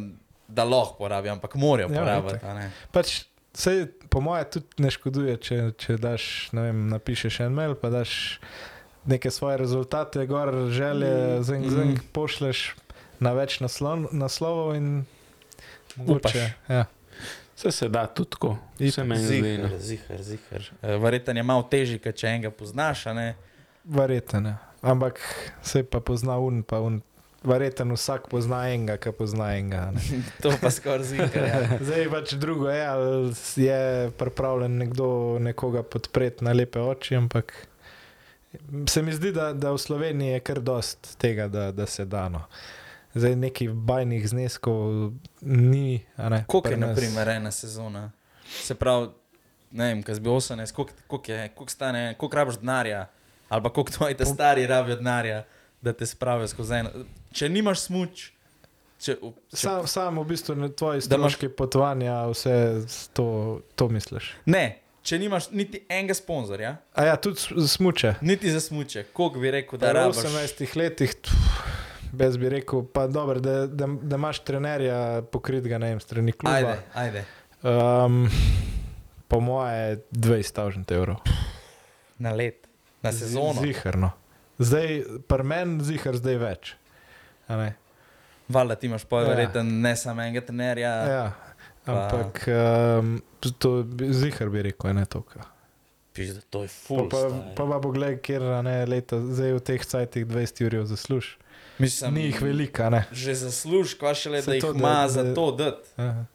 da 0.47 0.63
lahko 0.63 1.01
porabijo, 1.01 1.33
ampak 1.33 1.55
morajo 1.55 1.89
Ja, 1.91 1.99
porabiti. 1.99 2.69
Pač, 2.91 3.23
sej, 3.57 3.87
po 4.13 4.21
mojem, 4.21 4.45
tudi 4.53 4.83
ne 4.85 4.91
škoduje, 4.93 5.37
če, 5.41 5.57
če 5.81 5.97
daš, 6.01 6.25
ne 6.53 6.67
vem, 6.69 6.83
napišeš 6.93 7.41
en 7.47 7.55
mail, 7.57 7.73
pa 7.79 7.89
daš 7.93 8.37
neke 9.07 9.31
svoje 9.33 9.57
rezultate, 9.57 10.25
gor 10.29 10.53
želje, 10.69 11.13
Mm, 11.39 11.43
zeng, 11.43 11.65
mm. 11.65 11.73
zeng, 11.73 12.03
pošleš 12.13 12.75
na 13.19 13.33
več 13.33 13.59
naslon, 13.63 14.05
naslovov 14.11 14.75
in 14.77 15.05
mogoče. 15.95 16.53
Ja. 16.69 16.85
Vse 17.57 17.71
se 17.71 17.89
da 17.89 18.05
tudi 18.05 18.29
tako. 18.29 18.57
Vse 18.79 19.03
meni 19.03 19.23
zdi. 19.25 19.41
Zihar, 19.79 20.17
no. 20.17 20.23
zihar. 20.23 20.69
Eh, 20.81 20.97
Verjetno 21.01 21.33
je 21.33 21.43
malo 21.43 21.63
težje, 21.65 21.97
kot 21.99 22.15
če 22.15 22.27
enega 22.27 22.51
poznaš. 22.53 23.07
a 23.07 23.13
ne. 23.17 23.35
Verjetno 23.83 24.39
ne. 24.39 24.57
Ampak 24.81 25.19
se 25.63 25.81
pa 25.83 25.99
pozna 25.99 26.37
un, 26.37 26.61
pa 26.63 26.79
un. 26.79 27.01
Verjetno 27.47 27.95
vsak 27.95 28.27
pozna 28.27 28.65
enega, 28.73 28.97
ki 28.99 29.13
pozna 29.15 29.53
enega. 29.55 29.91
ne. 29.95 30.01
To 30.43 30.51
pa 30.61 30.71
skoraj 30.71 31.07
zihar. 31.07 31.47
Ja. 31.47 31.61
Zdaj 31.87 32.09
pač 32.11 32.33
drugo 32.35 32.69
je, 32.69 32.83
ali 32.85 33.33
je 33.55 34.11
pripravljen 34.19 34.77
nekdo 34.77 35.39
nekoga 35.39 35.83
podpreti 35.83 36.43
na 36.43 36.51
lepe 36.51 36.83
oči, 36.83 37.15
ampak 37.15 37.53
se 38.89 39.01
mi 39.01 39.13
zdi, 39.13 39.31
da, 39.31 39.53
da 39.53 39.71
v 39.71 39.77
Sloveniji 39.77 40.31
je 40.31 40.39
kar 40.39 40.59
dost 40.59 41.15
tega, 41.17 41.47
da, 41.47 41.71
da 41.71 41.85
se 41.85 42.05
da. 42.05 42.29
No. 42.29 42.43
Zdaj 43.15 43.35
nekih 43.35 43.69
bajnih 43.69 44.29
zneskov 44.29 45.11
ni. 45.41 46.05
Koliko 46.47 46.69
je, 46.69 46.77
na 46.77 46.95
primer, 46.95 47.29
ena 47.29 47.51
sezona? 47.51 48.11
Se 48.47 48.75
pravi, 48.75 49.07
ne 49.71 49.87
vem, 49.87 50.03
kaj 50.03 50.19
bi 50.19 50.29
18, 50.29 50.73
koliko, 50.73 50.93
koliko, 51.07 51.31
je, 51.31 51.49
koliko 51.49 51.71
stane, 51.71 52.15
koliko 52.17 52.35
rabiš 52.35 52.59
denarja, 52.59 53.07
ali 53.49 53.63
pa 53.63 53.69
koliko 53.69 53.91
tvoji 53.91 54.17
ta 54.17 54.25
stari 54.25 54.67
rabijo 54.67 54.95
denarja, 54.95 55.43
da 55.81 55.93
te 55.93 56.05
spravijo 56.05 56.47
skozi 56.47 56.73
eno. 56.75 56.89
Če 57.31 57.49
nimaš 57.49 57.79
smuč, 57.81 58.31
če, 58.99 59.15
če, 59.49 59.57
Sam, 59.57 59.87
sam 59.87 60.17
v 60.17 60.25
bistvu 60.25 60.55
ne 60.55 60.69
tvoji 60.69 61.01
Da 61.01 61.15
imaš- 61.17 61.37
potovanja, 61.51 62.25
vse 62.25 62.55
to, 63.13 63.27
to 63.75 63.87
misliš. 63.87 64.31
ne, 64.45 64.65
če 65.03 65.19
nimaš 65.19 65.51
niti 65.51 65.85
enega 65.87 66.13
sponzorja, 66.13 66.77
A 66.93 67.03
ja, 67.03 67.15
tudi 67.15 67.37
s- 67.37 67.71
smuče. 67.71 68.15
niti 68.21 68.51
za 68.51 68.59
smuče, 68.59 69.03
koliko 69.05 69.39
bi 69.39 69.51
rekel, 69.51 69.79
da 69.79 69.85
Da, 69.87 69.91
v 69.93 69.95
rabiš? 69.95 70.17
18 70.17 70.75
letih, 70.75 71.13
brez 72.11 72.37
bi 72.37 72.49
rekel, 72.49 72.83
pa 72.83 73.07
dobro, 73.07 73.39
da, 73.39 73.67
da, 73.67 73.87
da 73.87 74.15
imaš 74.15 74.39
trenerja 74.39 74.99
pokritega, 75.23 75.77
ne 75.77 75.89
vem, 75.89 75.99
strani 75.99 76.31
kluba. 76.31 76.55
Ajde, 76.55 76.79
ajde. 76.95 77.25
Um, 77.63 78.29
po 79.27 79.39
moje 79.39 80.01
20 80.11 80.91
evrov. 80.91 81.15
Na 82.17 82.31
let, 82.31 82.67
na 83.01 83.11
sezono. 83.11 83.61
Ziharno. 83.61 84.11
Zdaj, 84.59 84.87
pri 85.27 85.43
meni 85.43 85.83
zihar 85.83 86.15
zdaj 86.15 86.37
več. 86.37 86.73
A 87.47 87.55
ne? 87.55 87.69
Valjda 88.49 88.75
ti 88.75 88.87
imaš 88.87 89.03
pa 89.03 89.21
Ja. 89.21 89.63
ne 89.63 89.95
samo 89.95 90.21
enega 90.21 90.41
trenerja. 90.41 90.91
Ja, 91.05 91.25
Pa- 91.83 91.93
ampak 91.93 92.47
um, 92.47 93.21
to 93.53 93.83
bi- 93.83 94.11
zihar 94.11 94.49
bi 94.49 94.61
rekel, 94.61 94.93
ne 94.93 95.05
toliko. 95.05 95.39
Piš, 96.13 96.29
da 96.29 96.41
to 96.43 96.63
je 96.63 96.67
Pa, 96.67 96.73
full. 96.81 97.09
pa, 97.09 97.17
pa, 97.55 97.65
pa 97.65 97.79
poglej, 97.79 98.17
kjer 98.17 98.41
a 98.43 98.61
ne, 98.61 98.85
leta, 98.85 99.19
zdaj 99.21 99.53
v 99.53 99.61
teh 99.61 99.81
cajtih 99.81 100.25
20 100.25 100.65
ur 100.65 100.85
zasluž. 100.85 101.37
Mislim, 101.77 102.13
Ni 102.13 102.23
jih 102.23 102.41
veliko, 102.41 102.83
a 102.83 102.89
ne. 102.89 103.01
Že 103.13 103.35
zasluž, 103.43 103.93
kva 103.93 104.11
še 104.11 104.31
le, 104.31 104.41
da 104.41 104.51
jih 104.51 104.63
to, 104.63 104.73
da- 104.73 104.79
ima 104.79 105.07
za 105.07 105.23
to 105.31 105.51
dati. 105.53 105.85
Aha, 105.97 106.25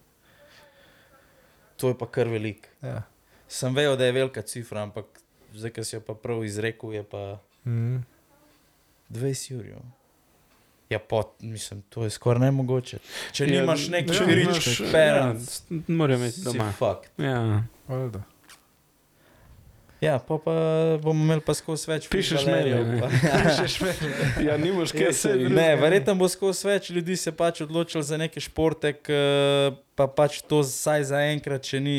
To 1.76 1.88
je 1.88 1.98
pa 1.98 2.06
kar 2.06 2.28
velik. 2.28 2.68
Ja. 2.80 3.02
Sem 3.48 3.74
vedel, 3.74 3.96
da 3.96 4.04
je 4.04 4.12
velika 4.14 4.42
cifra, 4.42 4.82
ampak 4.82 5.04
zdaj, 5.52 5.70
ki 5.72 5.82
si 5.82 5.96
jo 5.96 6.00
pa 6.00 6.14
prav 6.14 6.44
izrekel, 6.44 6.92
je 6.92 7.02
pa 7.02 7.40
Mm. 7.64 8.02
20 9.12 9.52
jurjev. 9.52 9.78
Ja, 10.88 10.98
pa, 11.00 11.22
mislim, 11.40 11.82
to 11.84 12.04
je 12.04 12.10
skoraj 12.10 12.42
nemogoče. 12.42 12.98
Če 13.32 13.46
Ja, 13.46 13.50
nimaš 13.54 13.86
neki 13.88 14.12
ja, 14.12 14.26
parents, 14.92 15.62
ja, 15.62 15.78
Morajo 15.88 16.18
imeti 16.18 16.34
si 16.34 16.44
doma. 16.44 16.72
fuck. 16.72 17.08
Ja. 17.18 17.62
valjda. 17.88 18.22
Ja, 20.00 20.18
pa, 20.18 20.34
pa 20.36 20.52
bomo 20.98 21.22
imeli 21.22 21.40
pa 21.40 21.54
skozi 21.54 21.86
več 21.86 22.08
Pišeš 22.10 22.40
fuzbalerjev, 22.40 22.80
maile, 22.80 22.92
ne? 22.92 23.00
pa- 23.00 23.38
Pišeš 23.44 23.76
meni. 23.80 24.08
ja, 24.42 24.56
nimaš 24.58 24.90
Ja, 24.90 24.98
kaj 24.98 25.12
se. 25.14 25.34
Ne, 25.48 25.68
verjetno 25.76 26.14
bo 26.14 26.26
skozi 26.26 26.66
več 26.66 26.90
ljudi 26.90 27.14
se 27.16 27.32
pač 27.32 27.60
odločilo 27.60 28.02
za 28.02 28.18
neke 28.18 28.42
športe, 28.42 28.90
pa 29.94 30.06
pač 30.08 30.40
to 30.42 30.58
vsaj 30.60 31.04
za 31.04 31.22
enkrat, 31.28 31.62
če 31.62 31.80
ni. 31.80 31.98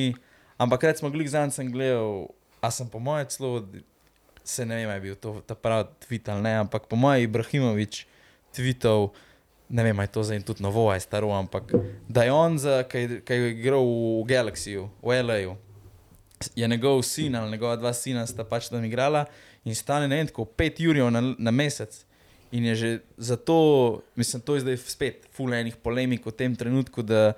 Ampak 0.60 0.84
recimo, 0.84 1.10
glik 1.10 1.28
za 1.28 1.48
sem 1.50 1.72
gledal, 1.72 2.28
a 2.60 2.70
sem 2.70 2.86
po 2.86 3.00
mojem 3.00 3.26
celo, 3.28 3.64
se 4.44 4.66
ne 4.66 4.76
vem, 4.76 4.90
je 4.90 5.00
bil 5.00 5.16
to 5.16 5.42
ta 5.48 5.56
pravi 5.56 5.88
tweet 6.04 6.30
ali 6.32 6.42
ne, 6.42 6.56
ampak 6.64 6.88
po 6.88 6.96
mojem 6.96 7.24
Ibrahimovič 7.24 8.06
tweetov, 8.56 9.14
ne 9.70 9.84
vem, 9.84 10.00
je 10.00 10.12
to 10.14 10.24
zdaj 10.24 10.44
tudi 10.46 10.64
novo, 10.64 10.94
je 10.94 11.00
staro, 11.00 11.32
ampak 11.34 11.74
da 12.08 12.24
je 12.24 12.32
on, 12.32 12.60
za, 12.60 12.84
kaj, 12.84 13.24
kaj 13.26 13.38
je 13.38 13.52
igral 13.56 13.84
v 13.84 14.26
Galaxyju, 14.30 14.90
v 15.02 15.22
LA-ju, 15.24 15.56
je 16.56 16.68
njegov 16.68 17.02
sin 17.02 17.36
ali 17.36 17.52
njegova 17.52 17.76
dva 17.76 17.94
sina 17.94 18.28
sta 18.28 18.44
pač 18.44 18.68
tam 18.70 18.84
igrala 18.86 19.26
in 19.66 19.76
stane 19.76 20.08
ne 20.08 20.20
vem, 20.20 20.28
tako 20.28 20.46
5 20.58 20.82
jurjev 20.84 21.12
na, 21.12 21.22
na 21.38 21.52
mesec. 21.52 22.04
In 22.54 22.66
je 22.66 22.76
že 22.76 22.90
zato, 23.18 24.04
mislim, 24.16 24.42
to 24.42 24.56
je 24.56 24.62
zdaj 24.62 24.78
spet 24.78 25.28
fulejnih 25.34 25.76
polemik 25.82 26.26
v 26.26 26.32
tem 26.32 26.56
trenutku, 26.56 27.02
da, 27.02 27.34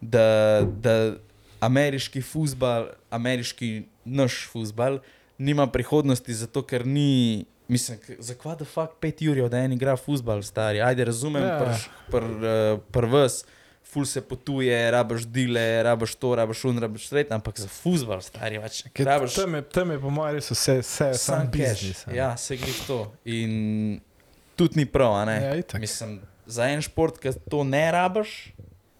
da, 0.00 0.66
da 0.66 1.14
ameriški 1.62 2.22
futbal, 2.22 2.88
ameriški 3.10 3.84
naš 4.04 4.48
futbal, 4.50 4.98
nima 5.40 5.64
prihodnosti, 5.66 6.34
zato 6.34 6.62
ker 6.62 6.84
ni. 6.86 7.44
Mislim, 7.66 7.98
k- 7.98 8.16
za 8.18 8.34
kva 8.34 8.54
da 8.54 8.64
fakt 8.66 8.98
5 8.98 9.24
ur, 9.30 9.48
da 9.48 9.58
en 9.58 9.72
igra 9.72 9.96
futbal, 9.96 10.42
stari. 10.42 10.80
Ajde, 10.80 11.04
razumem, 11.04 11.42
Ja. 11.42 11.48
ja. 11.48 11.58
pr, 11.58 11.70
pr, 12.10 12.24
uh, 12.24 12.80
pr 12.90 13.04
vas, 13.06 13.44
ful 13.84 14.04
se 14.04 14.20
potuje, 14.20 14.74
rabaš 14.90 15.24
dile, 15.26 15.82
rabaš 15.82 16.14
to, 16.14 16.34
rabaš 16.34 16.64
un, 16.64 16.78
rabaš 16.78 17.08
tret, 17.08 17.30
ampak 17.30 17.58
za 17.58 17.68
futbol, 17.68 18.20
stari 18.20 18.58
več. 18.58 18.84
Ker 18.92 19.06
Rabaš 19.06 19.34
Tam 19.34 19.54
je, 19.54 19.62
tam 19.64 19.90
je 19.90 19.98
po 19.98 20.10
mojem 20.10 20.34
res 20.34 20.50
vse, 20.50 20.76
vse 20.80 21.08
sam 21.16 21.46
biznis. 21.48 22.04
Ja, 22.12 22.36
se 22.36 22.56
gre 22.56 22.74
to. 22.86 23.00
In 23.24 24.00
tudi 24.56 24.76
ni 24.76 24.86
prav, 24.86 25.14
a 25.14 25.24
ne. 25.24 25.36
Ja, 25.40 25.54
itak. 25.56 25.80
Mislim, 25.80 26.18
za 26.46 26.66
en 26.66 26.82
šport, 26.82 27.18
ki 27.18 27.32
to 27.46 27.62
ne 27.64 27.86
rabaš, 27.90 28.50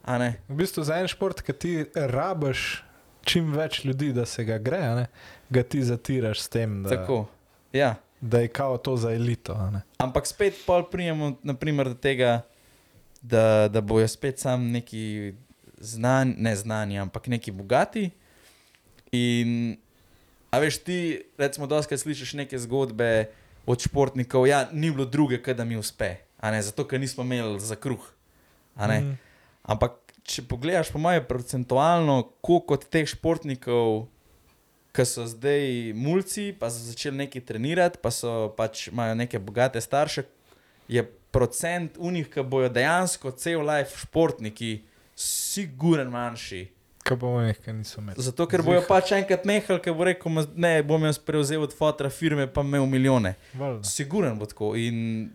a 0.03 0.19
ne. 0.19 0.31
V 0.49 0.55
bistvu 0.57 0.83
za 0.83 0.97
en 0.97 1.07
šport, 1.07 1.43
ki 1.43 1.53
ti 1.55 1.75
rabaš 1.95 2.85
čim 3.25 3.53
več 3.53 3.85
ljudi, 3.85 4.13
da 4.13 4.27
se 4.27 4.45
ga 4.45 4.59
gre, 4.59 4.79
a 4.79 4.95
ne, 4.95 5.07
ga 5.51 5.63
ti 5.63 5.83
zatiraš 5.85 6.41
s 6.41 6.49
tem, 6.49 6.83
da, 6.83 6.97
Tako. 6.97 7.27
Ja. 7.73 7.95
da 8.21 8.41
je 8.41 8.49
kao 8.49 8.79
to 8.79 8.97
za 8.97 9.13
elito. 9.13 9.57
Ampak 9.99 10.27
spet 10.27 10.55
pol 10.67 10.85
prijemo 10.91 11.37
naprimer, 11.43 11.89
do 11.89 11.95
tega, 11.95 12.43
da, 13.23 13.69
da 13.69 13.81
bojo 13.81 14.09
spet 14.09 14.39
sam 14.39 14.71
neki 14.71 15.35
znani, 15.81 16.35
ne 16.39 16.57
znani, 16.57 16.99
ampak 16.99 17.27
neki 17.27 17.51
bogati. 17.51 18.11
In, 19.13 19.77
a 20.51 20.59
veš, 20.59 20.83
ti, 20.85 20.99
recimo, 21.39 21.67
doskrat 21.67 22.01
slišiš 22.01 22.35
neke 22.45 22.59
zgodbe 22.59 23.31
od 23.67 23.81
športnikov, 23.81 24.47
ja, 24.47 24.69
ni 24.73 24.91
bilo 24.91 25.05
druge, 25.05 25.39
da 25.55 25.65
mi 25.65 25.77
uspe, 25.77 26.17
ne, 26.43 26.63
zato 26.63 26.87
ker 26.89 27.01
nismo 27.01 27.25
imeli 27.25 27.61
za 27.61 27.77
kruh. 27.77 28.13
Mm. 28.77 29.19
Ampak, 29.63 30.00
če 30.25 30.45
pogledaš, 30.49 30.91
po 30.93 30.99
mojem, 30.99 31.25
procentualno, 31.29 32.23
koliko 32.45 32.77
od 32.79 32.87
teh 32.93 33.09
športnikov, 33.09 34.09
ki 34.97 35.07
so 35.07 35.27
zdaj 35.31 35.93
mulci, 35.95 36.51
pa 36.59 36.71
so 36.71 36.83
začeli 36.83 37.25
nekaj 37.25 37.45
trenirati, 37.47 38.01
pa 38.03 38.11
so 38.15 38.51
pač 38.57 38.89
imajo 38.91 39.15
neke 39.15 39.39
bogate 39.39 39.81
starše, 39.81 40.27
je 40.91 41.05
procent 41.31 41.99
unih, 41.99 42.27
ki 42.31 42.43
bojo 42.43 42.69
dejansko 42.75 43.31
cel 43.39 43.63
life 43.63 43.99
športniki, 44.03 44.81
siguren 45.15 46.11
manjši. 46.11 46.67
Kaj 47.07 47.17
bomo 47.17 47.41
nekaj 47.41 47.75
niso 47.75 48.01
imeli. 48.01 48.23
Zato, 48.23 48.45
ker 48.51 48.63
bojo 48.63 48.83
pač 48.89 49.15
enkrat 49.17 49.47
nehali, 49.49 49.81
ker 49.81 49.95
bo 49.97 50.05
rekel, 50.05 50.33
"Ma 50.33 50.45
ne, 50.55 50.83
bom 50.83 51.05
jaz 51.05 51.19
prevzel 51.19 51.63
od 51.63 51.73
fotra 51.77 52.11
firme, 52.11 52.47
pa 52.47 52.61
imel 52.61 52.87
milijone. 52.87 53.35
Valjda. 53.55 53.85
Siguren 53.85 54.39
bo 54.39 54.47
tako. 54.47 54.75
In 54.77 55.31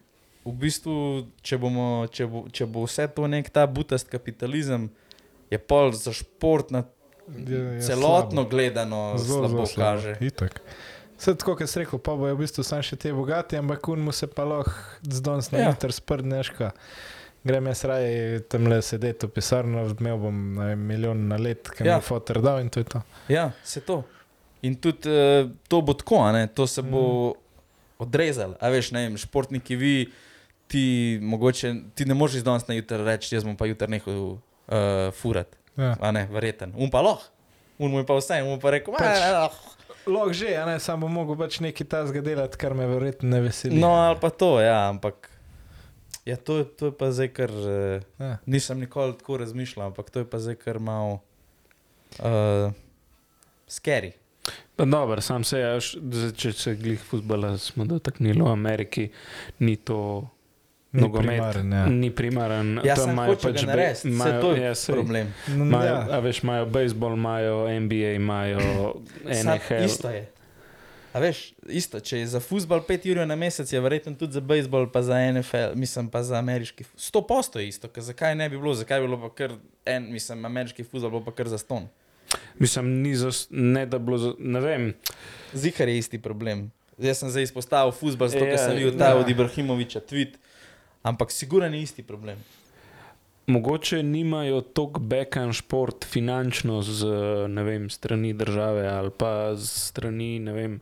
v 0.45 0.53
bistvu, 0.53 0.95
če, 1.41 1.57
bomo, 1.57 2.05
če, 2.07 2.25
bo, 2.25 2.45
če 2.49 2.65
bo 2.65 2.83
vse 2.85 3.07
to 3.07 3.25
nek 3.27 3.49
ta 3.49 3.65
butast 3.65 4.05
kapitalizem, 4.07 4.89
je 5.49 5.57
pol 5.57 5.91
za 5.91 6.13
šport 6.13 6.71
na 6.71 6.83
Je- 7.27 7.57
je 7.57 7.81
celotno 7.81 8.43
slabo. 8.43 8.49
gledano 8.49 9.17
Zelo, 9.17 9.47
slabo 9.47 9.65
zelo 9.65 9.75
kaže. 9.75 10.17
Itak. 10.21 10.61
Vse 11.17 11.33
tako, 11.33 11.55
kot 11.55 11.65
si 11.65 11.79
rekel, 11.79 11.97
pa 11.97 12.13
bojo 12.13 12.35
v 12.35 12.39
bistvu 12.39 12.61
samo 12.61 12.83
še 12.83 12.95
te 12.95 13.09
bogati, 13.09 13.57
ampak 13.57 13.87
un 13.87 13.99
mu 13.99 14.11
se 14.11 14.27
pa 14.27 14.43
lahko 14.43 14.71
zdons 15.01 15.49
na 15.49 15.59
Ja. 15.59 15.69
meter 15.69 15.89
sprdneška. 15.89 16.71
Grem 17.43 17.65
jaz 17.65 17.83
raje 17.83 18.39
tam 18.41 18.67
le 18.67 18.81
sedeti 18.81 19.25
v 19.25 19.29
pisarno, 19.31 19.85
imel 19.89 20.17
bom 20.17 20.37
vem, 20.57 20.79
milijon 20.79 21.27
na 21.27 21.37
let, 21.37 21.69
ki 21.69 21.83
mi 21.83 21.89
Ja. 21.89 21.95
je 21.95 22.01
fotor 22.01 22.41
dal 22.41 22.59
in 22.59 22.69
to 22.69 22.79
je 22.79 22.83
to. 22.85 23.01
Ja, 23.27 23.51
se 23.63 23.81
to. 23.81 24.03
In 24.61 24.75
tudi 24.75 25.09
uh, 25.09 25.49
to 25.67 25.81
bo 25.81 25.93
tako, 25.93 26.25
to 26.53 26.67
se 26.67 26.81
bo 26.81 27.33
mm. 27.33 27.33
odrezalo. 27.99 28.55
A 28.59 28.69
veš, 28.69 28.91
ne 28.91 29.07
vem, 29.07 29.17
športniki 29.17 29.75
vi, 29.75 30.09
ti, 30.67 31.19
mogoče, 31.21 31.73
ti 31.95 32.05
ne 32.05 32.13
moreš 32.13 32.43
danes 32.43 32.67
na 32.67 32.75
jutro 32.75 33.03
reči, 33.05 33.35
jaz 33.35 33.43
bom 33.43 33.55
pa 33.57 33.65
jutro 33.65 33.87
nehal 33.87 34.15
uh, 34.15 34.39
furati. 35.13 35.57
Ja. 35.77 35.95
A 35.99 36.11
ne, 36.11 36.25
verjeten. 36.31 36.71
Um 36.75 36.91
pa 36.91 37.01
lahko. 37.01 37.31
Un 37.77 37.91
mu 37.91 37.99
je 37.99 38.05
pa 38.07 38.15
vse, 38.15 38.37
un 38.43 38.53
mu 38.55 38.59
pa 38.59 38.71
rekel, 38.71 38.93
Pač- 38.95 39.19
pač, 39.19 39.51
Lahko 40.05 40.33
že, 40.37 40.53
a 40.55 40.65
ne, 40.69 40.77
sam 40.79 41.01
bom 41.01 41.11
mogel 41.11 41.35
pač 41.35 41.57
nekaj 41.59 41.87
tasga 41.89 42.21
delati, 42.21 42.57
kar 42.61 42.75
me 42.77 42.85
verjetno 42.87 43.29
ne 43.29 43.41
veseli. 43.41 43.79
No, 43.81 43.89
ali 43.97 44.19
pa 44.21 44.29
to, 44.29 44.59
ja, 44.61 44.85
ampak. 44.89 45.29
Ja, 46.25 46.37
to, 46.37 46.63
to 46.63 46.89
je 46.89 46.93
pa 46.97 47.11
zdaj, 47.11 47.29
uh, 47.49 48.05
Ja. 48.21 48.37
nisem 48.45 48.79
nikoli 48.79 49.17
tako 49.17 49.37
razmišljal, 49.37 49.87
ampak 49.91 50.09
to 50.09 50.21
je 50.23 50.29
pa 50.29 50.39
zdaj, 50.39 50.55
kar 50.61 50.79
malo 50.79 51.19
uh, 52.21 52.71
scary. 53.67 54.13
Pa 54.75 54.85
dobro, 54.85 55.21
sam 55.21 55.43
se, 55.43 55.59
ja, 55.59 55.73
če 56.37 56.51
se 56.53 56.75
glih 56.75 57.01
futbola 57.01 57.57
smo 57.57 57.85
dotaknili 57.85 58.41
v 58.41 58.47
Ameriki, 58.51 59.09
ni 59.59 59.75
to 59.75 60.27
Ni 60.95 61.01
nogomet. 61.01 61.27
primaren, 61.27 61.71
ja. 61.71 61.85
Ni 61.87 62.09
primaren. 62.11 62.79
Ja, 62.81 62.95
tam 62.95 63.09
imajo 63.09 63.35
pač 63.35 63.57
vse 63.57 64.07
imajo- 64.07 64.41
to 64.41 64.51
je 64.53 64.61
ja, 64.61 64.75
sej. 64.75 64.95
problem. 64.95 65.33
Imajo, 65.49 65.85
Ja. 65.85 66.07
a 66.09 66.19
veš, 66.19 66.39
imajo 66.39 66.65
bejzbol, 66.67 67.13
imajo 67.13 67.55
NBA, 67.69 68.13
imajo 68.13 68.59
Sad, 69.25 69.45
NHL. 69.45 69.83
isto 69.83 70.09
je. 70.09 70.23
A 71.11 71.19
veš, 71.19 71.37
isto, 71.65 71.95
če 71.97 72.17
je 72.17 72.27
za 72.27 72.39
futbol 72.41 72.81
5 72.81 73.07
ur 73.09 73.23
na 73.23 73.35
mesec, 73.35 73.63
je 73.65 73.79
verjetno 73.79 74.11
tudi 74.13 74.33
za 74.33 74.41
bejzbol, 74.41 74.87
pa 74.87 75.01
za 75.01 75.15
NFL, 75.15 75.71
mislim 75.73 76.09
pa 76.09 76.19
za 76.21 76.35
ameriški. 76.35 76.83
100 76.93 77.21
posto 77.23 77.59
je 77.59 77.67
isto, 77.67 77.87
ker 77.87 78.03
zakaj 78.03 78.35
ne 78.35 78.49
bi 78.49 78.57
bilo, 78.57 78.73
zakaj 78.73 78.99
bi 78.99 79.07
bilo 79.07 79.19
pa 79.19 79.29
kar 79.31 79.51
en, 79.85 80.11
mislim, 80.11 80.43
ameriški 80.43 80.83
futbol, 80.83 81.09
bo 81.11 81.21
pa 81.21 81.31
kar 81.33 81.47
za 81.47 81.57
ston. 81.57 81.87
Mislim, 82.55 83.01
ni 83.01 83.15
za, 83.15 83.31
ne 83.49 83.85
da 83.85 83.97
bilo, 83.97 84.17
za, 84.17 84.33
ne 84.37 84.59
vem. 84.59 84.93
Zihar 85.53 85.87
je 85.87 85.97
isti 85.97 86.19
problem. 86.19 86.67
Jaz 86.97 87.17
sem 87.17 87.29
zdaj 87.29 87.43
izpostavil 87.43 87.91
futbol, 87.93 88.27
zato 88.27 88.43
ker 88.45 88.51
Ja, 88.51 88.57
sem 88.59 88.75
videl 88.75 88.91
ja. 88.91 88.97
ta 88.97 89.15
od 89.15 89.29
Ibrahimoviča 89.29 89.99
tweet, 90.01 90.35
ampak 91.05 91.31
siguren 91.31 91.73
je 91.73 91.81
isti 91.81 92.03
problem. 92.03 92.37
Mogoče 93.47 94.03
nimajo 94.03 94.61
toliko 94.61 94.99
bekan 94.99 95.53
šport 95.53 96.05
finančno 96.05 96.81
z 96.81 97.07
ne 97.47 97.63
vem, 97.63 97.89
strani 97.89 98.33
države 98.33 98.87
ali 98.87 99.11
pa 99.17 99.55
z 99.55 99.67
strani, 99.67 100.39
ne 100.39 100.53
vem, 100.53 100.79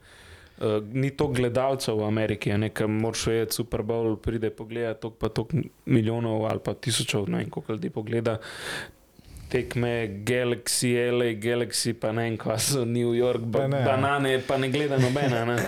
uh, 0.57 0.79
ni 0.93 1.09
to 1.09 1.27
gledalcev 1.27 1.99
v 1.99 2.07
Ameriki, 2.07 2.51
a 2.51 2.57
nekam 2.57 2.91
moraš 3.03 3.25
vedeti, 3.27 3.55
Super 3.55 3.83
Bowl 3.83 4.15
pride 4.15 4.49
pogledati, 4.49 5.01
toliko 5.01 5.19
pa 5.19 5.29
toliko 5.29 5.57
milijonov 5.85 6.45
ali 6.45 6.59
pa 6.63 6.73
tisočev, 6.73 7.27
ne 7.29 7.37
vem, 7.43 7.49
koliko 7.49 7.73
ljudi 7.73 7.89
pogleda. 7.89 8.37
Tekme 9.49 10.23
Galaxy, 10.25 10.95
LA, 11.11 11.35
Galaxy, 11.35 11.93
pa 11.93 12.11
ne 12.11 12.29
vem, 12.29 12.37
kaj 12.37 12.59
so 12.59 12.85
New 12.85 13.11
York, 13.11 13.43
ba, 13.43 13.59
Pa 13.59 13.67
ne, 13.67 13.83
banane, 13.85 14.39
pa 14.47 14.57
ne 14.57 14.71
gleda 14.71 14.97
nobena. 14.97 15.45
Ne? 15.45 15.59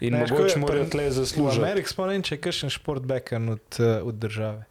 In 0.00 0.12
Ne, 0.14 0.26
mogoče 0.30 0.58
morajo 0.58 0.84
tle 0.84 1.08
V 1.08 1.12
zaslužiti. 1.12 1.62
Ameriki 1.62 1.88
smo 1.88 2.06
ne 2.06 2.12
vem, 2.12 2.22
če 2.22 2.34
je 2.34 2.40
kakšen 2.40 2.70
šport 2.70 3.02
bekan 3.02 3.48
od, 3.48 3.80
eh, 3.80 4.02
od 4.02 4.14
države. 4.14 4.64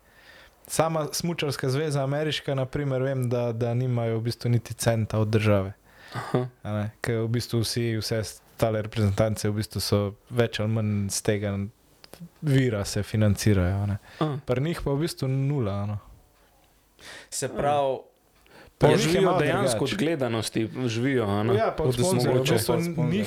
Sama 0.68 1.08
smučarska 1.12 1.70
zveza 1.70 2.04
ameriška, 2.04 2.56
naprimer, 2.56 3.02
vem, 3.02 3.30
da, 3.30 3.52
da 3.52 3.74
nimajo 3.74 4.18
v 4.20 4.22
bistvu 4.22 4.50
niti 4.52 4.74
centa 4.74 5.20
od 5.20 5.28
države. 5.28 5.74
Aha. 6.14 6.48
a 6.64 6.72
ne, 6.74 6.92
Ker 7.02 7.22
v 7.26 7.28
bistvu 7.28 7.60
vsi, 7.60 7.98
vse 8.00 8.22
stale 8.24 8.82
reprezentance 8.82 9.50
v 9.50 9.54
bistvu 9.60 9.82
so 9.84 10.00
več 10.30 10.60
ali 10.60 10.72
manj 10.72 11.10
z 11.12 11.22
tega 11.22 11.52
vira 12.42 12.86
se 12.86 13.04
financirajo. 13.04 13.76
a 13.84 13.86
ne. 13.86 13.98
A. 14.20 14.38
Pri 14.46 14.62
njih 14.62 14.82
pa 14.84 14.92
v 14.92 15.04
bistvu 15.04 15.28
nula. 15.28 15.74
a 15.84 15.86
No. 15.86 15.98
Se 17.30 17.50
pravi, 17.50 17.98
Pa 18.80 18.88
je 18.88 18.98
živijo 18.98 19.38
dejansko 19.40 19.84
od 19.84 19.94
gledanosti, 19.94 20.70
živijo. 20.86 21.26
a 21.26 21.44
ne? 21.44 21.56
Ja, 21.56 21.74
pa 21.78 21.84
od 21.84 21.94
sponzorjev. 21.96 22.44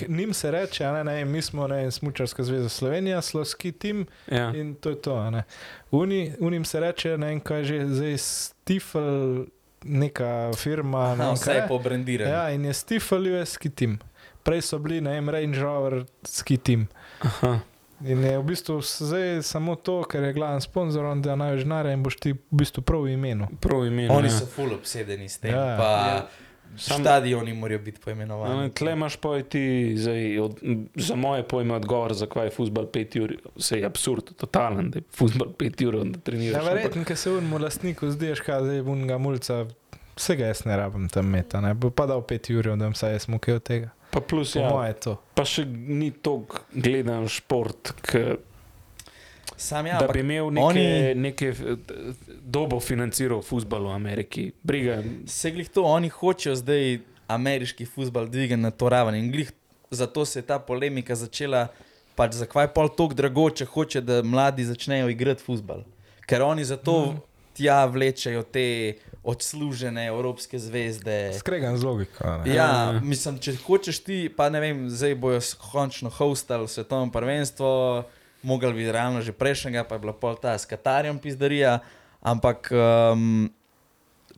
Njim 0.09 0.35
se 0.35 0.51
reče, 0.51 0.85
a 0.85 0.93
ne, 0.93 1.05
ne, 1.05 1.25
mi 1.25 1.43
smo 1.43 1.67
ne, 1.67 1.91
Smučarska 1.91 2.43
zveza 2.43 2.69
Slovenija, 2.69 3.21
Sloski 3.21 3.73
tim 3.73 4.07
Ja. 4.29 4.53
in 4.55 4.75
to 4.75 4.91
je 4.91 4.97
to. 4.97 5.15
a 5.15 5.31
ne. 5.31 5.43
Uni, 5.91 6.33
unim 6.41 6.65
se 6.65 6.81
reče, 6.81 7.19
ne 7.19 7.27
vem, 7.27 7.41
kaj 7.41 7.65
že 7.65 7.87
zdaj 7.87 8.19
Stifel, 8.19 9.45
neka 9.83 10.51
firma. 10.53 11.15
ne 11.15 11.25
aha, 11.25 11.33
vse 11.33 11.53
je 11.53 11.65
pobrendirano. 11.69 12.31
Ja, 12.33 12.51
in 12.51 12.65
je 12.65 12.73
Stifel 12.73 13.23
US 13.33 13.51
ski 13.51 13.71
tim. 13.71 13.99
Prej 14.43 14.61
so 14.63 14.79
bili, 14.79 15.01
ne 15.01 15.11
vem, 15.11 15.29
Range 15.29 15.59
Rover 15.59 16.05
ski 16.25 16.57
tim. 16.57 16.89
Aha. 17.21 17.59
In 18.03 18.25
je 18.25 18.39
v 18.39 18.45
bistvu 18.45 18.79
zdaj 18.81 19.43
samo 19.43 19.75
to, 19.77 20.03
ker 20.05 20.23
je 20.23 20.33
glavni 20.33 20.61
sponzor, 20.61 21.05
on 21.05 21.21
da 21.21 21.35
največ 21.37 21.63
denarja 21.63 21.93
in 21.93 22.03
boš 22.03 22.17
ti 22.17 22.33
v 22.33 22.39
bistvu 22.53 22.83
prav 22.83 23.09
imenu. 23.09 23.49
Prav 23.61 23.87
ime. 23.87 24.07
Oni 24.11 24.27
ja. 24.27 24.33
so 24.33 24.47
full 24.47 24.73
obsedeni 24.73 25.29
s 25.29 25.39
tem. 25.39 25.51
Ja. 25.51 25.65
Ja. 25.67 25.77
Pa 25.77 25.85
Ja. 25.85 26.07
ja. 26.09 26.29
Sam- 26.77 27.01
stadioni 27.01 27.53
morajo 27.53 27.79
biti 27.81 28.01
poimenovani. 28.01 28.71
Tle 28.71 28.93
imaš 28.93 29.17
pa 29.17 29.43
ti, 29.43 29.63
zdaj, 29.97 30.39
od, 30.39 30.61
za 30.95 31.17
moje 31.17 31.43
pojme, 31.43 31.75
odgovor, 31.75 32.15
zakaj 32.15 32.47
je 32.47 32.51
futbol 32.51 32.87
5 32.87 33.21
ur. 33.21 33.33
Vse 33.57 33.79
je 33.79 33.85
absurd, 33.85 34.31
totalen, 34.37 34.91
da 34.91 34.99
je 34.99 35.03
futbol 35.13 35.49
5 35.51 35.87
ur, 35.87 35.97
da 35.97 36.07
Ja, 36.09 36.23
treniraš. 36.25 36.61
ampak- 36.63 36.73
verjetno, 36.73 37.05
ker 37.05 37.17
se 37.17 37.31
unmu 37.33 37.59
lastniku 37.59 38.11
zdiš, 38.11 38.41
kaj 38.41 38.63
zdaj 38.63 38.81
unga 38.83 39.19
mulca, 39.19 39.67
vsega 40.17 40.47
jaz 40.47 40.65
ne 40.65 40.77
rabim 40.77 41.09
tam 41.09 41.27
meta, 41.27 41.61
ne 41.61 41.75
bo 41.75 41.91
pa 41.91 42.07
dal 42.07 42.23
5 42.23 42.55
ur, 42.55 42.65
da 42.69 42.77
bom 42.79 42.95
saj 42.95 43.13
jaz 43.13 43.29
mukel 43.29 43.57
od 43.57 43.63
tega. 43.65 43.91
Pa 44.11 44.21
plus, 44.21 44.57
ja, 44.57 44.69
moje 44.71 44.89
je 44.91 44.95
to. 45.01 45.17
pa 45.35 45.45
še 45.45 45.65
ni 45.67 46.11
toliko 46.11 46.65
gledan 46.75 47.29
šport, 47.29 47.93
k, 48.03 48.37
Sam 49.61 49.87
ja, 49.87 49.99
da 50.01 50.07
bi 50.09 50.21
imel 50.21 50.49
neke, 50.51 50.65
oni- 50.65 51.15
neke 51.15 51.49
eh, 51.49 51.77
dobo 52.41 52.81
financiral 52.81 53.43
futbol 53.43 53.87
v 53.87 53.93
Ameriki. 53.93 54.53
Briga. 54.63 55.03
se 55.27 55.51
glih 55.51 55.69
to, 55.69 55.85
oni 55.85 56.09
hočejo 56.09 56.55
zdaj 56.57 57.01
ameriški 57.29 57.85
futbol 57.87 58.27
dvigati 58.29 58.61
na 58.61 58.71
to 58.71 58.89
raven. 58.89 59.15
In 59.15 59.31
glih 59.31 59.53
zato 59.91 60.25
se 60.25 60.39
je 60.39 60.47
ta 60.47 60.59
polemika 60.59 61.15
začela, 61.15 61.69
pač 62.15 62.33
zakaj 62.35 62.65
je 62.65 62.75
pol 62.75 62.89
tako 62.89 63.15
drago, 63.15 63.51
če 63.51 63.65
hoče, 63.65 64.01
da 64.01 64.23
mladi 64.23 64.65
začnejo 64.65 65.09
igrati 65.09 65.45
futbol. 65.45 65.85
Ker 66.27 66.43
oni 66.43 66.65
zato 66.65 67.13
mm. 67.13 67.21
tja 67.55 67.85
vlečejo 67.85 68.43
te 68.43 68.95
odslužene 69.23 70.07
evropske 70.07 70.59
zvezde. 70.59 71.33
Skregan 71.39 71.77
z 71.77 71.85
logiko. 71.85 72.25
ne. 72.37 72.55
Ja, 72.55 72.93
Ja. 72.93 73.01
mislim, 73.03 73.39
če 73.39 73.57
hočeš 73.57 73.99
ti, 74.01 74.29
pa 74.37 74.49
ne 74.49 74.61
vem, 74.61 74.89
zdaj 74.91 75.15
bojo 75.15 75.41
končno 75.73 76.11
hostali 76.11 76.69
svetovno 76.69 77.13
prvenstvo, 77.13 78.05
mogli 78.43 78.73
bi 78.73 78.93
realno 78.93 79.21
že 79.21 79.33
prejšnjega, 79.33 79.85
pa 79.85 79.95
je 79.95 79.99
bila 79.99 80.13
pol 80.13 80.37
ta 80.37 80.59
s 80.59 80.65
Katarjem 80.65 81.19
pizdarija, 81.19 81.79
ampak 82.21 82.73
um, 82.73 83.51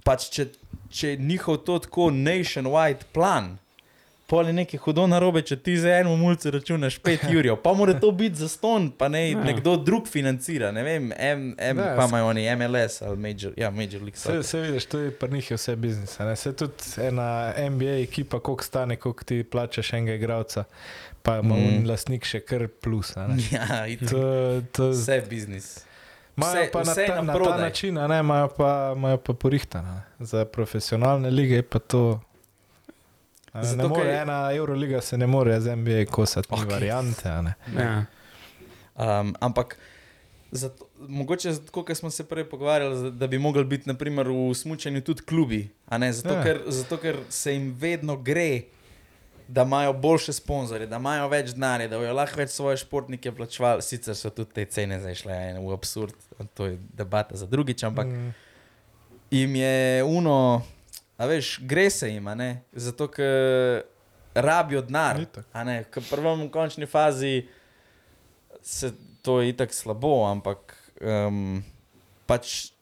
pač 0.05 0.27
če, 0.31 0.47
če 0.91 1.17
njihov 1.17 1.63
to 1.63 1.79
tako 1.79 2.11
nationwide 2.11 3.07
plan, 3.13 3.59
pol 4.33 4.47
je 4.47 4.53
nekaj 4.55 4.79
hudo 4.79 5.05
narobe, 5.07 5.43
če 5.43 5.57
ti 5.59 5.75
za 5.77 5.91
eno 5.93 6.15
mulce 6.17 6.51
računaš 6.51 6.97
5 7.01 7.19
jurjev, 7.33 7.57
pa 7.59 7.73
mora 7.75 7.93
to 7.95 8.11
biti 8.13 8.35
za 8.37 8.49
ston, 8.49 8.91
pa 8.91 9.09
ne 9.09 9.31
Ja. 9.31 9.41
nekdo 9.41 9.77
drug 9.79 10.09
financira, 10.09 10.71
ne 10.73 10.83
vem, 10.83 11.13
M, 11.13 11.43
M, 11.59 11.79
Ja, 11.79 11.95
pa 11.97 12.07
imajo 12.07 12.27
oni 12.27 12.47
MLS 12.53 13.03
ali 13.03 13.17
Major, 13.19 13.53
ja, 13.57 13.71
Major 13.71 14.01
League 14.01 14.17
Se, 14.17 14.23
Soccer. 14.23 14.43
se 14.45 14.61
vidiš, 14.61 14.85
to 14.87 14.99
je 14.99 15.11
pri 15.13 15.31
njih 15.31 15.51
je 15.51 15.57
vse 15.57 15.77
biznis. 15.77 16.19
ne. 16.19 16.37
Se 16.37 16.53
tudi 16.55 16.73
ena 16.99 17.29
NBA 17.61 18.01
ekipa, 18.01 18.41
koliko 18.41 18.65
stane, 18.65 18.97
koliko 18.97 19.25
ti 19.25 19.45
plačaš 19.45 19.93
enega 19.93 20.15
igralca, 20.15 20.65
pa 21.23 21.39
ima 21.39 21.55
Mm. 21.55 21.85
lastnik 21.87 22.25
še 22.25 22.41
kar 22.43 22.69
plus. 22.71 23.13
Ja. 23.53 23.85
To, 24.03 24.23
to, 24.73 24.91
vse 24.91 25.23
biznis. 25.29 25.85
Imajo 26.37 26.55
Vse- 26.57 26.71
pa 26.73 26.79
na 26.81 26.93
vse 26.93 27.07
ta, 27.07 27.13
na 27.13 27.17
ta 27.17 27.23
naprodaj. 27.25 27.61
način, 27.61 27.99
a 27.99 28.07
ne, 28.07 28.19
imajo 28.21 28.49
pa, 28.49 28.71
imajo 28.97 29.17
pa 29.19 29.33
porihtano. 29.35 29.93
ne. 29.93 30.03
Za 30.23 30.45
profesionalne 30.47 31.31
lige 31.31 31.55
je 31.55 31.63
pa 31.65 31.79
to. 31.81 32.21
Zato, 33.55 33.77
ne 33.77 33.89
more, 33.89 34.05
ker- 34.05 34.23
ena 34.23 34.53
Euroliga 34.53 35.01
se 35.01 35.19
ne 35.19 35.27
more 35.27 35.61
z 35.61 35.77
NBA 35.77 36.05
kosati, 36.11 36.49
okay. 36.49 36.71
variante. 36.71 37.29
a 37.29 37.43
ne. 37.43 37.55
Ja. 37.77 38.05
Um, 39.21 39.35
ampak 39.41 39.77
zato, 40.51 40.85
mogoče, 40.99 41.53
zato, 41.53 41.73
kot 41.73 41.97
smo 41.97 42.11
se 42.11 42.25
prej 42.25 42.45
pogovarjali, 42.45 43.11
da 43.11 43.27
bi 43.27 43.39
mogli 43.39 43.65
biti 43.65 43.89
naprimer, 43.89 44.29
v 44.29 44.55
smutku 44.55 45.01
tudi 45.01 45.23
klubi. 45.23 45.69
a 45.87 45.99
ne, 45.99 46.13
Zato, 46.13 46.35
Ja. 46.35 46.43
ker, 46.43 46.63
zato, 46.67 46.97
ker 46.97 47.17
se 47.29 47.53
jim 47.53 47.77
vedno 47.79 48.17
gre, 48.17 48.61
da 49.49 49.63
imajo 49.63 49.93
boljše 49.93 50.33
sponzorje, 50.33 50.87
da 50.87 50.97
imajo 50.97 51.29
več 51.29 51.51
denarja, 51.51 51.89
da 51.89 51.99
bodo 51.99 52.13
lahko 52.13 52.39
več 52.39 52.51
svoje 52.51 52.77
športnike 52.77 53.33
plačevali. 53.33 53.83
Sicer 53.83 54.17
so 54.17 54.31
tudi 54.31 54.53
te 54.53 54.65
cene 54.65 55.01
zdaj 55.01 55.15
šle 55.15 55.35
v 55.61 55.73
absurd, 55.73 56.15
to 56.55 56.67
je 56.67 56.79
debata 56.95 57.37
za 57.37 57.47
drugič, 57.47 57.83
ampak. 57.83 58.07
Mm. 58.07 58.33
jim 59.31 59.57
je 59.57 60.03
uno, 60.05 60.63
a 61.23 61.27
veš, 61.31 61.61
gre 61.63 61.87
se 61.91 62.09
jim, 62.11 62.27
zato 62.73 63.07
ker 63.09 63.85
rabijo 64.35 64.83
denar. 64.83 65.21
Itak. 65.23 65.47
A 65.53 65.65
ne, 65.65 65.85
k 65.85 66.03
prvem 66.11 66.47
v 66.47 66.51
končni 66.51 66.87
fazi 66.87 67.47
se 68.63 68.93
to 69.23 69.41
je 69.41 69.53
itak 69.53 69.75
slabo, 69.75 70.25
ampak 70.27 70.75
um, 71.01 71.63
pač. 72.27 72.73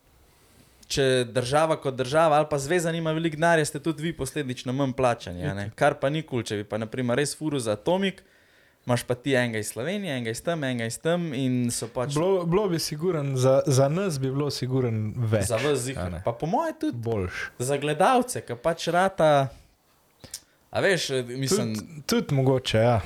Če 0.90 1.22
država 1.30 1.76
kot 1.78 1.94
država 1.94 2.40
ali 2.40 2.48
pa 2.50 2.58
zveza 2.58 2.90
nima 2.90 3.12
veliko 3.14 3.38
denarja, 3.38 3.62
ste 3.68 3.78
tudi 3.78 4.02
vi 4.02 4.10
posledično 4.10 4.72
manj 4.74 4.96
plačani. 4.98 5.68
Kar 5.78 5.94
pa 6.00 6.08
ni 6.10 6.24
kul, 6.26 6.42
če 6.42 6.56
bi 6.58 6.64
pa 6.66 6.80
naprimer 6.82 7.14
res 7.20 7.36
furu 7.38 7.60
za 7.62 7.76
Atomik, 7.78 8.24
imaš 8.86 9.02
pa 9.02 9.14
ti 9.14 9.34
enega 9.34 9.58
iz 9.58 9.68
Slovenije, 9.68 10.16
enega 10.16 10.30
iz 10.30 10.42
tam, 10.42 10.64
enega 10.64 10.86
iz 10.86 10.98
tam 10.98 11.34
in 11.34 11.70
so 11.70 11.88
pač 11.88 12.14
Bilo, 12.14 12.44
bilo 12.46 12.68
bi 12.68 12.78
siguren, 12.78 13.36
za, 13.36 13.60
za 13.66 13.88
nas 13.88 14.18
bi 14.20 14.30
bilo 14.30 14.50
siguren 14.50 15.12
več. 15.16 15.46
za 15.46 15.56
vas 15.56 15.78
zihar. 15.78 16.20
Pa 16.24 16.32
po 16.32 16.46
mojem 16.46 16.74
tudi 16.80 16.98
Boljš. 16.98 17.50
za 17.58 17.76
gledalce, 17.76 18.40
ki 18.40 18.56
pač 18.56 18.88
rata. 18.88 19.48
A 20.70 20.80
veš, 20.80 21.08
mislim, 21.26 21.74
Tudi 21.74 22.02
tud 22.06 22.32
mogoče, 22.32 22.78
ja. 22.78 23.00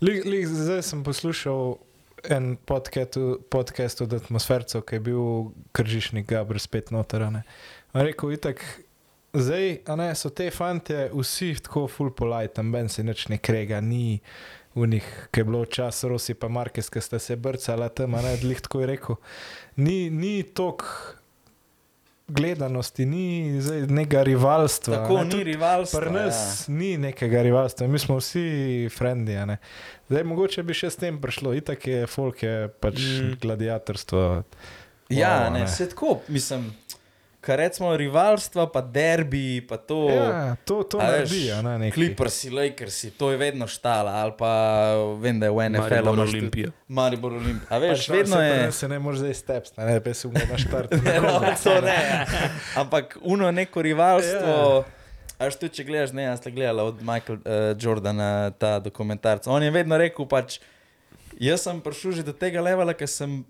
Lik, 0.00 0.24
lik, 0.24 0.46
zdaj 0.46 0.82
sem 0.82 1.04
poslušal 1.04 1.76
en 2.28 2.56
podcast, 2.56 3.18
podcast 3.50 4.00
od 4.00 4.12
atmosfercev, 4.12 4.82
ki 4.82 4.96
je 4.96 5.00
bil 5.00 5.22
kržišnik 5.72 6.26
Gabr 6.26 6.58
spet 6.58 6.90
noterane. 6.90 7.42
Rekel, 7.92 8.32
itak, 8.34 8.64
zdaj, 9.32 9.78
a 9.86 9.96
ne, 9.96 10.08
so 10.18 10.30
te 10.30 10.48
fante 10.50 11.10
vsi 11.12 11.54
tako 11.62 11.86
full 11.88 12.10
polite, 12.10 12.56
tam 12.58 12.72
ben 12.72 12.88
se 12.88 13.04
nič 13.04 13.28
ne 13.28 13.38
krega, 13.38 13.80
ni 13.80 14.18
v 14.78 14.88
njih, 14.94 15.06
ki 15.30 15.40
je 15.40 15.44
bilo 15.44 15.64
čas 15.64 16.04
Rosi 16.04 16.34
pa 16.34 16.48
Markes, 16.48 16.90
ki 16.90 17.00
sta 17.00 17.18
se 17.18 17.36
brcala 17.36 17.88
tam, 17.88 18.14
a 18.14 18.22
ne, 18.22 18.36
lih 18.42 18.60
tako 18.60 18.80
je 18.84 18.90
rekel. 18.94 19.16
Ni, 19.76 20.10
ni 20.10 20.42
tok 20.42 20.84
gledanosti, 22.28 23.06
ni 23.06 23.60
zdaj 23.60 23.86
nekega 23.86 24.22
rivalstva. 24.22 24.96
tako 24.96 25.22
ne, 25.24 25.24
ni 25.24 25.44
rivalstva. 25.44 26.00
Pri 26.00 26.10
nas 26.10 26.68
ja. 26.68 26.74
ni 26.74 26.96
nekega 26.98 27.42
rivalstva, 27.42 27.86
mi 27.86 27.98
smo 27.98 28.16
vsi 28.16 28.88
frendi. 28.96 29.36
a 29.36 29.44
ne. 29.44 29.56
Zdaj, 30.08 30.24
mogoče 30.24 30.62
bi 30.62 30.76
še 30.76 30.90
s 30.90 31.00
tem 31.00 31.20
prišlo, 31.20 31.54
itak 31.56 31.86
je 31.86 32.06
folk, 32.06 32.42
je 32.42 32.68
pač 32.80 33.00
mm. 33.00 33.38
gladiatorstvo. 33.40 34.26
Ja, 35.08 35.48
Wow, 35.48 35.52
ne, 35.52 35.60
ne. 35.60 35.68
se 35.68 35.88
tako, 35.88 36.18
mislim, 36.28 36.68
kar 37.40 37.58
recimo 37.58 37.96
rivalstva, 37.96 38.66
pa 38.72 38.80
derbi, 38.82 39.60
pa 39.68 39.76
to. 39.76 40.08
Ja, 40.10 40.56
to, 40.64 40.82
to 40.82 40.98
naredi, 40.98 41.50
a 41.52 41.62
ne 41.62 41.76
nekaj. 41.78 41.94
Clippersi, 41.94 42.50
Lakersi, 42.50 43.10
to 43.10 43.30
je 43.30 43.38
vedno 43.38 43.66
štala, 43.70 44.12
ali 44.22 44.34
pa 44.38 44.52
vem, 45.20 45.40
da 45.40 45.46
je 45.46 45.54
v 45.54 45.68
NFL-u 45.70 46.04
Maribor 46.04 46.20
Olimpija. 46.26 46.70
Maribor 46.88 47.32
Olimpija. 47.38 47.70
A 47.70 47.78
veš, 47.78 48.06
Pač, 48.06 48.08
no, 48.08 48.16
vedno 48.16 48.36
se 48.36 48.44
je. 48.44 48.72
Se 48.72 48.88
ne 48.88 48.98
moreš 48.98 49.18
zdaj 49.24 49.34
steps, 49.34 49.74
ne, 49.76 49.86
ne, 49.86 49.98
pa 50.04 50.14
se 50.14 50.28
umre 50.28 50.46
na 50.50 50.58
štart. 50.58 50.94
No, 51.22 51.34
to 51.62 51.80
ne. 51.80 51.98
ja. 52.10 52.48
Ampak 52.82 53.18
uno 53.22 53.50
neko 53.50 53.82
rivalstvo. 53.82 54.56
Ja. 54.84 54.94
A 55.38 55.46
še 55.52 55.60
tudi, 55.60 55.76
če 55.78 55.84
gledaš, 55.86 56.12
ne, 56.18 56.24
jaz 56.26 56.42
sem 56.42 56.50
gledal 56.50 56.80
od 56.82 57.02
Michaela 57.06 57.38
uh, 57.38 57.70
Jordana 57.78 58.50
ta 58.58 58.78
dokumentarc. 58.82 59.46
On 59.46 59.62
je 59.62 59.70
vedno 59.70 59.94
rekel, 60.00 60.26
pač, 60.26 60.58
jaz 61.38 61.62
sem 61.62 61.78
prišel 61.78 62.18
že 62.18 62.24
do 62.26 62.34
tega 62.34 62.64
levela, 62.64 62.90
ker 62.98 63.06
sem 63.06 63.44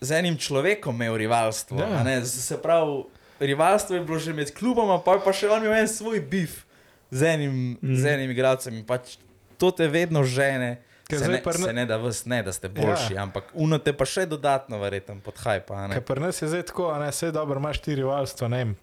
z 0.00 0.10
enim 0.12 0.36
človekom 0.36 0.94
imel 0.94 1.16
rivalstvo. 1.16 1.78
Ja. 1.78 2.00
a 2.00 2.02
ne, 2.02 2.24
z- 2.24 2.42
Se 2.42 2.56
pravi, 2.56 3.04
rivalstvo 3.40 3.96
je 3.96 4.02
bilo 4.02 4.18
že 4.18 4.32
med 4.32 4.52
kluboma, 4.54 4.98
pa 4.98 5.18
pa 5.18 5.32
še 5.32 5.48
on 5.48 5.60
imel 5.60 5.74
en 5.78 5.88
svoj 5.88 6.20
bif 6.20 6.64
z 7.10 7.22
enim, 7.24 7.78
mm. 7.82 7.96
z 7.96 8.04
enim 8.06 8.30
igralcem. 8.30 8.84
Pač, 8.84 9.16
to 9.58 9.70
te 9.70 9.88
vedno 9.88 10.24
žene. 10.24 10.80
Se 11.10 11.26
ne, 11.26 11.42
pa 11.42 11.50
ne- 11.50 11.58
se 11.58 11.72
ne 11.72 11.86
da 11.86 11.96
vas, 11.96 12.22
ne 12.24 12.38
da 12.42 12.52
ste 12.52 12.68
boljši, 12.68 13.14
ja. 13.14 13.22
ampak 13.22 13.50
uno 13.52 13.78
te 13.78 13.90
pa 13.90 14.06
še 14.06 14.26
dodatno 14.26 14.78
verjetno 14.78 15.18
podhajpa. 15.18 15.88
pri 16.00 16.20
nas 16.20 16.38
je 16.38 16.46
zdaj 16.48 16.62
tako, 16.62 16.94
ne, 16.94 17.10
vse 17.10 17.32
dobro, 17.34 17.58
imaš 17.58 17.80
ti 17.82 17.94
rivalstvo, 17.94 18.46
ne 18.48 18.56
vem, 18.56 18.76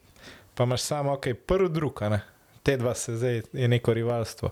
pa 0.53 0.63
imaš 0.63 0.81
samo, 0.81 1.13
ok, 1.13 1.31
prvi 1.47 1.69
drug, 1.69 2.01
ne, 2.11 2.19
te 2.63 2.75
dva 2.77 2.91
se 2.93 3.15
zdaj 3.15 3.41
je 3.53 3.67
neko 3.67 3.93
rivalstvo. 3.93 4.51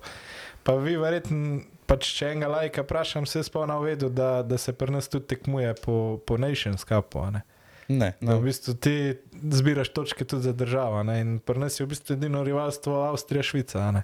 Pa 0.64 0.76
vi 0.76 0.96
verjetno, 0.96 1.60
pač 1.90 2.12
če 2.18 2.32
enega 2.34 2.50
lajka 2.52 2.86
vprašam, 2.86 3.28
se 3.30 3.44
spomnim 3.46 3.84
vedu, 3.84 4.10
da, 4.10 4.40
da 4.44 4.58
se 4.62 4.74
pri 4.74 4.94
nas 4.96 5.10
tudi 5.12 5.30
tekmuje 5.34 5.74
po, 5.84 5.98
po 6.26 6.38
Nations 6.42 6.86
Cupu, 6.86 7.22
a 7.26 7.34
ne. 7.38 7.44
Ne, 7.88 8.16
Da 8.18 8.34
v 8.40 8.48
bistvu 8.48 8.74
ti 8.82 9.14
zbiraš 9.54 9.92
točke 9.94 10.26
tudi 10.26 10.48
za 10.48 10.56
državo, 10.58 11.04
ne, 11.06 11.20
in 11.22 11.36
pri 11.38 11.62
nas 11.62 11.78
je 11.80 11.86
v 11.86 11.92
bistvu 11.94 12.16
edino 12.18 12.42
rivalstvo 12.44 13.04
Avstrija-Švica, 13.12 13.92
ne. 13.94 14.02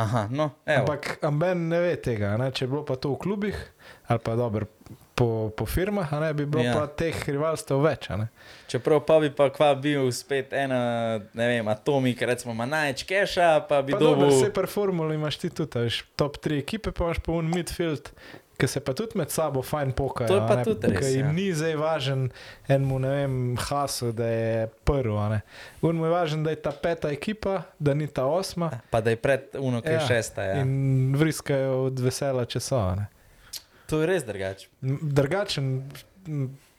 Aha, 0.00 0.28
no, 0.30 0.50
evo. 0.66 0.84
Ampak 0.84 1.18
amben 1.24 1.68
ne 1.68 1.80
ve 1.80 1.96
tega, 2.00 2.34
ne, 2.40 2.50
če 2.52 2.64
je 2.64 2.70
bilo 2.72 2.84
pa 2.88 2.96
to 3.00 3.14
v 3.14 3.20
klubih 3.20 3.60
ali 4.12 4.20
pa 4.24 4.36
dobro. 4.36 4.68
Po, 5.16 5.26
po 5.48 5.64
firmah, 5.64 6.12
ne 6.12 6.34
bi 6.34 6.44
bilo 6.44 6.60
Ja. 6.60 6.74
pa 6.74 6.86
teh 6.88 7.16
rivalstev 7.26 7.80
več. 7.80 8.10
Čeprav 8.66 9.00
pa 9.00 9.16
bi 9.16 9.30
pa 9.30 9.48
kva 9.48 9.70
bil 9.74 10.10
spet 10.12 10.52
ena, 10.52 10.80
ne 11.32 11.46
vem, 11.48 11.64
atomik, 11.66 12.20
recimo 12.20 12.52
ima 12.52 12.66
največ 12.66 13.04
keša, 13.04 13.64
pa 13.64 13.80
bi 13.80 13.92
Pa 13.92 13.98
dobro, 13.98 14.26
dobil. 14.26 14.36
vse 14.36 14.52
per 14.52 14.66
formuli 14.66 15.14
imaš 15.14 15.38
ti 15.38 15.48
tudi, 15.50 15.78
veš, 15.80 16.02
top 16.14 16.36
3 16.38 16.58
ekipe, 16.58 16.92
pa 16.92 17.04
imaš 17.06 17.18
pa 17.18 17.32
un 17.32 17.48
midfield, 17.48 18.12
ki 18.56 18.66
se 18.66 18.80
pa 18.80 18.92
tudi 18.92 19.16
med 19.16 19.30
sabo 19.30 19.62
fajn 19.62 19.92
pokajo. 19.92 20.28
To 20.28 20.34
je 20.34 20.44
pa 20.44 20.56
ne, 20.56 20.64
tudi 20.64 20.86
res, 20.88 21.08
jim 21.10 21.26
ja. 21.26 21.32
ni 21.32 21.48
zdaj 21.50 21.74
važen 21.76 22.28
enemu, 22.68 22.98
ne 22.98 23.08
vem, 23.10 23.34
hasu, 23.58 24.12
da 24.12 24.26
je 24.26 24.52
prvi. 24.84 25.16
a 25.16 25.28
ne. 25.30 25.40
Un 25.80 25.96
mu 25.96 26.04
je 26.04 26.10
važen, 26.10 26.44
da 26.44 26.50
je 26.50 26.56
ta 26.58 26.72
peta 26.72 27.08
ekipa, 27.08 27.62
da 27.78 27.94
ni 27.94 28.06
ta 28.06 28.24
osma. 28.26 28.68
Pa 28.90 29.00
da 29.00 29.10
je 29.10 29.16
pred 29.16 29.48
uno, 29.54 29.80
ki 29.80 29.88
je 29.88 29.94
Ja, 29.94 30.06
šesta. 30.06 30.42
Ja. 30.44 30.60
In 30.60 31.16
vriskajo 31.16 31.84
od 31.86 32.00
vesela, 32.00 32.44
če 32.44 32.60
so. 32.60 32.76
a 32.78 32.94
ne. 32.94 33.06
To 33.86 34.00
je 34.00 34.06
res 34.06 34.24
drugače. 34.24 34.68
Drugačen 35.02 35.90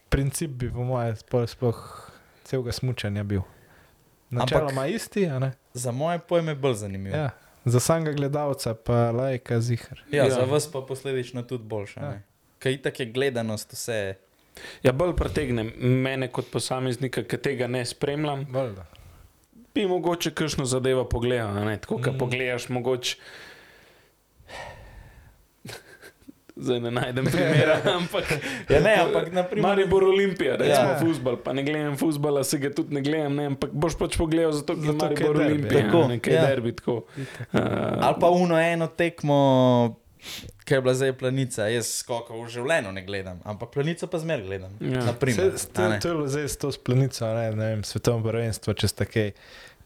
princip 0.09 0.51
bi, 0.51 0.69
po 0.69 0.83
mojem, 0.83 1.15
sploh 1.47 2.11
celega 2.43 2.71
smučanja 2.73 3.23
bil. 3.23 3.41
Načeloma 4.29 4.87
isti, 4.87 5.25
a 5.25 5.39
ne? 5.39 5.51
Za 5.73 5.91
moje 5.91 6.19
pojme 6.19 6.51
je 6.51 6.55
bolj 6.57 6.73
zanimivo. 6.75 7.15
Ja. 7.17 7.29
Za 7.65 7.79
samega 7.79 8.11
gledalca 8.13 8.73
pa 8.75 9.11
lajka 9.11 9.61
zihar. 9.61 10.01
Ja, 10.11 10.23
Ja. 10.23 10.29
za 10.31 10.41
vas 10.41 10.71
pa 10.71 10.81
posledično 10.81 11.43
tudi 11.43 11.63
boljša. 11.65 12.01
Ja. 12.01 12.21
Kaj 12.59 12.73
itak 12.73 12.99
je 12.99 13.05
gledanost 13.07 13.73
vse. 13.73 14.15
Ja, 14.83 14.91
bolj 14.91 15.13
pritegne 15.13 15.63
mene 15.79 16.27
kot 16.27 16.51
posameznika, 16.51 17.23
ki 17.23 17.37
tega 17.39 17.67
ne 17.67 17.85
spremljam. 17.85 18.45
Valjda. 18.49 18.85
Bi 19.75 19.85
mogoče 19.85 20.31
kakšno 20.31 20.65
zadevo 20.65 21.05
pogledal, 21.05 21.47
a 21.49 21.65
ne? 21.65 21.77
tako 21.77 21.97
kot 21.97 22.13
Mm. 22.13 22.17
pogledaš, 22.17 22.69
mogoče. 22.69 23.17
Zdaj 26.57 26.79
ne 26.79 26.91
najdem 26.91 27.25
primera, 27.25 27.75
ampak. 27.99 28.25
Ja, 28.67 28.79
ne, 28.79 28.95
ampak 28.97 29.27
naprimer. 29.31 29.61
Maribor 29.63 30.03
Olimpija, 30.05 30.55
recimo 30.55 30.73
Ja. 30.87 30.91
ja. 30.91 30.99
futbol, 30.99 31.37
pa 31.37 31.53
ne 31.53 31.61
gledam 31.61 31.93
futbola, 31.95 32.43
se 32.43 32.57
ga 32.57 32.71
tudi 32.71 32.91
ne 32.91 33.01
gledam, 33.01 33.35
ne, 33.35 33.45
ampak 33.47 33.69
boš 33.71 33.93
pač 33.95 34.15
pogledal 34.15 34.51
zato, 34.53 34.73
ker 34.73 34.83
Zato, 34.87 35.05
Maribor 35.05 35.35
Olimpija, 35.37 35.83
Tako, 35.83 36.01
nekaj 36.09 36.33
ja. 36.33 36.41
derbi. 36.43 36.73
Tako. 36.73 36.95
Uh, 36.95 37.61
Ali 38.01 38.15
pa 38.17 38.27
uno 38.31 38.57
eno 38.57 38.87
tekmo, 38.89 39.37
ki 40.63 40.73
je 40.73 40.81
bila 40.81 40.93
zdaj 40.93 41.13
planica. 41.13 41.67
Jaz 41.67 41.91
skokov 41.99 42.41
v 42.41 42.49
življenju 42.49 42.91
ne 42.91 43.03
gledam, 43.03 43.37
ampak 43.43 43.69
planico 43.69 44.07
pa 44.07 44.17
zmer 44.17 44.41
gledam. 44.41 44.73
Ja. 44.81 45.05
Naprimer, 45.05 45.53
Se- 45.55 45.69
ne. 45.79 45.99
To 45.99 46.07
je 46.07 46.15
bilo 46.15 46.27
zdaj 46.27 46.45
s 46.45 46.57
to 46.57 46.71
splanico, 46.71 47.21
a 47.21 47.33
ne, 47.35 47.45
ne 47.53 47.67
vem, 47.69 47.83
svetovno 47.83 48.23
prvenstvo, 48.23 48.73
če 48.73 48.87
ste 48.87 49.05
kaj. 49.07 49.31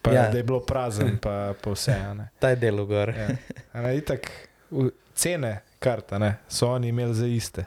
Pa, 0.01 0.09
Ja. 0.11 0.23
Da 0.27 0.37
je 0.37 0.43
bilo 0.43 0.59
prazen, 0.59 1.17
pa, 1.17 1.53
pa 1.53 1.69
vse. 1.69 1.93
a 1.93 2.13
ne. 2.15 2.29
Ta 2.39 2.49
je 2.49 2.55
delo 2.57 2.85
gor. 2.85 3.11
Ja. 3.11 3.27
A 3.71 3.81
Ne, 3.83 3.91
itak, 3.95 4.31
v, 4.71 4.87
cene 5.13 5.61
karta 5.81 6.19
ne, 6.21 6.35
so 6.49 6.69
oni 6.71 6.91
imeli 6.93 7.17
za 7.17 7.27
iste. 7.27 7.65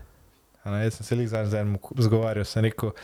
A 0.65 0.71
Ne, 0.71 0.85
jaz 0.87 0.95
sem 0.97 1.07
se 1.07 1.17
jih 1.17 1.29
z 1.29 1.55
enim 1.61 1.77
zgovarjal, 1.99 2.45
sem 2.49 2.65
rekel, 2.65 2.95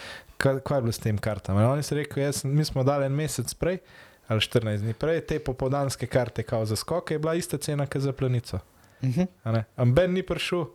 kaj, 0.40 0.62
kaj 0.64 0.78
je 0.78 0.82
bilo 0.86 0.92
s 0.92 1.02
tem 1.02 1.18
kartami. 1.18 1.64
Oni 1.68 1.82
so 1.84 1.94
rekli, 1.98 2.22
jaz, 2.22 2.44
mi 2.44 2.64
smo 2.64 2.84
dali 2.84 3.04
en 3.06 3.12
mesec 3.12 3.52
prej, 3.54 3.82
ali 4.28 4.40
14 4.40 4.80
dni 4.86 4.94
prej, 4.94 5.20
te 5.28 5.38
popodanske 5.44 6.06
karte, 6.06 6.42
kao 6.42 6.64
za 6.64 6.76
skoke, 6.76 7.14
je 7.14 7.18
bila 7.18 7.34
ista 7.34 7.58
cena, 7.58 7.86
kot 7.86 8.02
za 8.06 8.12
planico. 8.12 8.62
Mhm. 9.02 9.22
a 9.44 9.52
ne. 9.52 9.64
Amben 9.76 10.12
ni 10.12 10.22
prišel 10.22 10.66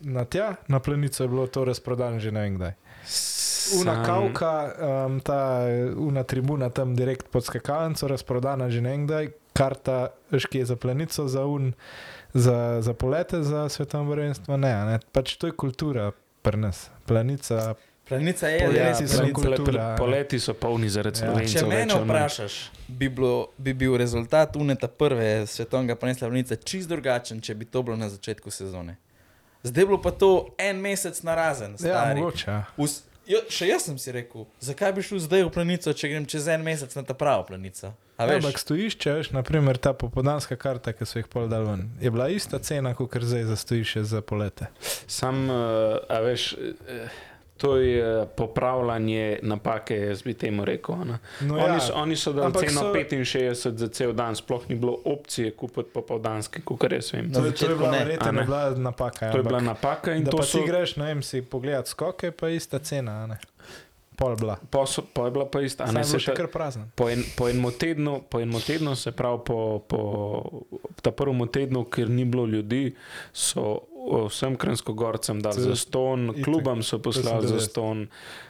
na 0.00 0.24
tja, 0.24 0.54
na 0.68 0.80
planico 0.80 1.24
je 1.24 1.28
bilo 1.28 1.46
to 1.46 1.64
razprodano 1.64 2.20
že 2.20 2.32
ne 2.32 2.40
vem 2.40 2.56
kdaj. 2.56 2.72
Una 3.80 4.04
kavka, 4.04 4.52
um, 5.06 5.20
ta 5.20 5.64
una 5.96 6.22
tribuna 6.22 6.70
tam 6.70 6.96
direkt 6.96 7.28
pod 7.32 7.44
skakalnico, 7.44 8.08
razprodana 8.08 8.70
že 8.70 8.80
ne 8.80 8.90
vem 8.90 9.06
kdaj, 9.06 9.28
karta, 9.52 10.08
veš, 10.30 10.46
ki 10.46 10.58
je 10.58 10.64
za 10.64 10.76
planico, 10.76 11.28
za 11.28 11.44
un, 11.44 11.72
za, 12.38 12.56
za 12.80 12.92
polete, 12.94 13.42
za 13.42 13.68
svetovno 13.68 14.10
prvenstvo, 14.10 14.56
ne, 14.56 14.72
a 14.72 14.84
ne. 14.86 14.98
Pač 15.12 15.34
to 15.34 15.46
je 15.46 15.52
kultura 15.54 16.10
pri 16.42 16.56
nas. 16.58 16.90
Planica, 17.04 17.74
Planica 18.04 18.48
je 18.48 18.58
res 18.68 18.98
so 19.02 19.16
planica. 19.18 19.34
kultura, 19.34 19.94
poleti 19.96 20.38
so 20.38 20.54
polni 20.54 20.88
zaradi 20.88 21.18
Ja. 21.18 21.26
slovencev. 21.26 21.60
Če 21.60 21.66
mene 21.66 21.94
vprašaš, 21.96 22.54
bi, 22.88 23.08
bilo, 23.08 23.32
bi 23.58 23.74
bil 23.74 23.96
rezultat 23.96 24.56
uneta 24.56 24.88
prve 24.88 25.46
svetovnega 25.46 25.94
prvenstva 25.94 26.28
Vlnice 26.28 26.56
čist 26.58 26.88
drugačen, 26.88 27.40
če 27.40 27.54
bi 27.54 27.64
to 27.64 27.82
bilo 27.82 27.96
na 27.96 28.08
začetku 28.08 28.50
sezone. 28.50 28.96
Zdaj 29.62 29.82
je 29.82 29.86
bilo 29.86 30.00
pa 30.00 30.10
to 30.10 30.30
en 30.58 30.76
mesec 30.78 31.22
narazen. 31.22 31.72
ja, 31.72 31.76
stari. 31.78 32.20
mogoče. 32.20 32.50
Ja. 32.50 32.64
Jo, 33.28 33.42
še 33.52 33.66
jaz 33.68 33.84
sem 33.84 33.98
si 34.00 34.12
rekel, 34.14 34.46
zakaj 34.64 34.92
bi 34.96 35.02
šel 35.04 35.20
zdaj 35.20 35.42
v 35.44 35.52
planico, 35.52 35.92
če 35.92 36.08
grem 36.08 36.26
čez 36.28 36.46
en 36.48 36.62
mesec 36.64 36.94
na 36.96 37.02
ta 37.04 37.12
pravo 37.18 37.44
planico. 37.50 37.92
A 38.18 38.26
Ja? 38.26 38.38
Ampak 38.40 38.56
stojišče, 38.58 39.12
veš, 39.14 39.28
naprimer 39.36 39.76
ta 39.78 39.92
popodanska 39.94 40.56
karta, 40.58 40.90
ki 40.96 41.06
so 41.06 41.20
jih 41.20 41.28
pol 41.30 41.46
dal 41.46 41.68
ven, 41.68 41.84
je 42.02 42.10
bila 42.10 42.26
ista 42.34 42.58
cena, 42.58 42.94
kot 42.96 43.14
zdaj 43.14 43.44
za 43.46 43.56
stojišče 43.60 44.02
za 44.10 44.22
polete. 44.26 44.66
Sam, 45.06 45.44
uh, 45.52 46.00
a 46.08 46.18
veš, 46.24 46.48
eh, 46.58 47.20
to 47.58 47.76
je 47.76 47.98
eh, 48.22 48.26
popravljanje 48.28 49.38
napake, 49.42 49.96
jaz 49.96 50.22
bi 50.22 50.34
temu 50.34 50.64
rekel. 50.64 50.94
a 50.94 51.04
ne. 51.04 51.18
No, 51.40 51.58
Oni, 51.58 51.80
so, 51.80 51.92
oni 51.94 52.16
so 52.16 52.32
dali 52.32 52.46
Ampak 52.46 52.62
ceno 52.64 52.80
so- 52.82 52.92
65 52.92 53.70
za 53.72 53.88
cel 53.88 54.12
dan, 54.12 54.34
sploh 54.34 54.62
ni 54.68 54.76
bilo 54.76 54.98
opcije 55.04 55.50
kupiti 55.52 55.90
popoldanske, 55.90 56.62
kot 56.62 56.86
jaz 56.88 57.12
vem. 57.12 57.32
To, 57.32 57.44
je- 57.44 57.52
to 57.52 57.66
je 57.66 57.74
bila 57.74 57.90
ne. 57.90 57.98
verjetno 57.98 58.32
bila 58.44 58.70
napaka. 58.70 59.26
ja, 59.26 59.32
To 59.32 59.38
je 59.38 59.44
bila 59.44 59.60
napaka 59.60 60.12
in 60.12 60.24
Da 60.24 60.30
to 60.30 60.36
pa 60.36 60.42
so, 60.44 60.58
ti 60.58 60.64
greš, 60.66 60.96
ne 60.96 61.04
vem, 61.04 61.22
si 61.22 61.42
pogledat 61.42 61.86
skoke, 61.86 62.30
pa 62.30 62.48
je 62.48 62.56
ista 62.56 62.78
cena, 62.78 63.12
a 63.14 63.26
ne. 63.26 63.38
Pol 64.16 64.36
bila. 64.36 64.56
pa, 64.70 64.86
so, 64.86 65.02
pa 65.04 65.24
je 65.24 65.30
bila 65.30 65.46
pa 65.46 65.60
ista. 65.60 65.86
Ne, 65.86 66.04
se 66.04 66.18
še 66.18 66.34
kar 66.34 66.46
prazen. 66.48 66.90
po, 66.94 67.06
en, 67.08 67.22
po, 67.36 67.48
enem 67.48 67.70
tednu, 67.72 68.22
po 68.22 68.40
enem 68.40 68.60
tednu, 68.60 68.96
se 68.96 69.12
pravi 69.12 69.38
po, 69.44 69.58
po 69.80 70.00
prvem 71.12 71.48
tednu, 71.48 71.84
ker 71.84 72.08
ni 72.08 72.24
bilo 72.24 72.46
ljudi, 72.46 72.94
so 73.32 73.78
vsem 74.26 74.56
kranskogorcem 74.56 75.40
dali 75.40 75.60
za 75.60 75.76
ston, 75.76 76.30
itak. 76.30 76.44
klubam 76.44 76.82
so 76.82 76.98
poslali 76.98 77.48
za 77.48 77.60
ston, 77.60 78.06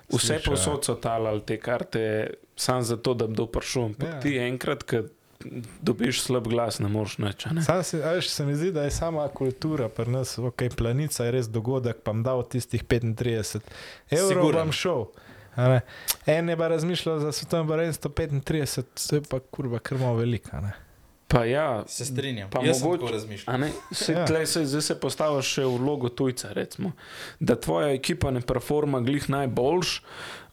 vse 0.09 0.19
slišal, 0.19 0.43
posod 0.47 0.85
so 0.85 0.95
talali 0.95 1.41
te 1.43 1.57
karte, 1.57 2.03
samo 2.57 2.83
zato, 2.83 3.15
da 3.15 3.27
bi 3.27 3.33
kdo 3.33 3.47
prišel. 3.49 3.85
Ampak 3.85 4.09
Ja. 4.09 4.21
ti 4.21 4.37
enkrat, 4.39 4.83
ko 4.83 5.03
dobiš 5.81 6.23
slab 6.23 6.49
glas, 6.49 6.79
ne 6.79 6.89
moreš. 6.89 7.17
Sam 7.63 7.83
se, 7.83 7.99
veš, 7.99 8.29
se 8.29 8.45
mi 8.45 8.55
zdi, 8.55 8.73
da 8.73 8.83
je 8.83 8.91
sama 8.91 9.29
kultura 9.29 9.89
pri 9.89 10.07
nas, 10.09 10.39
ok, 10.39 10.63
planica 10.77 11.25
je 11.25 11.31
res 11.31 11.47
dogodek, 11.49 11.97
pa 11.97 12.11
vam 12.11 12.23
dal 12.23 12.43
tistih 12.43 12.85
35 12.85 13.61
evrov, 14.11 14.29
Siguren. 14.29 14.57
vam 14.57 14.73
šel. 14.73 15.05
En 16.27 16.49
je 16.49 16.57
pa 16.57 16.69
razmišljal 16.69 17.19
za 17.19 17.33
svetovno 17.33 17.67
prvenstvo 17.67 18.11
35, 18.11 18.83
to 19.09 19.17
je 19.17 19.23
pa 19.23 19.41
kurva 19.41 19.79
krmo 19.79 20.15
velika. 20.15 20.61
Ne. 20.61 20.73
Pa 21.29 21.45
ja, 21.45 21.85
Se 21.87 22.05
strinjam. 22.05 22.51
Pa 22.51 22.61
Jaz 22.61 22.79
sem 22.79 22.89
mogoče- 22.89 23.01
ne, 23.57 23.69
se, 23.93 24.13
Ja. 24.13 24.25
se, 24.47 24.65
zdaj 24.65 24.83
se 24.83 24.95
postaviš 24.97 25.45
še 25.47 25.63
v 25.63 25.77
vlogo 25.77 26.09
tujca, 26.09 26.49
recimo. 26.51 26.93
da 27.39 27.55
tvoja 27.55 27.89
ekipa 27.91 28.31
ne 28.31 28.41
performa 28.41 29.01
glih 29.01 29.29
najboljš. 29.29 30.01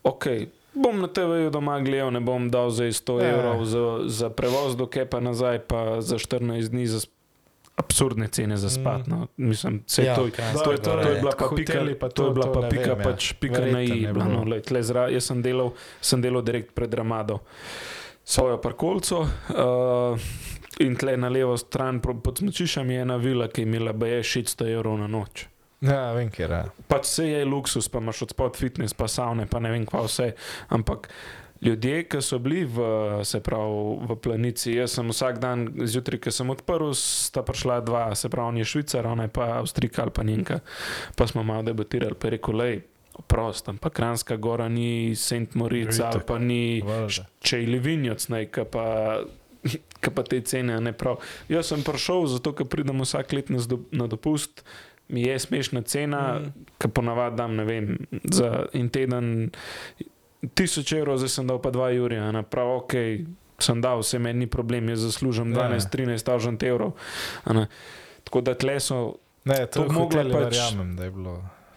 Ok, 0.04 0.26
bom 0.74 1.00
na 1.00 1.08
TV-ju 1.08 1.50
doma 1.50 1.80
gledal, 1.80 2.12
ne 2.12 2.20
bom 2.20 2.50
dal 2.50 2.70
za 2.70 2.84
100 2.86 3.22
Ja. 3.22 3.30
evrov 3.30 3.66
za, 3.66 3.80
za 4.06 4.30
prevoz 4.30 4.76
do 4.76 4.86
Kepa 4.86 5.20
nazaj, 5.20 5.60
pa 5.62 6.02
za 6.02 6.16
14 6.18 6.70
dni 6.70 6.88
za 6.88 7.00
absurdne 7.76 8.28
cene 8.28 8.58
za 8.58 8.70
spat. 8.70 9.08
Mm. 9.08 9.10
No. 9.10 9.28
Mislim, 9.38 9.84
Ja, 9.98 10.16
to 10.16 10.26
je. 10.26 10.32
Kranjska 10.32 10.64
To 10.64 10.72
je, 10.72 10.78
to, 10.78 10.92
to 10.94 11.10
je 11.10 11.20
bila 11.20 11.32
pa 11.32 11.48
pika, 11.50 11.80
pa 11.96 12.10
to, 12.10 12.14
to- 12.14 12.26
je 12.26 12.34
bila 12.34 12.52
pa 12.52 12.62
pika, 12.70 12.90
vem, 12.90 13.00
ja. 13.00 13.04
pač 13.06 13.34
pika 13.34 13.62
na 13.62 13.82
i. 13.82 14.08
bila. 14.08 14.26
No, 14.26 14.44
lej, 14.44 14.62
tle 14.62 14.84
zra, 14.84 15.08
jaz 15.08 15.24
sem 15.24 15.42
delal, 15.42 15.72
sem 16.02 16.22
delal 16.22 16.42
direkt 16.42 16.72
pred 16.74 16.94
Ramado 16.94 17.40
svojo 18.26 18.58
parkolco. 18.58 19.28
Uh, 19.50 20.20
In 20.80 20.96
tle 21.00 21.18
na 21.18 21.30
levo 21.30 21.58
stran 21.58 22.02
pod 22.04 22.38
smočišem 22.38 22.90
je 22.92 23.02
ena 23.02 23.16
vila, 23.16 23.48
ki 23.48 23.62
je 23.64 23.68
imela 23.70 23.94
BE 23.94 24.20
600 24.24 24.74
evrov 24.74 24.98
na 25.00 25.08
noč. 25.08 25.48
Ja, 25.82 26.12
vem, 26.16 26.30
kjer 26.34 26.52
je. 26.52 26.64
Pač 26.90 27.08
vse 27.08 27.28
je 27.30 27.46
luksus, 27.46 27.88
pa 27.92 28.02
imaš 28.04 28.26
od 28.26 28.34
spod 28.36 28.58
fitness, 28.58 28.96
pa 28.98 29.08
savne, 29.12 29.46
pa 29.48 29.60
ne 29.64 29.72
vem 29.72 29.86
kva 29.88 30.06
vse. 30.08 30.32
Ampak 30.74 31.10
ljudje, 31.62 32.04
ki 32.10 32.22
so 32.22 32.40
bili 32.40 32.66
v, 32.66 32.88
se 33.28 33.40
pravi, 33.44 34.08
v 34.10 34.18
planici, 34.24 34.74
jaz 34.76 34.98
sem 34.98 35.12
vsak 35.12 35.40
dan 35.44 35.68
zjutraj, 35.84 36.22
ki 36.26 36.34
sem 36.34 36.50
odprl, 36.52 36.92
sta 36.98 37.44
prišla 37.46 37.80
dva, 37.86 38.04
se 38.16 38.32
pravi, 38.32 38.56
on 38.56 38.60
je 38.64 38.68
švicar, 38.72 39.08
ona 39.08 39.30
je 39.30 39.34
pa 39.36 39.52
avstrika 39.60 40.04
ali 40.04 40.16
pa 40.16 40.24
njenka. 40.24 40.60
Pa 41.16 41.28
smo 41.28 41.44
malo 41.44 41.64
debatirali, 41.68 42.20
pa 42.20 42.28
je 42.28 42.38
rekel, 42.38 42.62
lej. 42.64 42.78
Prost, 43.32 43.70
ampak 43.72 43.94
Kranska 43.96 44.36
gora 44.36 44.68
ni 44.68 45.16
St. 45.16 45.56
Itak. 45.56 46.26
pa 46.28 46.36
ni 46.40 46.82
Valjda. 46.84 47.24
če 47.40 47.62
je 47.62 47.68
Livinjoc, 47.72 48.28
ne, 48.28 48.42
ki 48.52 48.66
pa, 48.68 48.84
ki 50.02 50.10
pa 50.14 50.24
te 50.24 50.42
cene 50.46 50.80
ne 50.82 50.94
prav. 50.94 51.22
Jaz 51.50 51.72
sem 51.74 51.84
prišel, 51.86 52.28
zato 52.38 52.54
ker 52.54 52.68
pridem 52.70 53.02
vsak 53.02 53.34
let 53.34 53.50
na, 53.50 53.60
zdo, 53.60 53.82
na 53.92 54.08
dopust, 54.08 54.64
mi 55.08 55.22
je 55.22 55.40
smešna 55.40 55.82
cena, 55.86 56.40
mm. 56.40 56.68
ki 56.82 56.90
ponavadi 56.90 57.38
dam, 57.38 57.56
ne 57.56 57.66
vem, 57.66 57.90
za 58.26 58.66
en 58.74 58.90
teden 58.90 59.52
tisoč 60.58 60.94
evrov, 60.98 61.18
zdaj 61.22 61.30
sem 61.30 61.48
dal 61.50 61.62
pa 61.62 61.70
dva 61.74 61.90
Jurija, 61.94 62.32
na 62.34 62.44
prav 62.44 62.84
ok. 62.84 62.94
Sem 63.56 63.80
dal, 63.80 64.02
vse 64.04 64.20
meni 64.20 64.44
ni 64.44 64.48
problem, 64.52 64.90
jaz 64.92 65.06
zaslužim 65.06 65.54
Ja. 65.56 65.70
12-13 65.72 66.26
tažant 66.28 66.64
evrov. 66.64 66.92
a 67.46 67.54
ne. 67.54 67.68
Tako 68.28 68.42
da 68.42 68.54
tle 68.54 68.80
so 68.80 69.16
Ne, 69.46 69.66
to 69.70 69.84
je 69.86 69.90
mogla 69.94 70.24
mogla 70.24 70.40
pač- 70.40 70.44
verjamem, 70.44 70.96
da 70.98 71.04
je 71.06 71.12
bilo. 71.12 71.36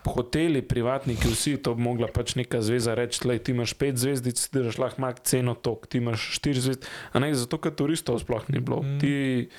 Hoteli, 0.08 0.62
privatniki, 0.62 1.28
vsi 1.28 1.56
to 1.62 1.74
bi 1.76 1.82
mogla 1.82 2.08
pač 2.12 2.34
neka 2.38 2.60
zveza 2.64 2.94
reči, 2.98 3.20
da 3.24 3.36
ti 3.38 3.52
imaš 3.54 3.74
pet 3.78 3.96
zvezdic, 4.00 4.40
ti 4.40 4.62
daš 4.64 4.78
lahko 4.80 5.02
mak 5.04 5.20
ceno 5.24 5.54
tok, 5.54 5.86
ti 5.86 6.00
imaš 6.02 6.24
štiri 6.38 6.60
zvezdice, 6.64 6.90
a 7.12 7.22
ne 7.22 7.30
zato, 7.34 7.60
ker 7.62 7.74
turistov 7.76 8.18
sploh 8.22 8.48
ni 8.48 8.60
bilo. 8.60 8.80
Mm. 8.82 8.98
Ti 9.00 9.12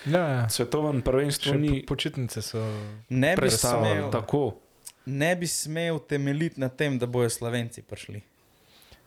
Ja, 0.06 0.24
ja. 0.28 0.50
svetovan 0.50 1.02
prvenstvo 1.02 1.54
Še 1.54 1.60
ni 1.60 1.82
po, 1.82 1.94
počitnice 1.94 2.42
so. 2.46 2.64
Ne 3.10 3.36
bi, 3.38 3.50
smel, 3.54 4.10
tako. 4.12 4.60
ne 5.06 5.32
bi 5.36 5.48
smel 5.48 6.00
temeljiti 6.00 6.62
na 6.62 6.70
tem, 6.70 7.00
da 7.00 7.08
bojo 7.08 7.30
Slovenci 7.30 7.82
prišli. 7.82 8.22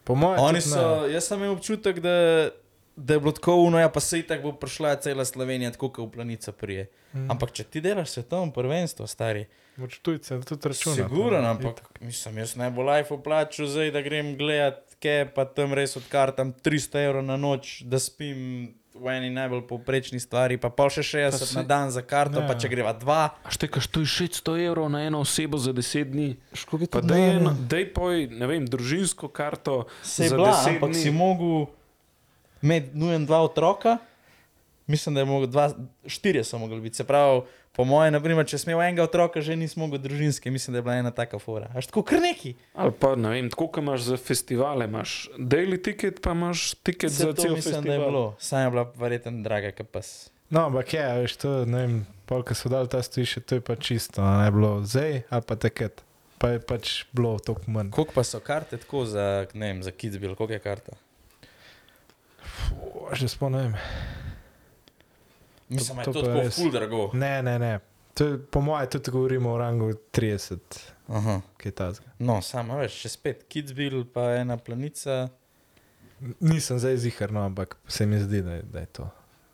Po 0.05 0.15
mojem, 0.19 0.41
Oni 0.43 0.61
so, 0.61 1.07
jaz 1.07 1.29
sem 1.31 1.39
imel 1.39 1.55
občutek, 1.55 2.01
da, 2.03 2.15
da 2.97 3.15
je 3.15 3.21
bilo 3.21 3.33
tako 3.33 3.57
uno, 3.63 3.79
ja 3.79 3.89
pa 3.89 4.01
se 4.01 4.19
itak 4.19 4.43
bo 4.43 4.53
prišla 4.53 4.97
cela 4.97 5.25
Slovenija, 5.25 5.71
tako 5.77 5.93
kot 5.93 6.09
v 6.09 6.15
planica 6.19 6.53
prije. 6.53 6.89
Mm. 7.15 7.31
Ampak 7.31 7.53
če 7.53 7.65
ti 7.65 7.81
delaš 7.85 8.17
svetovno 8.17 8.53
prvenstvo, 8.53 9.07
stari, 9.07 9.47
Moč 9.83 9.99
tujce 9.99 10.39
tudi 10.41 10.69
računa. 10.69 10.95
Siguren, 10.97 11.45
ampak 11.45 11.83
mislim, 12.01 12.39
jaz 12.39 12.55
ne 12.55 12.71
bo 12.71 12.83
life 12.85 13.11
plačal 13.19 13.67
zdaj, 13.67 13.91
da 13.91 14.01
grem 14.01 14.37
gledat, 14.37 14.79
kaj 14.97 15.33
pa 15.33 15.43
tam 15.45 15.75
res 15.75 15.97
odkartam 15.97 16.53
300 16.55 17.03
evrov 17.03 17.25
na 17.25 17.35
noč, 17.37 17.83
da 17.83 17.99
spim 17.99 18.39
v 18.95 19.09
eni 19.09 19.31
najbolj 19.31 19.65
povprečni 19.65 20.21
stvari, 20.21 20.55
pa 20.57 20.69
pol 20.69 20.87
še 20.89 21.03
60 21.03 21.33
Pa 21.35 21.47
se- 21.47 21.57
na 21.57 21.63
dan 21.65 21.91
za 21.91 22.03
karto, 22.03 22.39
Ja. 22.39 22.47
pa 22.47 22.55
če 22.55 22.69
greva 22.69 22.93
dva. 22.95 23.35
A 23.43 23.49
štekaš 23.49 23.89
tu 23.89 24.03
600 24.03 24.55
evrov 24.61 24.87
na 24.87 25.01
eno 25.01 25.19
osebo 25.19 25.57
za 25.57 25.73
10 25.73 26.05
dni? 26.07 26.37
Škoda, 26.53 26.87
Pa 26.89 27.01
da 27.03 27.17
je 27.17 27.33
eno, 27.35 27.57
dej 27.59 27.89
poj, 27.89 28.29
ne 28.31 28.47
vem, 28.47 28.63
družinsko 28.65 29.27
karto 29.29 29.89
Se 30.03 30.23
je 30.23 30.29
za 30.29 30.37
bila, 30.37 30.53
10 30.55 30.69
ampak 30.71 30.91
dni. 30.91 31.01
si 31.01 31.11
mogel 31.11 31.67
imeti 32.63 32.91
nujen 32.95 33.27
dva 33.27 33.41
otroka. 33.41 33.99
Mislim, 34.85 35.15
da 35.15 35.21
je 35.21 35.27
mogel 35.27 35.49
dva, 35.49 35.73
štirje 36.05 36.45
so 36.45 36.59
mogli 36.59 36.81
biti. 36.81 36.97
Se 36.97 37.05
pravi, 37.05 37.43
po 37.73 37.85
mojem, 37.85 38.13
naprimer, 38.13 38.45
če 38.45 38.59
smel 38.59 38.83
enega 38.83 39.03
otroka, 39.03 39.41
že 39.41 39.57
nisi 39.57 39.79
mogel 39.81 39.99
družinske, 39.99 40.51
mislim, 40.51 40.73
da 40.73 40.79
je 40.79 40.83
bila 40.83 40.97
ena 40.97 41.11
taka 41.11 41.39
fora. 41.39 41.71
Až 41.73 41.87
tako 41.87 42.03
kar 42.05 42.21
neki. 42.21 42.55
Ali 42.75 42.93
pa 42.93 43.15
ne 43.17 43.31
vem, 43.31 43.49
tako 43.49 43.69
kot 43.69 43.81
imaš 43.81 44.01
za 44.03 44.17
festivale, 44.17 44.85
imaš 44.85 45.15
daily 45.39 45.79
ticket, 45.79 46.21
pa 46.21 46.33
imaš 46.33 46.75
ticket 46.77 47.11
Se 47.11 47.23
za 47.23 47.33
to 47.33 47.43
cel 47.43 47.55
mislim, 47.55 47.73
da 47.73 47.79
je 47.79 47.83
festival. 47.83 48.07
bilo. 48.07 48.25
Sam 48.39 48.61
je 48.61 48.71
bila 48.71 48.85
verjetno 48.97 49.33
draga, 49.43 49.73
kot 49.73 49.89
pas. 49.89 50.13
No, 50.51 50.67
ampak 50.67 50.93
je, 50.93 51.05
veš, 51.19 51.37
to 51.37 51.65
ne 51.65 51.79
vem, 51.79 51.95
polk 52.27 52.53
so 52.53 52.69
dali 52.69 52.89
ta 52.89 53.01
stojišče, 53.01 53.41
to 53.41 53.55
je 53.55 53.61
pa 53.63 53.77
čisto, 53.77 54.21
a 54.21 54.45
ne 54.45 54.51
bilo 54.51 54.83
zdaj 54.85 55.23
ali 55.29 55.43
pa 55.43 55.57
takrat. 55.57 56.05
Pa 56.37 56.49
je 56.49 56.61
pač 56.61 57.05
bilo 57.13 57.39
toliko 57.39 57.71
manj. 57.71 57.91
Koliko 57.91 58.13
pa 58.13 58.25
so 58.25 58.41
karte 58.41 58.77
tako 58.77 59.05
za, 59.07 59.47
ne 59.55 59.67
vem, 59.69 59.81
za 59.81 59.91
Kidsbill, 59.91 60.35
koliko 60.35 60.53
je 60.53 60.59
karta? 60.59 60.93
Fuh, 62.43 63.15
Že 63.15 63.29
spomnim. 63.29 63.77
Mislim, 65.73 65.97
da 65.97 66.03
je 66.03 66.13
to 66.13 66.23
tako 66.23 66.51
ful 66.51 66.71
drago. 66.71 67.11
Ne, 67.15 67.43
ne, 67.43 67.59
ne. 67.59 67.79
To 68.15 68.27
je, 68.27 68.39
po 68.51 68.61
mojem, 68.61 68.91
tudi 68.93 69.11
govorimo 69.11 69.53
o 69.53 69.59
rangu 69.59 69.93
30, 70.13 70.59
Aha. 71.09 71.41
kaj 71.57 71.73
tazga. 71.73 72.13
No, 72.19 72.43
samo 72.45 72.77
veš, 72.77 72.99
še 73.07 73.13
spet 73.15 73.47
Kidsbill, 73.49 74.05
pa 74.13 74.35
ena 74.37 74.59
planica. 74.61 75.29
Nisem 76.41 76.79
zdaj 76.79 76.97
zihar, 77.03 77.33
no, 77.33 77.43
ampak 77.49 77.79
se 77.89 78.07
mi 78.07 78.21
zdi, 78.21 78.43
da 78.43 78.59
je, 78.61 78.63
da 78.63 78.85
je 78.85 78.87
to. 78.87 79.09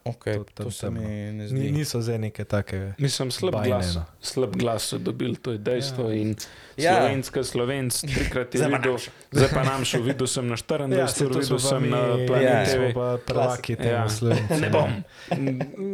Okay, 0.08 0.34
To 0.34 0.44
tam 0.46 0.64
to 0.64 0.70
se 0.70 0.80
tam, 0.82 0.94
mi 0.94 1.06
ne 1.32 1.48
zdi. 1.48 1.58
Ni, 1.60 1.70
niso 1.72 2.00
zdaj 2.00 2.18
neke 2.20 2.44
take. 2.44 2.92
Mislim, 2.98 3.30
slab 3.30 3.52
Bajne, 3.54 3.68
glas, 3.68 3.94
no. 3.94 4.04
slab 4.20 4.56
glas 4.56 4.82
so 4.84 4.98
dobili, 4.98 5.36
to 5.36 5.52
je 5.52 5.58
dejstvo. 5.60 6.04
Ja. 6.04 6.10
Ja. 6.10 6.20
In 6.22 6.34
Ja. 6.76 6.94
slovenska, 6.94 7.44
slovenc, 7.44 8.00
trikrat 8.14 8.54
je 8.54 8.62
videl, 8.62 8.96
zdaj 9.30 9.48
pa 9.50 9.62
nam 9.64 9.82
šel, 9.82 10.02
videl 10.04 10.26
sem 10.26 10.46
na 10.46 10.54
24, 10.54 10.88
Ja, 10.92 11.00
ja, 11.00 11.06
to 11.08 11.28
videl 11.30 11.58
sem 11.60 11.82
mi, 11.82 11.88
na 11.88 11.98
Ja, 11.98 12.26
Planet 12.26 12.68
smo 12.68 12.78
TV. 12.80 12.94
pa 12.94 13.06
prvaki 13.24 13.72
Ja. 13.72 13.76
tega 13.78 14.08
slovenca. 14.08 14.56
Ne 14.56 14.70
bom, 14.70 14.90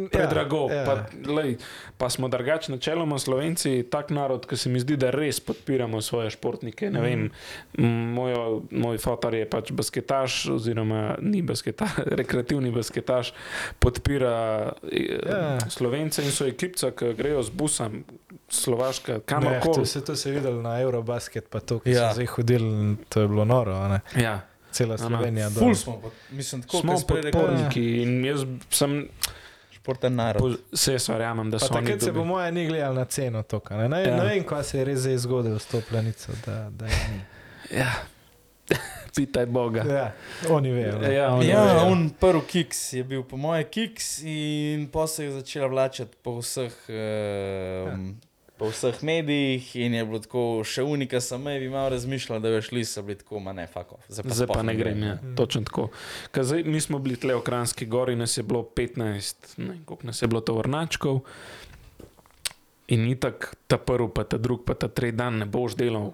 predrago. 0.07 0.67
Ja, 0.67 0.75
Ja, 0.75 0.81
ja. 0.81 0.85
pa, 0.85 0.93
lej, 1.27 1.57
pa 1.97 2.05
smo 2.07 2.27
drugačni, 2.27 2.75
načeloma 2.75 3.17
Slovenci, 3.17 3.83
tak 3.83 4.09
narod, 4.09 4.45
ki 4.45 4.55
se 4.55 4.69
mi 4.69 4.79
zdi, 4.79 4.95
da 4.95 5.09
res 5.09 5.39
podpiramo 5.39 6.01
svoje 6.01 6.29
športnike. 6.29 6.89
Ne 6.89 7.01
vem, 7.01 7.19
Mhm. 7.19 7.31
m, 7.79 8.13
mojo, 8.13 8.43
moj 8.71 8.97
fotor 8.97 9.33
je 9.33 9.45
pač 9.47 9.71
basketaš, 9.71 10.45
oziroma 10.49 11.15
ni 11.19 11.41
basketaš, 11.41 11.91
rekreativni 12.19 12.71
basketaš, 12.71 13.33
podpira 14.05 14.71
Ja. 14.83 15.37
ja. 15.53 15.69
Slovence 15.69 16.21
in 16.21 16.31
so 16.31 16.45
ekipca, 16.45 16.91
ki 16.91 17.13
grejo 17.13 17.43
z 17.43 17.49
busom, 17.51 18.03
Slovaška, 18.49 19.19
kamorkoli. 19.21 19.75
to, 19.75 19.85
se, 19.85 20.01
to 20.01 20.15
se 20.15 20.29
je 20.29 20.35
videlo 20.35 20.61
na 20.61 20.79
Eurobasket, 20.79 21.49
pa 21.49 21.59
to, 21.59 21.79
ki 21.79 21.89
Ja. 21.89 21.95
ja. 21.95 22.09
so 22.09 22.13
zdaj 22.13 22.25
hodili, 22.27 22.95
to 23.09 23.21
je 23.21 23.27
bilo 23.27 23.45
noro. 23.45 23.73
a 23.73 23.87
ne. 23.87 23.99
Ja. 24.15 24.41
Cela. 24.71 24.97
Slovenija. 24.97 25.49
dol. 25.49 25.59
Ful 25.61 25.75
smo, 25.75 25.97
pod- 25.97 26.11
mislim, 26.31 26.61
tako 26.61 26.77
Smo 26.77 26.95
podporniki 26.99 28.01
in 28.03 28.25
jaz 28.25 28.41
sem, 28.69 29.07
športen 29.71 30.15
narod. 30.15 30.41
po, 30.41 30.77
se 30.77 30.93
jaz 30.93 31.09
verjamem, 31.09 31.51
da 31.51 31.59
so 31.59 31.65
oni 31.67 31.85
takrat 31.85 32.01
se 32.01 32.13
po 32.13 32.23
mojem 32.25 32.55
ni 32.55 32.67
gledali 32.67 32.95
na 32.95 33.05
ceno 33.05 33.43
toka. 33.43 33.77
Ne, 33.77 33.89
ne, 33.89 33.99
Ja. 33.99 34.09
ja. 34.09 34.15
ne 34.17 34.25
vem, 34.25 34.43
kaj 34.43 34.63
se 34.63 34.77
je 34.77 34.85
res 34.85 34.99
zgodilo 35.17 35.59
s 35.59 35.65
to 35.65 35.81
planico. 35.81 36.31
Da, 36.45 36.69
da 36.69 36.85
je. 36.85 37.25
Ja. 37.71 37.93
Pitaj 39.15 39.45
Boga. 39.47 39.83
ja, 39.83 40.11
oni 40.49 40.71
vejo. 40.71 40.99
ne. 40.99 41.13
Ja, 41.13 41.33
oni 41.33 41.47
Ja, 41.47 41.63
vejo. 41.63 41.85
on 41.87 42.09
prvi 42.11 42.41
kiks 42.43 42.93
je 42.93 43.03
bil 43.03 43.23
po 43.23 43.37
mojem 43.37 43.65
kiks 43.65 44.21
in 44.21 44.87
pa 44.87 45.07
se 45.07 45.25
je 45.25 45.31
začela 45.31 45.67
vlačati 45.67 46.17
po 46.21 46.37
vseh, 46.37 46.73
um, 46.89 48.15
po 48.57 48.65
vseh 48.65 49.03
medijih 49.03 49.75
in 49.75 49.93
je 49.93 50.05
bilo 50.05 50.19
tako, 50.19 50.43
še 50.63 50.83
unika 50.83 51.19
samej 51.19 51.59
bi 51.59 51.69
malo 51.69 51.89
razmišljal, 51.89 52.39
da 52.39 52.49
bi 52.49 52.61
šli, 52.61 52.85
so 52.85 53.01
bili 53.01 53.17
tako, 53.17 53.39
ma 53.39 53.53
ne, 53.53 53.67
fakov. 53.67 53.99
Zdaj 54.07 54.47
pa 54.47 54.63
ne 54.63 54.75
grem, 54.75 55.03
ja. 55.03 55.15
Mm. 55.15 55.35
točno 55.35 55.61
tako. 55.63 55.89
Ker 56.31 56.43
Zdaj, 56.43 56.63
mi 56.63 56.81
smo 56.81 56.99
bili 56.99 57.15
tle 57.15 57.35
v 57.35 57.41
Kranski 57.41 57.85
gori, 57.85 58.15
nas 58.15 58.37
je 58.37 58.43
bilo 58.43 58.63
15, 58.65 58.99
ne 59.57 59.69
vem, 59.69 59.83
koliko 59.85 60.07
nas 60.07 60.21
je 60.21 60.27
bilo 60.27 60.41
to 60.41 60.53
vrnačkov. 60.53 61.19
In 62.87 63.07
itak 63.07 63.55
ta 63.67 63.77
prvi, 63.77 64.09
pa 64.09 64.23
ta 64.23 64.37
drugi, 64.37 64.63
pa 64.63 64.73
ta 64.75 64.87
tretji 64.87 65.17
dan 65.17 65.37
ne 65.37 65.45
boš 65.47 65.75
delal, 65.75 66.11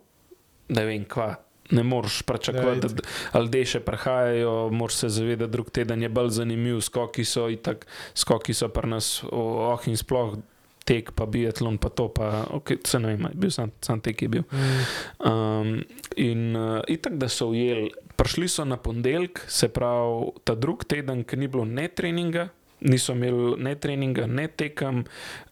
da 0.69 0.84
vem 0.84 1.03
kva. 1.06 1.36
Ne 1.72 1.84
moreš 1.84 2.22
pričakovati, 2.27 2.88
da 2.88 3.03
ali 3.31 3.49
deše 3.49 3.80
prihajajo, 3.80 4.69
moraš 4.72 4.93
se 4.93 5.10
zavedati, 5.10 5.39
da 5.39 5.48
drug 5.48 5.69
teden 5.69 6.03
je 6.03 6.10
bolj 6.10 6.30
zanimiv, 6.30 6.81
skoki 6.81 7.26
so 7.26 7.49
itak, 7.49 7.85
skoki 8.15 8.53
so 8.53 8.68
pri 8.68 8.89
nas, 8.89 9.23
oh 9.31 9.88
in 9.88 9.98
sploh 9.98 10.35
tek, 10.85 11.11
pa 11.15 11.26
biatlon, 11.26 11.77
pa 11.77 11.89
to, 11.89 12.10
pa 12.10 12.45
okay, 12.52 12.80
se 12.88 12.99
ne 12.99 13.14
vem, 13.14 13.27
bil 13.38 13.52
sam, 13.53 13.72
sam 13.81 14.02
tek 14.02 14.22
je 14.22 14.30
bil. 14.31 14.45
Mm. 14.52 14.85
Um, 15.19 15.69
in 16.19 16.56
uh, 16.57 16.80
itak, 16.89 17.19
da 17.22 17.30
so 17.30 17.52
ujeli, 17.53 17.91
prišli 18.18 18.49
so 18.49 18.65
na 18.65 18.77
ponedeljek, 18.77 19.43
se 19.48 19.69
pravi 19.69 20.31
ta 20.43 20.56
drugi 20.56 20.89
teden, 20.95 21.23
ki 21.23 21.38
ni 21.38 21.48
bilo 21.52 21.65
ne 21.65 21.88
treninga, 21.88 22.49
niso 22.81 23.14
imeli 23.14 23.56
ne 23.61 23.76
treninga, 23.77 24.26
ne 24.27 24.48
tekem, 24.48 25.03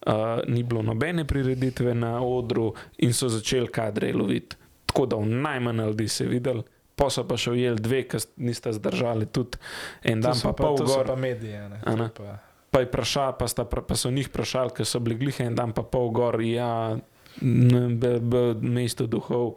uh, 0.07 0.41
ni 0.47 0.63
bilo 0.63 0.81
nobene 0.81 1.27
prireditve 1.29 1.93
na 1.93 2.17
odru 2.25 2.73
in 3.05 3.13
so 3.13 3.29
začeli 3.29 3.69
kadre 3.71 4.13
loviti. 4.13 4.57
Tako 4.90 5.06
da 5.06 5.22
v 5.22 5.30
najmanj 5.45 5.86
ljudi 5.86 6.07
se 6.10 6.24
je 6.26 6.30
videl. 6.34 6.61
Pa 6.99 7.07
so 7.14 7.24
pa 7.24 7.38
še 7.40 7.53
ujeli 7.53 7.80
dve, 7.80 8.02
ki 8.11 8.20
nista 8.44 8.74
zdržali 8.76 9.30
tudi 9.32 9.61
en 10.03 10.20
To 10.20 10.28
dan, 10.28 10.36
so 10.36 10.49
pa 10.52 10.66
pol 10.66 10.82
gor. 10.84 11.06
pa 11.07 11.16
medije. 11.16 11.61
Ne, 11.70 11.80
ne? 11.95 12.10
to 12.11 12.26
pa, 12.26 12.40
Pa, 12.70 12.84
je 12.84 12.86
vpraša, 12.86 13.32
pa, 13.40 13.48
sta, 13.49 13.64
pa 13.66 13.95
so 13.98 14.11
njih 14.14 14.28
vprašali, 14.30 14.76
ker 14.78 14.86
so 14.86 14.99
bili 15.02 15.16
glihe 15.18 15.41
en 15.48 15.56
dan, 15.57 15.72
pa 15.74 15.82
pol 15.82 16.11
gor, 16.14 16.38
ja, 16.45 16.99
ne, 17.41 17.80
b, 17.98 18.11
b, 18.22 18.41
mesto 18.61 19.07
duhov, 19.10 19.56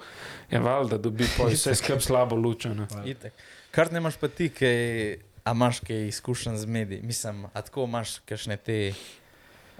je 0.48 0.60
valjda, 0.62 0.96
da 0.96 1.02
dobi 1.10 1.26
pa 1.34 1.48
vse 1.50 1.74
skrb 1.76 2.00
slabo 2.00 2.38
lučeno. 2.40 2.86
Kar 3.70 3.92
ne 3.92 4.00
imaš 4.00 4.16
pa 4.16 4.30
ti, 4.32 4.48
kaj, 4.48 5.18
a 5.44 5.52
imaš 5.52 5.82
kaj 5.84 6.08
izkušenj 6.08 6.56
z 6.56 6.66
mediji, 6.66 7.02
mislim, 7.04 7.44
a 7.52 7.60
tako 7.60 7.84
imaš 7.84 8.18
kakšne 8.24 8.56
te. 8.56 8.80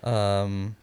Um, 0.03 0.75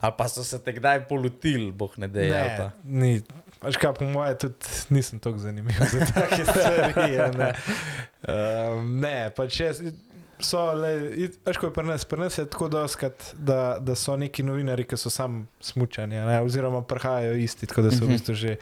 ali 0.00 0.14
pa 0.16 0.28
so 0.28 0.44
se 0.44 0.58
te 0.58 0.72
kdaj 0.72 1.04
polutili, 1.04 1.72
boh 1.72 1.98
ne 1.98 2.08
da 2.08 2.20
je. 2.20 2.70
ni. 2.84 3.22
Veš 3.60 3.76
kaj, 3.76 3.92
po 3.92 4.04
mojem, 4.06 4.38
tudi 4.38 4.56
nisem 4.90 5.18
tako 5.18 5.38
zanimiv 5.38 5.76
za 5.82 6.06
take 6.06 6.44
stvari. 6.46 6.94
Ne, 7.34 7.50
um, 8.24 9.00
ne 9.00 9.30
pač 9.30 9.60
jaz. 9.60 9.82
So, 10.40 10.72
le, 10.72 10.94
veš, 11.44 11.58
ko 11.58 11.66
je 11.66 11.72
pri 11.72 11.84
nas, 11.84 12.04
pri 12.04 12.16
nas 12.18 12.38
je 12.38 12.46
tako 12.46 12.70
doskrat, 12.70 13.12
da, 13.34 13.58
da 13.78 13.92
so 13.94 14.16
neki 14.16 14.40
novinari, 14.42 14.84
ki 14.84 14.96
so 14.96 15.10
sam 15.10 15.34
smučani, 15.60 16.16
a 16.16 16.24
ne, 16.24 16.38
oziroma 16.40 16.80
prihajajo 16.82 17.34
isti, 17.36 17.66
tako 17.66 17.82
da 17.82 17.90
se 17.90 17.96
v 17.98 18.02
Mhm. 18.02 18.10
bistvu 18.10 18.34
že, 18.34 18.56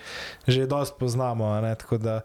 že 0.44 0.66
dost 0.66 0.98
poznamo. 0.98 1.46
a 1.46 1.60
Ne, 1.60 1.74
tako 1.74 1.98
da 1.98 2.20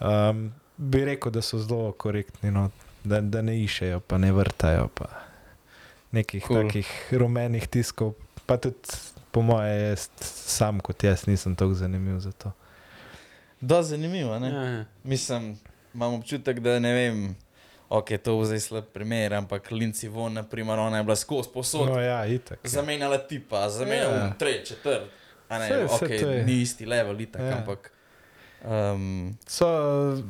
um, 0.00 0.48
bi 0.78 1.04
rekel, 1.04 1.28
da 1.30 1.42
so 1.42 1.58
zelo 1.58 1.92
korektni, 1.92 2.50
no, 2.50 2.70
da, 3.04 3.20
da 3.20 3.42
ne 3.42 3.58
išejo, 3.58 4.00
pa 4.00 4.16
ne 4.16 4.32
vrtajo, 4.32 4.88
pa 4.88 5.04
nekih 6.10 6.44
cool. 6.46 6.62
takih 6.62 6.88
rumenih 7.12 7.68
tiskov. 7.68 8.14
Pa 8.48 8.56
tudi, 8.56 8.76
po 9.30 9.42
mojem, 9.42 9.80
jaz 9.86 10.08
sam 10.48 10.80
kot 10.80 11.04
jaz 11.04 11.26
nisem 11.26 11.52
tako 11.52 11.74
zanimiv 11.74 12.16
za 12.18 12.32
to. 12.32 12.52
Da, 13.60 13.82
zanimivo. 13.82 14.38
Ne? 14.38 14.48
Ja, 14.48 14.62
ja. 14.64 14.84
Mislim, 15.04 15.58
imam 15.94 16.14
občutek, 16.14 16.60
da 16.60 16.78
ne 16.78 16.92
vem. 16.92 17.36
Ok, 17.90 18.10
to 18.18 18.34
je 18.34 18.46
zdaj 18.46 18.60
slab 18.60 18.84
primer, 18.86 19.34
ampak 19.34 19.70
Linci 19.70 20.08
von, 20.08 20.32
na 20.32 20.42
primer, 20.42 20.78
ona 20.78 20.96
je 20.96 21.04
bila 21.04 21.16
skozi 21.16 21.48
posod. 21.48 21.88
No, 21.88 21.96
ja, 21.98 22.26
itak. 22.26 22.58
Zamenjala 22.64 23.18
tipa, 23.18 23.68
zamenjala 23.68 24.14
Ja. 24.14 24.20
yeah. 24.20 24.36
tretji, 24.36 24.66
četrti. 24.66 25.10
A 25.48 25.58
Ne, 25.58 25.68
Saj- 25.68 25.88
saj 25.90 26.08
okay, 26.08 26.44
ni 26.46 26.62
isti 26.62 26.86
level, 26.86 27.20
itak, 27.20 27.42
Ja. 27.42 27.56
ampak. 27.56 27.92
Um, 28.60 29.36
So, 29.46 29.66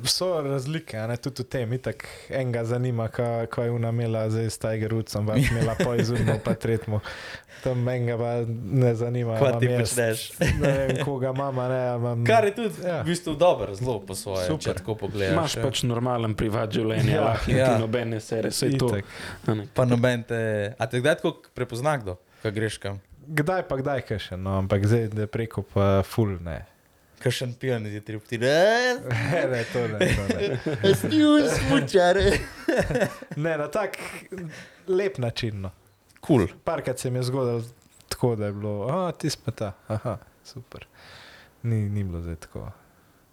so 0.04 0.42
razlike, 0.42 0.94
a 0.94 1.06
ne 1.06 1.16
tudi 1.16 1.42
v 1.42 1.46
tem. 1.46 1.72
Itak 1.72 2.04
enega 2.28 2.64
zanima, 2.66 3.08
kaj, 3.08 3.46
kaj 3.46 3.64
je 3.64 3.70
ona 3.70 3.88
imela 3.88 4.26
zdaj 4.26 4.46
s 4.46 4.58
Tiger 4.58 4.90
Woodsom, 4.90 5.24
pa 5.24 5.34
je 5.34 5.48
imela 5.48 5.74
po 5.74 5.94
izumno, 5.94 6.38
pa 6.38 6.54
tretjemu. 6.54 7.00
Tam 7.58 7.88
enega 7.88 8.16
pa 8.16 8.32
ne 8.62 8.94
zanima. 8.94 9.34
Kaj 9.34 9.58
ti 9.58 9.66
jaz, 9.66 9.78
počneš? 9.80 10.20
Ne 10.60 10.70
vem, 10.70 11.04
koga 11.04 11.32
mama, 11.32 11.68
ne. 11.68 11.80
Imam, 11.96 12.24
Kar 12.24 12.44
je 12.44 12.54
tudi 12.54 12.74
Ja. 12.84 13.00
v 13.00 13.06
bistvu 13.06 13.34
dobro, 13.34 13.74
zelo 13.74 13.98
po 13.98 14.14
svoje, 14.14 14.46
Super. 14.46 14.62
če 14.62 14.74
tako 14.74 14.94
pogledaš. 14.96 15.32
Imaš 15.32 15.56
ja. 15.56 15.62
pač 15.62 15.82
normalen 15.82 16.34
privat 16.34 16.70
življenje, 16.70 17.10
Ja, 17.10 17.24
lahko 17.24 17.50
in 17.50 17.56
ja. 17.56 17.66
ti 17.66 17.80
nobene 17.80 18.20
sere, 18.20 18.48
vse 18.50 18.70
to. 18.72 18.92
itak. 18.92 19.04
a 19.44 19.54
ne. 19.54 19.66
Pa 19.74 19.84
noben 19.84 20.22
te. 20.22 20.40
A 20.74 20.86
te 20.86 21.00
kdaj 21.00 21.16
tako 21.16 21.42
prepozna 21.50 21.96
kdo, 21.96 22.14
kaj 22.42 22.52
greš 22.52 22.78
kam? 22.78 23.00
Kdaj 23.26 23.64
pa 23.64 23.76
kdaj 23.76 24.00
kaj 24.02 24.18
še, 24.20 24.36
no, 24.36 24.58
ampak 24.58 24.84
zdaj 24.84 25.08
da 25.08 25.20
je 25.22 25.26
preko 25.28 25.64
pa 25.64 26.02
full 26.02 26.38
ne. 26.40 26.62
Kakšen 27.22 27.54
pijan 27.60 27.84
ti 27.84 28.00
tri 28.00 28.18
pti, 28.18 28.38
ne? 28.38 28.98
Ne, 29.10 29.46
ne, 29.52 29.64
to 29.72 29.88
ne. 29.88 29.98
To 29.98 30.24
ne. 30.34 30.94
Stil 30.94 31.48
smučare. 31.50 32.30
ne, 33.44 33.56
na 33.58 33.68
tak 33.70 33.98
lep 34.88 35.18
način. 35.18 35.60
No. 35.60 35.70
Kul. 36.20 36.46
Cool. 36.46 36.58
Parkrat 36.64 36.98
se 36.98 37.10
mi 37.10 37.18
je 37.18 37.22
zgodilo 37.22 37.62
tako, 38.08 38.36
da 38.36 38.46
je 38.46 38.52
bilo, 38.52 38.86
a 38.90 39.12
ti 39.12 39.30
smo 39.30 39.52
ta, 39.52 39.72
aha, 39.86 40.18
super. 40.44 40.86
Ni, 41.62 41.88
ni 41.88 42.04
bilo 42.04 42.20
zdaj 42.20 42.36
tako. 42.36 42.70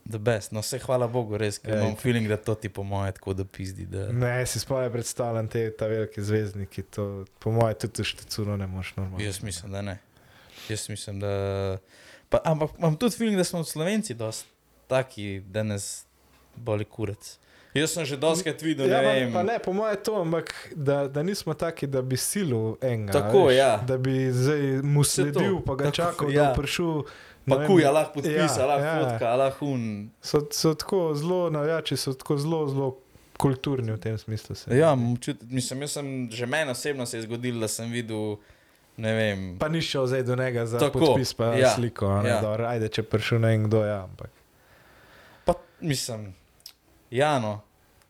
The 0.09 0.17
best, 0.17 0.51
no 0.51 0.61
vse 0.61 0.79
hvala 0.79 1.07
Bogu, 1.07 1.37
res, 1.37 1.57
ker 1.57 1.79
imam 1.79 1.95
feeling, 1.97 2.27
da 2.29 2.37
to 2.37 2.53
ti 2.55 2.69
po 2.69 2.83
moje 2.83 3.11
tako 3.11 3.33
da 3.33 3.45
pizdi. 3.45 3.85
Da... 3.85 4.11
Ne, 4.13 4.45
si 4.45 4.59
sploh 4.59 4.83
ne 4.83 4.91
predstavljam 4.93 5.47
te 5.47 5.71
ta 5.77 5.87
velike 5.87 6.21
zvezdniki, 6.21 6.83
to 6.83 7.25
po 7.39 7.51
mojem 7.51 7.79
tudi 7.81 8.03
Štecuno 8.03 8.57
ne 8.57 8.67
moš 8.67 8.95
normalno. 8.95 9.25
Jaz 9.25 9.41
mislim, 9.43 9.71
da 9.71 9.81
ne. 9.81 9.97
Jaz 10.69 10.89
mislim, 10.89 11.19
da. 11.19 11.33
Pa, 12.29 12.41
ampak 12.43 12.69
imam 12.77 12.95
tudi 12.95 13.15
feeling, 13.15 13.37
da 13.37 13.43
smo 13.43 13.63
Slovenci 13.63 14.13
dosti 14.13 14.49
taki, 14.87 15.39
da 15.41 15.63
nas 15.63 16.05
boli 16.55 16.85
kurec. 16.85 17.37
Jaz 17.73 17.91
sem 17.91 18.05
že 18.05 18.15
doskrat 18.15 18.61
videl, 18.61 18.87
Ja, 18.87 19.01
ne 19.01 19.13
vem. 19.15 19.33
pa 19.33 19.43
ne, 19.43 19.59
po 19.59 19.73
mojem 19.73 19.97
to, 19.97 20.15
ampak 20.17 20.47
da, 20.73 21.07
da 21.07 21.19
nismo 21.21 21.53
taki, 21.53 21.87
da 21.87 22.01
bi 22.01 22.15
silil 22.17 22.77
enega. 22.81 23.11
Tako, 23.13 23.45
veš, 23.45 23.57
ja. 23.57 23.77
Da 23.79 23.97
bi 23.97 24.31
zdaj 24.31 24.61
mu 24.81 25.03
sledil, 25.03 25.59
pa 25.59 25.75
ga 25.75 25.83
Tako, 25.83 25.91
čakal, 25.93 26.31
ja. 26.31 26.43
da 26.43 26.49
bo 26.49 26.55
prišel. 26.55 27.03
Pa 27.45 27.55
vem, 27.55 27.67
kuj, 27.67 27.83
lahko 27.85 28.13
podpis, 28.13 28.31
Ja, 28.53 28.65
lahko 28.65 28.85
ja. 28.85 28.95
fotka, 29.01 29.35
lahko 29.35 29.65
un. 29.67 29.83
So, 30.21 30.39
so 30.49 30.73
tako 30.73 31.13
zelo 31.13 31.49
navijači, 31.49 31.93
so 31.95 32.13
tako 32.13 32.37
zelo, 32.37 32.67
zelo 32.67 32.87
kulturni 33.37 33.91
v 33.91 33.99
tem 33.99 34.17
smislu. 34.17 34.55
Se. 34.55 34.71
Ja, 34.71 34.93
občutek- 34.93 35.43
mislim, 35.43 35.87
sem 35.87 36.05
že 36.31 36.45
meni 36.45 36.71
osebno 36.71 37.05
se 37.05 37.17
je 37.17 37.23
zgodilo, 37.23 37.59
da 37.59 37.67
sem 37.67 37.91
videl, 37.91 38.37
ne 38.97 39.13
vem. 39.13 39.57
Pa 39.59 39.67
ni 39.67 39.81
šel 39.81 40.07
zdaj 40.07 40.23
do 40.23 40.35
njega 40.35 40.65
za 40.65 40.79
Tako, 40.79 40.99
podpis, 41.01 41.33
pa 41.33 41.45
ja, 41.45 41.57
ja, 41.57 41.69
sliko. 41.71 42.07
a 42.07 42.21
Ne, 42.21 42.29
ja. 42.29 42.41
ja. 42.41 42.69
Ajde, 42.69 42.87
če 42.89 43.03
prišel 43.03 43.39
ne 43.39 43.47
vem 43.47 43.63
kdo, 43.63 43.83
ja. 43.83 44.03
Ampak. 44.03 44.29
Pa, 45.45 45.53
mislim, 45.81 46.33
ja, 47.11 47.39
no. 47.39 47.61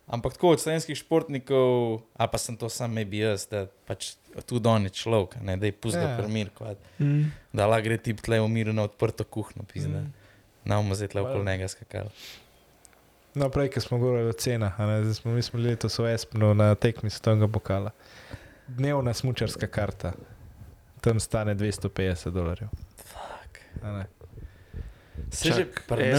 Ampak 0.07 0.33
tako 0.33 0.49
od 0.49 0.61
slovenskih 0.61 0.93
športnikov, 0.95 2.01
a 2.13 2.27
pa 2.27 2.37
sem 2.37 2.53
to 2.53 2.69
sam 2.69 2.93
maybe 2.93 3.17
jaz, 3.17 3.47
da 3.47 3.65
pač 3.85 4.13
tudi 4.43 4.69
on 4.69 4.83
je 4.83 4.91
človek, 4.91 5.39
ne, 5.41 5.57
da 5.57 5.65
je 5.65 5.73
pusto 5.73 5.97
Ja. 5.97 6.07
yeah. 6.07 6.17
primir, 6.17 6.49
kvad, 6.51 6.77
Mm. 6.99 7.31
da 7.51 7.65
lahko 7.65 7.83
gre 7.83 7.97
tip 7.97 8.21
tle 8.21 8.37
v 8.37 8.47
miru 8.47 8.69
na 8.71 8.83
odprto 8.83 9.23
kuhno, 9.23 9.63
pizda. 9.63 9.99
Mm. 9.99 10.13
Na 10.63 10.79
umu 10.79 10.93
zdaj 10.93 11.07
tle 11.07 11.21
okoli 11.21 11.33
Hvala. 11.35 11.51
njega 11.51 11.67
skakali. 11.67 12.09
No, 13.33 13.49
prej, 13.49 13.69
ko 13.69 13.81
smo 13.81 13.97
govorili 13.97 14.29
o 14.29 14.33
cenah, 14.33 14.79
a 14.79 14.85
ne, 14.85 15.01
zdaj 15.03 15.13
smo 15.15 15.31
mi 15.31 15.41
smo 15.41 15.59
letos 15.59 15.97
v 15.99 16.05
Espnu 16.07 16.53
na 16.53 16.75
tekmi 16.75 17.09
svetovnega 17.09 17.47
pokala. 17.47 17.91
dnevna 18.67 19.13
smučarska 19.13 19.67
karta. 19.67 20.13
Tam 21.05 21.19
stane 21.19 21.55
250 21.55 22.33
dolarjev. 22.33 22.69
Fuck. 22.97 23.61
a 23.83 23.91
ne. 23.91 24.05
Se 25.29 25.53
že 25.53 25.65
pri 25.87 26.13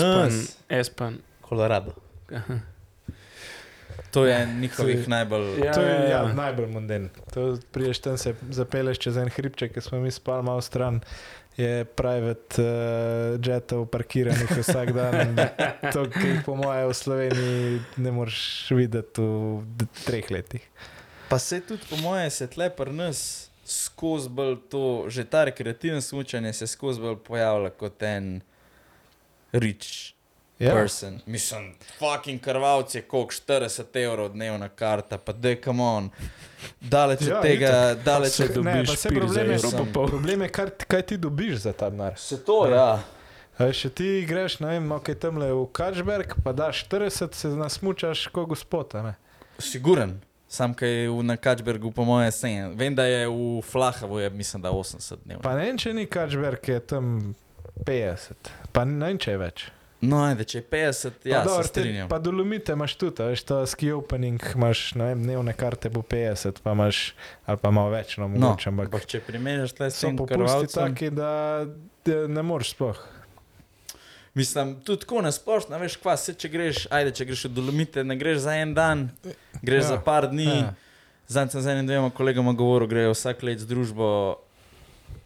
Espan. 0.69 1.19
Kolorado. 1.41 1.93
To 4.11 4.27
je 4.27 4.47
njihovih 4.47 5.09
najbolj. 5.09 5.65
Ja, 5.65 5.73
To 5.73 5.81
je 5.81 5.95
ja, 5.95 6.03
ja, 6.03 6.23
ja. 6.23 6.33
najbolj 6.33 6.67
monden. 6.67 7.09
To 7.35 7.59
priješ 7.73 7.99
tam 7.99 8.19
se 8.19 8.35
zapeleš 8.51 8.99
čez 8.99 9.17
en 9.17 9.29
hribček, 9.29 9.75
ki 9.75 9.81
smo 9.81 9.99
mi 9.99 10.11
spali 10.11 10.43
malo 10.43 10.61
stran. 10.61 11.01
Je 11.57 11.85
private 11.85 12.63
uh, 12.63 13.41
jetov 13.43 13.87
parkiranih 13.91 14.51
vsak 14.61 14.93
dan. 14.93 15.35
To, 15.95 16.07
ki 16.07 16.29
jih 16.29 16.41
po 16.47 16.55
mojem 16.55 16.89
v 16.89 16.95
Sloveniji 16.95 17.81
ne 17.97 18.13
moreš 18.13 18.71
videti 18.71 19.23
v 19.23 19.91
treh 20.05 20.31
letih. 20.31 20.63
Pa 21.29 21.39
se 21.39 21.61
tudi, 21.61 21.83
po 21.91 21.97
mojem, 21.97 22.31
se 22.31 22.47
tle 22.47 22.71
pri 22.71 22.93
nas 22.93 23.51
skozi 23.67 24.29
bolj 24.29 24.57
to, 24.71 25.05
že 25.09 25.25
ta 25.25 25.45
rekreativno 25.45 26.01
smučanje 26.01 26.53
se 26.53 26.67
skozi 26.67 27.01
bolj 27.01 27.17
pojavlja 27.17 27.71
kot 27.71 28.03
en 28.03 28.41
rich 29.53 30.17
Ja, 30.59 30.73
person. 30.73 31.21
Mislim, 31.27 31.75
fucking 31.99 32.41
krvavc 32.41 32.95
je 32.95 33.03
koliko 33.03 33.31
40 33.31 33.83
evrov 34.05 34.29
dnevna 34.29 34.69
karta, 34.69 35.19
pa 35.19 35.33
da 35.33 35.49
je 35.49 35.61
kamon. 35.61 36.11
Daleč 36.81 37.21
od 37.23 37.29
Ja, 37.29 37.41
tega, 37.43 37.95
daleč 38.05 38.33
Se 38.33 38.45
od 38.45 38.65
ne, 38.65 38.73
pa 38.73 38.73
dobiš 38.73 38.99
se 38.99 39.09
pir 39.09 39.27
za 39.27 39.35
problem 39.35 39.51
je, 39.51 39.93
problem 39.93 40.49
kar, 40.49 40.71
kaj 40.89 41.03
ti 41.03 41.17
dobiš 41.17 41.57
za 41.57 41.73
ta 41.73 41.91
denar. 41.91 42.17
Se 42.19 42.45
to, 42.45 42.69
ja. 42.69 43.03
A 43.59 43.65
veš, 43.65 43.81
Če 43.81 43.91
ti 43.91 44.09
greš, 44.29 44.59
ne 44.61 44.75
vem, 44.77 44.89
ok, 44.93 45.13
tam 45.21 45.37
le 45.41 45.51
v 45.53 45.67
Kačberg, 45.73 46.35
pa 46.45 46.53
daš 46.53 46.87
40, 46.89 47.37
se 47.37 47.49
nasmučaš 47.49 48.27
kot 48.33 48.49
gospod. 48.49 48.95
a 48.95 49.03
ne. 49.03 49.15
Siguren. 49.59 50.21
Sam, 50.57 50.73
kaj 50.73 50.89
je 50.89 51.09
v 51.11 51.21
na 51.23 51.37
Kačbergu, 51.37 51.91
po 51.93 52.05
mojem, 52.05 52.33
sen. 52.33 52.73
Vem, 52.75 52.95
da 52.95 53.05
je 53.05 53.27
v 53.29 53.61
Flahavu, 53.63 54.19
je, 54.19 54.31
mislim, 54.33 54.63
da 54.63 54.73
80 54.73 55.21
dnevno. 55.21 55.43
Pa 55.43 55.53
ne 55.53 55.67
vem, 55.67 55.77
če 55.77 55.93
ni 55.93 56.07
Kačberg, 56.09 56.65
je 56.67 56.81
tam 56.83 57.35
50, 57.79 58.33
pa 58.73 58.85
ne 58.85 59.07
vem, 59.07 59.19
če 59.19 59.31
je 59.31 59.41
več. 59.41 59.67
No, 60.01 60.21
ajde, 60.23 60.45
če 60.45 60.59
je 60.59 60.65
50, 60.67 61.25
ja, 61.25 61.39
pa, 61.39 61.43
se 61.43 61.49
dobro, 61.49 61.63
te- 61.63 61.69
strinjam. 61.71 62.09
pa 62.09 62.19
dolomite 62.19 62.73
imaš 62.73 62.95
tudi, 62.97 63.25
veš, 63.25 63.43
ta 63.43 63.63
ski 63.67 63.91
opening 63.93 64.41
imaš, 64.55 64.95
ne 64.95 65.07
vem, 65.07 65.23
dnevne 65.25 65.55
karte 65.57 65.89
bo 65.91 66.03
50, 66.05 66.61
pa 66.63 66.73
imaš, 66.73 67.01
ali 67.45 67.59
pa 67.59 67.71
malo 67.71 67.91
več, 67.91 68.17
no, 68.17 68.29
No, 68.29 68.37
mogoče, 68.37 68.69
ampak 68.69 68.91
ampak 68.91 69.07
če 69.07 69.21
primerjaš 69.25 69.73
tle 69.73 69.89
s 69.91 70.01
tem 70.01 70.17
popusti 70.17 70.37
krvavcem, 70.37 70.83
taki, 70.87 71.11
da, 71.11 71.31
da 72.05 72.19
ne 72.29 72.45
moreš 72.45 72.75
sploh. 72.77 73.01
Mislim, 74.37 74.77
tudi 74.81 75.01
tako 75.01 75.23
nasplošno, 75.23 75.79
veš, 75.79 75.97
kva, 75.97 76.15
se 76.17 76.35
če 76.35 76.49
greš, 76.49 76.87
ajde, 76.91 77.11
če 77.13 77.25
greš 77.25 77.45
v 77.45 77.51
Dolomite, 77.51 78.05
ne 78.05 78.17
greš 78.17 78.39
za 78.41 78.55
en 78.55 78.75
dan, 78.75 79.07
greš 79.59 79.83
Ja, 79.83 79.89
za 79.89 79.99
par 79.99 80.29
dni. 80.29 80.45
Ja. 80.47 80.75
Zdaj 81.27 81.49
sem 81.49 81.61
z 81.61 81.69
enim 81.69 81.87
dvema 81.87 82.11
kolegama 82.11 82.53
govoril, 82.53 82.87
grejo 82.87 83.11
vsak 83.11 83.41
let 83.43 83.59
z 83.59 83.67
družbo. 83.67 84.37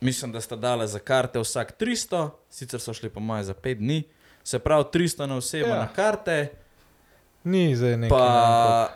Mislim, 0.01 0.32
da 0.32 0.41
sta 0.41 0.57
dale 0.57 0.87
za 0.87 0.99
karte 0.99 1.37
vsak 1.39 1.74
300, 1.74 2.20
sicer 2.51 2.81
so 2.81 2.95
šli 2.95 3.11
po 3.11 3.20
moje 3.20 3.45
za 3.45 3.55
5 3.55 3.74
dni, 3.77 4.03
se 4.43 4.59
pravi 4.59 4.85
300 4.87 5.27
na 5.27 5.37
osebo 5.37 5.69
Ja. 5.69 5.77
na 5.77 5.89
karte, 5.89 6.49
Ni 7.45 7.77
zdaj 7.77 7.97
nekaj. 7.99 8.09
pa 8.11 8.89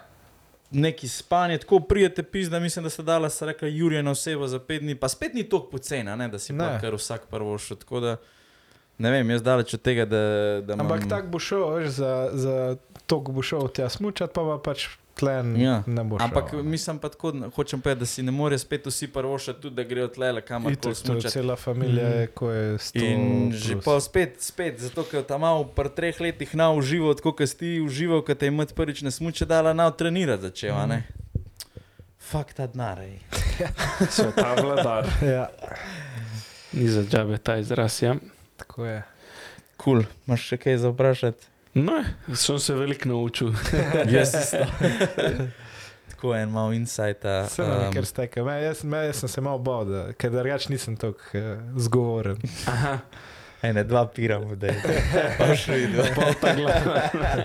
neki 0.71 1.09
spanje, 1.09 1.59
tako 1.59 1.81
prijete 1.81 2.23
pis, 2.25 2.49
da 2.49 2.61
mislim, 2.61 2.83
da 2.83 2.91
sta 2.91 3.03
dala, 3.03 3.31
se 3.31 3.47
rekla, 3.47 3.69
Jurija 3.69 4.03
na 4.03 4.11
osebo 4.11 4.47
za 4.47 4.59
5 4.59 4.79
dni, 4.81 4.95
pa 4.95 5.09
spet 5.09 5.35
ni 5.35 5.45
toliko 5.45 5.69
poceni, 5.69 6.11
a 6.11 6.17
ne, 6.17 6.29
da 6.29 6.39
si 6.39 6.53
Ne. 6.53 6.59
pa 6.61 6.81
kar 6.81 6.95
vsak 6.95 7.27
prvo 7.27 7.59
šel. 7.59 7.77
Tako 7.77 8.01
da 8.01 8.17
ne 8.99 9.11
vem, 9.11 9.31
jaz 9.31 9.43
daleč 9.43 9.75
od 9.75 9.83
tega, 9.83 10.05
da. 10.05 10.21
da 10.63 10.73
Ampak 10.75 11.01
imam- 11.01 11.11
tako 11.11 11.29
bo 11.29 11.39
šel, 11.41 11.65
veš, 11.73 11.89
za, 11.91 12.13
za 12.35 12.55
to 13.07 13.21
bo 13.21 13.43
šel 13.43 13.69
tja 13.69 13.89
smučati, 13.89 14.33
pa, 14.33 14.43
pa 14.43 14.59
pač 14.61 14.87
tlen 15.15 15.55
Ja. 15.55 15.83
ne 15.87 16.03
bo 16.03 16.17
šel. 16.17 16.25
Ampak 16.25 16.49
a 16.49 16.57
ne. 16.57 16.63
mislim 16.65 16.99
pa 16.99 17.09
tako, 17.09 17.31
hočem 17.51 17.81
povedati, 17.81 18.01
da 18.01 18.07
si 18.07 18.23
ne 18.23 18.31
more 18.31 18.59
spet 18.59 18.83
vsi 18.85 19.07
prvo 19.09 19.39
še 19.39 19.53
tudi, 19.55 19.75
da 19.75 19.85
grejo 19.85 20.09
tle, 20.09 20.43
kamor 20.43 20.69
koli 20.69 20.77
to 20.77 20.89
je 20.89 20.95
smučati. 20.97 21.33
cela 21.33 21.57
familija, 21.57 22.09
je, 22.09 22.27
ko 22.29 22.51
je 22.51 22.79
100 22.79 23.05
In 23.05 23.23
že 23.53 23.73
plus. 23.73 23.85
pa 23.85 24.01
spet, 24.01 24.41
spet, 24.41 24.81
zato 24.81 25.05
ker 25.05 25.23
tam 25.23 25.41
malo 25.41 25.65
pri 25.67 25.89
treh 25.91 26.21
letih 26.21 26.51
na 26.53 26.71
uživo, 26.71 27.15
tako 27.15 27.33
kot 27.33 27.47
si 27.47 27.57
ti 27.57 27.81
užival, 27.81 28.23
ko 28.23 28.35
te 28.35 28.47
je 28.47 28.53
mat 28.53 28.73
prvič 28.73 29.03
ne 29.03 29.11
smuče 29.11 29.45
dala 29.45 29.73
na 29.73 29.87
trenirati 29.89 30.43
začel, 30.45 30.73
a 30.73 30.87
ne? 30.89 31.03
Fak 32.21 32.51
ta 32.53 32.67
denar, 32.67 32.99
ej. 33.01 33.21
Sveta 34.09 34.55
vladar. 34.57 35.05
Ja, 35.21 35.47
Ni 36.73 36.89
za 36.89 37.05
džabe 37.05 37.39
ta 37.39 37.55
izraz. 37.57 38.03
Ja. 38.03 38.17
Tako 38.65 38.89
je. 38.89 39.03
Kul, 39.77 40.01
cool. 40.01 40.07
imaš 40.27 40.49
še 40.49 40.59
kaj 40.65 40.81
za 40.81 40.91
vprašati? 40.95 41.51
No, 41.75 42.01
sem 42.35 42.59
se 42.59 42.75
veliko 42.75 43.09
naučil. 43.09 43.53
Jaz 44.15 44.35
isto. 44.35 44.65
Tako 46.11 46.35
en 46.37 46.51
mal 46.51 46.73
insajta. 46.73 47.43
Vse 47.49 47.63
um, 47.63 47.93
ker 47.93 48.07
steka. 48.07 48.45
Me, 48.47 48.55
jaz, 48.63 48.85
me, 48.85 49.01
jaz 49.09 49.21
sem 49.25 49.29
se 49.29 49.43
malo 49.45 49.59
bal, 49.59 49.85
da, 49.89 50.03
ker 50.17 50.31
drugač 50.33 50.69
nisem 50.71 50.95
tako 50.97 51.41
uh, 51.41 51.59
zgovoren. 51.77 52.39
Aha, 52.71 52.99
Ene 53.65 53.85
dva 53.85 54.07
piramo, 54.07 54.57
da 54.57 54.71
je. 54.71 55.03
Pa 55.41 55.51
še 55.59 55.81
videl. 55.83 56.09
pol 56.15 56.33
ta 56.41 56.55
glava. 56.57 57.43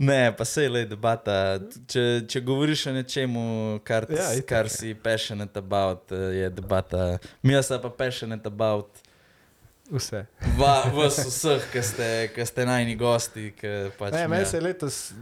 Ne, 0.00 0.32
pa 0.36 0.44
se 0.44 0.62
je 0.62 0.70
le 0.70 0.84
debata. 0.86 1.58
Če, 1.90 2.04
če 2.30 2.40
govoriš 2.46 2.86
o 2.88 2.92
nečemu, 2.94 3.44
kar, 3.84 4.06
Ja, 4.14 4.30
kar 4.48 4.70
si 4.72 4.94
passionate 4.94 5.58
about, 5.58 6.14
eh, 6.14 6.38
je 6.40 6.50
debata. 6.56 7.18
Mi 7.42 7.58
smo 7.62 7.78
pa 7.82 7.90
passionate 7.90 8.48
about 8.48 9.02
Vse. 9.90 10.26
va, 10.58 10.84
vas 10.94 11.18
vseh, 11.18 11.64
ki 11.72 11.82
ste, 11.82 12.08
ki 12.34 12.46
ste 12.46 12.66
najni 12.66 12.96
gosti. 12.96 13.50
ki 13.52 13.90
Pač 13.98 14.12
Ne, 14.12 14.28
meni 14.28 14.46
se 14.46 14.56
je 14.56 14.62
letos, 14.62 15.12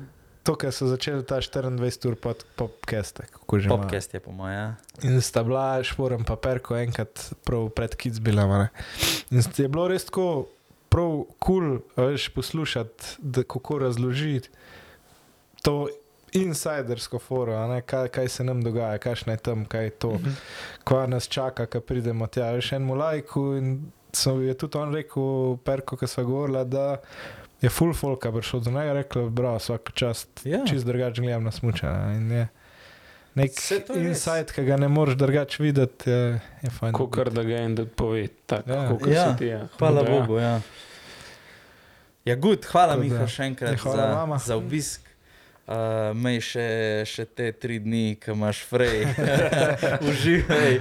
to, 0.43 0.55
kar 0.55 0.73
so 0.73 0.87
začeli 0.87 1.25
ta 1.25 1.41
24 1.41 2.07
ur 2.07 2.17
pod 2.17 2.45
popkeste, 2.57 3.23
kako 3.33 3.59
že. 3.59 3.69
Podcast 3.69 4.15
je 4.15 4.21
po 4.21 4.33
mojem. 4.33 4.55
Ja. 4.55 4.77
In 5.03 5.21
sta 5.21 5.43
bila 5.43 5.83
šporem 5.83 6.25
paperko 6.25 6.77
enkrat 6.77 7.33
prav 7.45 7.69
pred 7.71 7.97
kids 7.97 8.19
bila. 8.19 8.43
a 8.45 8.59
ne. 8.59 8.69
In 9.31 9.41
je 9.41 9.69
bilo 9.69 9.89
res 9.89 10.05
tako 10.05 10.49
prav 10.89 11.25
kul, 11.39 11.81
cool, 11.97 12.09
veš, 12.09 12.29
poslušati, 12.29 13.05
da 13.19 13.43
kako 13.43 13.79
razložiti 13.79 14.49
to 15.63 15.89
insidersko 16.33 17.19
foro, 17.19 17.53
a 17.55 17.67
ne, 17.67 17.81
kaj, 17.83 18.09
kaj 18.09 18.29
se 18.29 18.45
nam 18.45 18.61
dogaja, 18.63 18.99
kakšno 18.99 19.33
je 19.33 19.37
tam, 19.37 19.65
kaj 19.65 19.85
je 19.85 19.91
to, 19.91 20.13
Mhm. 20.15 20.31
kva 20.85 21.07
nas 21.07 21.29
čaka, 21.29 21.67
ko 21.67 21.81
pridemo 21.81 22.27
tja. 22.27 22.53
Veš, 22.53 22.73
enemu 22.73 22.95
lajku 22.95 23.55
in 23.55 23.93
so, 24.13 24.41
je 24.41 24.55
tudi 24.55 24.79
on 24.79 24.93
rekel, 24.93 25.27
perko, 25.59 25.97
ki 25.97 26.07
sva 26.07 26.23
govorila, 26.25 26.65
da 26.65 26.97
je 27.61 27.69
full 27.69 27.93
folka 27.93 28.31
prišel 28.31 28.61
do 28.61 28.71
njega, 28.71 28.93
rekel, 28.95 29.29
bravo, 29.29 29.57
vsako 29.57 29.93
čast, 29.93 30.29
Ja. 30.45 30.65
čist 30.65 30.85
drugače 30.85 31.21
gledam 31.21 31.45
na 31.45 31.51
smuča. 31.51 31.91
In 32.13 32.31
je 32.31 32.49
nek 33.35 33.51
insight, 33.97 34.53
ki 34.53 34.65
ga 34.65 34.77
ne 34.77 34.89
moreš 34.89 35.15
drugače 35.15 35.63
videti, 35.63 36.11
je, 36.11 36.41
je 36.63 36.71
fajn. 36.71 36.93
Kot 36.93 37.29
da 37.31 37.43
ga 37.43 37.57
en 37.57 37.75
da 37.75 37.87
pove, 37.87 38.29
tako 38.47 38.71
Ja. 38.71 38.89
kot 38.91 39.09
Ja, 39.09 39.27
si 39.27 39.39
ti. 39.39 39.47
Ja. 39.47 39.67
Hvala 39.79 40.03
Da, 40.03 40.07
ja. 40.07 40.15
Bogu. 40.17 40.39
Ja. 40.39 40.61
Ja, 42.25 42.35
good, 42.37 42.65
hvala 42.65 42.93
Tako 42.93 43.03
Miha 43.03 43.19
da- 43.19 43.27
še 43.27 43.43
enkrat 43.45 43.71
Ja, 43.71 43.77
hvala 43.79 43.97
za, 43.99 44.15
vama. 44.15 44.39
za 44.39 44.57
obisk. 44.57 45.01
Uh, 45.67 45.75
Mej 46.15 46.41
še, 46.43 46.67
še 47.07 47.25
te 47.27 47.53
tri 47.53 47.79
dni, 47.79 48.17
ki 48.17 48.31
imaš 48.31 48.63
frej, 48.65 49.05
uživaj. 50.09 50.81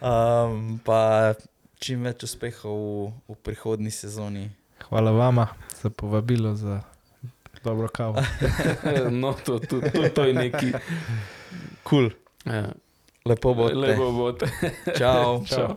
Um, 0.00 0.78
pa 0.78 1.32
čim 1.78 2.04
več 2.06 2.26
uspehov 2.26 2.78
v, 2.78 3.12
v 3.30 3.36
prihodnji 3.46 3.90
sezoni. 3.94 4.48
Hvala 4.88 5.10
vama 5.10 5.48
za 5.82 5.90
povabilo, 5.90 6.54
za 6.54 6.82
dobro 7.64 7.88
kavo. 7.88 8.22
No, 9.10 9.34
to, 9.44 9.58
to, 9.58 9.80
to, 9.80 10.08
to 10.08 10.24
je 10.24 10.34
neki. 10.34 10.72
Kul, 11.82 12.10
cool. 12.10 12.10
Ja. 12.46 12.70
lepo 13.24 13.54
bo. 13.54 13.70
Lepo 13.72 14.12
bo. 14.12 14.32
Čau. 14.98 15.42
Čau. 15.50 15.76